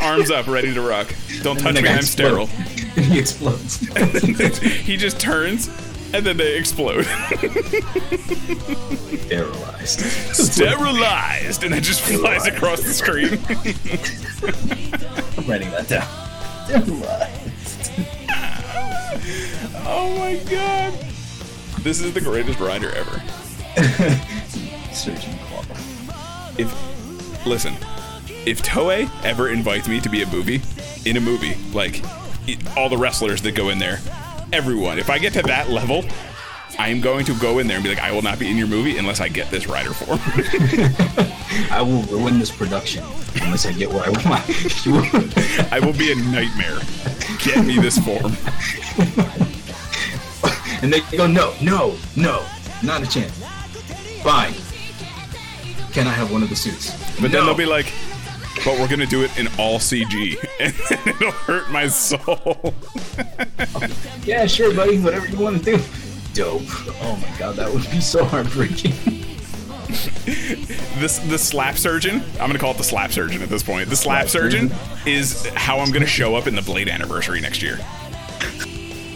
Arms 0.03 0.31
up, 0.31 0.47
ready 0.47 0.75
to 0.75 0.83
rock. 0.83 1.15
Don't 1.43 1.59
touch 1.59 1.81
me, 1.81 1.89
I'm 1.89 2.03
sterile. 2.03 2.47
he 2.97 3.19
explodes. 3.19 3.79
he 4.61 4.97
just 4.97 5.19
turns, 5.19 5.69
and 6.13 6.27
then 6.27 6.37
they 6.37 6.57
explode. 6.59 7.07
Sterilized. 9.27 10.01
Sterilized, 10.35 11.65
and 11.65 11.75
it 11.75 11.83
just 11.83 12.03
flies 12.03 12.47
across 12.47 12.83
the 12.83 12.93
screen. 12.93 13.39
I'm 15.39 15.47
writing 15.49 15.71
that 15.71 15.89
down. 15.89 16.07
Sterilized. 16.67 17.91
oh 19.87 20.17
my 20.19 20.37
god. 20.51 20.93
This 21.85 22.01
is 22.01 22.15
the 22.15 22.21
greatest 22.23 22.61
rider 22.61 22.91
ever. 22.93 23.23
Surgeon 24.91 25.37
Claw. 25.41 25.63
if 26.57 27.47
listen, 27.47 27.75
if 28.47 28.63
Toei 28.63 29.11
ever 29.23 29.51
invites 29.51 29.87
me 29.87 30.01
to 30.01 30.09
be 30.09 30.23
a 30.23 30.27
movie 30.27 30.63
in 31.05 31.19
a 31.19 31.21
movie, 31.21 31.57
like 31.75 32.03
all 32.75 32.89
the 32.89 32.97
wrestlers 32.97 33.43
that 33.43 33.55
go 33.55 33.69
in 33.69 33.79
there, 33.79 34.01
everyone, 34.51 34.99
if 34.99 35.11
I 35.11 35.19
get 35.19 35.35
to 35.35 35.43
that 35.43 35.69
level, 35.69 36.07
I 36.79 36.89
am 36.89 37.03
going 37.03 37.27
to 37.27 37.39
go 37.39 37.59
in 37.59 37.67
there 37.67 37.77
and 37.77 37.85
be 37.85 37.91
like, 37.91 38.03
I 38.03 38.13
will 38.13 38.23
not 38.23 38.39
be 38.39 38.51
in 38.51 38.57
your 38.57 38.67
movie 38.67 38.97
unless 38.97 39.21
I 39.21 39.29
get 39.29 39.51
this 39.51 39.67
rider 39.67 39.93
form. 39.93 40.19
I 41.71 41.83
will 41.83 42.03
ruin 42.05 42.39
this 42.39 42.51
production 42.51 43.05
unless 43.43 43.67
I 43.67 43.73
get 43.73 43.93
what 43.93 44.09
I 44.09 44.11
want. 44.11 45.71
I 45.71 45.81
will 45.81 45.93
be 45.93 46.13
a 46.13 46.15
nightmare. 46.15 46.79
Get 47.41 47.67
me 47.67 47.79
this 47.79 47.99
form. 47.99 48.33
And 50.85 50.93
they 50.93 51.01
go, 51.17 51.27
no, 51.27 51.55
no, 51.63 51.97
no, 52.15 52.45
not 52.83 53.03
a 53.03 53.07
chance. 53.07 53.43
Fine. 54.23 54.53
Can 55.93 56.07
I 56.07 56.11
have 56.11 56.31
one 56.31 56.43
of 56.43 56.51
the 56.51 56.57
suits? 56.57 56.91
But 57.23 57.33
then 57.33 57.47
they'll 57.47 57.55
be 57.55 57.65
like, 57.65 57.91
but 58.67 58.79
we're 58.79 58.89
gonna 58.89 59.07
do 59.07 59.23
it 59.25 59.37
in 59.39 59.47
all 59.59 59.79
CG, 59.79 60.37
and 60.61 60.75
it'll 61.07 61.31
hurt 61.31 61.71
my 61.71 61.89
soul. 61.89 62.75
yeah, 64.25 64.45
sure, 64.45 64.75
buddy, 64.75 64.99
whatever 64.99 65.27
you 65.27 65.39
want 65.39 65.65
to 65.65 65.77
do. 65.77 65.83
Dope. 66.35 66.63
Oh 67.03 67.19
my 67.23 67.39
god, 67.39 67.57
that 67.57 67.73
would 67.73 67.91
be 67.91 68.01
so 68.01 68.25
heartbreaking. 68.25 68.93
This 70.99 71.19
the 71.19 71.39
slap 71.39 71.77
surgeon. 71.77 72.23
I'm 72.33 72.49
gonna 72.49 72.59
call 72.59 72.73
it 72.73 72.79
the 72.79 72.85
slap 72.85 73.13
surgeon 73.13 73.43
at 73.43 73.49
this 73.49 73.63
point. 73.63 73.89
The 73.89 73.97
slap 73.97 74.29
Slap 74.29 74.43
surgeon 74.43 74.71
surgeon? 74.71 75.09
is 75.09 75.47
how 75.55 75.79
I'm 75.79 75.93
gonna 75.93 76.07
show 76.07 76.35
up 76.35 76.47
in 76.47 76.55
the 76.57 76.63
Blade 76.63 76.89
anniversary 76.89 77.41
next 77.41 77.63
year, 77.63 77.79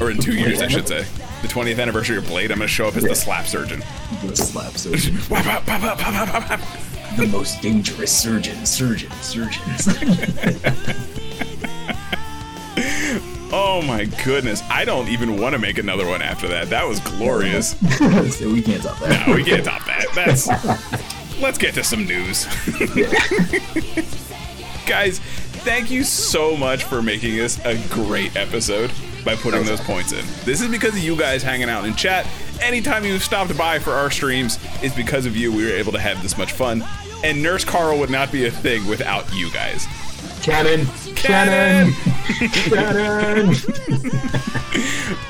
or 0.00 0.10
in 0.10 0.18
two 0.18 0.34
years, 0.34 0.60
I 0.60 0.68
should 0.68 0.86
say. 0.86 1.04
The 1.42 1.48
20th 1.48 1.78
anniversary 1.80 2.16
of 2.18 2.26
Blade, 2.26 2.50
I'm 2.50 2.58
gonna 2.58 2.68
show 2.68 2.86
up 2.88 2.96
as 2.96 3.02
Yeah. 3.02 3.10
the 3.10 3.14
slap 3.14 3.46
surgeon. 3.46 3.82
The 4.24 4.36
slap 4.36 4.76
surgeon. 4.76 5.16
The 7.16 7.26
most 7.26 7.60
dangerous 7.62 8.12
surgeon, 8.16 8.64
surgeon, 8.66 9.10
surgeon. 9.20 9.64
Oh 13.50 13.80
my 13.82 14.04
goodness! 14.24 14.62
I 14.70 14.84
don't 14.84 15.08
even 15.08 15.38
want 15.40 15.54
to 15.54 15.58
make 15.58 15.78
another 15.78 16.06
one 16.06 16.20
after 16.20 16.46
that. 16.48 16.68
That 16.68 16.86
was 16.86 17.00
glorious. 17.00 17.70
so 18.36 18.52
we 18.52 18.60
can't 18.60 18.82
top 18.82 18.98
that. 19.00 19.26
No, 19.26 19.34
we 19.34 19.42
can't 19.42 19.64
top 19.64 19.86
that. 19.86 20.04
That's. 20.14 20.48
Let's 21.40 21.56
get 21.56 21.72
to 21.74 21.82
some 21.82 22.06
news. 22.06 22.44
Guys, 24.86 25.20
thank 25.68 25.90
you 25.90 26.02
so 26.02 26.56
much 26.56 26.84
for 26.84 27.02
making 27.02 27.36
this 27.36 27.62
a 27.66 27.76
great 27.88 28.34
episode 28.36 28.90
by 29.22 29.36
putting 29.36 29.64
those 29.64 29.82
points 29.82 30.12
in. 30.12 30.24
This 30.46 30.62
is 30.62 30.68
because 30.70 30.94
of 30.94 31.00
you 31.00 31.14
guys 31.14 31.42
hanging 31.42 31.68
out 31.68 31.84
in 31.84 31.94
chat. 31.94 32.26
Anytime 32.62 33.04
you've 33.04 33.22
stopped 33.22 33.54
by 33.54 33.78
for 33.78 33.92
our 33.92 34.10
streams 34.10 34.58
is 34.82 34.94
because 34.94 35.26
of 35.26 35.36
you 35.36 35.52
we 35.52 35.66
were 35.66 35.72
able 35.72 35.92
to 35.92 35.98
have 35.98 36.22
this 36.22 36.38
much 36.38 36.52
fun. 36.52 36.82
And 37.22 37.42
Nurse 37.42 37.66
Carl 37.66 37.98
would 37.98 38.08
not 38.08 38.32
be 38.32 38.46
a 38.46 38.50
thing 38.50 38.86
without 38.86 39.30
you 39.34 39.50
guys. 39.50 39.86
Cannon, 40.40 40.86
cannon, 41.14 41.92
cannon. 42.54 43.54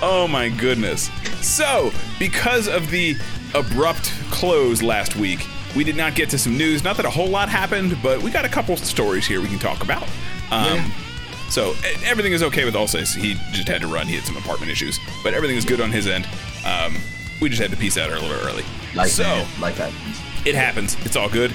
Oh 0.01 0.29
my 0.29 0.49
goodness. 0.51 1.11
So, 1.41 1.91
because 2.21 2.69
of 2.69 2.91
the 2.91 3.17
abrupt 3.55 4.13
close 4.31 4.83
last 4.83 5.17
week, 5.17 5.49
we 5.79 5.85
did 5.85 5.97
not 5.97 6.17
get 6.17 6.29
to 6.29 6.37
some 6.37 6.59
news. 6.59 6.83
Not 6.83 6.97
that 6.97 7.07
a 7.07 7.11
whole 7.11 7.29
lot 7.29 7.49
happened, 7.49 7.97
but 8.03 8.21
we 8.21 8.33
got 8.33 8.45
a 8.45 8.49
couple 8.49 8.77
stories 8.77 9.25
here 9.25 9.41
we 9.41 9.47
can 9.47 9.61
talk 9.61 9.81
about. 9.85 10.03
Um, 10.51 10.75
Yeah. 10.75 10.91
So, 11.51 11.75
everything 12.05 12.33
is 12.33 12.43
okay 12.43 12.65
with 12.67 12.75
Ulsace. 12.75 13.15
He 13.17 13.35
just 13.53 13.69
had 13.69 13.81
to 13.81 13.87
run. 13.87 14.07
He 14.07 14.17
had 14.17 14.25
some 14.25 14.37
apartment 14.37 14.71
issues, 14.73 14.99
but 15.23 15.33
everything 15.35 15.57
is 15.57 15.65
good 15.65 15.81
on 15.81 15.91
his 15.91 16.07
end. 16.07 16.29
Um, 16.67 16.97
we 17.41 17.49
just 17.49 17.63
had 17.63 17.71
to 17.71 17.77
peace 17.77 17.97
out 17.97 18.11
a 18.11 18.15
little 18.21 18.47
early. 18.47 18.65
Like 18.95 19.09
so, 19.09 19.23
that, 19.23 19.47
like 19.61 19.77
that. 19.77 19.93
it 20.45 20.55
happens. 20.57 20.97
It's 21.07 21.17
all 21.17 21.31
good. 21.31 21.55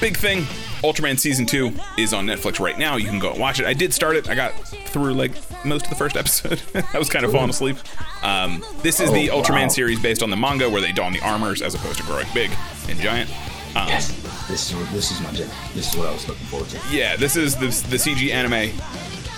Big 0.00 0.16
thing. 0.16 0.44
Ultraman 0.82 1.18
season 1.18 1.44
two 1.44 1.72
is 1.98 2.14
on 2.14 2.26
Netflix 2.26 2.58
right 2.58 2.78
now. 2.78 2.96
You 2.96 3.06
can 3.06 3.18
go 3.18 3.32
and 3.32 3.40
watch 3.40 3.58
it. 3.60 3.66
I 3.66 3.74
did 3.74 3.92
start 3.92 4.16
it. 4.16 4.30
I 4.30 4.34
got 4.34 4.54
through 4.90 5.14
like 5.14 5.32
most 5.64 5.84
of 5.84 5.90
the 5.90 5.96
first 5.96 6.16
episode. 6.22 6.60
I 6.92 6.98
was 6.98 7.08
kind 7.08 7.24
of 7.24 7.32
falling 7.32 7.50
asleep. 7.50 7.76
Um, 8.22 8.64
this 8.82 9.00
is 9.00 9.10
the 9.12 9.30
Oh, 9.30 9.42
Ultraman 9.42 9.62
wow. 9.62 9.68
series 9.68 9.98
based 10.00 10.22
on 10.22 10.30
the 10.30 10.36
manga 10.36 10.68
where 10.68 10.80
they 10.80 10.92
don 10.92 11.12
the 11.12 11.20
armors 11.20 11.62
as 11.62 11.74
opposed 11.74 11.98
to 11.98 12.04
growing 12.04 12.26
big 12.34 12.50
and 12.88 12.98
giant. 13.00 13.30
Um, 13.76 13.86
Yes, 13.88 14.10
this 14.48 14.72
is 14.72 14.90
this 14.92 15.10
is 15.12 15.20
my 15.20 15.30
jam. 15.32 15.48
This 15.74 15.92
is 15.92 15.96
what 15.96 16.08
I 16.08 16.12
was 16.12 16.26
looking 16.28 16.46
forward 16.46 16.68
to. 16.70 16.80
Yeah, 16.90 17.16
this 17.16 17.36
is 17.36 17.54
the, 17.56 17.66
the 17.88 17.96
CG 17.96 18.30
anime. 18.32 18.76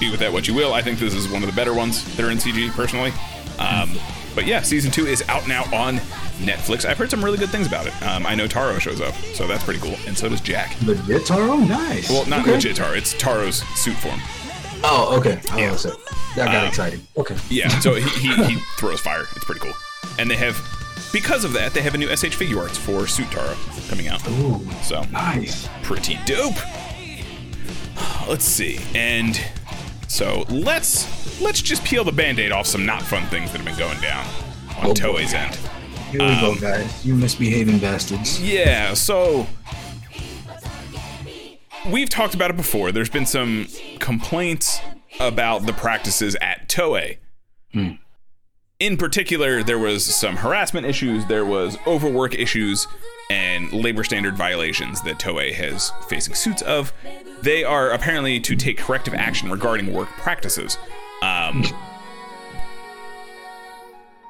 Be 0.00 0.10
with 0.10 0.20
that 0.20 0.32
what 0.32 0.48
you 0.48 0.54
will. 0.54 0.72
I 0.72 0.80
think 0.82 0.98
this 0.98 1.14
is 1.14 1.28
one 1.28 1.42
of 1.42 1.48
the 1.48 1.54
better 1.54 1.74
ones 1.74 2.02
that 2.16 2.24
are 2.24 2.30
in 2.30 2.38
CG 2.38 2.70
personally. 2.72 3.12
Um, 3.58 3.94
but 4.34 4.46
yeah, 4.46 4.62
season 4.62 4.90
two 4.90 5.06
is 5.06 5.22
out 5.28 5.46
now 5.46 5.62
on 5.74 5.98
Netflix. 6.38 6.86
I've 6.86 6.96
heard 6.96 7.10
some 7.10 7.22
really 7.22 7.36
good 7.36 7.50
things 7.50 7.66
about 7.66 7.86
it. 7.86 8.02
Um, 8.02 8.26
I 8.26 8.34
know 8.34 8.46
Taro 8.46 8.78
shows 8.78 9.00
up, 9.02 9.14
so 9.34 9.46
that's 9.46 9.62
pretty 9.62 9.78
cool, 9.80 9.94
and 10.06 10.16
so 10.16 10.28
does 10.30 10.40
Jack. 10.40 10.74
Legit 10.82 11.26
Taro, 11.26 11.56
nice. 11.56 12.08
Well, 12.08 12.24
not 12.26 12.40
okay. 12.40 12.52
legit 12.52 12.76
Taro. 12.76 12.94
It's 12.94 13.12
Taro's 13.12 13.58
suit 13.78 13.94
form. 13.98 14.18
Oh, 14.84 15.16
okay. 15.18 15.40
Oh, 15.52 15.58
Yeah. 15.58 15.76
so 15.76 15.90
that 16.36 16.46
got 16.46 16.62
Um, 16.62 16.68
exciting. 16.68 17.06
Okay. 17.16 17.36
Yeah, 17.48 17.68
so 17.80 17.94
he, 17.94 18.02
he, 18.28 18.44
he 18.54 18.56
throws 18.76 19.00
fire. 19.00 19.26
It's 19.36 19.44
pretty 19.44 19.60
cool. 19.60 19.72
And 20.18 20.30
they 20.30 20.36
have, 20.36 20.60
because 21.12 21.44
of 21.44 21.52
that, 21.54 21.72
they 21.74 21.82
have 21.82 21.94
a 21.94 21.98
new 21.98 22.08
S.H.Figuarts 22.08 22.76
for 22.76 23.06
Suit 23.06 23.30
Taro 23.30 23.54
coming 23.88 24.08
out. 24.08 24.26
Ooh, 24.28 24.60
So 24.82 25.02
nice. 25.10 25.68
pretty 25.82 26.18
dope. 26.26 26.56
Let's 28.28 28.44
see. 28.44 28.78
And 28.94 29.40
so 30.08 30.44
let's 30.48 31.40
let's 31.40 31.60
just 31.62 31.84
peel 31.84 32.04
the 32.04 32.12
band-aid 32.12 32.52
off 32.52 32.66
some 32.66 32.86
not 32.86 33.02
fun 33.02 33.26
things 33.28 33.50
that 33.52 33.60
have 33.60 33.66
been 33.66 33.78
going 33.78 34.00
down 34.00 34.24
on 34.78 34.86
Oh. 34.90 34.94
Toei's 34.94 35.34
end. 35.34 35.54
Here 36.10 36.20
we 36.20 36.40
go, 36.40 36.52
Um, 36.52 36.58
guys. 36.58 37.04
You 37.04 37.14
misbehaving 37.14 37.78
bastards. 37.78 38.40
Yeah, 38.40 38.94
so 38.94 39.46
we've 41.90 42.08
talked 42.08 42.34
about 42.34 42.50
it 42.50 42.56
before. 42.56 42.92
There's 42.92 43.10
been 43.10 43.26
some 43.26 43.68
complaints 43.98 44.80
about 45.20 45.66
the 45.66 45.72
practices 45.72 46.36
at 46.40 46.68
Toei. 46.68 47.18
In 48.78 48.96
particular, 48.96 49.62
there 49.62 49.78
was 49.78 50.04
some 50.04 50.36
harassment 50.36 50.86
issues, 50.86 51.24
there 51.26 51.44
was 51.44 51.78
overwork 51.86 52.34
issues, 52.34 52.86
and 53.30 53.72
labor 53.72 54.04
standard 54.04 54.36
violations 54.36 55.00
that 55.02 55.18
Toei 55.18 55.52
has 55.54 55.92
facing 56.08 56.34
suits 56.34 56.62
of. 56.62 56.92
They 57.42 57.64
are 57.64 57.90
apparently 57.90 58.40
to 58.40 58.56
take 58.56 58.78
corrective 58.78 59.14
action 59.14 59.50
regarding 59.50 59.92
work 59.92 60.08
practices. 60.08 60.78
Um, 61.22 61.64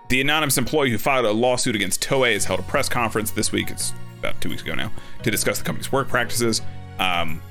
the 0.09 0.21
anonymous 0.21 0.59
employee 0.59 0.91
who 0.91 0.99
filed 0.99 1.25
a 1.25 1.33
lawsuit 1.33 1.75
against 1.75 2.03
Toei 2.03 2.35
has 2.35 2.45
held 2.45 2.61
a 2.61 2.65
press 2.65 2.89
conference 2.89 3.31
this 3.31 3.51
week. 3.51 3.71
It's 3.71 3.95
about 4.19 4.39
two 4.41 4.51
weeks 4.51 4.63
ago 4.63 4.75
now 4.75 4.93
to 5.23 5.31
discuss 5.31 5.59
the 5.59 5.65
company's 5.65 5.91
work 5.91 6.09
practices. 6.09 6.61
Um, 6.99 7.43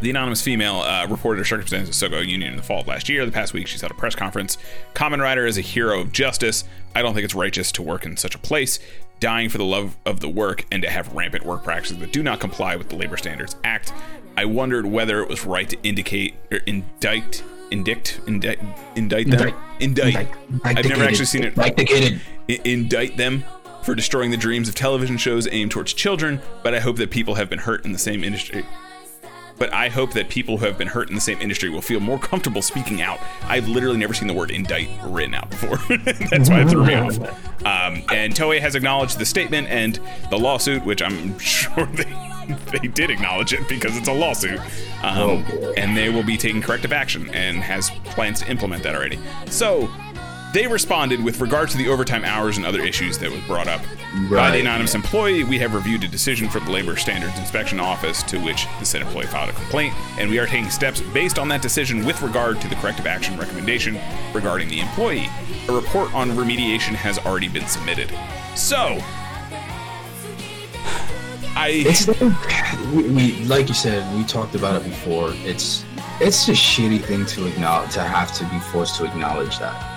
the 0.00 0.10
anonymous 0.10 0.42
female 0.42 0.76
uh, 0.80 1.06
reported 1.08 1.38
her 1.38 1.44
circumstances 1.44 2.02
at 2.02 2.10
Sogo 2.10 2.26
Union 2.26 2.50
in 2.50 2.56
the 2.56 2.62
fall 2.62 2.80
of 2.82 2.86
last 2.86 3.08
year. 3.08 3.24
The 3.24 3.32
past 3.32 3.54
week, 3.54 3.66
she's 3.66 3.80
held 3.80 3.90
a 3.92 3.94
press 3.94 4.14
conference. 4.14 4.58
Kamen 4.94 5.20
Rider 5.20 5.46
is 5.46 5.56
a 5.56 5.62
hero 5.62 6.00
of 6.00 6.12
justice. 6.12 6.64
I 6.94 7.00
don't 7.02 7.14
think 7.14 7.24
it's 7.24 7.34
righteous 7.34 7.72
to 7.72 7.82
work 7.82 8.04
in 8.04 8.16
such 8.18 8.34
a 8.34 8.38
place, 8.38 8.78
dying 9.20 9.48
for 9.48 9.56
the 9.56 9.64
love 9.64 9.96
of 10.04 10.20
the 10.20 10.28
work, 10.28 10.66
and 10.70 10.82
to 10.82 10.90
have 10.90 11.12
rampant 11.14 11.46
work 11.46 11.64
practices 11.64 11.96
that 11.98 12.12
do 12.12 12.22
not 12.22 12.40
comply 12.40 12.76
with 12.76 12.90
the 12.90 12.96
Labor 12.96 13.16
Standards 13.16 13.56
Act. 13.64 13.92
I 14.36 14.44
wondered 14.44 14.84
whether 14.84 15.22
it 15.22 15.30
was 15.30 15.46
right 15.46 15.66
to 15.70 15.78
indicate 15.82 16.34
or 16.52 16.58
indict, 16.66 17.42
indict, 17.70 18.20
indict, 18.26 18.58
indict 18.96 19.30
them, 19.30 19.54
indict. 19.80 20.28
I've 20.62 20.86
never 20.86 21.04
actually 21.04 21.24
seen 21.24 21.44
it 21.44 21.56
Indicated. 21.56 22.20
i- 22.50 22.60
indict 22.64 23.16
them 23.16 23.44
for 23.86 23.94
destroying 23.94 24.32
the 24.32 24.36
dreams 24.36 24.68
of 24.68 24.74
television 24.74 25.16
shows 25.16 25.46
aimed 25.52 25.70
towards 25.70 25.92
children, 25.92 26.42
but 26.64 26.74
I 26.74 26.80
hope 26.80 26.96
that 26.96 27.08
people 27.08 27.36
have 27.36 27.48
been 27.48 27.60
hurt 27.60 27.84
in 27.84 27.92
the 27.92 27.98
same 27.98 28.24
industry. 28.24 28.66
But 29.58 29.72
I 29.72 29.88
hope 29.88 30.12
that 30.14 30.28
people 30.28 30.58
who 30.58 30.66
have 30.66 30.76
been 30.76 30.88
hurt 30.88 31.08
in 31.08 31.14
the 31.14 31.20
same 31.20 31.40
industry 31.40 31.70
will 31.70 31.80
feel 31.80 32.00
more 32.00 32.18
comfortable 32.18 32.62
speaking 32.62 33.00
out. 33.00 33.20
I've 33.44 33.68
literally 33.68 33.96
never 33.96 34.12
seen 34.12 34.26
the 34.26 34.34
word 34.34 34.50
indict 34.50 34.88
written 35.04 35.34
out 35.34 35.50
before. 35.50 35.76
That's 36.04 36.50
why 36.50 36.62
it 36.62 36.68
threw 36.68 36.84
me 36.84 36.94
off. 36.94 37.16
Um, 37.64 38.02
and 38.12 38.34
Toei 38.34 38.60
has 38.60 38.74
acknowledged 38.74 39.20
the 39.20 39.24
statement 39.24 39.68
and 39.68 40.00
the 40.30 40.36
lawsuit, 40.36 40.84
which 40.84 41.00
I'm 41.00 41.38
sure 41.38 41.86
they, 41.86 42.58
they 42.72 42.88
did 42.88 43.08
acknowledge 43.10 43.52
it 43.52 43.68
because 43.68 43.96
it's 43.96 44.08
a 44.08 44.12
lawsuit. 44.12 44.58
Um, 45.02 45.44
Oh, 45.46 45.74
and 45.76 45.96
they 45.96 46.10
will 46.10 46.24
be 46.24 46.36
taking 46.36 46.60
corrective 46.60 46.92
action 46.92 47.30
and 47.30 47.58
has 47.58 47.90
plans 48.04 48.40
to 48.40 48.50
implement 48.50 48.82
that 48.82 48.96
already. 48.96 49.20
So 49.46 49.88
they 50.52 50.66
responded 50.66 51.22
with 51.22 51.40
regard 51.40 51.68
to 51.70 51.76
the 51.76 51.88
overtime 51.88 52.24
hours 52.24 52.56
and 52.56 52.64
other 52.64 52.82
issues 52.82 53.18
that 53.18 53.30
was 53.30 53.40
brought 53.42 53.66
up 53.66 53.80
by 54.30 54.50
the 54.50 54.60
anonymous 54.60 54.94
employee. 54.94 55.44
We 55.44 55.58
have 55.58 55.74
reviewed 55.74 56.04
a 56.04 56.08
decision 56.08 56.48
from 56.48 56.64
the 56.64 56.70
Labor 56.70 56.96
Standards 56.96 57.38
Inspection 57.38 57.80
Office 57.80 58.22
to 58.24 58.38
which 58.38 58.66
the 58.78 58.84
said 58.84 59.02
employee 59.02 59.26
filed 59.26 59.50
a 59.50 59.52
complaint, 59.52 59.94
and 60.18 60.30
we 60.30 60.38
are 60.38 60.46
taking 60.46 60.70
steps 60.70 61.00
based 61.12 61.38
on 61.38 61.48
that 61.48 61.62
decision 61.62 62.04
with 62.04 62.22
regard 62.22 62.60
to 62.60 62.68
the 62.68 62.74
corrective 62.76 63.06
action 63.06 63.36
recommendation 63.36 63.98
regarding 64.32 64.68
the 64.68 64.80
employee. 64.80 65.28
A 65.68 65.72
report 65.72 66.14
on 66.14 66.30
remediation 66.30 66.94
has 66.94 67.18
already 67.18 67.48
been 67.48 67.66
submitted. 67.66 68.10
So, 68.54 68.98
I 71.58 71.84
It's 71.86 72.06
we, 72.92 73.08
we 73.08 73.44
like 73.44 73.68
you 73.68 73.74
said, 73.74 74.14
we 74.16 74.24
talked 74.24 74.54
about 74.54 74.80
it 74.80 74.84
before. 74.84 75.30
It's 75.36 75.84
it's 76.20 76.48
a 76.48 76.52
shitty 76.52 77.02
thing 77.02 77.26
to 77.26 77.46
acknowledge 77.46 77.92
to 77.94 78.00
have 78.00 78.32
to 78.34 78.44
be 78.44 78.58
forced 78.58 78.96
to 78.96 79.04
acknowledge 79.04 79.58
that. 79.58 79.95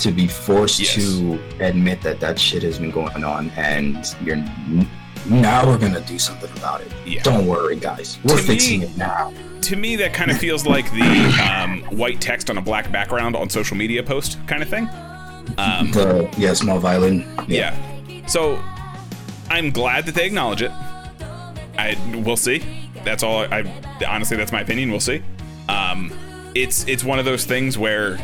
To 0.00 0.12
be 0.12 0.26
forced 0.28 0.78
Yes. 0.80 0.94
to 0.94 1.38
admit 1.60 2.00
that 2.02 2.20
that 2.20 2.38
shit 2.38 2.62
has 2.62 2.78
been 2.78 2.90
going 2.92 3.24
on 3.24 3.50
and 3.56 4.14
you're 4.24 4.36
now 5.26 5.66
we're 5.66 5.76
gonna 5.78 6.00
do 6.02 6.18
something 6.18 6.50
about 6.56 6.80
it. 6.80 6.92
Yeah. 7.04 7.22
Don't 7.22 7.46
worry, 7.46 7.76
guys. 7.76 8.18
We're 8.24 8.36
To 8.36 8.42
me- 8.42 8.46
fixing 8.48 8.82
it 8.82 8.96
now. 8.96 9.32
to 9.62 9.76
me 9.76 9.96
that 9.96 10.14
kind 10.14 10.30
of 10.30 10.38
feels 10.38 10.64
like 10.66 10.90
the 10.92 11.50
um, 11.52 11.82
white 11.96 12.20
text 12.20 12.48
on 12.48 12.58
a 12.58 12.62
black 12.62 12.90
background 12.92 13.34
on 13.36 13.50
social 13.50 13.76
media 13.76 14.02
post 14.02 14.38
kind 14.46 14.62
of 14.62 14.68
thing. 14.68 14.88
Um, 15.58 15.90
the 15.90 16.28
yeah, 16.38 16.52
small 16.52 16.78
violin. 16.78 17.26
Yeah. 17.48 17.74
So 18.26 18.58
I'm 19.50 19.70
glad 19.70 20.06
that 20.06 20.14
they 20.14 20.26
acknowledge 20.26 20.62
it. 20.62 20.70
I 21.76 21.96
we'll 22.24 22.36
see. 22.36 22.62
That's 23.04 23.22
all. 23.22 23.40
I 23.52 23.64
honestly, 24.06 24.36
that's 24.36 24.52
my 24.52 24.60
opinion. 24.60 24.90
We'll 24.90 25.00
see. 25.00 25.22
Um, 25.68 26.12
it's 26.54 26.86
it's 26.86 27.02
one 27.04 27.18
of 27.18 27.24
those 27.24 27.44
things 27.44 27.76
where 27.78 28.18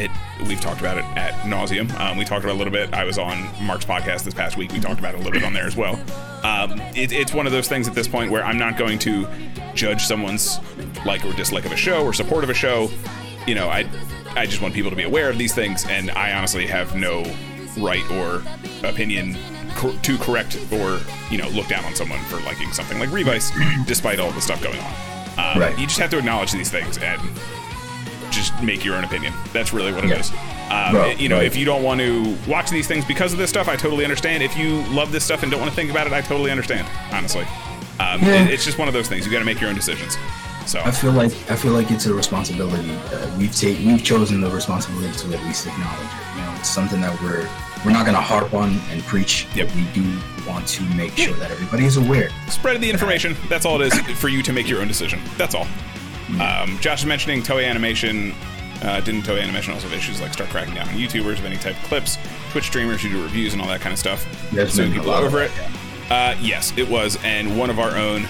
it. 0.00 0.10
We've 0.46 0.60
talked 0.60 0.80
about 0.80 0.98
it 0.98 1.04
at 1.16 1.32
nauseum. 1.44 1.92
Um, 2.00 2.16
we 2.16 2.24
talked 2.24 2.44
about 2.44 2.52
it 2.52 2.56
a 2.56 2.58
little 2.58 2.72
bit. 2.72 2.92
I 2.94 3.04
was 3.04 3.18
on 3.18 3.48
Mark's 3.62 3.84
podcast 3.84 4.24
this 4.24 4.34
past 4.34 4.56
week. 4.56 4.72
We 4.72 4.80
talked 4.80 4.98
about 4.98 5.14
it 5.14 5.20
a 5.20 5.22
little 5.22 5.32
bit 5.32 5.44
on 5.44 5.52
there 5.52 5.66
as 5.66 5.76
well. 5.76 5.94
Um, 6.42 6.80
it, 6.94 7.12
it's 7.12 7.32
one 7.34 7.46
of 7.46 7.52
those 7.52 7.68
things 7.68 7.86
at 7.86 7.94
this 7.94 8.08
point 8.08 8.30
where 8.30 8.44
I'm 8.44 8.58
not 8.58 8.76
going 8.78 8.98
to 9.00 9.26
judge 9.74 10.02
someone's 10.04 10.58
like 11.04 11.24
or 11.24 11.32
dislike 11.34 11.64
of 11.66 11.72
a 11.72 11.76
show 11.76 12.04
or 12.04 12.12
support 12.12 12.42
of 12.44 12.50
a 12.50 12.54
show. 12.54 12.90
You 13.46 13.54
know, 13.54 13.68
I 13.68 13.86
I 14.36 14.46
just 14.46 14.62
want 14.62 14.74
people 14.74 14.90
to 14.90 14.96
be 14.96 15.02
aware 15.02 15.28
of 15.28 15.38
these 15.38 15.54
things, 15.54 15.84
and 15.86 16.10
I 16.12 16.32
honestly 16.32 16.66
have 16.66 16.94
no 16.96 17.24
right 17.78 18.08
or 18.12 18.42
opinion 18.88 19.36
cor- 19.76 19.92
to 19.92 20.18
correct 20.18 20.56
or 20.72 21.00
you 21.30 21.38
know 21.38 21.48
look 21.50 21.66
down 21.68 21.84
on 21.84 21.94
someone 21.94 22.20
for 22.24 22.36
liking 22.40 22.72
something 22.72 22.98
like 22.98 23.10
Revice, 23.12 23.50
despite 23.86 24.18
all 24.20 24.30
the 24.32 24.40
stuff 24.40 24.62
going 24.62 24.78
on. 24.78 24.94
Um, 25.38 25.60
Right. 25.60 25.78
You 25.78 25.86
just 25.86 25.98
have 25.98 26.10
to 26.10 26.18
acknowledge 26.18 26.52
these 26.52 26.70
things 26.70 26.98
and 26.98 27.20
just 28.40 28.60
make 28.62 28.84
your 28.84 28.94
own 28.96 29.04
opinion. 29.04 29.32
That's 29.52 29.72
really 29.72 29.92
what 29.92 30.04
it 30.04 30.10
Yeah. 30.10 30.18
is. 30.20 30.30
Um, 30.70 30.96
Right, 30.96 31.18
you 31.20 31.28
know, 31.28 31.36
right. 31.38 31.46
if 31.46 31.56
you 31.56 31.64
don't 31.64 31.82
want 31.82 32.00
to 32.00 32.36
watch 32.46 32.70
these 32.70 32.86
things 32.86 33.04
because 33.04 33.32
of 33.32 33.38
this 33.38 33.50
stuff, 33.50 33.68
I 33.68 33.76
totally 33.76 34.04
understand. 34.04 34.42
If 34.42 34.56
you 34.56 34.82
love 34.90 35.12
this 35.12 35.24
stuff 35.24 35.42
and 35.42 35.50
don't 35.50 35.60
want 35.60 35.70
to 35.72 35.76
think 35.76 35.90
about 35.90 36.06
it, 36.06 36.12
I 36.12 36.20
totally 36.20 36.50
understand. 36.50 36.86
Honestly, 37.12 37.42
um, 37.98 38.20
Yeah. 38.22 38.42
it- 38.44 38.50
it's 38.50 38.64
just 38.64 38.78
one 38.78 38.88
of 38.88 38.94
those 38.94 39.08
things. 39.08 39.26
You 39.26 39.32
got 39.32 39.40
to 39.40 39.44
make 39.44 39.60
your 39.60 39.68
own 39.70 39.76
decisions. 39.76 40.16
So 40.66 40.80
I 40.84 40.90
feel 40.92 41.10
like 41.12 41.32
I 41.50 41.56
feel 41.56 41.72
like 41.72 41.90
it's 41.90 42.06
a 42.06 42.14
responsibility. 42.14 42.90
Uh, 43.12 43.26
we've 43.38 43.54
taken 43.54 43.86
we've 43.86 44.04
chosen 44.04 44.40
the 44.40 44.50
responsibility 44.50 45.10
to 45.18 45.36
at 45.36 45.44
least 45.44 45.66
acknowledge 45.66 45.98
it. 45.98 46.36
You 46.36 46.42
know, 46.42 46.52
it's 46.58 46.68
something 46.68 47.00
that 47.00 47.20
we're 47.22 47.48
we're 47.84 47.90
not 47.92 48.04
going 48.04 48.14
to 48.14 48.20
harp 48.22 48.52
on 48.54 48.78
and 48.92 49.02
preach. 49.06 49.46
Yep. 49.54 49.70
We 49.74 49.82
do 49.94 50.04
want 50.46 50.66
to 50.68 50.82
make 50.94 51.16
sure 51.16 51.32
that 51.34 51.50
everybody 51.50 51.86
is 51.86 51.96
aware. 51.96 52.28
spread 52.48 52.78
the 52.82 52.90
information. 52.90 53.34
That's 53.48 53.64
all 53.64 53.80
it 53.80 53.86
is 53.92 53.98
for 54.20 54.28
you 54.28 54.42
to 54.42 54.52
make 54.52 54.68
your 54.68 54.80
own 54.82 54.86
decision. 54.88 55.18
That's 55.38 55.54
all. 55.54 55.66
Um, 56.38 56.78
Josh 56.80 57.00
is 57.00 57.06
mentioning 57.06 57.42
Toei 57.42 57.66
Animation. 57.68 58.34
Uh, 58.82 59.00
didn't 59.00 59.22
Toei 59.22 59.42
Animation 59.42 59.72
also 59.74 59.88
have 59.88 59.96
issues 59.98 60.20
like 60.20 60.32
start 60.32 60.48
cracking 60.50 60.74
down 60.74 60.88
on 60.88 60.94
YouTubers 60.94 61.38
of 61.38 61.44
any 61.44 61.56
type 61.56 61.76
of 61.76 61.82
clips, 61.88 62.16
Twitch 62.50 62.64
streamers 62.66 63.02
who 63.02 63.10
do 63.10 63.22
reviews 63.22 63.52
and 63.52 63.60
all 63.60 63.68
that 63.68 63.80
kind 63.80 63.92
of 63.92 63.98
stuff? 63.98 64.24
There's 64.52 64.72
so 64.74 64.90
people 64.90 65.10
over 65.10 65.40
that, 65.40 65.50
it. 65.50 66.10
Uh, 66.10 66.36
yes, 66.40 66.72
it 66.76 66.88
was, 66.88 67.18
and 67.24 67.58
one 67.58 67.68
of 67.70 67.78
our 67.78 67.96
own, 67.96 68.26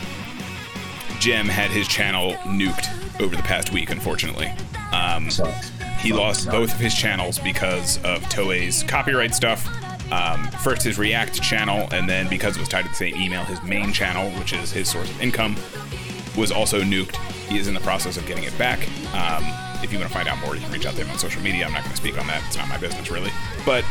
Jim, 1.20 1.47
had 1.47 1.70
his 1.70 1.86
channel 1.86 2.32
nuked 2.44 3.20
over 3.20 3.36
the 3.36 3.43
past 3.43 3.72
week. 3.72 3.90
Unfortunately, 3.90 4.52
um, 4.93 5.31
Sucks. 5.31 5.70
he 6.01 6.09
Sucks, 6.09 6.18
lost 6.18 6.43
sucks. 6.44 6.56
both 6.56 6.72
of 6.74 6.81
his 6.81 6.94
channels 6.94 7.39
because 7.39 7.98
of 7.98 8.22
Toei's 8.24 8.82
copyright 8.85 9.35
stuff. 9.35 9.66
Um, 10.12 10.48
first, 10.64 10.82
his 10.82 10.98
React 10.98 11.40
channel, 11.40 11.89
and 11.93 12.09
then 12.09 12.28
because 12.28 12.56
it 12.56 12.60
was 12.60 12.68
tied 12.68 12.82
to 12.82 12.89
the 12.89 12.94
same 12.97 13.14
email, 13.14 13.44
his 13.44 13.62
main 13.62 13.93
channel, 13.93 14.31
which 14.40 14.52
is 14.52 14.72
his 14.72 14.90
source 14.90 15.09
of 15.09 15.20
income, 15.22 15.55
was 16.36 16.51
also 16.52 16.81
nuked. 16.82 17.16
He 17.48 17.59
is 17.59 17.69
in 17.69 17.74
the 17.74 17.81
process 17.81 18.16
of 18.16 18.27
getting 18.27 18.44
it 18.44 18.57
back. 18.59 18.78
Um, 19.15 19.44
if 19.82 19.93
you 19.93 19.98
want 19.98 20.11
to 20.11 20.15
find 20.15 20.28
out 20.28 20.39
more, 20.44 20.55
you 20.55 20.62
can 20.62 20.73
reach 20.73 20.86
out 20.86 20.94
to 20.94 21.02
him 21.02 21.11
on 21.11 21.19
social 21.19 21.43
media. 21.43 21.65
I'm 21.66 21.73
not 21.73 21.82
going 21.82 21.90
to 21.93 21.97
speak 21.97 22.19
on 22.19 22.27
that; 22.27 22.43
it's 22.47 22.57
not 22.57 22.69
my 22.69 22.78
business, 22.78 23.11
really. 23.11 23.31
But 23.65 23.85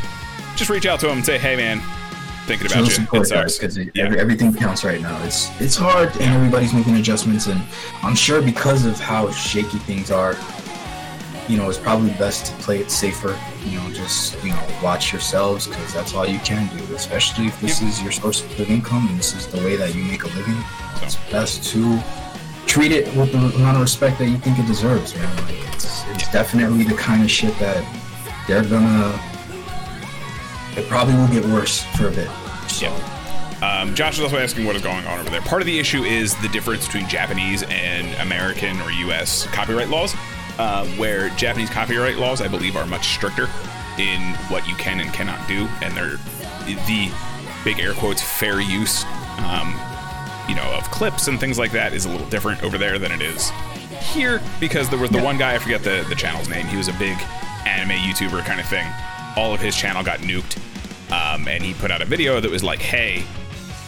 just 0.56 0.70
reach 0.70 0.86
out 0.86 1.00
to 1.02 1.08
him 1.10 1.18
and 1.18 1.26
say, 1.26 1.38
"Hey, 1.38 1.56
man, 1.56 1.82
thinking 2.46 2.68
Show 2.68 2.76
about 2.80 2.88
you." 2.90 2.94
support, 2.96 3.24
It 3.24 3.30
sucks. 3.30 3.58
because 3.58 3.78
Yeah. 3.78 4.06
every, 4.06 4.20
everything 4.20 4.54
counts 4.54 4.84
right 4.84 5.02
now. 5.02 5.22
It's 5.24 5.50
it's 5.60 5.76
hard, 5.76 6.10
and 6.22 6.34
everybody's 6.34 6.74
making 6.74 6.96
adjustments, 6.96 7.48
and 7.48 7.62
I'm 8.04 8.16
sure 8.16 8.42
because 8.42 8.86
of 8.86 9.00
how 9.00 9.32
shaky 9.32 9.80
things 9.80 10.12
are, 10.12 10.36
you 11.48 11.58
know, 11.58 11.68
it's 11.70 11.80
probably 11.80 12.12
best 12.12 12.46
to 12.46 12.54
play 12.64 12.80
it 12.80 12.92
safer. 12.92 13.36
You 13.66 13.80
know, 13.80 13.92
just 13.92 14.42
you 14.44 14.52
know, 14.52 14.68
watch 14.84 15.12
yourselves 15.12 15.66
because 15.68 15.92
that's 15.94 16.14
all 16.14 16.26
you 16.28 16.40
can 16.40 16.70
do. 16.78 16.96
Especially 16.96 17.48
if 17.48 17.60
this 17.62 17.82
is 17.82 18.02
your 18.02 18.12
source 18.12 18.44
of 18.44 18.60
income 18.70 19.08
and 19.10 19.18
this 19.18 19.36
is 19.36 19.48
the 19.48 19.58
way 19.58 19.76
that 19.76 19.96
you 19.96 20.04
make 20.04 20.24
a 20.24 20.28
living. 20.28 20.58
It's 21.02 21.16
best 21.32 21.64
to 21.72 22.00
treat 22.70 22.92
it 22.92 23.08
with 23.16 23.32
the 23.32 23.40
amount 23.40 23.76
of 23.76 23.82
respect 23.82 24.20
that 24.20 24.28
you 24.30 24.38
think 24.38 24.60
it 24.60 24.68
deserves, 24.68 25.16
man. 25.16 25.36
Like 25.38 25.56
it's 25.74 26.06
it's 26.10 26.32
definitely 26.32 26.84
the 26.84 26.96
kind 26.96 27.24
of 27.24 27.30
shit 27.30 27.58
that 27.58 27.84
they're 28.48 28.64
gonna. 28.64 29.20
It 30.78 30.88
probably 30.88 31.16
will 31.16 31.28
get 31.28 31.44
worse 31.46 31.84
for 31.98 32.08
a 32.08 32.12
bit. 32.12 32.30
So. 32.70 32.96
Um, 33.62 33.94
Josh 33.94 34.18
is 34.18 34.24
also 34.24 34.38
asking 34.38 34.66
what 34.66 34.78
is 34.78 34.82
going 34.82 35.06
on 35.06 35.20
over 35.20 35.30
there. 35.30 35.42
Part 35.42 35.62
of 35.62 35.66
the 35.66 35.80
issue 35.80 36.04
is 36.04 36.34
the 36.42 36.48
difference 36.48 36.86
between 36.86 37.10
Japanese 37.10 37.64
and 37.64 38.08
American 38.22 38.80
or 38.82 38.92
U.S. 38.92 39.48
copyright 39.48 39.90
laws, 39.90 40.16
uh, 40.58 40.86
where 40.96 41.28
Japanese 41.32 41.70
copyright 41.70 42.16
laws, 42.16 42.40
I 42.40 42.48
believe, 42.48 42.78
are 42.78 42.86
much 42.86 43.10
stricter 43.10 43.50
in 43.98 44.22
what 44.48 44.66
you 44.66 44.76
can 44.76 45.02
and 45.02 45.12
cannot 45.12 45.46
do, 45.50 45.68
and 45.82 45.94
they're 45.98 46.16
the 46.66 47.12
big 47.66 47.80
air 47.80 47.94
quotes 47.94 48.22
fair 48.22 48.62
use, 48.62 49.04
um, 49.40 49.78
you 50.50 50.56
know, 50.56 50.74
of 50.74 50.84
clips 50.92 51.28
and 51.28 51.40
things 51.40 51.58
like 51.60 51.72
that 51.72 51.94
is 51.94 52.06
a 52.06 52.10
little 52.10 52.28
different 52.30 52.64
over 52.64 52.78
there 52.78 52.98
than 53.00 53.12
it 53.12 53.22
is 53.22 53.52
here 54.02 54.42
because 54.60 54.90
there 54.90 54.98
was 55.00 55.12
the 55.12 55.18
Yeah. 55.20 55.24
one 55.24 55.38
guy 55.38 55.54
I 55.56 55.60
forget 55.60 55.84
the 55.84 56.06
the 56.10 56.16
channel's 56.16 56.50
name. 56.50 56.66
He 56.68 56.78
was 56.78 56.88
a 56.88 56.94
big 56.94 57.18
anime 57.66 57.92
YouTuber 57.98 58.44
kind 58.46 58.60
of 58.60 58.68
thing. 58.68 58.88
All 59.36 59.54
of 59.54 59.60
his 59.62 59.76
channel 59.76 60.04
got 60.04 60.20
nuked, 60.20 60.58
um, 61.12 61.48
and 61.48 61.64
he 61.64 61.74
put 61.76 61.92
out 61.92 62.02
a 62.02 62.06
video 62.06 62.40
that 62.42 62.50
was 62.50 62.64
like, 62.64 62.82
"Hey, 62.82 63.24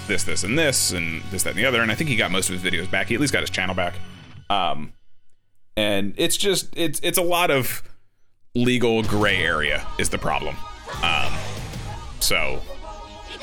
this, 0.07 0.23
this, 0.23 0.43
and 0.43 0.57
this, 0.59 0.91
and 0.91 1.23
this, 1.31 1.43
that, 1.43 1.51
and 1.51 1.59
the 1.59 1.65
other." 1.65 1.81
And 1.81 1.91
I 1.91 1.95
think 1.95 2.09
he 2.09 2.15
got 2.15 2.29
most 2.31 2.49
of 2.49 2.61
his 2.61 2.63
videos 2.73 2.89
back. 2.91 3.07
He 3.07 3.15
at 3.15 3.21
least 3.21 3.33
got 3.33 3.41
his 3.41 3.49
channel 3.49 3.73
back. 3.75 3.95
Um, 4.49 4.93
and 5.75 6.13
it's 6.17 6.38
just 6.38 6.67
it's 6.75 6.99
it's 7.01 7.17
a 7.17 7.23
lot 7.23 7.49
of 7.51 7.81
legal 8.53 9.01
gray 9.03 9.38
area 9.38 9.88
is 9.97 10.09
the 10.09 10.17
problem. 10.17 10.55
Um, 11.01 11.33
so 12.19 12.61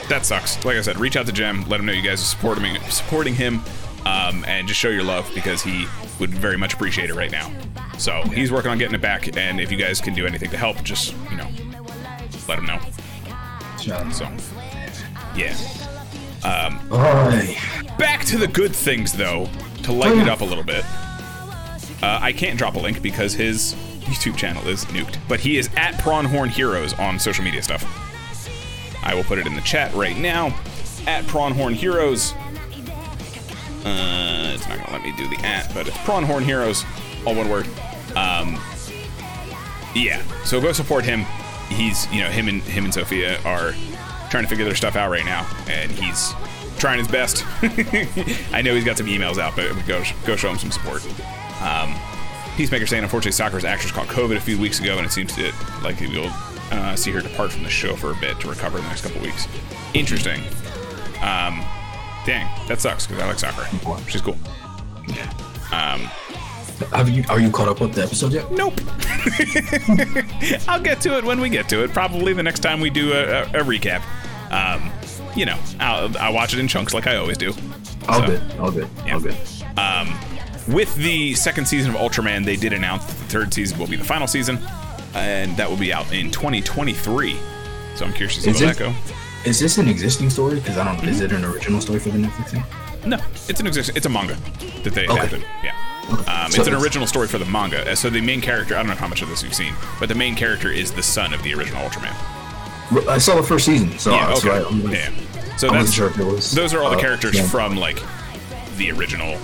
that 0.08 0.24
sucks. 0.24 0.62
Like 0.64 0.76
I 0.76 0.80
said, 0.80 0.98
reach 0.98 1.16
out 1.16 1.26
to 1.26 1.32
Jem, 1.32 1.68
let 1.68 1.80
him 1.80 1.86
know 1.86 1.92
you 1.92 2.02
guys 2.02 2.20
are 2.20 2.24
supporting 2.24 2.64
him, 2.64 2.82
supporting 2.90 3.34
him, 3.34 3.60
um, 4.06 4.44
and 4.46 4.66
just 4.68 4.80
show 4.80 4.88
your 4.88 5.04
love 5.04 5.30
because 5.34 5.62
he 5.62 5.86
would 6.20 6.30
very 6.30 6.56
much 6.56 6.74
appreciate 6.74 7.10
it 7.10 7.14
right 7.14 7.30
now. 7.30 7.52
So 7.98 8.22
he's 8.22 8.52
working 8.52 8.70
on 8.70 8.78
getting 8.78 8.94
it 8.94 9.00
back, 9.00 9.36
and 9.36 9.60
if 9.60 9.72
you 9.72 9.76
guys 9.76 10.00
can 10.00 10.14
do 10.14 10.26
anything 10.26 10.50
to 10.50 10.56
help, 10.56 10.82
just 10.82 11.14
you 11.30 11.36
know, 11.36 11.48
let 12.48 12.58
him 12.58 12.66
know. 12.66 12.78
So 13.78 14.28
yeah. 15.36 15.56
Alright. 16.90 17.56
Back 17.98 18.24
to 18.26 18.38
the 18.38 18.46
good 18.46 18.74
things 18.74 19.12
though, 19.12 19.48
to 19.82 19.92
lighten 19.92 20.20
it 20.20 20.28
up 20.28 20.40
a 20.40 20.44
little 20.44 20.64
bit. 20.64 20.84
Uh, 22.00 22.18
I 22.22 22.32
can't 22.32 22.56
drop 22.56 22.76
a 22.76 22.78
link 22.78 23.02
because 23.02 23.34
his 23.34 23.74
YouTube 24.02 24.36
channel 24.36 24.66
is 24.68 24.84
nuked, 24.86 25.18
but 25.28 25.40
he 25.40 25.58
is 25.58 25.68
at 25.76 25.94
Prawnhorn 25.94 26.48
Heroes 26.48 26.94
on 26.94 27.18
social 27.18 27.44
media 27.44 27.62
stuff. 27.62 27.84
I 29.02 29.14
will 29.14 29.24
put 29.24 29.38
it 29.38 29.46
in 29.46 29.54
the 29.54 29.60
chat 29.62 29.92
right 29.94 30.16
now. 30.16 30.46
At 31.06 31.24
Prawnhorn 31.24 31.74
Heroes. 31.74 32.32
Uh, 33.84 34.52
it's 34.54 34.68
not 34.68 34.78
gonna 34.78 34.92
let 34.92 35.02
me 35.02 35.12
do 35.16 35.28
the 35.28 35.36
at, 35.46 35.72
but 35.72 35.86
it's 35.86 35.96
Prawnhorn 35.98 36.42
Heroes, 36.42 36.84
all 37.24 37.34
one 37.34 37.48
word. 37.48 37.66
Um, 38.16 38.58
yeah, 39.94 40.22
so 40.44 40.60
go 40.60 40.72
support 40.72 41.04
him. 41.04 41.24
He's, 41.68 42.10
you 42.12 42.20
know, 42.20 42.28
him 42.28 42.48
and 42.48 42.62
him 42.62 42.84
and 42.84 42.92
Sophia 42.92 43.40
are 43.42 43.74
trying 44.30 44.44
to 44.44 44.48
figure 44.48 44.64
their 44.64 44.74
stuff 44.74 44.96
out 44.96 45.10
right 45.10 45.24
now, 45.24 45.48
and 45.68 45.90
he's 45.90 46.34
trying 46.78 46.98
his 46.98 47.08
best. 47.08 47.44
I 48.52 48.62
know 48.62 48.74
he's 48.74 48.84
got 48.84 48.96
some 48.96 49.06
emails 49.06 49.38
out, 49.38 49.56
but 49.56 49.72
go 49.86 50.02
go 50.26 50.36
show 50.36 50.50
him 50.50 50.58
some 50.58 50.70
support. 50.70 51.06
Um, 51.62 51.94
Peacemaker 52.56 52.86
saying, 52.86 53.04
unfortunately, 53.04 53.32
Sakura's 53.32 53.64
actress 53.64 53.92
caught 53.92 54.08
COVID 54.08 54.36
a 54.36 54.40
few 54.40 54.58
weeks 54.58 54.80
ago, 54.80 54.96
and 54.98 55.06
it 55.06 55.12
seems 55.12 55.34
to, 55.36 55.52
like 55.82 56.00
we'll 56.00 56.32
uh, 56.70 56.96
see 56.96 57.10
her 57.12 57.20
depart 57.20 57.52
from 57.52 57.62
the 57.62 57.70
show 57.70 57.96
for 57.96 58.10
a 58.12 58.16
bit 58.16 58.38
to 58.40 58.48
recover 58.48 58.78
in 58.78 58.84
the 58.84 58.90
next 58.90 59.02
couple 59.02 59.20
weeks. 59.22 59.46
Interesting. 59.94 60.40
Um, 61.22 61.64
dang, 62.26 62.48
that 62.68 62.80
sucks 62.80 63.06
because 63.06 63.22
I 63.22 63.26
like 63.26 63.38
Sakura. 63.38 64.00
She's 64.08 64.20
cool. 64.20 64.36
Um, 65.72 66.00
Have 66.92 67.08
you 67.08 67.24
are 67.28 67.40
you 67.40 67.50
caught 67.50 67.68
up 67.68 67.80
with 67.80 67.94
the 67.94 68.02
episode 68.04 68.32
yet? 68.32 68.50
Nope. 68.52 68.80
I'll 70.68 70.80
get 70.80 71.00
to 71.02 71.16
it 71.18 71.24
when 71.24 71.40
we 71.40 71.48
get 71.48 71.68
to 71.70 71.82
it. 71.84 71.92
Probably 71.92 72.32
the 72.32 72.42
next 72.42 72.60
time 72.60 72.80
we 72.80 72.90
do 72.90 73.12
a, 73.12 73.22
a, 73.24 73.42
a 73.44 73.64
recap. 73.64 74.02
Um, 74.50 74.90
you 75.36 75.44
know, 75.46 75.58
I'll, 75.80 76.16
I'll 76.18 76.32
watch 76.32 76.52
it 76.54 76.58
in 76.60 76.68
chunks 76.68 76.94
like 76.94 77.06
I 77.06 77.16
always 77.16 77.36
do. 77.38 77.52
All 78.08 78.20
So, 78.20 78.26
good. 78.26 78.58
All 78.58 78.70
good. 78.70 78.88
yeah. 79.06 79.14
All 79.14 79.20
good. 79.20 79.36
Um, 79.76 80.74
with 80.74 80.94
the 80.96 81.34
second 81.34 81.66
season 81.66 81.94
of 81.94 82.00
Ultraman, 82.00 82.44
they 82.44 82.56
did 82.56 82.72
announce 82.72 83.04
that 83.06 83.16
the 83.16 83.24
third 83.24 83.52
season 83.54 83.78
will 83.78 83.86
be 83.86 83.96
the 83.96 84.04
final 84.04 84.26
season, 84.26 84.58
and 85.14 85.56
that 85.56 85.68
will 85.68 85.76
be 85.76 85.92
out 85.92 86.12
in 86.12 86.30
2023. 86.30 87.36
So 87.96 88.04
I'm 88.04 88.12
curious 88.12 88.36
to 88.36 88.42
see 88.42 88.50
Is 88.50 88.60
how 88.60 88.66
that 88.66 88.78
go. 88.78 88.94
Is 89.44 89.58
this 89.58 89.78
an 89.78 89.88
existing 89.88 90.30
story? 90.30 90.56
Because 90.56 90.76
I 90.78 90.84
don't. 90.84 90.96
Mm-hmm. 90.96 91.08
Is 91.08 91.20
it 91.20 91.32
an 91.32 91.44
original 91.44 91.80
story 91.80 91.98
for 91.98 92.10
the 92.10 92.18
Netflix 92.18 92.50
thing? 92.50 92.64
No, 93.06 93.18
it's 93.48 93.60
an 93.60 93.66
exist- 93.66 93.92
It's 93.94 94.06
a 94.06 94.08
manga 94.08 94.36
that 94.82 94.92
they 94.94 95.06
Okay. 95.06 95.18
adapted. 95.18 95.44
Yeah. 95.62 95.74
Okay. 96.12 96.30
Um, 96.30 96.50
So 96.50 96.60
it's 96.60 96.68
an 96.68 96.74
original 96.74 97.06
story 97.06 97.28
for 97.28 97.38
the 97.38 97.44
manga. 97.44 97.90
Uh, 97.90 97.94
So 97.94 98.10
the 98.10 98.20
main 98.20 98.40
character, 98.40 98.74
I 98.74 98.78
don't 98.78 98.88
know 98.88 98.94
how 98.96 99.08
much 99.08 99.22
of 99.22 99.28
this 99.28 99.42
you've 99.42 99.54
seen, 99.54 99.74
but 100.00 100.08
the 100.08 100.14
main 100.14 100.34
character 100.34 100.70
is 100.70 100.92
the 100.92 101.02
son 101.02 101.32
of 101.32 101.42
the 101.42 101.54
original 101.54 101.88
Ultraman. 101.88 102.14
I 103.08 103.18
saw 103.18 103.36
the 103.36 103.42
first 103.42 103.66
season, 103.66 103.98
so 103.98 104.12
Yeah, 104.12 104.26
that's 104.28 104.40
okay. 104.44 104.62
right. 104.62 104.72
Like, 104.72 104.94
yeah. 104.94 105.10
So 105.56 105.70
that's 105.70 105.92
sure 105.92 106.08
if 106.08 106.18
it 106.18 106.24
was. 106.24 106.52
those 106.52 106.72
are 106.72 106.82
all 106.82 106.90
the 106.90 106.96
uh, 106.96 107.00
characters 107.00 107.34
yeah. 107.36 107.46
from 107.46 107.76
like 107.76 108.00
the 108.76 108.90
original 108.92 109.38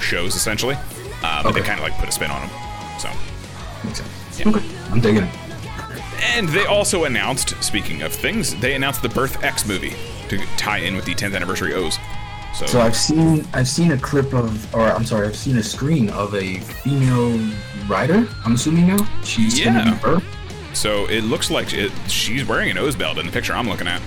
shows, 0.00 0.34
essentially. 0.34 0.76
Uh, 1.22 1.42
but 1.42 1.52
they 1.52 1.60
kind 1.60 1.78
of 1.78 1.84
like 1.84 1.96
put 1.98 2.08
a 2.08 2.12
spin 2.12 2.30
on 2.30 2.40
them. 2.40 2.50
So, 2.98 3.08
Makes 3.84 3.98
sense. 3.98 4.10
Yeah. 4.38 4.48
Okay, 4.48 4.64
I'm 4.90 5.00
digging 5.00 5.24
it. 5.24 5.34
and 6.36 6.48
they 6.48 6.66
also 6.66 7.04
announced, 7.04 7.54
speaking 7.62 8.02
of 8.02 8.12
things, 8.12 8.54
they 8.56 8.74
announced 8.74 9.02
the 9.02 9.08
Birth 9.08 9.42
X 9.44 9.66
movie 9.66 9.94
to 10.28 10.38
tie 10.56 10.78
in 10.78 10.94
with 10.96 11.04
the 11.04 11.14
10th 11.14 11.34
anniversary 11.34 11.72
OOO. 11.74 11.90
So, 12.54 12.66
So 12.66 12.80
I've 12.80 12.96
seen 12.96 13.46
I've 13.54 13.68
seen 13.68 13.92
a 13.92 13.98
clip 13.98 14.32
of, 14.34 14.74
or 14.74 14.82
I'm 14.90 15.04
sorry, 15.06 15.26
I've 15.26 15.36
seen 15.36 15.56
a 15.56 15.62
screen 15.62 16.10
of 16.10 16.34
a 16.34 16.58
female 16.58 17.38
rider. 17.88 18.26
I'm 18.44 18.54
assuming 18.54 18.86
now 18.88 19.06
she's 19.24 19.58
Yeah. 19.58 19.72
gonna 19.84 19.92
be 19.92 19.96
her. 19.98 20.22
so 20.74 21.06
it 21.06 21.22
looks 21.24 21.50
like 21.50 21.72
it, 21.72 21.90
she's 22.08 22.44
wearing 22.46 22.70
an 22.70 22.78
OOO 22.78 22.92
belt 22.92 23.18
in 23.18 23.26
the 23.26 23.32
picture 23.32 23.54
I'm 23.54 23.68
looking 23.68 23.86
at. 23.88 24.00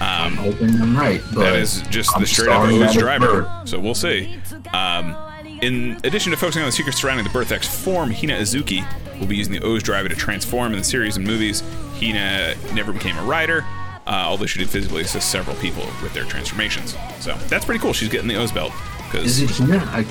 I'm 0.00 0.32
Um, 0.32 0.36
hoping 0.36 0.80
I'm 0.80 0.96
right, 0.96 1.20
but 1.34 1.40
that 1.40 1.56
is 1.56 1.82
just 1.90 2.14
I'm 2.14 2.20
the 2.20 2.26
straight 2.28 2.48
up 2.50 2.62
sorry 2.62 2.74
OOO 2.76 2.92
driver. 2.92 3.42
her. 3.42 3.62
So 3.66 3.80
we'll 3.80 3.94
see. 3.96 4.38
Um, 4.72 5.16
in 5.60 5.98
addition 6.04 6.30
to 6.30 6.36
focusing 6.38 6.62
on 6.62 6.68
the 6.68 6.72
secrets 6.72 7.00
surrounding 7.00 7.24
the 7.24 7.30
Birth 7.32 7.50
X 7.50 7.66
form, 7.66 8.12
Hina 8.12 8.34
Azuki 8.34 8.84
will 9.18 9.26
be 9.26 9.36
using 9.36 9.52
the 9.52 9.64
OOO 9.66 9.80
driver 9.80 10.08
to 10.08 10.14
transform 10.16 10.72
in 10.72 10.78
the 10.78 10.84
series 10.84 11.16
and 11.16 11.26
movies. 11.26 11.62
Hina 12.00 12.54
never 12.74 12.92
became 12.92 13.16
a 13.18 13.22
rider, 13.24 13.64
uh, 14.06 14.10
although 14.26 14.46
she 14.46 14.58
did 14.58 14.68
physically 14.70 15.02
assist 15.02 15.30
several 15.30 15.56
people 15.56 15.84
with 16.02 16.12
their 16.14 16.24
transformations. 16.24 16.94
So 17.20 17.34
that's 17.48 17.64
pretty 17.64 17.80
cool. 17.80 17.92
She's 17.92 18.08
getting 18.08 18.28
the 18.28 18.36
OOO 18.36 18.48
belt 18.52 18.72
because 19.04 19.40
Is 19.40 19.42
it 19.42 19.50
Hina? 19.50 19.78
I, 19.92 20.04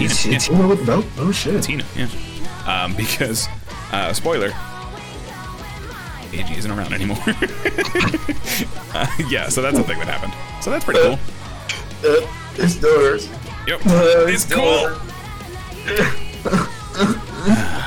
it's, 0.00 0.26
yeah. 0.26 0.34
it's 0.34 0.46
Hina 0.48 0.66
with 0.68 0.80
the 0.80 0.86
belt. 0.86 1.04
Oh 1.18 1.32
shit. 1.32 1.62
Tina, 1.62 1.84
yeah. 1.96 2.08
Um, 2.66 2.94
because 2.96 3.48
Uh, 3.92 4.12
spoiler. 4.12 4.50
Eiji 6.32 6.56
isn't 6.56 6.70
around 6.70 6.94
anymore. 6.94 7.18
uh, 8.94 9.06
yeah, 9.28 9.48
so 9.50 9.60
that's 9.60 9.78
a 9.78 9.82
thing 9.82 9.98
that 9.98 10.08
happened. 10.08 10.32
So 10.62 10.70
that's 10.70 10.82
pretty 10.82 11.00
cool. 11.00 11.18
Uh, 12.02 12.26
it 12.56 12.68
still 12.70 12.98
hurts. 13.00 13.28
Yep. 13.66 13.80
Uh, 13.86 14.26
It's 14.28 14.42
still 14.44 14.88
cool. 14.88 14.98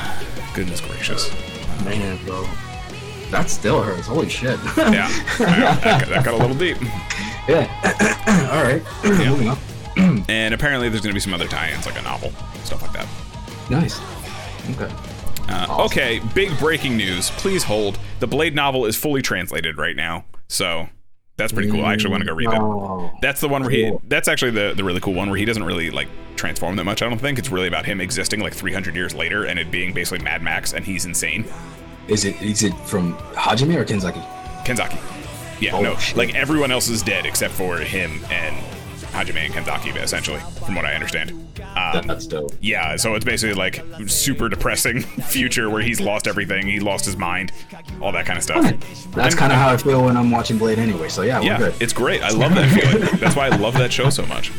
Goodness 0.56 0.80
gracious. 0.80 1.30
Man, 1.84 2.18
bro. 2.24 2.44
That 3.30 3.50
still 3.50 3.82
hurts. 3.82 4.06
Holy 4.06 4.28
shit. 4.28 4.58
Yeah. 4.76 5.08
That, 5.38 5.82
got, 5.84 6.08
that 6.08 6.24
got 6.24 6.34
a 6.34 6.36
little 6.36 6.56
deep. 6.56 6.78
yeah. 7.48 7.68
All 8.52 8.62
right. 8.64 8.82
Moving 9.28 9.48
on. 9.48 9.58
And 10.28 10.52
apparently 10.52 10.88
there's 10.90 11.00
going 11.00 11.12
to 11.12 11.14
be 11.14 11.20
some 11.20 11.32
other 11.32 11.46
tie-ins, 11.48 11.86
like 11.86 11.98
a 11.98 12.02
novel, 12.02 12.30
stuff 12.64 12.82
like 12.82 12.92
that. 12.92 13.06
Nice. 13.70 13.98
Okay. 14.70 14.92
Uh, 15.48 15.66
Awesome. 15.68 15.86
Okay, 15.86 16.20
big 16.34 16.56
breaking 16.58 16.96
news. 16.98 17.30
Please 17.30 17.62
hold. 17.62 17.98
The 18.20 18.26
Blade 18.26 18.54
novel 18.54 18.84
is 18.84 18.94
fully 18.96 19.22
translated 19.22 19.78
right 19.78 19.96
now, 19.96 20.24
so 20.48 20.88
that's 21.36 21.52
pretty 21.52 21.70
cool. 21.70 21.84
I 21.84 21.92
actually 21.94 22.10
want 22.10 22.22
to 22.24 22.26
go 22.28 22.34
read 22.34 22.50
that. 22.50 22.60
Oh. 22.60 23.10
That's 23.22 23.40
the 23.40 23.48
one 23.48 23.62
where 23.62 23.70
he. 23.70 23.92
That's 24.08 24.26
actually 24.28 24.50
the 24.50 24.74
the 24.74 24.84
really 24.84 25.00
cool 25.00 25.14
one 25.14 25.30
where 25.30 25.38
he 25.38 25.44
doesn't 25.44 25.62
really 25.64 25.90
like 25.90 26.08
transform 26.36 26.76
that 26.76 26.84
much. 26.84 27.02
I 27.02 27.08
don't 27.08 27.18
think 27.18 27.38
it's 27.38 27.50
really 27.50 27.68
about 27.68 27.84
him 27.86 28.00
existing 28.00 28.40
like 28.40 28.54
300 28.54 28.94
years 28.94 29.14
later 29.14 29.44
and 29.44 29.58
it 29.58 29.70
being 29.70 29.92
basically 29.92 30.24
Mad 30.24 30.42
Max 30.42 30.72
and 30.72 30.84
he's 30.84 31.04
insane. 31.06 31.44
Is 32.08 32.24
it 32.24 32.40
is 32.40 32.62
it 32.62 32.74
from 32.86 33.14
Hajime 33.34 33.74
or 33.76 33.84
Kenzaki? 33.84 34.22
Kenzaki. 34.64 34.98
Yeah, 35.60 35.74
Oh, 35.74 35.80
no, 35.82 35.96
shit. 35.96 36.16
like 36.16 36.34
everyone 36.34 36.70
else 36.70 36.88
is 36.88 37.02
dead 37.02 37.24
except 37.26 37.54
for 37.54 37.78
him 37.78 38.20
and 38.30 38.54
Hajime 39.12 39.36
and 39.46 39.54
Kenzaki, 39.54 39.96
essentially, 39.96 40.40
from 40.64 40.74
what 40.74 40.84
I 40.84 40.92
understand. 40.92 41.30
Um, 41.74 42.06
That's 42.06 42.26
dope. 42.26 42.52
yeah, 42.60 42.96
so 42.96 43.14
it's 43.14 43.24
basically 43.24 43.54
like 43.54 43.82
super 44.06 44.48
depressing 44.50 45.00
future 45.28 45.70
where 45.70 45.80
he's 45.80 46.00
lost 46.00 46.26
everything, 46.26 46.66
he 46.66 46.80
lost 46.80 47.06
his 47.06 47.16
mind, 47.16 47.52
all 48.02 48.12
that 48.12 48.26
kind 48.26 48.36
of 48.36 48.42
stuff. 48.42 48.62
That's 49.14 49.34
kind 49.34 49.52
of 49.52 49.58
how 49.58 49.70
I 49.70 49.76
feel 49.78 50.04
when 50.04 50.16
I'm 50.18 50.30
watching 50.30 50.58
Blade 50.58 50.78
anyway. 50.78 51.08
So 51.08 51.22
yeah, 51.22 51.40
we're 51.40 51.46
Yeah, 51.46 51.58
good. 51.58 51.74
it's 51.80 51.92
great. 51.94 52.22
I 52.22 52.28
love 52.30 52.54
that 52.54 52.68
feeling. 52.78 53.08
That's 53.20 53.36
why 53.36 53.46
I 53.46 53.56
love 53.56 53.74
that 53.74 53.90
show 53.92 54.10
so 54.10 54.26
much. 54.26 54.50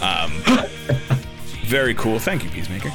Um, 0.00 0.30
very 1.66 1.94
cool. 1.94 2.18
Thank 2.18 2.44
you, 2.44 2.50
Peacemaker. 2.50 2.90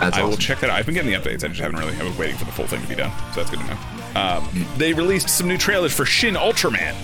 That's 0.00 0.16
I 0.18 0.24
will 0.24 0.36
check 0.36 0.60
that 0.60 0.70
out. 0.70 0.76
I've 0.76 0.86
been 0.86 0.94
getting 0.94 1.12
the 1.12 1.18
updates. 1.18 1.44
I 1.44 1.48
just 1.48 1.60
haven't 1.60 1.78
really. 1.78 1.96
I 1.96 2.02
was 2.02 2.16
waiting 2.18 2.36
for 2.36 2.44
the 2.44 2.52
full 2.52 2.66
thing 2.66 2.82
to 2.82 2.88
be 2.88 2.96
done, 2.96 3.12
so 3.32 3.42
that's 3.42 3.50
good 3.50 3.60
to 3.60 3.66
know. 3.66 3.78
Um, 4.20 4.66
they 4.76 4.92
released 4.92 5.28
some 5.28 5.46
new 5.48 5.56
trailers 5.58 5.92
for 5.94 6.04
Shin 6.04 6.34
Ultraman. 6.34 6.94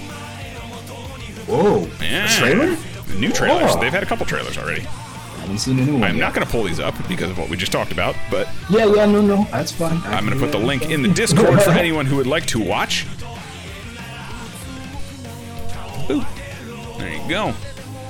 Whoa. 1.47 1.89
Yeah. 2.02 2.27
Trailer? 2.27 2.77
New 3.16 3.31
trailers. 3.32 3.73
Oh. 3.74 3.81
They've 3.81 3.93
had 3.93 4.02
a 4.02 4.06
couple 4.06 4.27
trailers 4.27 4.59
already. 4.59 4.82
I 4.82 5.40
haven't 5.43 5.59
seen 5.59 5.78
a 5.78 5.85
new 5.85 5.94
one. 5.94 6.05
I'm 6.05 6.16
yet. 6.16 6.20
not 6.23 6.35
going 6.35 6.44
to 6.47 6.51
pull 6.52 6.65
these 6.65 6.81
up 6.81 6.94
because 7.09 7.31
of 7.31 7.39
what 7.39 7.48
we 7.48 7.56
just 7.56 7.73
talked 7.73 7.93
about, 7.93 8.16
but 8.31 8.48
Yeah, 8.69 8.85
yeah, 8.85 9.06
no, 9.06 9.23
no, 9.23 9.47
that's 9.51 9.73
fine. 9.73 9.98
I'm 10.05 10.27
going 10.27 10.39
to 10.39 10.44
put 10.44 10.52
the 10.52 10.59
link 10.59 10.90
in 10.90 11.01
the 11.02 11.09
Discord 11.15 11.62
for 11.62 11.70
anyone 11.70 12.05
who 12.05 12.16
would 12.16 12.27
like 12.27 12.44
to 12.47 12.60
watch. 12.62 13.06
Ooh, 16.10 16.24
there 16.98 17.12
you 17.12 17.28
go. 17.28 17.55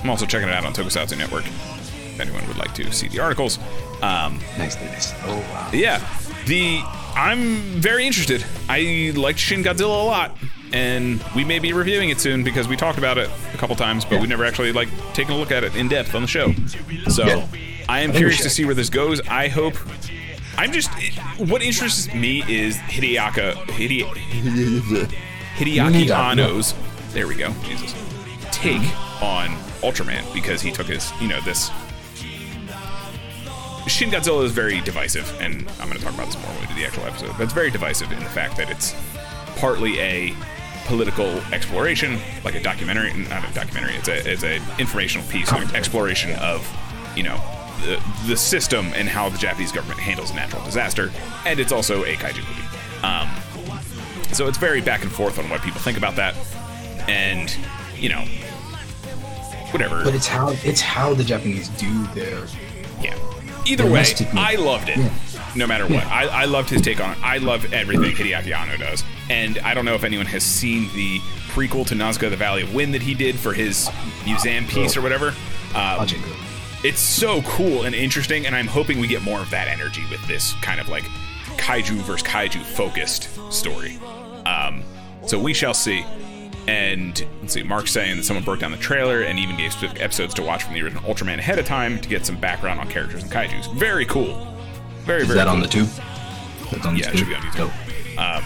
I'm 0.03 0.11
also 0.11 0.27
checking 0.27 0.49
it 0.49 0.55
out 0.55 0.65
on 0.65 0.73
Tokusatsu 0.73 1.17
Network. 1.19 1.45
If 1.47 2.21
anyone 2.21 2.47
would 2.49 2.59
like 2.59 2.75
to 2.75 2.91
see 2.93 3.09
the 3.09 3.21
articles. 3.21 3.59
Um, 4.03 4.41
Nice, 4.59 4.77
nice. 4.77 5.13
Oh 5.25 5.39
wow. 5.53 5.71
yeah, 5.73 6.01
the 6.47 6.81
I'm 7.17 7.81
very 7.81 8.07
interested. 8.07 8.45
I 8.69 9.13
liked 9.17 9.39
Shin 9.39 9.63
Godzilla 9.63 10.03
a 10.03 10.07
lot, 10.07 10.37
and 10.73 11.23
we 11.35 11.45
may 11.45 11.59
be 11.59 11.73
reviewing 11.73 12.11
it 12.11 12.21
soon 12.21 12.45
because 12.45 12.69
we 12.69 12.77
talked 12.77 12.99
about 12.99 13.19
it 13.19 13.29
a 13.55 13.57
couple 13.57 13.75
times, 13.77 14.05
but 14.05 14.21
we 14.21 14.27
never 14.29 14.45
actually 14.45 14.73
like 14.73 14.89
taken 15.15 15.35
a 15.35 15.37
look 15.39 15.51
at 15.51 15.65
it 15.65 15.75
in 15.77 15.89
depth 15.89 16.15
on 16.15 16.23
the 16.23 16.29
show. 16.29 16.53
So 17.09 17.25
Yeah. 17.27 17.47
I 17.89 18.01
am 18.01 18.11
we 18.13 18.19
curious 18.19 18.41
to 18.43 18.51
see 18.51 18.65
where 18.65 18.75
this 18.75 18.91
goes. 18.91 19.21
I 19.29 19.49
hope. 19.49 19.75
I'm 20.57 20.73
just 20.73 20.91
what 21.39 21.63
interests 21.63 22.13
me 22.13 22.43
is 22.49 22.77
Hideaka 22.79 23.55
Hide, 23.71 25.09
Hideaki 25.57 26.11
Anno's. 26.11 26.75
There 27.13 27.27
we 27.29 27.35
go. 27.37 27.53
Jesus. 27.65 27.95
Take 28.61 28.83
on 29.23 29.51
Ultraman 29.83 30.33
because 30.35 30.61
he 30.61 30.73
took 30.73 30.87
his 30.87 31.13
you 31.21 31.29
know 31.29 31.41
this 31.43 31.71
Shin 33.89 34.11
Godzilla 34.11 34.45
is 34.45 34.53
very 34.53 34.81
divisive, 34.83 35.35
and 35.41 35.67
I'm 35.81 35.89
going 35.89 35.99
to 35.99 36.05
talk 36.05 36.15
about 36.15 36.27
this 36.27 36.37
more 36.43 36.51
when 36.53 36.61
we 36.61 36.67
do 36.67 36.75
the 36.75 36.85
actual 36.85 37.05
episode. 37.05 37.33
But 37.39 37.45
it's 37.45 37.53
very 37.53 37.71
divisive 37.71 38.13
in 38.13 38.19
the 38.19 38.27
fact 38.27 38.57
that 38.59 38.71
it's 38.71 38.95
partly 39.57 39.99
a 39.99 40.35
political 40.87 41.27
exploration, 41.53 42.19
like 42.45 42.55
a 42.55 42.63
documentary, 42.63 43.13
not 43.15 43.49
a 43.49 43.55
documentary. 43.55 43.95
It's 43.95 44.09
a 44.09 44.31
it's 44.31 44.45
a 44.45 44.57
informational 44.79 45.27
piece, 45.29 45.51
an 45.53 45.75
exploration 45.75 46.33
of, 46.37 46.67
you 47.17 47.23
know, 47.23 47.41
the 47.83 48.03
the 48.27 48.37
system 48.37 48.93
and 48.95 49.09
how 49.09 49.29
the 49.31 49.39
Japanese 49.39 49.73
government 49.73 50.01
handles 50.01 50.31
a 50.31 50.35
natural 50.35 50.63
disaster, 50.65 51.11
and 51.47 51.59
it's 51.59 51.73
also 51.73 52.05
a 52.05 52.15
kaiju 52.15 52.47
movie. 52.47 52.69
Um, 53.03 53.31
so 54.33 54.49
it's 54.49 54.59
very 54.59 54.83
back 54.83 55.03
and 55.03 55.11
forth 55.11 55.39
on 55.39 55.49
what 55.49 55.63
people 55.63 55.81
think 55.81 55.97
about 55.97 56.17
that, 56.17 56.35
and 57.09 57.57
you 57.97 58.11
know, 58.11 58.25
whatever. 59.73 60.05
But 60.05 60.15
it's 60.15 60.27
how 60.27 60.51
it's 60.65 60.81
how 60.81 61.15
the 61.15 61.25
Japanese 61.25 61.69
do 61.71 62.07
their. 62.09 62.45
Yeah. 63.03 63.17
Either 63.67 63.85
way, 63.85 64.01
must 64.01 64.19
have 64.21 64.29
been- 64.31 64.39
I 64.39 64.55
loved 64.55 64.89
it. 64.89 64.97
Yeah. 64.99 65.11
No 65.57 65.67
matter 65.67 65.85
what, 65.85 65.93
Yeah. 66.05 66.09
I, 66.09 66.25
I 66.27 66.45
loved 66.45 66.71
his 66.71 66.83
take 66.83 67.01
on 67.01 67.13
it. 67.13 67.19
I 67.23 67.39
love 67.39 67.73
everything 67.73 68.13
Hideaki 68.15 68.55
Anno 68.55 68.77
does, 68.77 69.03
and 69.31 69.59
I 69.61 69.75
don't 69.75 69.85
know 69.85 69.95
if 69.95 70.05
anyone 70.05 70.27
has 70.27 70.43
seen 70.43 70.91
the 70.95 71.19
prequel 71.53 71.87
to 71.87 71.95
Nausicaä: 71.95 72.31
The 72.31 72.37
Valley 72.37 72.63
of 72.63 72.75
Wind 72.75 72.95
that 72.95 73.03
he 73.03 73.15
did 73.15 73.37
for 73.39 73.53
his 73.53 73.89
museum 74.25 74.67
piece 74.67 74.97
or 74.97 75.01
whatever. 75.03 75.35
Um, 75.75 76.07
it's 76.85 77.01
so 77.01 77.43
cool 77.43 77.83
and 77.85 77.95
interesting, 77.95 78.47
and 78.47 78.55
I'm 78.55 78.67
hoping 78.69 79.01
we 79.01 79.07
get 79.09 79.23
more 79.23 79.41
of 79.41 79.51
that 79.51 79.69
energy 79.69 80.05
with 80.11 80.25
this 80.29 80.55
kind 80.63 80.81
of 80.81 80.89
like 80.89 81.05
kaiju 81.57 81.97
versus 82.03 82.27
kaiju 82.27 82.63
focused 82.63 83.29
story. 83.53 83.99
Um, 84.47 84.83
so 85.27 85.39
we 85.39 85.53
shall 85.55 85.75
see. 85.75 86.05
And 86.69 87.27
let's 87.41 87.55
see, 87.55 87.63
Mark's 87.63 87.91
saying 87.93 88.19
that 88.19 88.25
someone 88.25 88.45
broke 88.45 88.61
down 88.61 88.73
the 88.73 88.77
trailer 88.77 89.23
and 89.23 89.39
even 89.39 89.57
gave 89.57 89.73
specific 89.73 90.03
episodes 90.03 90.35
to 90.35 90.43
watch 90.43 90.65
from 90.65 90.75
the 90.75 90.83
original 90.83 91.03
Ultraman 91.05 91.39
ahead 91.39 91.59
of 91.59 91.65
time 91.65 91.99
to 92.01 92.09
get 92.09 92.27
some 92.27 92.37
background 92.37 92.79
on 92.79 92.89
characters 92.89 93.23
and 93.23 93.33
kaiju's. 93.33 93.67
Very 93.69 94.05
cool. 94.05 94.55
Very, 95.05 95.23
Is 95.23 95.29
very 95.29 95.39
that 95.39 95.47
cool. 95.47 95.55
on 95.55 95.61
the 95.61 95.67
tube? 95.69 95.89
That's 96.71 96.85
on 96.85 96.95
the 96.95 97.01
Yeah, 97.01 97.11
it 97.11 97.19
should 97.19 97.29
be 97.29 97.35
on 97.35 97.41
YouTube. 97.41 97.57
Dope. 97.57 98.45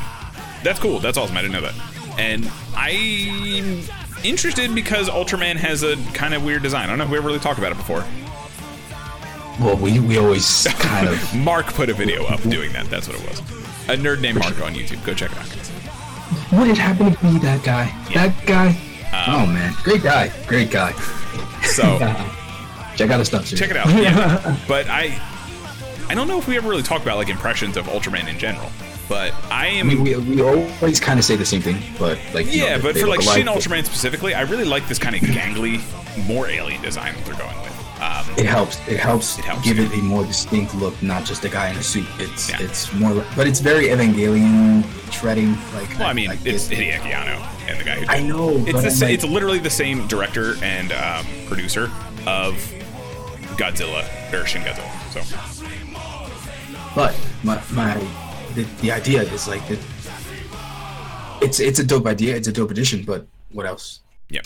That's 0.62 0.78
cool. 0.78 1.00
That's 1.00 1.18
awesome. 1.18 1.36
I 1.36 1.42
didn't 1.42 1.54
know 1.54 1.62
that. 1.62 1.74
And 2.18 2.48
I'm 2.76 3.82
interested 4.22 4.72
because 4.72 5.08
Ultraman 5.08 5.56
has 5.56 5.82
a 5.82 5.96
kind 6.14 6.32
of 6.34 6.44
weird 6.44 6.62
design. 6.62 6.84
I 6.84 6.86
don't 6.90 6.98
know 6.98 7.04
if 7.04 7.10
we 7.10 7.18
ever 7.18 7.26
really 7.26 7.40
talked 7.40 7.58
about 7.58 7.72
it 7.72 7.78
before. 7.78 8.04
Well, 9.60 9.76
we 9.76 9.98
we 9.98 10.18
always 10.18 10.66
kind 10.78 11.08
of. 11.08 11.34
Mark 11.34 11.66
put 11.66 11.90
a 11.90 11.94
video 11.94 12.24
up 12.26 12.40
doing 12.42 12.72
that. 12.74 12.88
That's 12.88 13.08
what 13.08 13.18
it 13.20 13.28
was. 13.28 13.40
A 13.88 13.96
nerd 13.96 14.20
named 14.20 14.38
Mark 14.38 14.60
on 14.62 14.74
YouTube. 14.74 15.04
Go 15.04 15.12
check 15.14 15.32
it 15.32 15.38
out. 15.38 15.61
What 16.50 16.66
had 16.66 16.78
happened 16.78 17.18
to 17.18 17.24
me? 17.24 17.38
That 17.38 17.62
guy. 17.62 17.86
That 18.14 18.34
guy. 18.46 18.76
Uh, 19.12 19.42
oh 19.42 19.46
man, 19.46 19.74
great 19.82 20.02
guy. 20.02 20.32
Great 20.46 20.70
guy. 20.70 20.92
So 21.62 21.98
Check 22.96 23.10
out 23.10 23.18
his 23.18 23.28
stuff. 23.28 23.46
check 23.46 23.70
it 23.70 23.76
out. 23.76 23.88
Yeah. 23.88 24.56
but 24.68 24.86
I, 24.88 25.18
I 26.08 26.14
don't 26.14 26.28
know 26.28 26.38
if 26.38 26.46
we 26.46 26.56
ever 26.56 26.68
really 26.68 26.82
talked 26.82 27.02
about 27.02 27.16
like 27.16 27.28
impressions 27.28 27.76
of 27.76 27.86
Ultraman 27.86 28.28
in 28.28 28.38
general. 28.38 28.70
But 29.08 29.34
I 29.50 29.66
am. 29.66 29.90
I 29.90 29.94
mean, 29.94 30.04
we, 30.04 30.16
we 30.16 30.42
always 30.42 31.00
kind 31.00 31.18
of 31.18 31.24
say 31.24 31.36
the 31.36 31.44
same 31.44 31.60
thing, 31.60 31.82
but 31.98 32.18
like 32.32 32.46
you 32.46 32.62
yeah, 32.62 32.76
know, 32.76 32.82
but 32.82 32.96
for 32.96 33.06
like 33.06 33.20
Shin 33.20 33.46
Ultraman 33.46 33.84
specifically, 33.84 34.32
I 34.34 34.42
really 34.42 34.64
like 34.64 34.86
this 34.88 34.98
kind 34.98 35.14
of 35.14 35.22
gangly, 35.22 35.82
more 36.26 36.48
alien 36.48 36.80
design 36.80 37.14
that 37.14 37.24
they're 37.24 37.34
going 37.34 37.60
with. 37.62 37.71
Um, 38.02 38.24
It 38.36 38.46
helps. 38.46 38.76
It 38.88 38.98
helps. 38.98 39.38
It 39.38 39.44
helps, 39.44 39.62
give 39.64 39.78
it 39.78 39.92
a 39.92 40.02
more 40.02 40.24
distinct 40.24 40.74
look, 40.74 41.00
not 41.02 41.24
just 41.24 41.44
a 41.44 41.48
guy 41.48 41.68
in 41.70 41.76
a 41.76 41.82
suit. 41.82 42.06
It's 42.18 42.50
Yeah. 42.50 42.56
it's 42.60 42.92
more, 42.94 43.24
but 43.36 43.46
it's 43.46 43.60
very 43.60 43.86
Evangelion 43.94 44.82
treading. 45.12 45.50
Like 45.74 45.90
well, 45.98 46.08
I 46.08 46.12
mean, 46.12 46.28
like 46.28 46.44
it's. 46.44 46.68
Hideaki 46.68 47.12
Anno 47.14 47.36
and 47.68 47.78
the 47.78 47.84
guy 47.84 47.94
who. 47.94 48.00
Did 48.00 48.10
I 48.10 48.20
know, 48.20 48.48
It's 48.66 48.98
the, 48.98 49.04
like- 49.06 49.14
it's 49.14 49.24
literally 49.24 49.60
the 49.60 49.70
same 49.70 50.06
director 50.08 50.56
and 50.62 50.90
um, 50.92 51.24
producer 51.46 51.84
of 52.26 52.54
Godzilla 53.56 54.02
or 54.32 54.46
Shin 54.46 54.62
Godzilla. 54.62 54.90
So 55.12 55.20
But 56.94 57.14
my 57.44 57.60
my 57.70 57.94
the, 58.54 58.64
the 58.80 58.90
idea 58.92 59.22
is 59.22 59.46
like 59.46 59.66
that. 59.68 59.78
It's 61.40 61.58
it's 61.60 61.78
a 61.78 61.84
dope 61.84 62.06
idea. 62.06 62.34
It's 62.36 62.48
a 62.48 62.52
dope 62.52 62.70
addition. 62.70 63.04
But 63.04 63.26
what 63.52 63.66
else? 63.66 64.00
Yeah. 64.32 64.40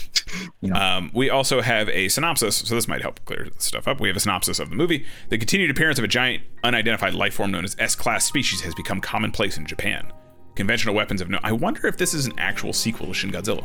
You 0.60 0.70
know. 0.70 0.76
Um, 0.76 1.10
we 1.14 1.30
also 1.30 1.60
have 1.60 1.88
a 1.88 2.08
synopsis, 2.08 2.56
so 2.56 2.74
this 2.74 2.88
might 2.88 3.00
help 3.00 3.24
clear 3.24 3.48
stuff 3.58 3.86
up. 3.86 4.00
We 4.00 4.08
have 4.08 4.16
a 4.16 4.20
synopsis 4.20 4.58
of 4.58 4.70
the 4.70 4.76
movie. 4.76 5.06
The 5.28 5.38
continued 5.38 5.70
appearance 5.70 5.98
of 5.98 6.04
a 6.04 6.08
giant, 6.08 6.42
unidentified 6.64 7.14
life 7.14 7.34
form 7.34 7.52
known 7.52 7.64
as 7.64 7.76
S-class 7.78 8.24
species 8.24 8.60
has 8.62 8.74
become 8.74 9.00
commonplace 9.00 9.56
in 9.56 9.64
Japan. 9.64 10.12
Conventional 10.56 10.94
weapons 10.94 11.20
have 11.20 11.30
no. 11.30 11.38
I 11.42 11.52
wonder 11.52 11.86
if 11.86 11.96
this 11.96 12.12
is 12.14 12.26
an 12.26 12.32
actual 12.38 12.72
sequel 12.72 13.06
to 13.06 13.14
Shin 13.14 13.30
Godzilla. 13.30 13.64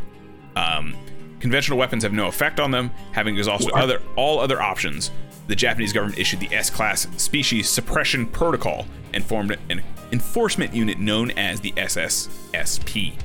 Um, 0.55 0.95
conventional 1.39 1.79
weapons 1.79 2.03
have 2.03 2.13
no 2.13 2.27
effect 2.27 2.59
on 2.59 2.69
them, 2.71 2.91
having 3.13 3.37
exhausted 3.37 3.71
What? 3.71 3.81
other 3.81 4.01
all 4.15 4.39
other 4.39 4.61
options. 4.61 5.09
The 5.47 5.55
Japanese 5.55 5.91
government 5.91 6.19
issued 6.19 6.39
the 6.39 6.53
S-class 6.53 7.07
species 7.17 7.67
suppression 7.67 8.27
protocol 8.27 8.85
and 9.13 9.25
formed 9.25 9.57
an 9.69 9.81
enforcement 10.11 10.73
unit 10.73 10.99
known 10.99 11.31
as 11.31 11.59
the 11.59 11.71
SSSP. 11.71 13.15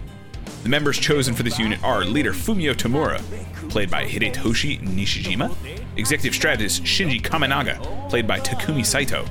The 0.66 0.70
members 0.70 0.98
chosen 0.98 1.32
for 1.32 1.44
this 1.44 1.60
unit 1.60 1.80
are 1.84 2.04
leader 2.04 2.32
Fumio 2.32 2.74
Tamura, 2.74 3.22
played 3.70 3.88
by 3.88 4.04
Hidetoshi 4.04 4.80
Nishijima, 4.80 5.54
executive 5.96 6.34
strategist 6.34 6.82
Shinji 6.82 7.22
Kaminaga, 7.22 8.10
played 8.10 8.26
by 8.26 8.40
Takumi 8.40 8.84
Saito, 8.84 9.24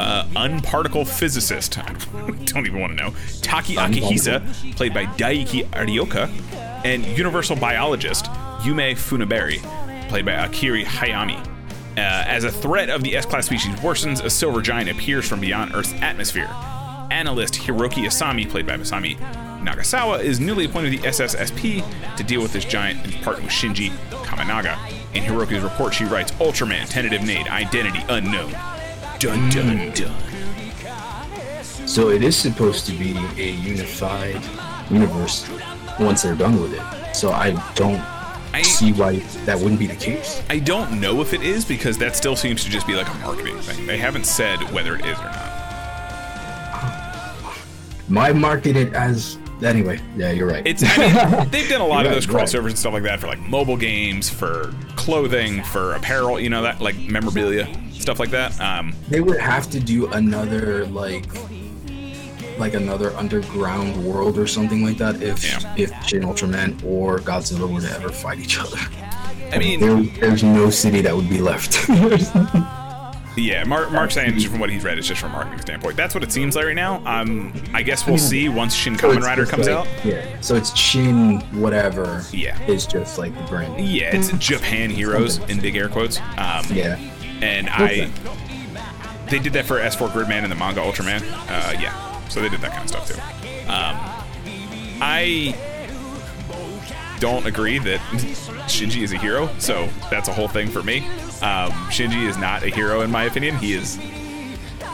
uh, 0.00 0.26
unparticle 0.34 1.04
physicist. 1.04 1.74
Don't 2.46 2.66
even 2.66 2.80
want 2.80 2.96
to 2.96 3.04
know. 3.04 3.14
Taki 3.42 3.74
Akihisa, 3.74 4.74
played 4.76 4.94
by 4.94 5.04
Daiki 5.04 5.66
Arioka, 5.72 6.30
and 6.86 7.04
universal 7.04 7.56
biologist 7.56 8.24
Yume 8.62 8.94
Funaberi, 8.94 9.58
played 10.08 10.24
by 10.24 10.32
Akari 10.32 10.86
Hayami. 10.86 11.38
Uh, 11.98 12.00
as 12.00 12.44
a 12.44 12.50
threat 12.50 12.88
of 12.88 13.02
the 13.02 13.14
S-class 13.14 13.44
species 13.44 13.74
worsens, 13.80 14.24
a 14.24 14.30
silver 14.30 14.62
giant 14.62 14.88
appears 14.88 15.28
from 15.28 15.38
beyond 15.38 15.74
Earth's 15.74 15.92
atmosphere. 16.00 16.48
Analyst 17.10 17.56
Hiroko 17.56 18.06
Asami, 18.06 18.48
played 18.48 18.66
by 18.66 18.78
Masami 18.78 19.18
Nagasawa, 19.62 20.20
is 20.22 20.40
newly 20.40 20.64
appointed 20.66 20.92
to 20.92 20.98
the 20.98 21.08
SSSP 21.08 22.16
to 22.16 22.22
deal 22.22 22.42
with 22.42 22.52
this 22.52 22.64
giant 22.64 23.04
and 23.04 23.14
partner 23.22 23.44
with 23.44 23.52
Shinji 23.52 23.90
Kaminaga. 24.24 24.78
In 25.14 25.22
Hiroko's 25.22 25.62
report, 25.62 25.94
she 25.94 26.04
writes 26.04 26.32
Ultraman, 26.32 26.88
tentative 26.88 27.24
name, 27.24 27.46
identity 27.48 28.00
unknown. 28.08 28.52
Dun 29.18 29.48
dun 29.50 29.90
dun. 29.92 30.14
Mm. 30.14 31.88
So 31.88 32.10
it 32.10 32.22
is 32.22 32.36
supposed 32.36 32.84
to 32.86 32.92
be 32.92 33.16
a 33.38 33.50
unified 33.52 34.42
universe 34.90 35.48
once 35.98 36.22
they're 36.22 36.34
done 36.34 36.60
with 36.60 36.74
it. 36.74 37.14
So 37.14 37.30
I 37.32 37.52
don't 37.74 38.00
I- 38.52 38.62
see 38.62 38.92
why 38.92 39.16
that 39.46 39.58
wouldn't 39.58 39.78
be 39.78 39.86
the 39.86 39.96
case. 39.96 40.42
I 40.50 40.58
don't 40.58 41.00
know 41.00 41.20
if 41.20 41.32
it 41.32 41.42
is 41.42 41.64
because 41.64 41.96
that 41.98 42.16
still 42.16 42.36
seems 42.36 42.64
to 42.64 42.70
just 42.70 42.86
be 42.86 42.94
like 42.94 43.08
a 43.08 43.14
marketing 43.18 43.56
thing. 43.58 43.86
They 43.86 43.98
haven't 43.98 44.26
said 44.26 44.58
whether 44.72 44.96
it 44.96 45.06
is 45.06 45.18
or 45.18 45.24
not. 45.24 45.52
My 48.08 48.32
market 48.32 48.76
it 48.76 48.92
as 48.92 49.38
anyway. 49.62 50.00
Yeah, 50.16 50.30
you're 50.32 50.48
right. 50.48 50.66
It's 50.66 50.82
I 50.84 51.38
mean, 51.40 51.48
they've 51.50 51.68
done 51.68 51.80
a 51.80 51.86
lot 51.86 52.06
of 52.06 52.12
those 52.12 52.26
right, 52.26 52.34
right. 52.34 52.48
crossovers 52.48 52.68
and 52.70 52.78
stuff 52.78 52.92
like 52.92 53.02
that 53.04 53.20
for 53.20 53.26
like 53.26 53.40
mobile 53.40 53.76
games, 53.76 54.28
for 54.28 54.72
clothing, 54.96 55.62
for 55.64 55.94
apparel, 55.94 56.38
you 56.40 56.50
know 56.50 56.62
that 56.62 56.80
like 56.80 56.96
memorabilia 56.98 57.66
stuff 57.92 58.20
like 58.20 58.30
that. 58.30 58.58
Um, 58.60 58.94
they 59.08 59.20
would 59.20 59.40
have 59.40 59.68
to 59.70 59.80
do 59.80 60.06
another 60.12 60.86
like 60.86 61.24
like 62.58 62.74
another 62.74 63.14
underground 63.16 64.02
world 64.04 64.38
or 64.38 64.46
something 64.46 64.84
like 64.84 64.96
that 64.98 65.22
if 65.22 65.44
Yeah. 65.44 65.74
if 65.76 66.06
Shin 66.06 66.22
Ultraman 66.22 66.82
or 66.84 67.18
Godzilla 67.18 67.70
were 67.72 67.80
to 67.80 67.90
ever 67.92 68.08
fight 68.10 68.38
each 68.38 68.58
other. 68.58 68.78
I 69.52 69.58
mean, 69.58 69.80
there, 69.80 70.02
there's 70.20 70.42
no 70.42 70.70
city 70.70 71.00
that 71.02 71.14
would 71.14 71.28
be 71.28 71.38
left. 71.40 71.88
yeah, 73.36 73.64
Mark, 73.64 73.92
Mark's 73.92 74.14
saying 74.14 74.38
from 74.40 74.58
what 74.60 74.70
he's 74.70 74.82
read, 74.84 74.98
it's 74.98 75.06
just 75.06 75.20
from 75.20 75.30
a 75.30 75.34
marketing 75.34 75.60
standpoint. 75.60 75.96
That's 75.96 76.14
what 76.14 76.22
it 76.24 76.32
seems 76.32 76.56
like 76.56 76.64
right 76.66 76.74
now. 76.74 77.02
Um, 77.04 77.52
I 77.74 77.82
guess 77.82 78.06
we'll 78.06 78.18
see 78.18 78.48
once 78.48 78.74
Shin 78.74 78.96
So 78.98 79.10
Kamen 79.10 79.22
Rider 79.22 79.46
comes 79.46 79.66
like- 79.68 79.76
out. 79.76 79.88
Yeah. 80.04 80.24
So 80.40 80.54
it's 80.56 80.76
Shin 80.76 81.40
whatever. 81.60 82.24
Yeah. 82.32 82.60
Is 82.66 82.86
just 82.86 83.18
like 83.18 83.36
the 83.36 83.42
brand. 83.44 83.80
Yeah, 83.86 84.14
it's 84.16 84.30
Japan 84.38 84.90
Heroes 84.90 85.38
in 85.50 85.60
big 85.60 85.76
air 85.76 85.88
quotes. 85.88 86.18
Um, 86.38 86.64
Yeah. 86.70 86.98
and. 87.42 87.68
I 87.70 88.10
they 89.28 89.40
did 89.40 89.52
that 89.54 89.64
for 89.66 89.80
S4 89.80 90.08
Gridman 90.10 90.44
and 90.44 90.52
the 90.52 90.56
manga 90.56 90.80
Ultraman. 90.80 91.20
Uh, 91.48 91.76
yeah, 91.80 92.28
so 92.28 92.40
they 92.40 92.48
did 92.48 92.60
that 92.60 92.70
kind 92.70 92.84
of 92.84 92.88
stuff 92.88 93.08
too. 93.08 93.20
Um, 93.68 93.96
I 95.02 95.56
don't 97.18 97.46
agree 97.46 97.78
that 97.80 98.00
Shinji 98.68 99.02
is 99.02 99.12
a 99.12 99.18
hero, 99.18 99.48
so 99.58 99.88
that's 100.10 100.28
a 100.28 100.32
whole 100.32 100.48
thing 100.48 100.68
for 100.68 100.82
me. 100.82 101.06
Um, 101.42 101.70
Shinji 101.90 102.28
is 102.28 102.36
not 102.36 102.62
a 102.62 102.68
hero 102.68 103.00
in 103.02 103.10
my 103.10 103.24
opinion. 103.24 103.56
He 103.56 103.72
is 103.74 103.98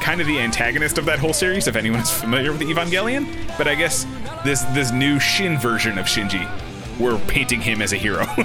kind 0.01 0.21
of 0.21 0.27
the 0.27 0.39
antagonist 0.41 0.99
of 0.99 1.05
that 1.05 1.19
whole 1.19 1.33
series. 1.33 1.69
If 1.69 1.77
anyone 1.77 2.01
is 2.01 2.11
familiar 2.11 2.53
with 2.53 2.63
Evangelion, 2.63 3.57
but 3.57 3.69
I 3.69 3.75
guess 3.75 4.05
this 4.45 4.63
this 4.75 4.91
new 4.93 5.19
Shin 5.21 5.59
version 5.59 5.99
of 5.99 6.07
Shinji, 6.07 6.49
we're 6.99 7.19
painting 7.27 7.61
him 7.61 7.81
as 7.83 7.93
a 7.93 7.97
hero. 7.97 8.27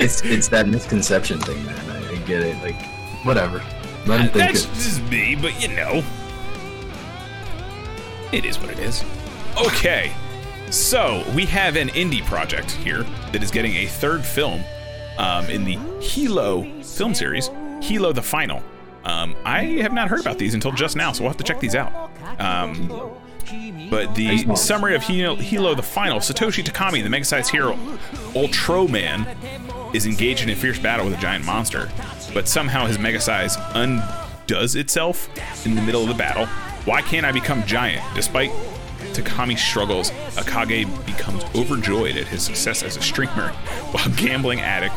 It's 0.00 0.22
it's 0.24 0.48
that 0.48 0.66
misconception 0.68 1.40
thing, 1.40 1.64
man. 1.64 1.90
I, 1.90 2.10
I 2.10 2.16
get 2.26 2.42
it. 2.42 2.60
Like 2.62 2.80
whatever. 3.24 3.62
Let 4.06 4.20
him 4.20 4.28
think 4.28 4.34
That's 4.34 4.64
it. 4.64 4.74
just 4.74 5.02
me, 5.04 5.34
but 5.34 5.60
you 5.62 5.68
know. 5.74 6.02
It 8.32 8.44
is 8.44 8.58
what 8.58 8.70
it 8.70 8.78
is. 8.80 9.02
Okay. 9.56 10.12
So, 10.70 11.24
we 11.34 11.46
have 11.46 11.76
an 11.76 11.88
indie 11.88 12.24
project 12.24 12.70
here 12.70 13.04
that 13.32 13.42
is 13.42 13.50
getting 13.50 13.76
a 13.76 13.86
third 13.86 14.24
film 14.24 14.64
um, 15.18 15.48
in 15.48 15.64
the 15.64 15.76
Hilo 16.00 16.64
film 16.82 17.14
series, 17.14 17.50
Hilo 17.80 18.12
the 18.12 18.22
Final. 18.22 18.62
Um, 19.04 19.36
I 19.44 19.64
have 19.82 19.92
not 19.92 20.08
heard 20.08 20.20
about 20.20 20.38
these 20.38 20.54
until 20.54 20.72
just 20.72 20.96
now, 20.96 21.12
so 21.12 21.22
we'll 21.22 21.30
have 21.30 21.36
to 21.36 21.44
check 21.44 21.60
these 21.60 21.74
out. 21.74 21.92
Um, 22.40 22.88
but 23.90 24.14
the 24.14 24.56
summary 24.56 24.94
of 24.94 25.02
Hilo, 25.02 25.36
Hilo 25.36 25.74
the 25.74 25.82
Final 25.82 26.18
Satoshi 26.18 26.64
Takami, 26.64 27.02
the 27.02 27.10
mega 27.10 27.24
sized 27.24 27.50
hero 27.50 27.74
Ultraman, 28.32 29.26
is 29.94 30.06
engaged 30.06 30.42
in 30.42 30.50
a 30.50 30.56
fierce 30.56 30.78
battle 30.78 31.04
with 31.06 31.14
a 31.16 31.20
giant 31.20 31.44
monster, 31.44 31.90
but 32.32 32.48
somehow 32.48 32.86
his 32.86 32.98
mega 32.98 33.20
size 33.20 33.56
undoes 33.74 34.74
itself 34.74 35.28
in 35.66 35.74
the 35.74 35.82
middle 35.82 36.02
of 36.02 36.08
the 36.08 36.14
battle. 36.14 36.46
Why 36.84 37.02
can't 37.02 37.24
I 37.24 37.32
become 37.32 37.64
giant? 37.64 38.02
Despite 38.14 38.50
Takami's 39.14 39.62
struggles, 39.62 40.10
Akage 40.36 41.06
becomes 41.06 41.44
overjoyed 41.54 42.16
at 42.16 42.26
his 42.26 42.42
success 42.42 42.82
as 42.82 42.96
a 42.96 43.02
streamer, 43.02 43.48
while 43.92 44.08
gambling 44.16 44.60
addict 44.60 44.96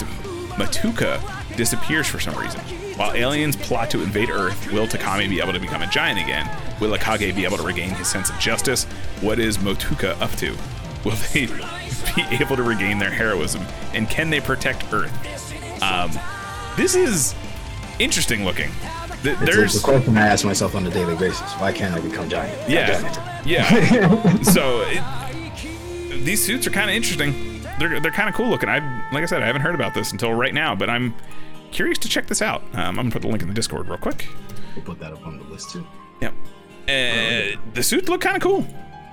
Matuka 0.58 1.22
disappears 1.56 2.08
for 2.08 2.20
some 2.20 2.36
reason. 2.36 2.60
While 2.98 3.14
aliens 3.14 3.56
plot 3.56 3.92
to 3.92 4.02
invade 4.02 4.32
Earth, 4.32 4.72
will 4.72 4.88
Takami 4.88 5.30
be 5.30 5.40
able 5.40 5.54
to 5.54 5.60
become 5.60 5.84
a 5.84 5.88
giant 5.88 6.20
again? 6.20 6.50
Will 6.82 6.98
Akage 6.98 7.36
be 7.36 7.46
able 7.46 7.58
to 7.58 7.64
regain 7.64 7.90
his 7.92 8.08
sense 8.08 8.30
of 8.32 8.40
justice? 8.40 8.86
What 9.22 9.40
is 9.40 9.60
Motuka 9.60 10.20
up 10.20 10.32
to? 10.38 10.58
Will 11.06 11.16
they 11.34 11.46
be 12.16 12.44
able 12.44 12.56
to 12.56 12.64
regain 12.64 12.98
their 12.98 13.12
heroism? 13.12 13.64
And 13.94 14.10
can 14.10 14.32
they 14.32 14.42
protect 14.42 14.92
Earth? 14.92 15.14
Um, 15.84 16.12
this 16.76 16.96
is 16.96 17.36
interesting 18.00 18.44
looking. 18.44 18.72
Th- 19.24 19.38
There's 19.40 19.74
the 19.74 19.80
question 19.84 20.18
I 20.18 20.28
ask 20.28 20.46
myself 20.46 20.76
on 20.76 20.86
a 20.86 20.90
daily 20.90 21.16
basis. 21.16 21.52
Why 21.54 21.72
can't 21.72 21.94
I 21.94 22.00
become 22.00 22.30
giant? 22.30 22.70
Yeah, 22.70 23.44
yeah. 23.46 24.42
so 24.44 24.84
it, 24.88 26.24
these 26.24 26.44
suits 26.46 26.68
are 26.68 26.72
kind 26.72 26.90
of 26.90 26.96
interesting. 26.96 27.62
They're 27.80 28.00
they're 28.00 28.12
kind 28.12 28.30
of 28.30 28.36
cool 28.36 28.48
looking. 28.50 28.70
I 28.70 28.80
like 29.12 29.24
I 29.24 29.26
said, 29.26 29.42
I 29.42 29.48
haven't 29.48 29.62
heard 29.62 29.76
about 29.76 29.94
this 29.94 30.12
until 30.12 30.34
right 30.34 30.54
now, 30.54 30.76
but 30.76 30.90
I'm 30.90 31.16
curious 31.72 31.98
to 32.00 32.10
check 32.10 32.28
this 32.28 32.42
out. 32.42 32.62
Um, 32.74 32.80
I'm 32.80 32.96
gonna 32.96 33.12
put 33.12 33.22
the 33.22 33.28
link 33.28 33.42
in 33.42 33.48
the 33.48 33.54
Discord 33.54 33.88
real 33.88 33.98
quick. 33.98 34.28
We'll 34.76 34.86
put 34.86 35.00
that 35.00 35.14
up 35.14 35.26
on 35.26 35.38
the 35.38 35.44
list 35.46 35.72
too. 35.72 35.86
Yep. 36.22 36.34
Uh, 36.88 37.60
the 37.74 37.84
suits 37.84 38.08
look 38.10 38.22
kind 38.22 38.38
of 38.38 38.42
cool. 38.42 38.66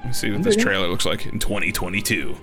Let's 0.05 0.19
see 0.21 0.31
what 0.31 0.43
this 0.43 0.55
trailer 0.57 0.87
looks 0.87 1.07
like 1.07 1.27
in 1.27 1.39
2022. 1.39 2.37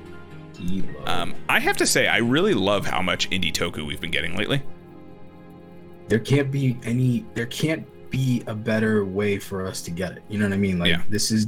Um, 1.05 1.33
I 1.47 1.59
have 1.59 1.77
to 1.77 1.85
say, 1.87 2.07
I 2.07 2.17
really 2.17 2.53
love 2.53 2.85
how 2.85 3.01
much 3.01 3.29
indie 3.29 3.51
toku 3.53 3.85
we've 3.85 4.01
been 4.01 4.11
getting 4.11 4.35
lately. 4.35 4.61
There 6.11 6.19
can't 6.19 6.51
be 6.51 6.77
any 6.83 7.25
there 7.35 7.45
can't 7.45 7.87
be 8.09 8.43
a 8.45 8.53
better 8.53 9.05
way 9.05 9.39
for 9.39 9.65
us 9.65 9.81
to 9.83 9.91
get 9.91 10.11
it. 10.17 10.23
You 10.27 10.39
know 10.39 10.45
what 10.45 10.53
i 10.53 10.57
mean? 10.57 10.77
Like 10.77 10.89
Yeah. 10.89 11.03
this 11.07 11.31
is 11.31 11.47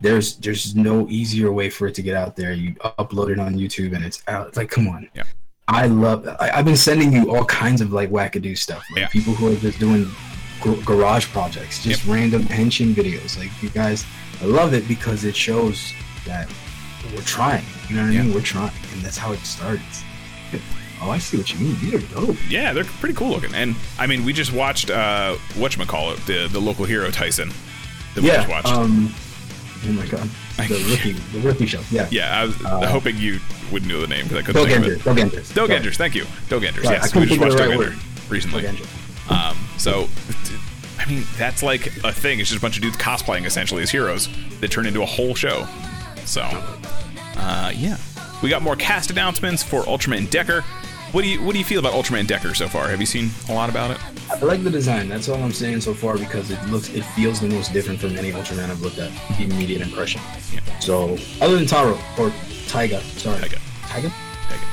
there's 0.00 0.36
there's 0.36 0.74
no 0.74 1.06
easier 1.10 1.52
way 1.52 1.68
for 1.68 1.86
it 1.86 1.94
to 1.96 2.02
get 2.02 2.16
out 2.16 2.34
there. 2.34 2.54
You 2.54 2.74
upload 3.02 3.28
it 3.28 3.38
on 3.38 3.54
youtube 3.56 3.94
and 3.94 4.02
it's 4.02 4.22
out. 4.26 4.48
It's 4.48 4.56
like 4.56 4.70
come 4.70 4.88
on. 4.88 5.10
Yeah. 5.14 5.24
i 5.68 5.86
love 5.86 6.26
I, 6.26 6.50
i've 6.54 6.64
been 6.64 6.78
sending 6.78 7.12
you 7.12 7.30
all 7.36 7.44
kinds 7.44 7.82
of 7.82 7.92
like 7.92 8.08
wackadoo 8.10 8.56
stuff. 8.56 8.82
Like 8.92 9.00
Yeah. 9.02 9.08
people 9.08 9.34
who 9.34 9.52
are 9.52 9.56
just 9.56 9.78
doing 9.78 10.10
gar- 10.62 10.82
garage 10.90 11.26
projects 11.26 11.84
just 11.84 12.06
random 12.06 12.44
henshin 12.44 12.94
videos. 12.94 13.36
Like 13.38 13.50
you 13.62 13.68
guys 13.68 14.06
i 14.40 14.46
love 14.46 14.72
it 14.72 14.88
because 14.88 15.24
it 15.24 15.36
shows 15.36 15.92
that 16.24 16.48
we're 17.14 17.20
trying. 17.36 17.66
You 17.90 17.96
know 17.96 18.02
what 18.04 18.14
i 18.16 18.22
mean? 18.22 18.32
We're 18.32 18.40
trying 18.40 18.72
and 18.94 19.02
that's 19.02 19.18
how 19.18 19.32
it 19.32 19.40
starts 19.40 20.02
oh 21.02 21.10
i 21.10 21.18
see 21.18 21.36
what 21.36 21.52
you 21.52 21.58
mean 21.60 21.76
these 21.80 21.94
are 21.94 22.14
dope 22.14 22.36
Yeah, 22.48 22.72
they're 22.72 22.84
pretty 22.84 23.14
cool 23.14 23.30
looking. 23.30 23.54
And 23.54 23.74
I 23.98 24.06
mean, 24.06 24.24
we 24.24 24.32
just 24.32 24.52
watched 24.52 24.90
uh, 24.90 25.36
whatchamacallit, 25.54 26.24
the 26.26 26.48
the 26.48 26.60
local 26.60 26.84
hero 26.84 27.10
Tyson. 27.10 27.50
That 28.14 28.22
we 28.22 28.28
yeah. 28.28 28.36
just 28.36 28.48
watched. 28.48 28.68
Um, 28.68 29.12
oh 29.86 29.92
my 29.92 30.06
god, 30.06 30.28
the 30.56 30.86
rookie, 30.90 31.12
the 31.12 31.40
rookie 31.40 31.66
show. 31.66 31.80
Yeah. 31.90 32.08
yeah, 32.10 32.40
I 32.40 32.44
was 32.46 32.90
hoping 32.90 33.16
you 33.16 33.38
wouldn't 33.72 33.90
know 33.90 34.00
the 34.00 34.06
name 34.08 34.24
because 34.26 34.38
I 34.38 34.42
couldn't 34.42 34.62
Doug 34.62 34.70
think 34.70 34.86
of 34.86 34.92
it. 35.00 35.04
Doug 35.04 35.18
Enders. 35.18 35.48
Doug 35.52 35.66
Sorry. 35.68 35.76
Enders, 35.76 35.96
thank 35.96 36.14
you. 36.14 36.26
Doug 36.48 36.64
Enders, 36.64 36.84
Sorry, 36.84 36.96
yes. 36.96 37.14
We 37.14 37.26
just 37.26 37.40
watched 37.40 37.54
right 37.54 37.70
Ender 37.70 37.78
word. 37.78 37.98
recently. 38.28 38.62
Doug 38.62 38.70
Enders. 38.70 38.88
Um, 39.30 39.56
so, 39.78 40.08
I 40.98 41.06
mean, 41.08 41.24
that's 41.38 41.62
like 41.62 41.86
a 42.04 42.12
thing. 42.12 42.40
It's 42.40 42.48
just 42.48 42.58
a 42.58 42.62
bunch 42.62 42.76
of 42.76 42.82
dudes 42.82 42.96
cosplaying 42.96 43.46
essentially 43.46 43.82
as 43.82 43.90
heroes 43.90 44.28
that 44.60 44.70
turn 44.70 44.86
into 44.86 45.02
a 45.02 45.06
whole 45.06 45.34
show. 45.36 45.66
So, 46.24 46.42
uh, 47.36 47.72
yeah. 47.74 47.96
We 48.42 48.48
got 48.48 48.62
more 48.62 48.74
cast 48.76 49.10
announcements 49.10 49.62
for 49.62 49.82
Ultraman 49.82 50.28
Decker. 50.30 50.64
What 51.12 51.22
do 51.22 51.28
you 51.28 51.42
What 51.42 51.52
do 51.52 51.58
you 51.58 51.64
feel 51.64 51.80
about 51.80 51.92
Ultraman 51.92 52.26
Decker 52.26 52.54
so 52.54 52.68
far? 52.68 52.88
Have 52.88 53.00
you 53.00 53.06
seen 53.06 53.30
a 53.48 53.52
lot 53.52 53.68
about 53.68 53.90
it? 53.90 53.98
I 54.30 54.38
like 54.44 54.62
the 54.62 54.70
design. 54.70 55.08
That's 55.08 55.28
all 55.28 55.42
I'm 55.42 55.52
saying 55.52 55.80
so 55.80 55.92
far 55.92 56.16
because 56.16 56.52
it 56.52 56.64
looks, 56.66 56.88
it 56.90 57.02
feels 57.02 57.40
the 57.40 57.48
most 57.48 57.72
different 57.72 57.98
from 57.98 58.16
any 58.16 58.30
Ultraman 58.30 58.70
I've 58.70 58.80
looked 58.80 58.98
at. 58.98 59.10
The 59.36 59.44
immediate 59.44 59.80
impression. 59.80 60.20
Yeah. 60.52 60.60
So, 60.78 61.18
other 61.40 61.56
than 61.56 61.66
Taro 61.66 61.98
or 62.16 62.32
Taiga, 62.68 63.00
sorry. 63.00 63.40
Taiga. 63.40 63.58
Taiga. 63.88 64.12
Decker. 64.48 64.66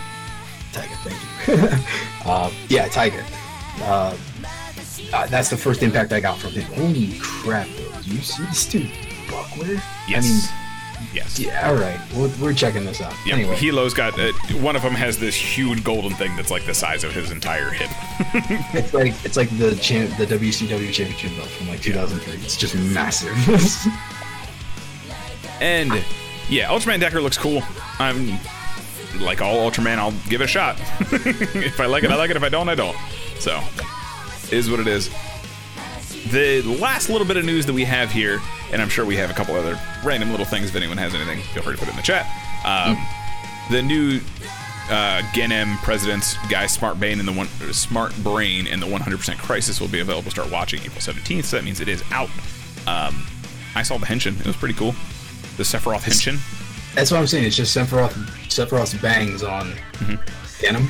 Taiga. 0.73 0.95
Thank 1.03 1.47
you. 1.47 1.85
uh, 2.31 2.51
yeah, 2.69 2.87
Taiga. 2.87 3.25
Uh, 3.81 4.15
uh, 5.13 5.25
that's 5.27 5.49
the 5.49 5.57
first 5.57 5.81
impact 5.81 6.13
I 6.13 6.19
got 6.19 6.37
from 6.37 6.51
him. 6.51 6.71
Holy 6.73 7.17
crap, 7.19 7.67
though. 7.77 8.01
Do 8.01 8.11
you 8.11 8.21
see 8.21 8.43
this 8.43 8.65
dude 8.67 8.91
buckware? 9.27 9.81
Yes. 10.07 10.49
I 10.51 10.53
mean, 10.53 10.66
Yes. 11.17 11.39
Yeah, 11.39 11.67
all 11.67 11.75
right. 11.75 11.99
We're, 12.15 12.31
we're 12.39 12.53
checking 12.53 12.85
this 12.85 13.01
out. 13.01 13.13
Yeah, 13.25 13.33
Anyway, 13.33 13.55
Hilo's 13.55 13.93
got 13.93 14.19
uh, 14.19 14.31
one 14.59 14.75
of 14.75 14.83
them 14.83 14.93
has 14.93 15.17
this 15.17 15.35
huge 15.35 15.83
golden 15.83 16.13
thing 16.13 16.35
that's 16.35 16.51
like 16.51 16.65
the 16.65 16.75
size 16.75 17.03
of 17.03 17.11
his 17.11 17.31
entire 17.31 17.71
hip. 17.71 17.89
it's 18.73 18.93
like 18.93 19.13
it's 19.25 19.35
like 19.35 19.49
the 19.57 19.75
champ, 19.77 20.15
the 20.17 20.27
WCW 20.27 20.93
championship 20.93 21.35
belt 21.35 21.49
from 21.49 21.69
like 21.69 21.81
2003. 21.81 22.33
It's 22.43 22.55
just 22.55 22.75
massive. 22.75 23.35
And 25.59 25.91
yeah, 26.49 26.67
Ultraman 26.67 26.99
Decker 26.99 27.21
looks 27.21 27.37
cool. 27.37 27.63
I'm 27.99 28.39
like 29.19 29.41
all 29.41 29.69
Ultraman, 29.69 29.97
I'll 29.97 30.13
give 30.29 30.41
it 30.41 30.45
a 30.45 30.47
shot. 30.47 30.77
if 30.99 31.79
I 31.79 31.85
like 31.85 32.03
it, 32.03 32.11
I 32.11 32.15
like 32.15 32.29
it. 32.29 32.37
If 32.37 32.43
I 32.43 32.49
don't, 32.49 32.69
I 32.69 32.75
don't. 32.75 32.95
So, 33.39 33.59
is 34.51 34.69
what 34.69 34.79
it 34.79 34.87
is. 34.87 35.09
The 36.31 36.61
last 36.79 37.09
little 37.09 37.25
bit 37.25 37.37
of 37.37 37.45
news 37.45 37.65
that 37.65 37.73
we 37.73 37.85
have 37.85 38.11
here, 38.11 38.39
and 38.71 38.81
I'm 38.81 38.89
sure 38.89 39.05
we 39.05 39.15
have 39.17 39.29
a 39.29 39.33
couple 39.33 39.55
other 39.55 39.79
random 40.03 40.31
little 40.31 40.45
things. 40.45 40.69
If 40.69 40.75
anyone 40.75 40.97
has 40.97 41.13
anything, 41.15 41.39
feel 41.53 41.63
free 41.63 41.73
to 41.73 41.79
put 41.79 41.87
it 41.87 41.91
in 41.91 41.97
the 41.97 42.03
chat. 42.03 42.25
Um, 42.65 42.97
the 43.71 43.81
new 43.81 44.19
uh, 44.89 45.21
Genm 45.33 45.77
presidents, 45.83 46.35
guy 46.49 46.65
Smart 46.67 46.99
Brain 46.99 47.19
and 47.19 47.27
the 47.27 47.33
one 47.33 47.47
Smart 47.73 48.15
Brain 48.23 48.67
and 48.67 48.81
the 48.81 48.87
100% 48.87 49.37
Crisis 49.37 49.79
will 49.81 49.87
be 49.89 49.99
available. 49.99 50.31
Start 50.31 50.51
watching 50.51 50.79
April 50.81 50.99
17th. 50.99 51.43
So 51.45 51.57
that 51.57 51.63
means 51.65 51.79
it 51.81 51.87
is 51.87 52.03
out. 52.11 52.29
Um, 52.87 53.25
I 53.75 53.83
saw 53.83 53.97
the 53.97 54.05
Henshin. 54.05 54.39
It 54.39 54.45
was 54.47 54.55
pretty 54.55 54.73
cool. 54.75 54.93
The 55.57 55.63
Sephiroth 55.63 56.01
Henshin. 56.01 56.39
That's 56.95 57.11
what 57.11 57.19
I'm 57.19 57.27
saying. 57.27 57.43
It's 57.43 57.55
just 57.55 57.75
Sephiroth, 57.75 58.11
Sephiroth's 58.47 58.93
bangs 59.01 59.43
on 59.43 59.73
Genm. 60.59 60.89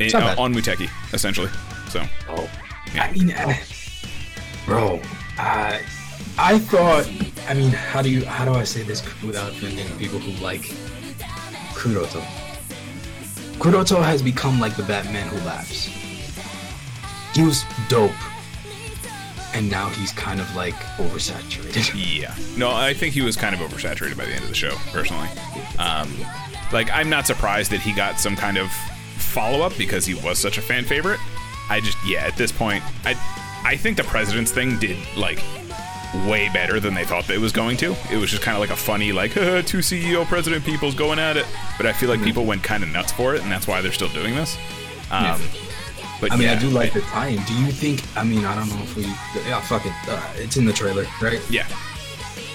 It- 0.00 0.12
not 0.14 0.38
uh, 0.38 0.40
on 0.42 0.54
Muteki, 0.54 0.88
essentially. 1.12 1.50
So 1.90 2.02
Oh, 2.28 2.50
Yeah. 2.94 3.04
I 3.04 3.12
mean, 3.12 3.30
uh, 3.32 3.52
bro, 4.64 5.00
I 5.36 5.82
I 6.42 6.58
thought. 6.58 7.06
I 7.48 7.54
mean, 7.54 7.70
how 7.70 8.00
do 8.00 8.08
you 8.08 8.24
how 8.24 8.46
do 8.46 8.54
I 8.54 8.64
say 8.64 8.82
this 8.82 9.02
without 9.22 9.50
offending 9.50 9.86
people 9.98 10.18
who 10.18 10.32
like 10.42 10.62
Kuroto? 11.74 12.22
Kuroto 13.58 14.02
has 14.02 14.22
become 14.22 14.58
like 14.58 14.74
the 14.74 14.82
Batman 14.84 15.28
who 15.28 15.36
laughs. 15.46 15.84
He 17.34 17.42
was 17.42 17.62
dope, 17.88 18.10
and 19.54 19.70
now 19.70 19.90
he's 19.90 20.12
kind 20.12 20.40
of 20.40 20.56
like 20.56 20.74
oversaturated. 20.96 21.92
yeah, 22.20 22.34
no, 22.56 22.70
I 22.70 22.94
think 22.94 23.12
he 23.12 23.20
was 23.20 23.36
kind 23.36 23.54
of 23.54 23.60
oversaturated 23.60 24.16
by 24.16 24.24
the 24.24 24.32
end 24.32 24.42
of 24.42 24.48
the 24.48 24.54
show, 24.54 24.74
personally. 24.92 25.28
Um, 25.78 26.10
like, 26.72 26.90
I'm 26.90 27.10
not 27.10 27.26
surprised 27.26 27.70
that 27.72 27.80
he 27.80 27.92
got 27.92 28.18
some 28.18 28.34
kind 28.34 28.56
of 28.56 28.70
follow 29.18 29.60
up 29.60 29.76
because 29.76 30.06
he 30.06 30.14
was 30.14 30.38
such 30.38 30.56
a 30.56 30.62
fan 30.62 30.84
favorite. 30.84 31.20
I 31.68 31.80
just, 31.80 31.98
yeah, 32.06 32.26
at 32.26 32.36
this 32.36 32.50
point, 32.50 32.82
I, 33.04 33.14
I 33.62 33.76
think 33.76 33.98
the 33.98 34.04
president's 34.04 34.50
thing 34.50 34.78
did 34.78 34.96
like 35.16 35.42
way 36.26 36.48
better 36.52 36.80
than 36.80 36.94
they 36.94 37.04
thought 37.04 37.28
it 37.30 37.38
was 37.38 37.52
going 37.52 37.76
to. 37.78 37.94
It 38.10 38.16
was 38.16 38.30
just 38.30 38.42
kind 38.42 38.56
of 38.56 38.60
like 38.60 38.70
a 38.70 38.76
funny, 38.76 39.12
like, 39.12 39.32
"Haha, 39.32 39.62
two 39.66 39.78
CEO 39.78 40.24
president 40.26 40.64
people's 40.64 40.94
going 40.94 41.18
at 41.18 41.36
it. 41.36 41.46
But 41.76 41.86
I 41.86 41.92
feel 41.92 42.08
like 42.08 42.22
people 42.22 42.44
went 42.44 42.62
kind 42.62 42.82
of 42.82 42.88
nuts 42.90 43.12
for 43.12 43.34
it, 43.34 43.42
and 43.42 43.50
that's 43.50 43.66
why 43.66 43.80
they're 43.80 43.92
still 43.92 44.08
doing 44.10 44.34
this. 44.34 44.56
Um, 45.10 45.40
But 46.20 46.32
I 46.32 46.36
mean, 46.36 46.48
yeah, 46.48 46.52
I 46.52 46.58
do 46.58 46.68
like 46.68 46.92
the 46.92 47.00
tie-in. 47.00 47.42
Do 47.44 47.54
you 47.54 47.70
think? 47.72 48.02
I 48.16 48.24
mean, 48.24 48.44
I 48.44 48.54
don't 48.54 48.68
know 48.68 48.82
if 48.82 48.94
we. 48.96 49.04
Yeah, 49.48 49.60
fuck 49.62 49.86
it. 49.86 49.92
Uh, 50.08 50.20
it's 50.36 50.56
in 50.58 50.66
the 50.66 50.72
trailer, 50.72 51.06
right? 51.22 51.40
Yeah, 51.48 51.66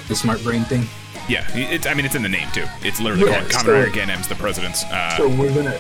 The 0.08 0.16
smart 0.16 0.44
brain 0.44 0.64
thing. 0.66 0.86
yeah. 1.28 1.48
It's, 1.56 1.88
I 1.88 1.94
mean, 1.96 2.06
it's 2.06 2.14
in 2.16 2.22
the 2.22 2.30
name 2.30 2.48
too. 2.54 2.66
It's 2.84 3.00
literally 3.02 3.32
Yeah, 3.32 3.40
called 3.40 3.52
so- 3.54 3.58
Kamen 3.60 3.74
Rider 3.86 3.92
Gen 4.06 4.22
the 4.30 4.36
president's 4.36 4.84
uh, 4.86 5.18
So 5.18 5.28
we're 5.30 5.52
gonna. 5.54 5.80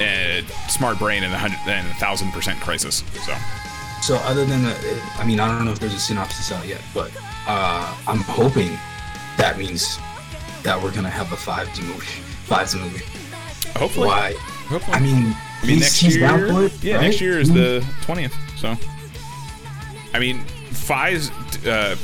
uh, 0.00 0.42
smart 0.68 0.98
brain 0.98 1.22
and 1.22 1.32
a 1.32 1.38
hundred 1.38 1.58
and 1.68 1.86
a 1.86 1.94
thousand 1.94 2.32
percent 2.32 2.60
crisis. 2.60 3.04
So 3.24 3.32
So 4.08 4.16
other 4.24 4.46
than 4.46 4.62
the, 4.62 4.74
I 5.18 5.26
mean, 5.26 5.38
I 5.38 5.46
don't 5.54 5.66
know 5.66 5.70
if 5.72 5.80
there's 5.80 5.92
a 5.92 6.00
synopsis 6.00 6.50
out 6.50 6.66
yet, 6.66 6.80
but 6.94 7.10
uh, 7.46 7.94
I'm 8.06 8.20
hoping 8.20 8.70
that 9.36 9.58
means 9.58 9.98
that 10.62 10.82
we're 10.82 10.92
gonna 10.94 11.10
have 11.10 11.30
a 11.30 11.36
five 11.36 11.70
D 11.74 11.82
movie. 11.82 12.06
Five 12.46 12.70
D 12.70 12.78
movie. 12.78 13.04
hopefully, 13.76 14.06
Why? 14.06 14.32
hopefully. 14.66 14.96
I 14.96 15.00
mean, 15.00 15.36
I 15.62 15.66
mean, 15.66 15.80
next 15.80 16.02
year, 16.02 16.24
it, 16.64 16.72
yeah, 16.82 16.94
right? 16.94 17.02
next 17.02 17.20
year 17.20 17.38
is 17.38 17.50
Mm. 17.50 17.54
the 17.54 17.86
twentieth. 18.00 18.34
So, 18.56 18.76
I 20.14 20.18
mean, 20.18 20.42
Faiz, 20.70 21.30
uh, 21.66 21.94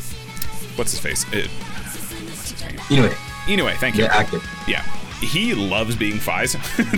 what's 0.77 0.91
his 0.91 1.01
face? 1.01 1.25
It, 1.33 1.47
what's 1.49 2.51
his 2.51 2.61
name? 2.67 2.79
Anyway, 2.91 3.15
Anyway, 3.49 3.75
thank 3.81 3.97
you. 3.97 4.05
yeah, 4.05 4.15
active. 4.15 4.47
Yeah, 4.69 4.83
he 5.23 5.55
loves 5.55 5.97
being 5.97 6.19
Faiz. 6.19 6.53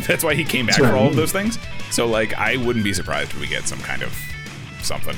That's 0.08 0.24
why 0.24 0.34
he 0.34 0.42
came 0.42 0.66
back 0.66 0.78
That's 0.78 0.88
for 0.90 0.96
I 0.96 0.98
all 0.98 1.06
of 1.06 1.14
those 1.14 1.30
things. 1.30 1.60
So, 1.92 2.08
like, 2.08 2.34
I 2.34 2.56
wouldn't 2.56 2.84
be 2.84 2.92
surprised 2.92 3.30
if 3.30 3.38
we 3.40 3.46
get 3.46 3.68
some 3.68 3.78
kind 3.78 4.02
of 4.02 4.12
something. 4.86 5.16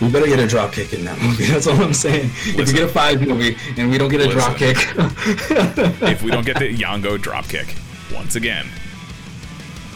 We 0.00 0.10
better 0.10 0.26
get 0.26 0.38
a 0.38 0.46
drop 0.46 0.72
kick 0.72 0.92
in 0.92 1.04
that 1.04 1.20
movie. 1.20 1.46
That's 1.50 1.66
all 1.66 1.80
I'm 1.80 1.94
saying. 1.94 2.30
If 2.44 2.68
we 2.68 2.72
get 2.72 2.82
a 2.82 2.92
Faiz 2.92 3.26
movie 3.26 3.56
and 3.80 3.90
we 3.90 3.98
don't 3.98 4.10
get 4.10 4.20
a 4.20 4.28
drop 4.28 4.56
kick, 4.56 4.76
if 4.98 6.22
we 6.22 6.30
don't 6.30 6.44
get 6.44 6.58
the 6.58 6.74
Yango 6.76 7.20
drop 7.20 7.48
kick 7.48 7.74
once 8.12 8.36
again. 8.36 8.66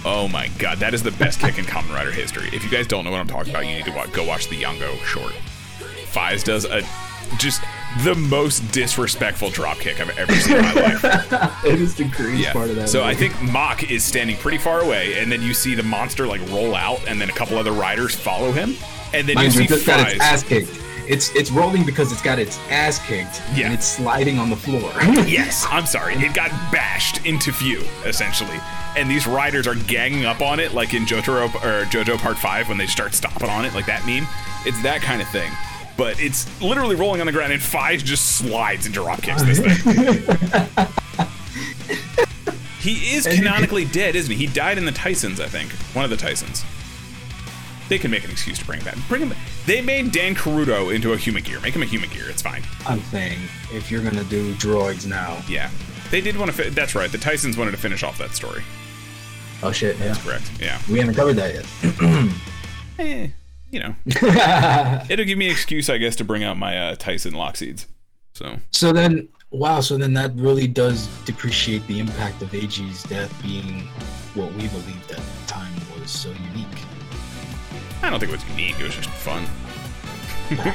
Oh 0.02 0.28
my 0.28 0.48
god, 0.59 0.78
that 0.78 0.94
is 0.94 1.02
the 1.02 1.10
best 1.12 1.40
kick 1.40 1.59
in 1.59 1.66
Kamen 1.66 1.92
Rider 1.94 2.10
history. 2.10 2.48
If 2.55 2.64
you 2.64 2.70
guys 2.70 2.86
don't 2.86 3.05
know 3.05 3.10
what 3.10 3.20
I'm 3.20 3.26
talking 3.26 3.51
about, 3.51 3.66
you 3.66 3.74
need 3.74 3.84
to 3.84 3.90
wa- 3.92 4.06
go 4.06 4.24
watch 4.24 4.48
the 4.48 4.62
Yango 4.62 4.97
short. 5.05 5.34
Faiz 6.10 6.42
does 6.42 6.64
a 6.64 6.82
just 7.38 7.60
the 8.04 8.14
most 8.14 8.60
disrespectful 8.72 9.50
dropkick 9.50 10.00
I've 10.00 10.16
ever 10.18 10.32
seen 10.34 10.56
in 10.56 10.62
my 10.62 10.72
life. 10.74 11.04
it 11.64 11.80
is 11.80 11.94
the 11.96 12.04
greatest 12.04 12.40
Yeah. 12.42 12.52
part 12.52 12.70
of 12.70 12.76
that. 12.76 12.88
So 12.88 13.02
I 13.04 13.14
think 13.14 13.40
Mach 13.42 13.90
is 13.90 14.04
standing 14.04 14.36
pretty 14.36 14.58
far 14.58 14.80
away, 14.80 15.18
and 15.20 15.30
then 15.30 15.42
you 15.42 15.52
see 15.54 15.74
the 15.74 15.82
monster 15.82 16.26
like 16.26 16.40
roll 16.50 16.74
out, 16.74 17.00
and 17.08 17.20
then 17.20 17.28
a 17.28 17.32
couple 17.32 17.58
other 17.58 17.72
riders 17.72 18.14
follow 18.14 18.52
him, 18.52 18.76
and 19.12 19.28
then 19.28 19.34
Mind 19.36 19.54
you 19.54 19.66
see 19.66 19.74
it's 19.74 19.84
got 19.86 20.08
its 20.08 20.20
ass 20.20 20.42
kicked. 20.42 20.70
It's 21.08 21.34
it's 21.34 21.50
rolling 21.50 21.84
because 21.84 22.12
it's 22.12 22.22
got 22.22 22.38
its 22.38 22.56
ass 22.70 23.04
kicked 23.04 23.42
Yeah. 23.56 23.64
and 23.66 23.74
it's 23.74 23.86
sliding 23.86 24.38
on 24.38 24.48
the 24.48 24.56
floor. 24.56 24.92
Yes, 25.26 25.66
I'm 25.68 25.84
sorry. 25.86 26.14
It 26.14 26.32
got 26.34 26.50
bashed 26.70 27.26
into 27.26 27.50
view, 27.50 27.82
essentially. 28.04 28.56
And 28.96 29.10
these 29.10 29.26
riders 29.26 29.66
are 29.66 29.74
ganging 29.74 30.24
up 30.24 30.40
on 30.40 30.60
it, 30.60 30.72
like 30.74 30.94
in 30.94 31.06
Jotaro 31.06 31.46
or 31.64 31.84
JoJo 31.86 32.18
Part 32.18 32.38
5 32.38 32.68
when 32.68 32.78
they 32.78 32.86
start 32.86 33.14
stomping 33.14 33.48
on 33.50 33.64
it, 33.64 33.74
like 33.74 33.86
that 33.86 34.06
meme. 34.06 34.26
It's 34.64 34.80
that 34.82 35.00
kind 35.02 35.20
of 35.20 35.28
thing. 35.28 35.50
But 36.01 36.18
it's 36.18 36.47
literally 36.62 36.97
rolling 36.97 37.20
on 37.20 37.27
the 37.27 37.32
ground, 37.32 37.52
and 37.52 37.60
Faiz 37.60 38.02
just 38.02 38.39
slides 38.39 38.86
and 38.86 38.94
drop 38.94 39.20
kicks 39.20 39.43
this 39.43 39.59
thing. 39.60 39.77
he 42.81 43.14
is 43.14 43.27
canonically 43.27 43.85
dead, 43.85 44.16
isn't 44.16 44.32
he? 44.35 44.47
He 44.47 44.51
died 44.51 44.78
in 44.78 44.86
the 44.86 44.93
Taisens, 44.93 45.40
I 45.40 45.47
think. 45.47 45.70
One 45.94 46.06
of 46.06 46.10
the 46.10 46.16
Taisens. 46.16 46.64
They 47.90 47.98
can 47.98 48.10
make 48.10 48.24
an 48.24 48.31
excuse 48.31 48.59
to 48.60 48.64
bring 48.64 48.78
him 48.81 48.86
back. 48.86 48.97
Bring 49.09 49.20
him. 49.27 49.35
They 49.66 49.82
made 49.82 50.10
Dan 50.10 50.35
Kuroto 50.35 50.94
into 50.94 51.12
a 51.12 51.18
Humagear. 51.18 51.60
Make 51.60 51.74
him 51.77 51.82
a 51.82 51.86
Humagear. 51.86 52.31
It's 52.31 52.40
fine. 52.40 52.62
I'm 52.86 53.02
saying 53.02 53.39
if 53.70 53.90
you're 53.90 54.02
gonna 54.02 54.24
do 54.24 54.55
droids 54.55 55.06
now, 55.06 55.43
Yeah, 55.48 55.68
they 56.10 56.22
did 56.22 56.35
want 56.39 56.51
to. 56.51 56.56
Fi- 56.56 56.70
that's 56.70 56.94
right. 56.94 57.12
The 57.12 57.18
Taisens 57.18 57.59
wanted 57.59 57.72
to 57.72 57.77
finish 57.77 58.02
off 58.02 58.16
that 58.16 58.35
story. 58.35 58.62
oh 59.62 59.70
shit, 59.70 59.98
yeah, 59.98 60.14
Correct. 60.14 60.51
Yeah. 60.59 60.81
we 60.90 60.98
haven't 60.98 61.14
covered 61.14 61.36
that 61.36 61.52
yet. 61.55 62.31
Eh, 62.98 63.28
you 63.70 63.80
know, 63.80 63.94
it'll 65.09 65.24
give 65.24 65.38
me 65.38 65.47
an 65.47 65.52
excuse, 65.52 65.88
I 65.90 65.98
guess, 65.98 66.16
to 66.16 66.24
bring 66.24 66.42
out 66.44 66.56
my 66.56 66.76
uh, 66.78 66.94
Tyson 66.97 67.34
lock 67.34 67.56
seeds. 67.56 67.86
So 68.34 68.56
So 68.72 68.92
then, 68.92 69.28
wow, 69.51 69.80
so 69.80 69.97
then 69.97 70.14
that 70.14 70.34
really 70.34 70.66
does 70.66 71.06
depreciate 71.24 71.86
the 71.86 71.98
impact 72.01 72.42
of 72.42 72.51
Eiji's 72.51 73.02
death 73.05 73.32
being 73.42 73.80
what 74.34 74.52
we 74.55 74.68
believed 74.68 75.10
at 75.10 75.16
the 75.18 75.47
time 75.47 75.72
was 76.01 76.10
so 76.10 76.30
unique. 76.30 76.66
I 78.02 78.10
don't 78.10 78.18
think 78.20 78.32
it 78.32 78.36
was 78.36 78.48
unique. 78.51 78.78
It 78.80 78.84
was 78.84 78.94
just 78.97 79.10
fun. 79.10 79.47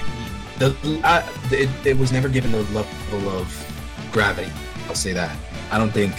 The 0.58 0.74
I, 1.04 1.22
it, 1.52 1.70
it 1.86 1.98
was 1.98 2.14
never 2.14 2.30
given 2.30 2.54
the 2.54 2.62
level 2.72 3.30
of 3.30 4.08
gravity. 4.14 4.50
I'll 4.88 4.96
say 4.96 5.12
that. 5.12 5.36
I 5.70 5.78
don't 5.78 5.92
think 5.92 6.14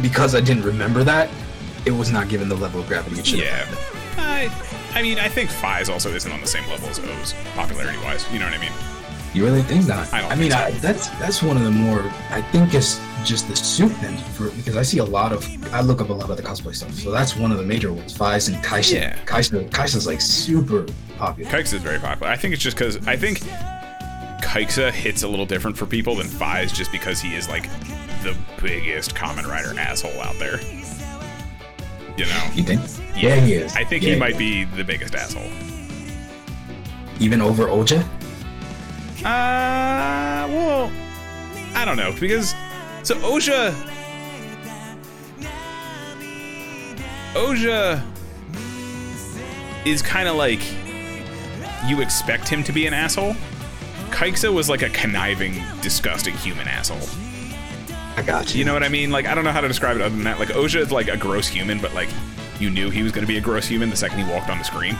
because 0.00 0.36
I 0.36 0.40
didn't 0.40 0.62
remember 0.62 1.02
that, 1.02 1.28
it 1.84 1.90
was 1.90 2.12
not 2.12 2.28
given 2.28 2.48
the 2.48 2.54
level 2.54 2.80
of 2.80 2.86
gravity 2.86 3.18
it 3.18 3.26
should 3.26 3.40
Yeah. 3.40 3.64
have. 3.64 4.16
I, 4.18 4.44
I 4.92 5.02
mean, 5.02 5.18
I 5.18 5.28
think 5.28 5.50
Faiz 5.50 5.92
also 5.92 6.10
isn't 6.10 6.30
on 6.30 6.40
the 6.40 6.46
same 6.46 6.68
level 6.68 6.88
as 6.88 6.98
OOO 6.98 7.36
popularity 7.54 7.98
wise. 7.98 8.30
You 8.32 8.38
know 8.38 8.46
what 8.46 8.54
I 8.54 8.58
mean? 8.58 8.72
You 9.32 9.44
really 9.44 9.62
think 9.62 9.84
that? 9.84 10.12
I 10.12 10.28
don't 10.28 10.38
mean, 10.38 10.50
so. 10.50 10.58
I, 10.58 10.70
that's 10.72 11.08
that's 11.20 11.42
one 11.42 11.56
of 11.56 11.62
the 11.62 11.70
more. 11.70 12.02
I 12.30 12.42
think 12.50 12.74
it's 12.74 13.00
just 13.24 13.46
the 13.48 13.54
suit 13.54 13.92
then, 14.00 14.16
for 14.16 14.50
because 14.50 14.76
I 14.76 14.82
see 14.82 14.98
a 14.98 15.04
lot 15.04 15.32
of. 15.32 15.46
I 15.72 15.82
look 15.82 16.00
up 16.00 16.08
a 16.08 16.12
lot 16.12 16.30
of 16.30 16.36
the 16.36 16.42
cosplay 16.42 16.74
stuff, 16.74 16.92
so 16.94 17.12
that's 17.12 17.36
one 17.36 17.52
of 17.52 17.58
the 17.58 17.64
major 17.64 17.92
ones. 17.92 18.16
Faiz 18.16 18.52
and 18.52 18.62
Kaixa. 18.64 18.94
Yeah. 18.94 19.16
Kaixa, 19.26 19.70
Kaixa's 19.70 20.06
like 20.06 20.20
super 20.20 20.84
popular. 21.16 21.48
Kikes 21.48 21.72
is 21.72 21.80
very 21.80 22.00
popular. 22.00 22.32
I 22.32 22.36
think 22.36 22.54
it's 22.54 22.62
just 22.62 22.76
because 22.76 22.96
I 23.06 23.16
think 23.16 23.38
Kikesa 24.42 24.90
hits 24.90 25.22
a 25.22 25.28
little 25.28 25.46
different 25.46 25.76
for 25.76 25.86
people 25.86 26.16
than 26.16 26.26
Faiz 26.26 26.74
just 26.74 26.90
because 26.90 27.20
he 27.20 27.36
is 27.36 27.48
like 27.48 27.70
the 28.24 28.36
biggest 28.60 29.14
Kamen 29.14 29.46
Rider 29.46 29.78
asshole 29.78 30.20
out 30.20 30.36
there. 30.40 30.58
You 32.20 32.26
know? 32.26 32.50
You 32.54 32.62
think? 32.64 32.80
Yeah, 33.16 33.36
he 33.36 33.54
is. 33.54 33.74
I 33.74 33.82
think 33.84 34.02
Yeah, 34.02 34.12
he 34.12 34.18
might 34.20 34.36
be 34.36 34.64
the 34.64 34.84
biggest 34.84 35.14
asshole. 35.14 35.50
even 37.18 37.40
over 37.40 37.64
Ouja. 37.66 38.02
Uh, 39.20 40.46
well, 40.52 40.92
I 41.74 41.84
don't 41.86 41.96
know 41.96 42.14
because 42.20 42.54
so 43.02 43.14
Ouja, 43.16 43.72
Ouja 47.34 48.02
is 49.86 50.02
kind 50.02 50.28
of 50.28 50.36
like 50.36 50.60
you 51.86 52.02
expect 52.02 52.48
him 52.48 52.62
to 52.64 52.72
be 52.72 52.86
an 52.86 52.92
asshole, 52.92 53.34
Kaixa 54.10 54.52
was 54.52 54.68
like 54.68 54.82
a 54.82 54.90
conniving, 54.90 55.54
disgusting 55.80 56.34
human 56.34 56.68
asshole. 56.68 57.08
I 58.16 58.22
got 58.22 58.52
you. 58.52 58.58
You 58.60 58.64
know 58.64 58.74
what 58.74 58.82
I 58.82 58.88
mean? 58.88 59.10
Like 59.10 59.26
I 59.26 59.34
don't 59.34 59.44
know 59.44 59.52
how 59.52 59.60
to 59.60 59.68
describe 59.68 59.96
it 59.96 60.02
other 60.02 60.14
than 60.14 60.24
that. 60.24 60.38
Like 60.38 60.48
Ouja 60.48 60.76
is 60.80 60.92
like 60.92 61.08
a 61.08 61.16
gross 61.16 61.46
human, 61.48 61.78
but 61.80 61.94
like 61.94 62.08
you 62.58 62.70
knew 62.70 62.90
he 62.90 63.02
was 63.02 63.12
going 63.12 63.22
to 63.22 63.28
be 63.28 63.38
a 63.38 63.40
gross 63.40 63.66
human 63.66 63.88
the 63.90 63.96
second 63.96 64.18
he 64.18 64.30
walked 64.30 64.50
on 64.50 64.58
the 64.58 64.64
screen. 64.64 64.96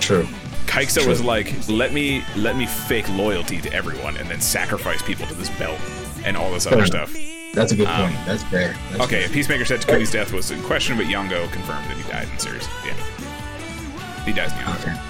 True. 0.00 0.26
Kaixa 0.66 1.06
was 1.06 1.22
like, 1.22 1.54
let 1.68 1.92
me 1.92 2.24
let 2.36 2.56
me 2.56 2.66
fake 2.66 3.08
loyalty 3.10 3.60
to 3.60 3.72
everyone 3.72 4.16
and 4.16 4.28
then 4.28 4.40
sacrifice 4.40 5.00
people 5.02 5.26
to 5.26 5.34
this 5.34 5.50
belt 5.58 5.78
and 6.24 6.36
all 6.36 6.50
this 6.52 6.66
other 6.66 6.78
Fair 6.78 6.86
stuff. 6.86 7.16
That's 7.54 7.72
a 7.72 7.76
good 7.76 7.86
Um, 7.86 8.10
point. 8.12 8.26
That's 8.26 8.42
fair. 8.44 8.74
That's 8.90 9.04
Okay, 9.04 9.20
fair. 9.22 9.28
Peacemaker 9.32 9.64
said 9.64 9.80
Takumi's 9.80 10.10
death 10.10 10.32
was 10.32 10.50
in 10.50 10.60
question, 10.64 10.96
but 10.96 11.06
Yongo 11.06 11.50
confirmed 11.52 11.86
that 11.88 11.96
he 11.96 12.02
died 12.10 12.28
in 12.30 12.38
series. 12.38 12.66
Yeah, 12.84 12.92
he 14.24 14.32
dies 14.32 14.52
in 14.52 14.58
Yongo. 14.58 14.80
Okay. 14.80 15.00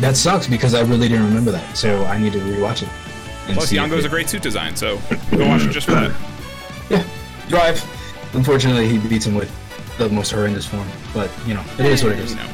That 0.00 0.16
sucks 0.16 0.46
because 0.46 0.74
I 0.74 0.82
really 0.82 1.08
didn't 1.08 1.24
remember 1.26 1.50
that, 1.50 1.76
so 1.76 2.04
I 2.04 2.18
need 2.18 2.32
to 2.34 2.38
rewatch 2.38 2.82
it. 2.82 2.88
Plus, 3.54 3.68
see 3.70 3.76
if 3.78 3.82
Yongo's 3.82 4.04
it- 4.04 4.06
a 4.06 4.10
great 4.10 4.28
suit 4.28 4.42
design, 4.42 4.76
so 4.76 5.00
go 5.32 5.48
watch 5.48 5.62
it 5.62 5.70
just 5.70 5.86
for 5.86 5.92
that. 5.94 6.12
Drive. 7.48 7.82
Unfortunately, 8.34 8.88
he 8.88 8.98
beats 9.08 9.26
him 9.26 9.34
with 9.34 9.50
the 9.98 10.08
most 10.10 10.30
horrendous 10.30 10.66
form, 10.66 10.86
but 11.14 11.30
you 11.46 11.54
know, 11.54 11.64
it 11.78 11.86
is 11.86 12.02
what 12.04 12.12
it 12.12 12.18
is. 12.18 12.32
You 12.32 12.36
know, 12.36 12.48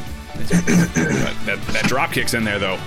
that 1.46 1.60
that 1.72 1.84
drop 1.86 2.12
kicks 2.12 2.34
in 2.34 2.44
there 2.44 2.58
though. 2.58 2.78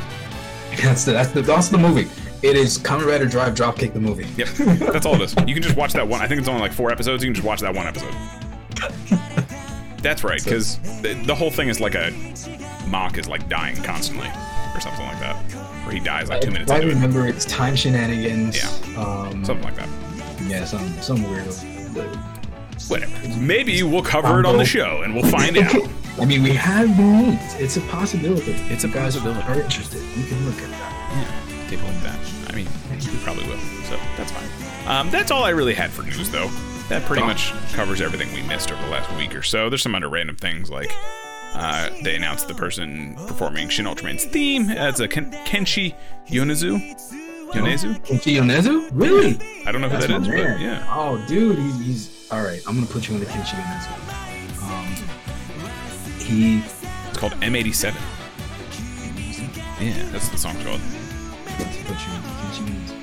That's 0.84 1.06
the 1.06 1.14
that's 1.14 1.32
the 1.32 1.42
that's 1.42 1.70
the 1.70 1.78
movie. 1.78 2.08
It 2.44 2.56
is 2.56 2.78
Kamen 2.78 3.08
Rider 3.08 3.26
Drive 3.26 3.56
Dropkick 3.56 3.94
the 3.94 4.00
movie. 4.00 4.28
Yep, 4.38 4.48
that's 4.92 5.08
all 5.08 5.16
it 5.16 5.22
is. 5.22 5.36
You 5.48 5.56
can 5.56 5.64
just 5.64 5.76
watch 5.76 5.94
that 5.94 6.08
one. 6.08 6.22
I 6.22 6.28
think 6.28 6.40
it's 6.40 6.48
only 6.48 6.62
like 6.62 6.72
four 6.72 6.92
episodes. 6.92 7.24
You 7.24 7.30
can 7.30 7.34
just 7.36 7.48
watch 7.48 7.62
that 7.62 7.74
one 7.74 7.88
episode. 7.88 8.14
That's 10.04 10.24
right, 10.24 10.44
because 10.44 10.78
the, 11.02 11.16
the 11.26 11.34
whole 11.34 11.50
thing 11.50 11.70
is 11.70 11.80
like 11.80 11.96
a 11.96 12.12
mock 12.88 13.18
is 13.18 13.28
like 13.28 13.50
dying 13.50 13.76
constantly, 13.78 14.28
or 14.76 14.80
something 14.80 15.06
like 15.08 15.20
that, 15.20 15.36
where 15.84 15.96
he 15.96 16.00
dies 16.00 16.30
like 16.30 16.42
two 16.42 16.52
minutes 16.52 16.70
I 16.72 16.76
into 16.76 16.90
it, 16.90 16.94
remember 16.94 17.26
it's 17.28 17.46
time 17.46 17.76
shenanigans. 17.76 18.56
Yeah. 18.56 19.02
Um, 19.02 19.44
something 19.44 19.66
like 19.66 19.76
that. 19.78 19.90
yeah, 20.48 20.64
some 20.66 20.88
some 21.02 21.18
weirdo. 21.18 21.77
Whatever. 22.88 23.38
Maybe 23.40 23.84
we'll 23.84 24.04
cover 24.04 24.40
it 24.40 24.46
on 24.46 24.58
the 24.58 24.66
show, 24.66 25.02
and 25.04 25.14
we'll 25.14 25.30
find 25.30 25.58
out. 25.58 25.76
I 26.20 26.26
mean, 26.26 26.42
we 26.42 26.52
have 26.54 26.96
the 26.98 27.04
means. 27.04 27.54
It's 27.56 27.78
a 27.78 27.82
possibility. 27.82 28.52
It's 28.52 28.84
a 28.84 28.88
If 28.88 28.94
you 28.96 29.00
guys 29.02 29.16
possibility. 29.16 29.48
Are 29.52 29.62
interested? 29.62 30.02
We 30.16 30.24
can 30.24 30.46
look 30.46 30.56
at 30.62 30.70
that. 30.72 31.48
Yeah, 31.50 31.70
take 31.70 31.80
a 31.80 31.84
look 31.84 31.94
at 31.96 32.04
that. 32.04 32.52
I 32.52 32.56
mean, 32.56 32.68
we 32.92 33.18
probably 33.24 33.46
will, 33.48 33.60
so 33.84 33.98
that's 34.16 34.32
fine. 34.32 34.48
Um, 34.88 35.10
that's 35.12 35.30
all 35.32 35.44
I 35.44 35.50
really 35.50 35.74
had 35.74 35.92
for 35.92 36.02
news, 36.04 36.30
though. 36.32 36.50
That 36.90 37.04
pretty 37.06 37.22
much 37.24 37.52
covers 37.74 38.00
everything 38.00 38.34
we 38.34 38.42
missed 38.48 38.72
over 38.72 38.82
the 38.82 38.90
last 38.90 39.14
week 39.18 39.36
or 39.36 39.44
so. 39.44 39.70
There's 39.70 39.82
some 39.82 39.94
other 39.94 40.08
random 40.10 40.38
things 40.38 40.70
like 40.72 40.92
uh, 41.54 41.90
they 42.04 42.16
announced 42.16 42.48
the 42.48 42.56
person 42.56 43.16
performing 43.28 43.68
Shin 43.70 43.86
Ultraman's 43.86 44.24
theme 44.26 44.70
as 44.70 45.00
a 45.02 45.08
Ken- 45.08 45.32
Kenshi 45.46 45.94
Yonezu. 46.28 47.27
Yonezu? 47.54 47.98
Kenshi 48.06 48.36
Yonezu? 48.36 48.90
Really? 48.94 49.40
I 49.66 49.72
don't 49.72 49.82
know 49.82 49.90
who 49.90 49.96
That's 49.98 50.08
that 50.08 50.22
is, 50.22 50.28
but 50.28 50.60
yeah. 50.60 50.86
Oh, 50.90 51.24
dude, 51.28 51.58
he's, 51.58 51.80
he's 51.80 52.28
all 52.32 52.42
right. 52.44 52.62
I'm 52.68 52.76
gonna 52.76 52.88
put 52.88 53.08
you 53.08 53.14
on 53.16 53.20
the 53.20 53.26
Kenshi 53.26 53.56
Yonezu. 53.56 53.92
Um, 54.64 54.86
he 56.20 56.60
It's 57.10 57.18
called 57.18 57.34
M87. 57.34 57.96
Yeah, 59.80 60.10
that's 60.12 60.30
the 60.30 60.38
song's 60.38 60.64
called. 60.64 60.82
let's 61.60 61.78
put 61.84 61.98
you 62.06 62.14
on 62.14 62.22
the 62.22 62.30
Kenshi 62.30 62.64
Yonezu. 62.68 62.94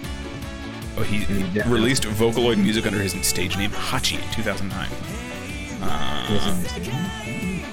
Oh, 0.97 1.03
he 1.03 1.25
Yeah. 1.59 1.69
released 1.71 2.05
Vocaloid 2.05 2.59
music 2.59 2.87
under 2.87 2.99
his 3.01 3.13
stage 3.27 3.57
name 3.57 3.71
Hachi 3.71 4.23
in 4.23 4.31
2009. 4.35 4.89
Wasn't 6.31 6.65
it? 6.65 7.24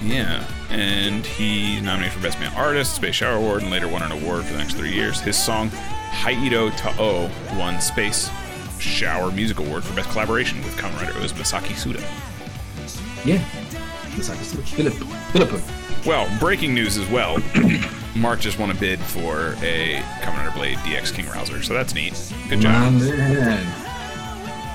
Yeah, 0.02 0.44
and 0.70 1.24
he's 1.24 1.80
nominated 1.82 2.14
for 2.14 2.22
Best 2.22 2.40
Male 2.40 2.50
Artist, 2.56 2.94
Space 2.96 3.14
Shower 3.14 3.36
Award, 3.36 3.62
and 3.62 3.70
later 3.70 3.86
won 3.88 4.02
an 4.02 4.10
award 4.12 4.44
for 4.44 4.52
the 4.52 4.58
next 4.58 4.74
three 4.74 4.92
years. 4.92 5.20
His 5.20 5.36
song 5.42 5.70
Haiiro 6.10 6.74
to 6.76 6.88
Ao 7.00 7.30
won 7.58 7.80
Space 7.80 8.28
Shower 8.80 9.30
Music 9.30 9.58
Award 9.60 9.84
for 9.84 9.94
Best 9.94 10.10
Collaboration 10.10 10.58
with 10.64 10.76
Kamen 10.76 10.96
Rider 11.00 11.12
OOO 11.18 11.28
Masaki 11.28 11.76
Suda. 11.76 12.00
Yeah. 13.24 13.44
It's 14.16 14.28
like 14.28 14.38
Philip. 14.38 14.92
Philip. 15.32 15.62
Well, 16.04 16.28
breaking 16.40 16.74
news 16.74 16.98
as 16.98 17.08
well. 17.08 17.38
Mark 18.16 18.40
just 18.40 18.58
won 18.58 18.70
a 18.70 18.74
bid 18.74 18.98
for 18.98 19.54
a 19.62 20.02
Kamen 20.20 20.36
Rider 20.36 20.50
Blade 20.50 20.78
DX 20.78 21.14
King 21.14 21.26
Rouzer, 21.26 21.62
so 21.62 21.72
that's 21.74 21.94
neat. 21.94 22.12
Good 22.48 22.58
My 22.58 22.62
job. 22.64 22.92
man. 22.94 23.64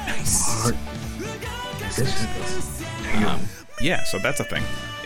Nice. 0.07 0.63
Mark. 0.63 0.75
Um, 3.25 3.41
yeah, 3.81 4.03
so 4.05 4.19
that's 4.19 4.39
a 4.39 4.43
thing. 4.43 4.63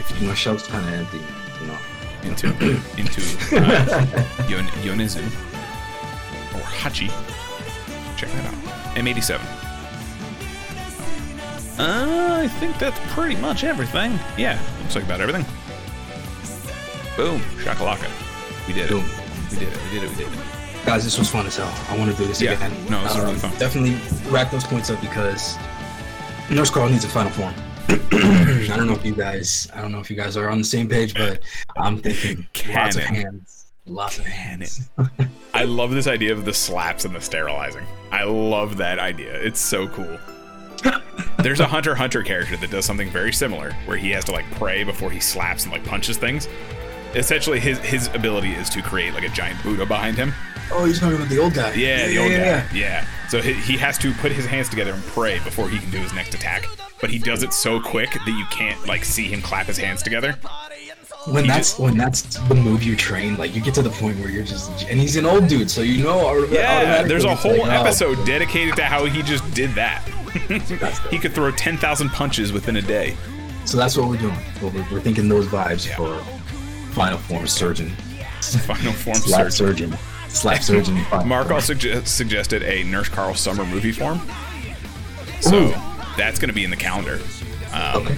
If 0.10 0.22
you 0.22 0.28
My 0.28 0.34
shelf's 0.36 0.68
kind 0.68 0.86
of 0.88 0.94
empty. 0.94 1.20
You 1.62 1.68
know. 1.68 1.78
into 2.24 2.48
into 2.98 3.22
uh, 3.56 4.26
Yon- 4.50 4.68
Yonezu 4.84 5.24
or 6.56 6.64
Hachi. 6.82 7.10
Check 8.18 8.30
that 8.32 8.46
out. 8.46 8.54
M87. 8.96 9.40
Uh, 11.80 12.42
I 12.44 12.48
think 12.60 12.78
that's 12.78 13.00
pretty 13.14 13.36
much 13.38 13.64
everything. 13.64 14.20
Yeah, 14.38 14.60
looks 14.82 14.96
like 14.96 15.06
about 15.06 15.22
everything. 15.22 15.46
Boom, 17.16 17.40
shakalaka. 17.64 18.08
We 18.68 18.74
did 18.74 18.86
it. 18.86 18.90
Boom. 18.90 19.06
We 19.52 19.58
did 19.58 19.70
it. 19.70 19.78
We 19.86 20.00
did 20.00 20.04
it. 20.04 20.10
We 20.12 20.16
did 20.26 20.34
it. 20.34 20.40
Guys, 20.86 21.04
this 21.04 21.18
was 21.18 21.30
fun 21.30 21.46
as 21.48 21.58
hell. 21.58 21.74
I 21.90 21.98
want 21.98 22.12
to 22.12 22.18
do 22.18 22.26
this 22.28 22.42
Yeah. 22.42 22.52
again. 22.54 22.72
No, 22.90 23.02
this 23.04 23.14
was 23.16 23.24
really 23.24 23.36
fun. 23.40 23.52
Definitely 23.58 23.96
rack 24.32 24.52
those 24.52 24.64
points 24.64 24.90
up 24.90 25.00
because 25.02 25.58
Nurse 26.50 26.70
Carl 26.70 26.90
needs 26.90 27.06
a 27.06 27.08
final 27.08 27.32
form. 27.32 27.54
I 27.90 28.74
don't 28.78 28.88
know 28.88 28.94
if 28.94 29.06
you 29.06 29.16
guys, 29.16 29.68
I 29.74 29.82
don't 29.82 29.92
know 29.92 30.00
if 30.00 30.10
you 30.10 30.16
guys 30.16 30.38
are 30.38 30.50
on 30.50 30.60
the 30.60 30.64
same 30.64 30.88
page, 30.88 31.14
but 31.14 31.42
I'm 31.78 31.98
thinking 31.98 32.48
lots 32.70 32.96
of 32.96 33.04
hands, 33.04 33.66
lots 33.86 34.20
of 34.20 34.26
hands. 34.26 34.90
I 35.54 35.66
love 35.66 35.92
this 35.92 36.08
idea 36.08 36.34
of 36.34 36.46
the 36.46 36.54
slaps 36.54 37.06
and 37.06 37.16
the 37.16 37.22
sterilizing. 37.22 37.86
I 38.12 38.24
love 38.24 38.78
that 38.78 39.00
idea. 39.00 39.34
It's 39.34 39.60
so 39.60 39.88
cool. 39.88 40.18
There's 41.40 41.60
a 41.60 41.68
Hunter 41.68 41.96
Hunter 41.96 42.24
character 42.24 42.56
that 42.58 42.72
does 42.72 42.86
something 42.86 43.10
very 43.10 43.34
similar, 43.34 43.72
where 43.86 43.98
he 43.98 44.12
has 44.12 44.24
to 44.26 44.32
like 44.32 44.50
pray 44.52 44.84
before 44.84 45.10
he 45.10 45.20
slaps 45.20 45.64
and 45.64 45.72
like 45.72 45.84
punches 45.84 46.18
things. 46.18 46.48
Essentially, 47.16 47.60
his 47.60 47.80
his 47.80 48.08
ability 48.14 48.52
is 48.54 48.70
to 48.70 48.82
create 48.82 49.14
like 49.14 49.24
a 49.24 49.30
giant 49.30 49.62
Buddha 49.64 49.86
behind 49.86 50.18
him. 50.18 50.34
Oh, 50.72 50.86
you're 50.86 50.96
talking 50.96 51.18
about 51.18 51.30
the 51.30 51.40
old 51.40 51.54
guy? 51.54 51.74
Yeah, 51.74 52.08
the 52.08 52.18
old 52.20 52.32
guy. 52.32 52.66
Yeah. 52.74 53.06
So 53.28 53.42
he, 53.42 53.54
he 53.54 53.78
has 53.78 53.98
to 54.00 54.14
put 54.14 54.32
his 54.32 54.46
hands 54.46 54.70
together 54.70 54.94
and 54.94 55.04
pray 55.04 55.40
before 55.40 55.68
he 55.68 55.80
can 55.80 55.92
do 55.92 55.98
his 55.98 56.14
next 56.14 56.34
attack. 56.34 56.68
But 57.02 57.10
he 57.10 57.18
does 57.20 57.42
it 57.44 57.52
so 57.54 57.80
quick 57.82 58.12
that 58.14 58.28
you 58.28 58.46
can't 58.52 58.86
like 58.88 59.04
see 59.04 59.26
him 59.26 59.42
clap 59.42 59.66
his 59.66 59.78
hands 59.78 60.02
together. 60.04 60.38
When 61.28 61.44
He 61.44 61.50
that's 61.50 61.70
just- 61.72 61.80
when 61.80 61.98
that's 61.98 62.22
the 62.22 62.56
move 62.56 62.84
you 62.84 62.96
train, 62.96 63.38
like 63.38 63.54
you 63.56 63.62
get 63.62 63.74
to 63.76 63.82
the 63.82 63.90
point 63.92 64.20
where 64.20 64.30
you're 64.30 64.44
just, 64.44 64.70
and 64.90 65.00
he's 65.00 65.16
an 65.18 65.26
old 65.26 65.48
dude, 65.48 65.70
so 65.70 65.82
you 65.82 66.04
know. 66.04 66.46
Yeah, 66.46 67.04
there's 67.04 67.26
a 67.26 67.36
whole 67.36 67.52
like, 67.60 67.80
oh, 67.80 67.84
episode 67.84 68.26
dedicated 68.26 68.76
to 68.78 68.84
how 68.84 69.06
he 69.06 69.22
just 69.22 69.52
did 69.54 69.72
that. 69.72 70.02
he 71.12 71.20
could 71.20 71.34
throw 71.34 71.52
10,000 71.52 72.10
punches 72.10 72.52
within 72.54 72.78
a 72.78 72.82
day. 72.82 73.16
So 73.66 73.78
that's 73.78 73.96
what 73.98 74.10
we're 74.10 74.18
doing. 74.18 74.38
We're, 74.62 74.70
we're 74.92 75.02
thinking 75.02 75.28
those 75.30 75.46
vibes 75.48 75.88
Yeah. 75.88 75.98
for 75.98 76.18
Final 76.94 77.18
Form 77.20 77.46
Surgeon, 77.48 77.90
Final 78.42 78.92
form 78.94 79.16
Slap 79.18 79.52
surgeon. 79.52 79.92
Surgeon, 79.92 79.98
Slap 80.30 80.64
Surgeon. 80.64 81.04
Final 81.06 81.26
Mark 81.28 81.52
also 81.52 81.74
sugge- 81.76 82.08
suggested 82.08 82.64
a 82.64 82.84
Nurse 82.86 83.10
Carl 83.10 83.36
summer 83.36 83.64
movie 83.66 83.92
form. 83.92 84.20
So 85.42 85.56
Ooh. 85.56 85.74
That's 86.18 86.40
going 86.40 86.50
to 86.50 86.54
be 86.56 86.64
in 86.64 86.70
the 86.70 86.76
calendar. 86.78 87.20
Um, 87.74 88.04
Okay. 88.04 88.18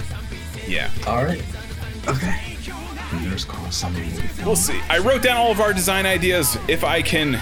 Yeah. 0.66 0.90
All 1.06 1.24
right. 1.24 1.42
Okay. 2.08 2.56
Nurse 3.22 3.44
Carl 3.44 3.70
Summer 3.70 3.98
movie. 3.98 4.26
film. 4.28 4.46
We'll 4.46 4.56
see. 4.56 4.80
I 4.88 4.98
wrote 4.98 5.22
down 5.22 5.36
all 5.36 5.52
of 5.52 5.60
our 5.60 5.72
design 5.72 6.06
ideas. 6.06 6.56
If 6.68 6.82
I 6.84 7.02
can 7.02 7.38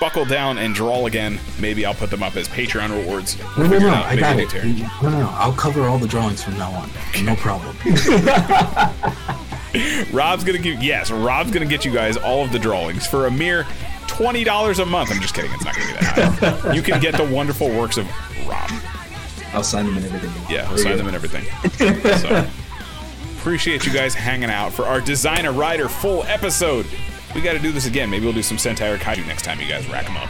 buckle 0.00 0.24
down 0.24 0.58
and 0.58 0.74
draw 0.74 1.06
again, 1.06 1.38
maybe 1.60 1.84
I'll 1.86 1.94
put 1.94 2.10
them 2.10 2.22
up 2.22 2.36
as 2.36 2.48
Patreon 2.48 2.90
rewards. 2.90 3.36
No, 3.56 3.66
no, 3.66 3.78
no. 3.78 3.88
I 3.90 4.10
Maybe 4.16 4.20
got 4.22 4.32
I'll 4.36 4.40
it. 4.40 5.02
No, 5.02 5.10
no, 5.10 5.20
no. 5.20 5.30
I'll 5.34 5.52
cover 5.52 5.86
all 5.88 5.98
the 5.98 6.08
drawings 6.08 6.42
from 6.42 6.56
now 6.58 6.72
on. 6.72 6.90
No 7.24 7.36
problem. 7.36 7.76
Rob's 10.12 10.44
gonna 10.44 10.58
give 10.58 10.82
yes, 10.82 11.10
Rob's 11.10 11.50
gonna 11.50 11.66
get 11.66 11.84
you 11.84 11.92
guys 11.92 12.16
all 12.16 12.42
of 12.44 12.52
the 12.52 12.58
drawings 12.58 13.06
for 13.06 13.26
a 13.26 13.30
mere 13.30 13.66
twenty 14.06 14.42
dollars 14.42 14.78
a 14.78 14.86
month. 14.86 15.10
I'm 15.12 15.20
just 15.20 15.34
kidding, 15.34 15.52
it's 15.52 15.64
not 15.64 15.74
gonna 15.76 15.86
be 15.86 15.92
that 15.92 16.58
high. 16.60 16.72
you 16.72 16.82
can 16.82 17.00
get 17.00 17.16
the 17.16 17.24
wonderful 17.24 17.68
works 17.68 17.98
of 17.98 18.06
Rob. 18.48 18.70
I'll 19.58 19.64
sign 19.64 19.86
them 19.86 19.96
and 19.96 20.06
everything. 20.06 20.30
Yeah, 20.48 20.68
I'll 20.68 20.76
There 20.76 20.84
sign 20.84 20.96
them 20.96 21.08
and 21.08 21.16
everything. 21.16 21.44
So 22.20 22.48
appreciate 23.40 23.84
you 23.84 23.92
guys 23.92 24.14
hanging 24.14 24.50
out 24.50 24.72
for 24.72 24.84
our 24.84 25.00
Designer 25.00 25.50
Rider 25.52 25.88
full 25.88 26.22
episode. 26.24 26.86
We 27.34 27.40
got 27.40 27.54
to 27.54 27.58
do 27.58 27.72
this 27.72 27.86
again. 27.86 28.08
Maybe 28.08 28.24
we'll 28.24 28.34
do 28.34 28.42
some 28.42 28.56
Sentai 28.56 28.94
or 28.94 28.98
Kaiju 28.98 29.26
next 29.26 29.42
time 29.42 29.58
you 29.60 29.66
guys 29.66 29.88
rack 29.88 30.06
them 30.06 30.16
up. 30.16 30.28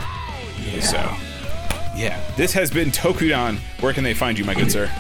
So, 0.83 0.97
yeah, 1.95 2.19
this 2.39 2.55
has 2.55 2.71
been 2.71 2.91
Tokudon. 2.91 3.59
Where 3.81 3.93
can 3.93 4.03
they 4.03 4.15
find 4.15 4.39
you, 4.39 4.47
my 4.47 4.55
good 4.55 4.73
sir? 4.73 4.91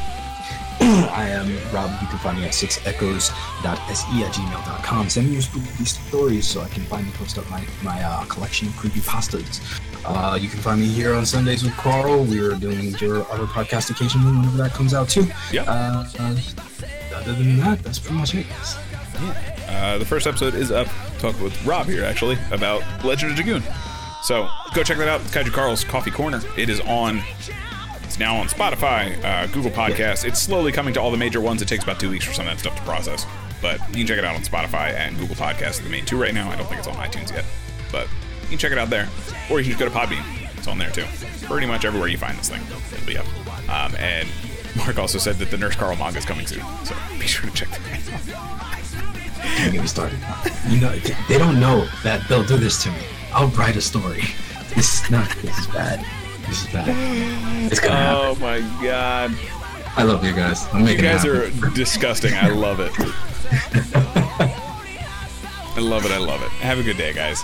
I 0.80 1.28
am 1.30 1.48
Rob. 1.72 1.90
You 2.02 2.06
can 2.08 2.18
find 2.18 2.38
me 2.38 2.44
at 2.44 2.52
6echoes.se 2.52 4.24
at 4.24 4.32
gmail.com. 4.34 5.08
Send 5.08 5.26
me 5.28 5.32
your 5.34 5.42
spooky 5.42 5.84
stories 5.84 6.46
so 6.46 6.60
I 6.60 6.68
can 6.68 6.82
finally 6.84 7.12
post 7.12 7.38
up 7.38 7.48
my, 7.50 7.64
my 7.82 8.02
uh, 8.02 8.24
collection 8.26 8.68
of 8.68 8.76
creepy 8.76 9.00
pastas. 9.00 9.80
Uh, 10.10 10.38
you 10.40 10.48
can 10.48 10.58
find 10.60 10.80
me 10.80 10.86
here 10.86 11.12
on 11.14 11.26
Sundays 11.26 11.62
with 11.62 11.76
Carl. 11.76 12.24
We're 12.24 12.54
doing 12.54 12.96
your 12.96 13.30
other 13.30 13.44
podcast 13.44 13.90
occasionally 13.90 14.32
whenever 14.34 14.56
that 14.56 14.70
comes 14.72 14.94
out 14.94 15.08
too. 15.10 15.26
Yeah. 15.52 15.64
Uh, 15.64 16.08
other 17.14 17.32
than 17.34 17.58
that, 17.58 17.80
that's 17.82 17.98
pretty 17.98 18.16
much 18.16 18.34
it. 18.34 18.46
guys. 18.48 18.76
Uh, 19.68 19.98
the 19.98 20.06
first 20.06 20.26
episode 20.26 20.54
is 20.54 20.70
up. 20.70 20.86
Talk 21.18 21.38
with 21.40 21.62
Rob 21.66 21.86
here, 21.86 22.04
actually, 22.04 22.38
about 22.52 22.82
Legend 23.04 23.32
of 23.32 23.36
Dragoon. 23.36 23.62
So 24.22 24.48
go 24.74 24.82
check 24.82 24.96
that 24.96 25.08
out. 25.08 25.20
It's 25.20 25.30
Kaiju 25.30 25.52
Carl's 25.52 25.84
Coffee 25.84 26.10
Corner. 26.10 26.40
It 26.56 26.70
is 26.70 26.80
on. 26.80 27.22
It's 28.04 28.18
now 28.18 28.36
on 28.36 28.46
Spotify, 28.48 29.22
uh, 29.22 29.46
Google 29.48 29.70
Podcasts. 29.70 30.24
It's 30.24 30.40
slowly 30.40 30.72
coming 30.72 30.94
to 30.94 31.02
all 31.02 31.10
the 31.10 31.18
major 31.18 31.42
ones. 31.42 31.60
It 31.60 31.68
takes 31.68 31.84
about 31.84 32.00
two 32.00 32.08
weeks 32.08 32.24
for 32.24 32.32
some 32.32 32.46
of 32.48 32.52
that 32.54 32.60
stuff 32.60 32.74
to 32.76 32.82
process, 32.82 33.26
but 33.60 33.78
you 33.90 33.96
can 33.96 34.06
check 34.06 34.18
it 34.18 34.24
out 34.24 34.34
on 34.36 34.40
Spotify 34.42 34.94
and 34.94 35.18
Google 35.18 35.36
Podcasts. 35.36 35.82
The 35.82 35.90
main 35.90 36.06
two 36.06 36.18
right 36.18 36.32
now. 36.32 36.48
I 36.50 36.56
don't 36.56 36.66
think 36.66 36.78
it's 36.78 36.88
on 36.88 36.94
iTunes 36.94 37.30
yet, 37.30 37.44
but 37.92 38.08
you 38.48 38.56
can 38.56 38.58
check 38.58 38.72
it 38.72 38.78
out 38.78 38.90
there, 38.90 39.08
or 39.50 39.60
you 39.60 39.64
can 39.70 39.78
just 39.78 39.78
go 39.78 39.84
to 39.88 39.94
Podbean. 39.94 40.24
It's 40.56 40.66
on 40.66 40.78
there 40.78 40.90
too. 40.90 41.04
Pretty 41.46 41.66
much 41.66 41.84
everywhere 41.84 42.08
you 42.08 42.18
find 42.18 42.36
this 42.38 42.48
thing, 42.48 42.60
it'll 42.92 43.06
be 43.06 43.16
up. 43.18 43.26
Um, 43.68 43.94
and 43.96 44.28
Mark 44.76 44.98
also 44.98 45.18
said 45.18 45.36
that 45.36 45.50
the 45.50 45.56
Nurse 45.58 45.74
Carl 45.76 45.96
manga 45.96 46.18
is 46.18 46.24
coming 46.24 46.46
soon, 46.46 46.62
so 46.84 46.94
be 47.18 47.26
sure 47.26 47.48
to 47.48 47.54
check 47.56 47.68
that 47.70 47.80
out. 48.34 49.58
Don't 49.62 49.72
get 49.72 49.80
me 49.82 49.86
started. 49.86 50.18
You 50.68 50.80
know, 50.80 50.94
they 51.28 51.38
don't 51.38 51.58
know 51.60 51.86
that 52.02 52.26
they'll 52.28 52.44
do 52.44 52.56
this 52.56 52.82
to 52.84 52.90
me. 52.90 52.98
I'll 53.32 53.48
write 53.48 53.76
a 53.76 53.80
story. 53.80 54.22
This 54.74 55.02
is 55.04 55.10
not. 55.10 55.28
This 55.42 55.58
is 55.58 55.66
bad. 55.68 56.04
This 56.46 56.62
is 56.66 56.72
bad. 56.72 56.88
It's 57.70 57.80
gonna 57.80 57.94
Oh 58.16 58.34
happen. 58.34 58.42
my 58.42 58.60
god. 58.82 59.32
I 59.96 60.02
love 60.04 60.24
you 60.24 60.32
guys. 60.32 60.66
I'm 60.72 60.86
You 60.86 60.96
guys 60.96 61.24
are 61.24 61.50
disgusting. 61.70 62.34
I 62.34 62.48
love 62.48 62.80
it. 62.80 62.92
I 65.76 65.80
love 65.80 66.04
it. 66.04 66.12
I 66.12 66.18
love 66.18 66.42
it. 66.42 66.48
Have 66.60 66.78
a 66.78 66.82
good 66.82 66.96
day, 66.96 67.12
guys. 67.12 67.42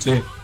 See 0.00 0.12
ya. 0.12 0.39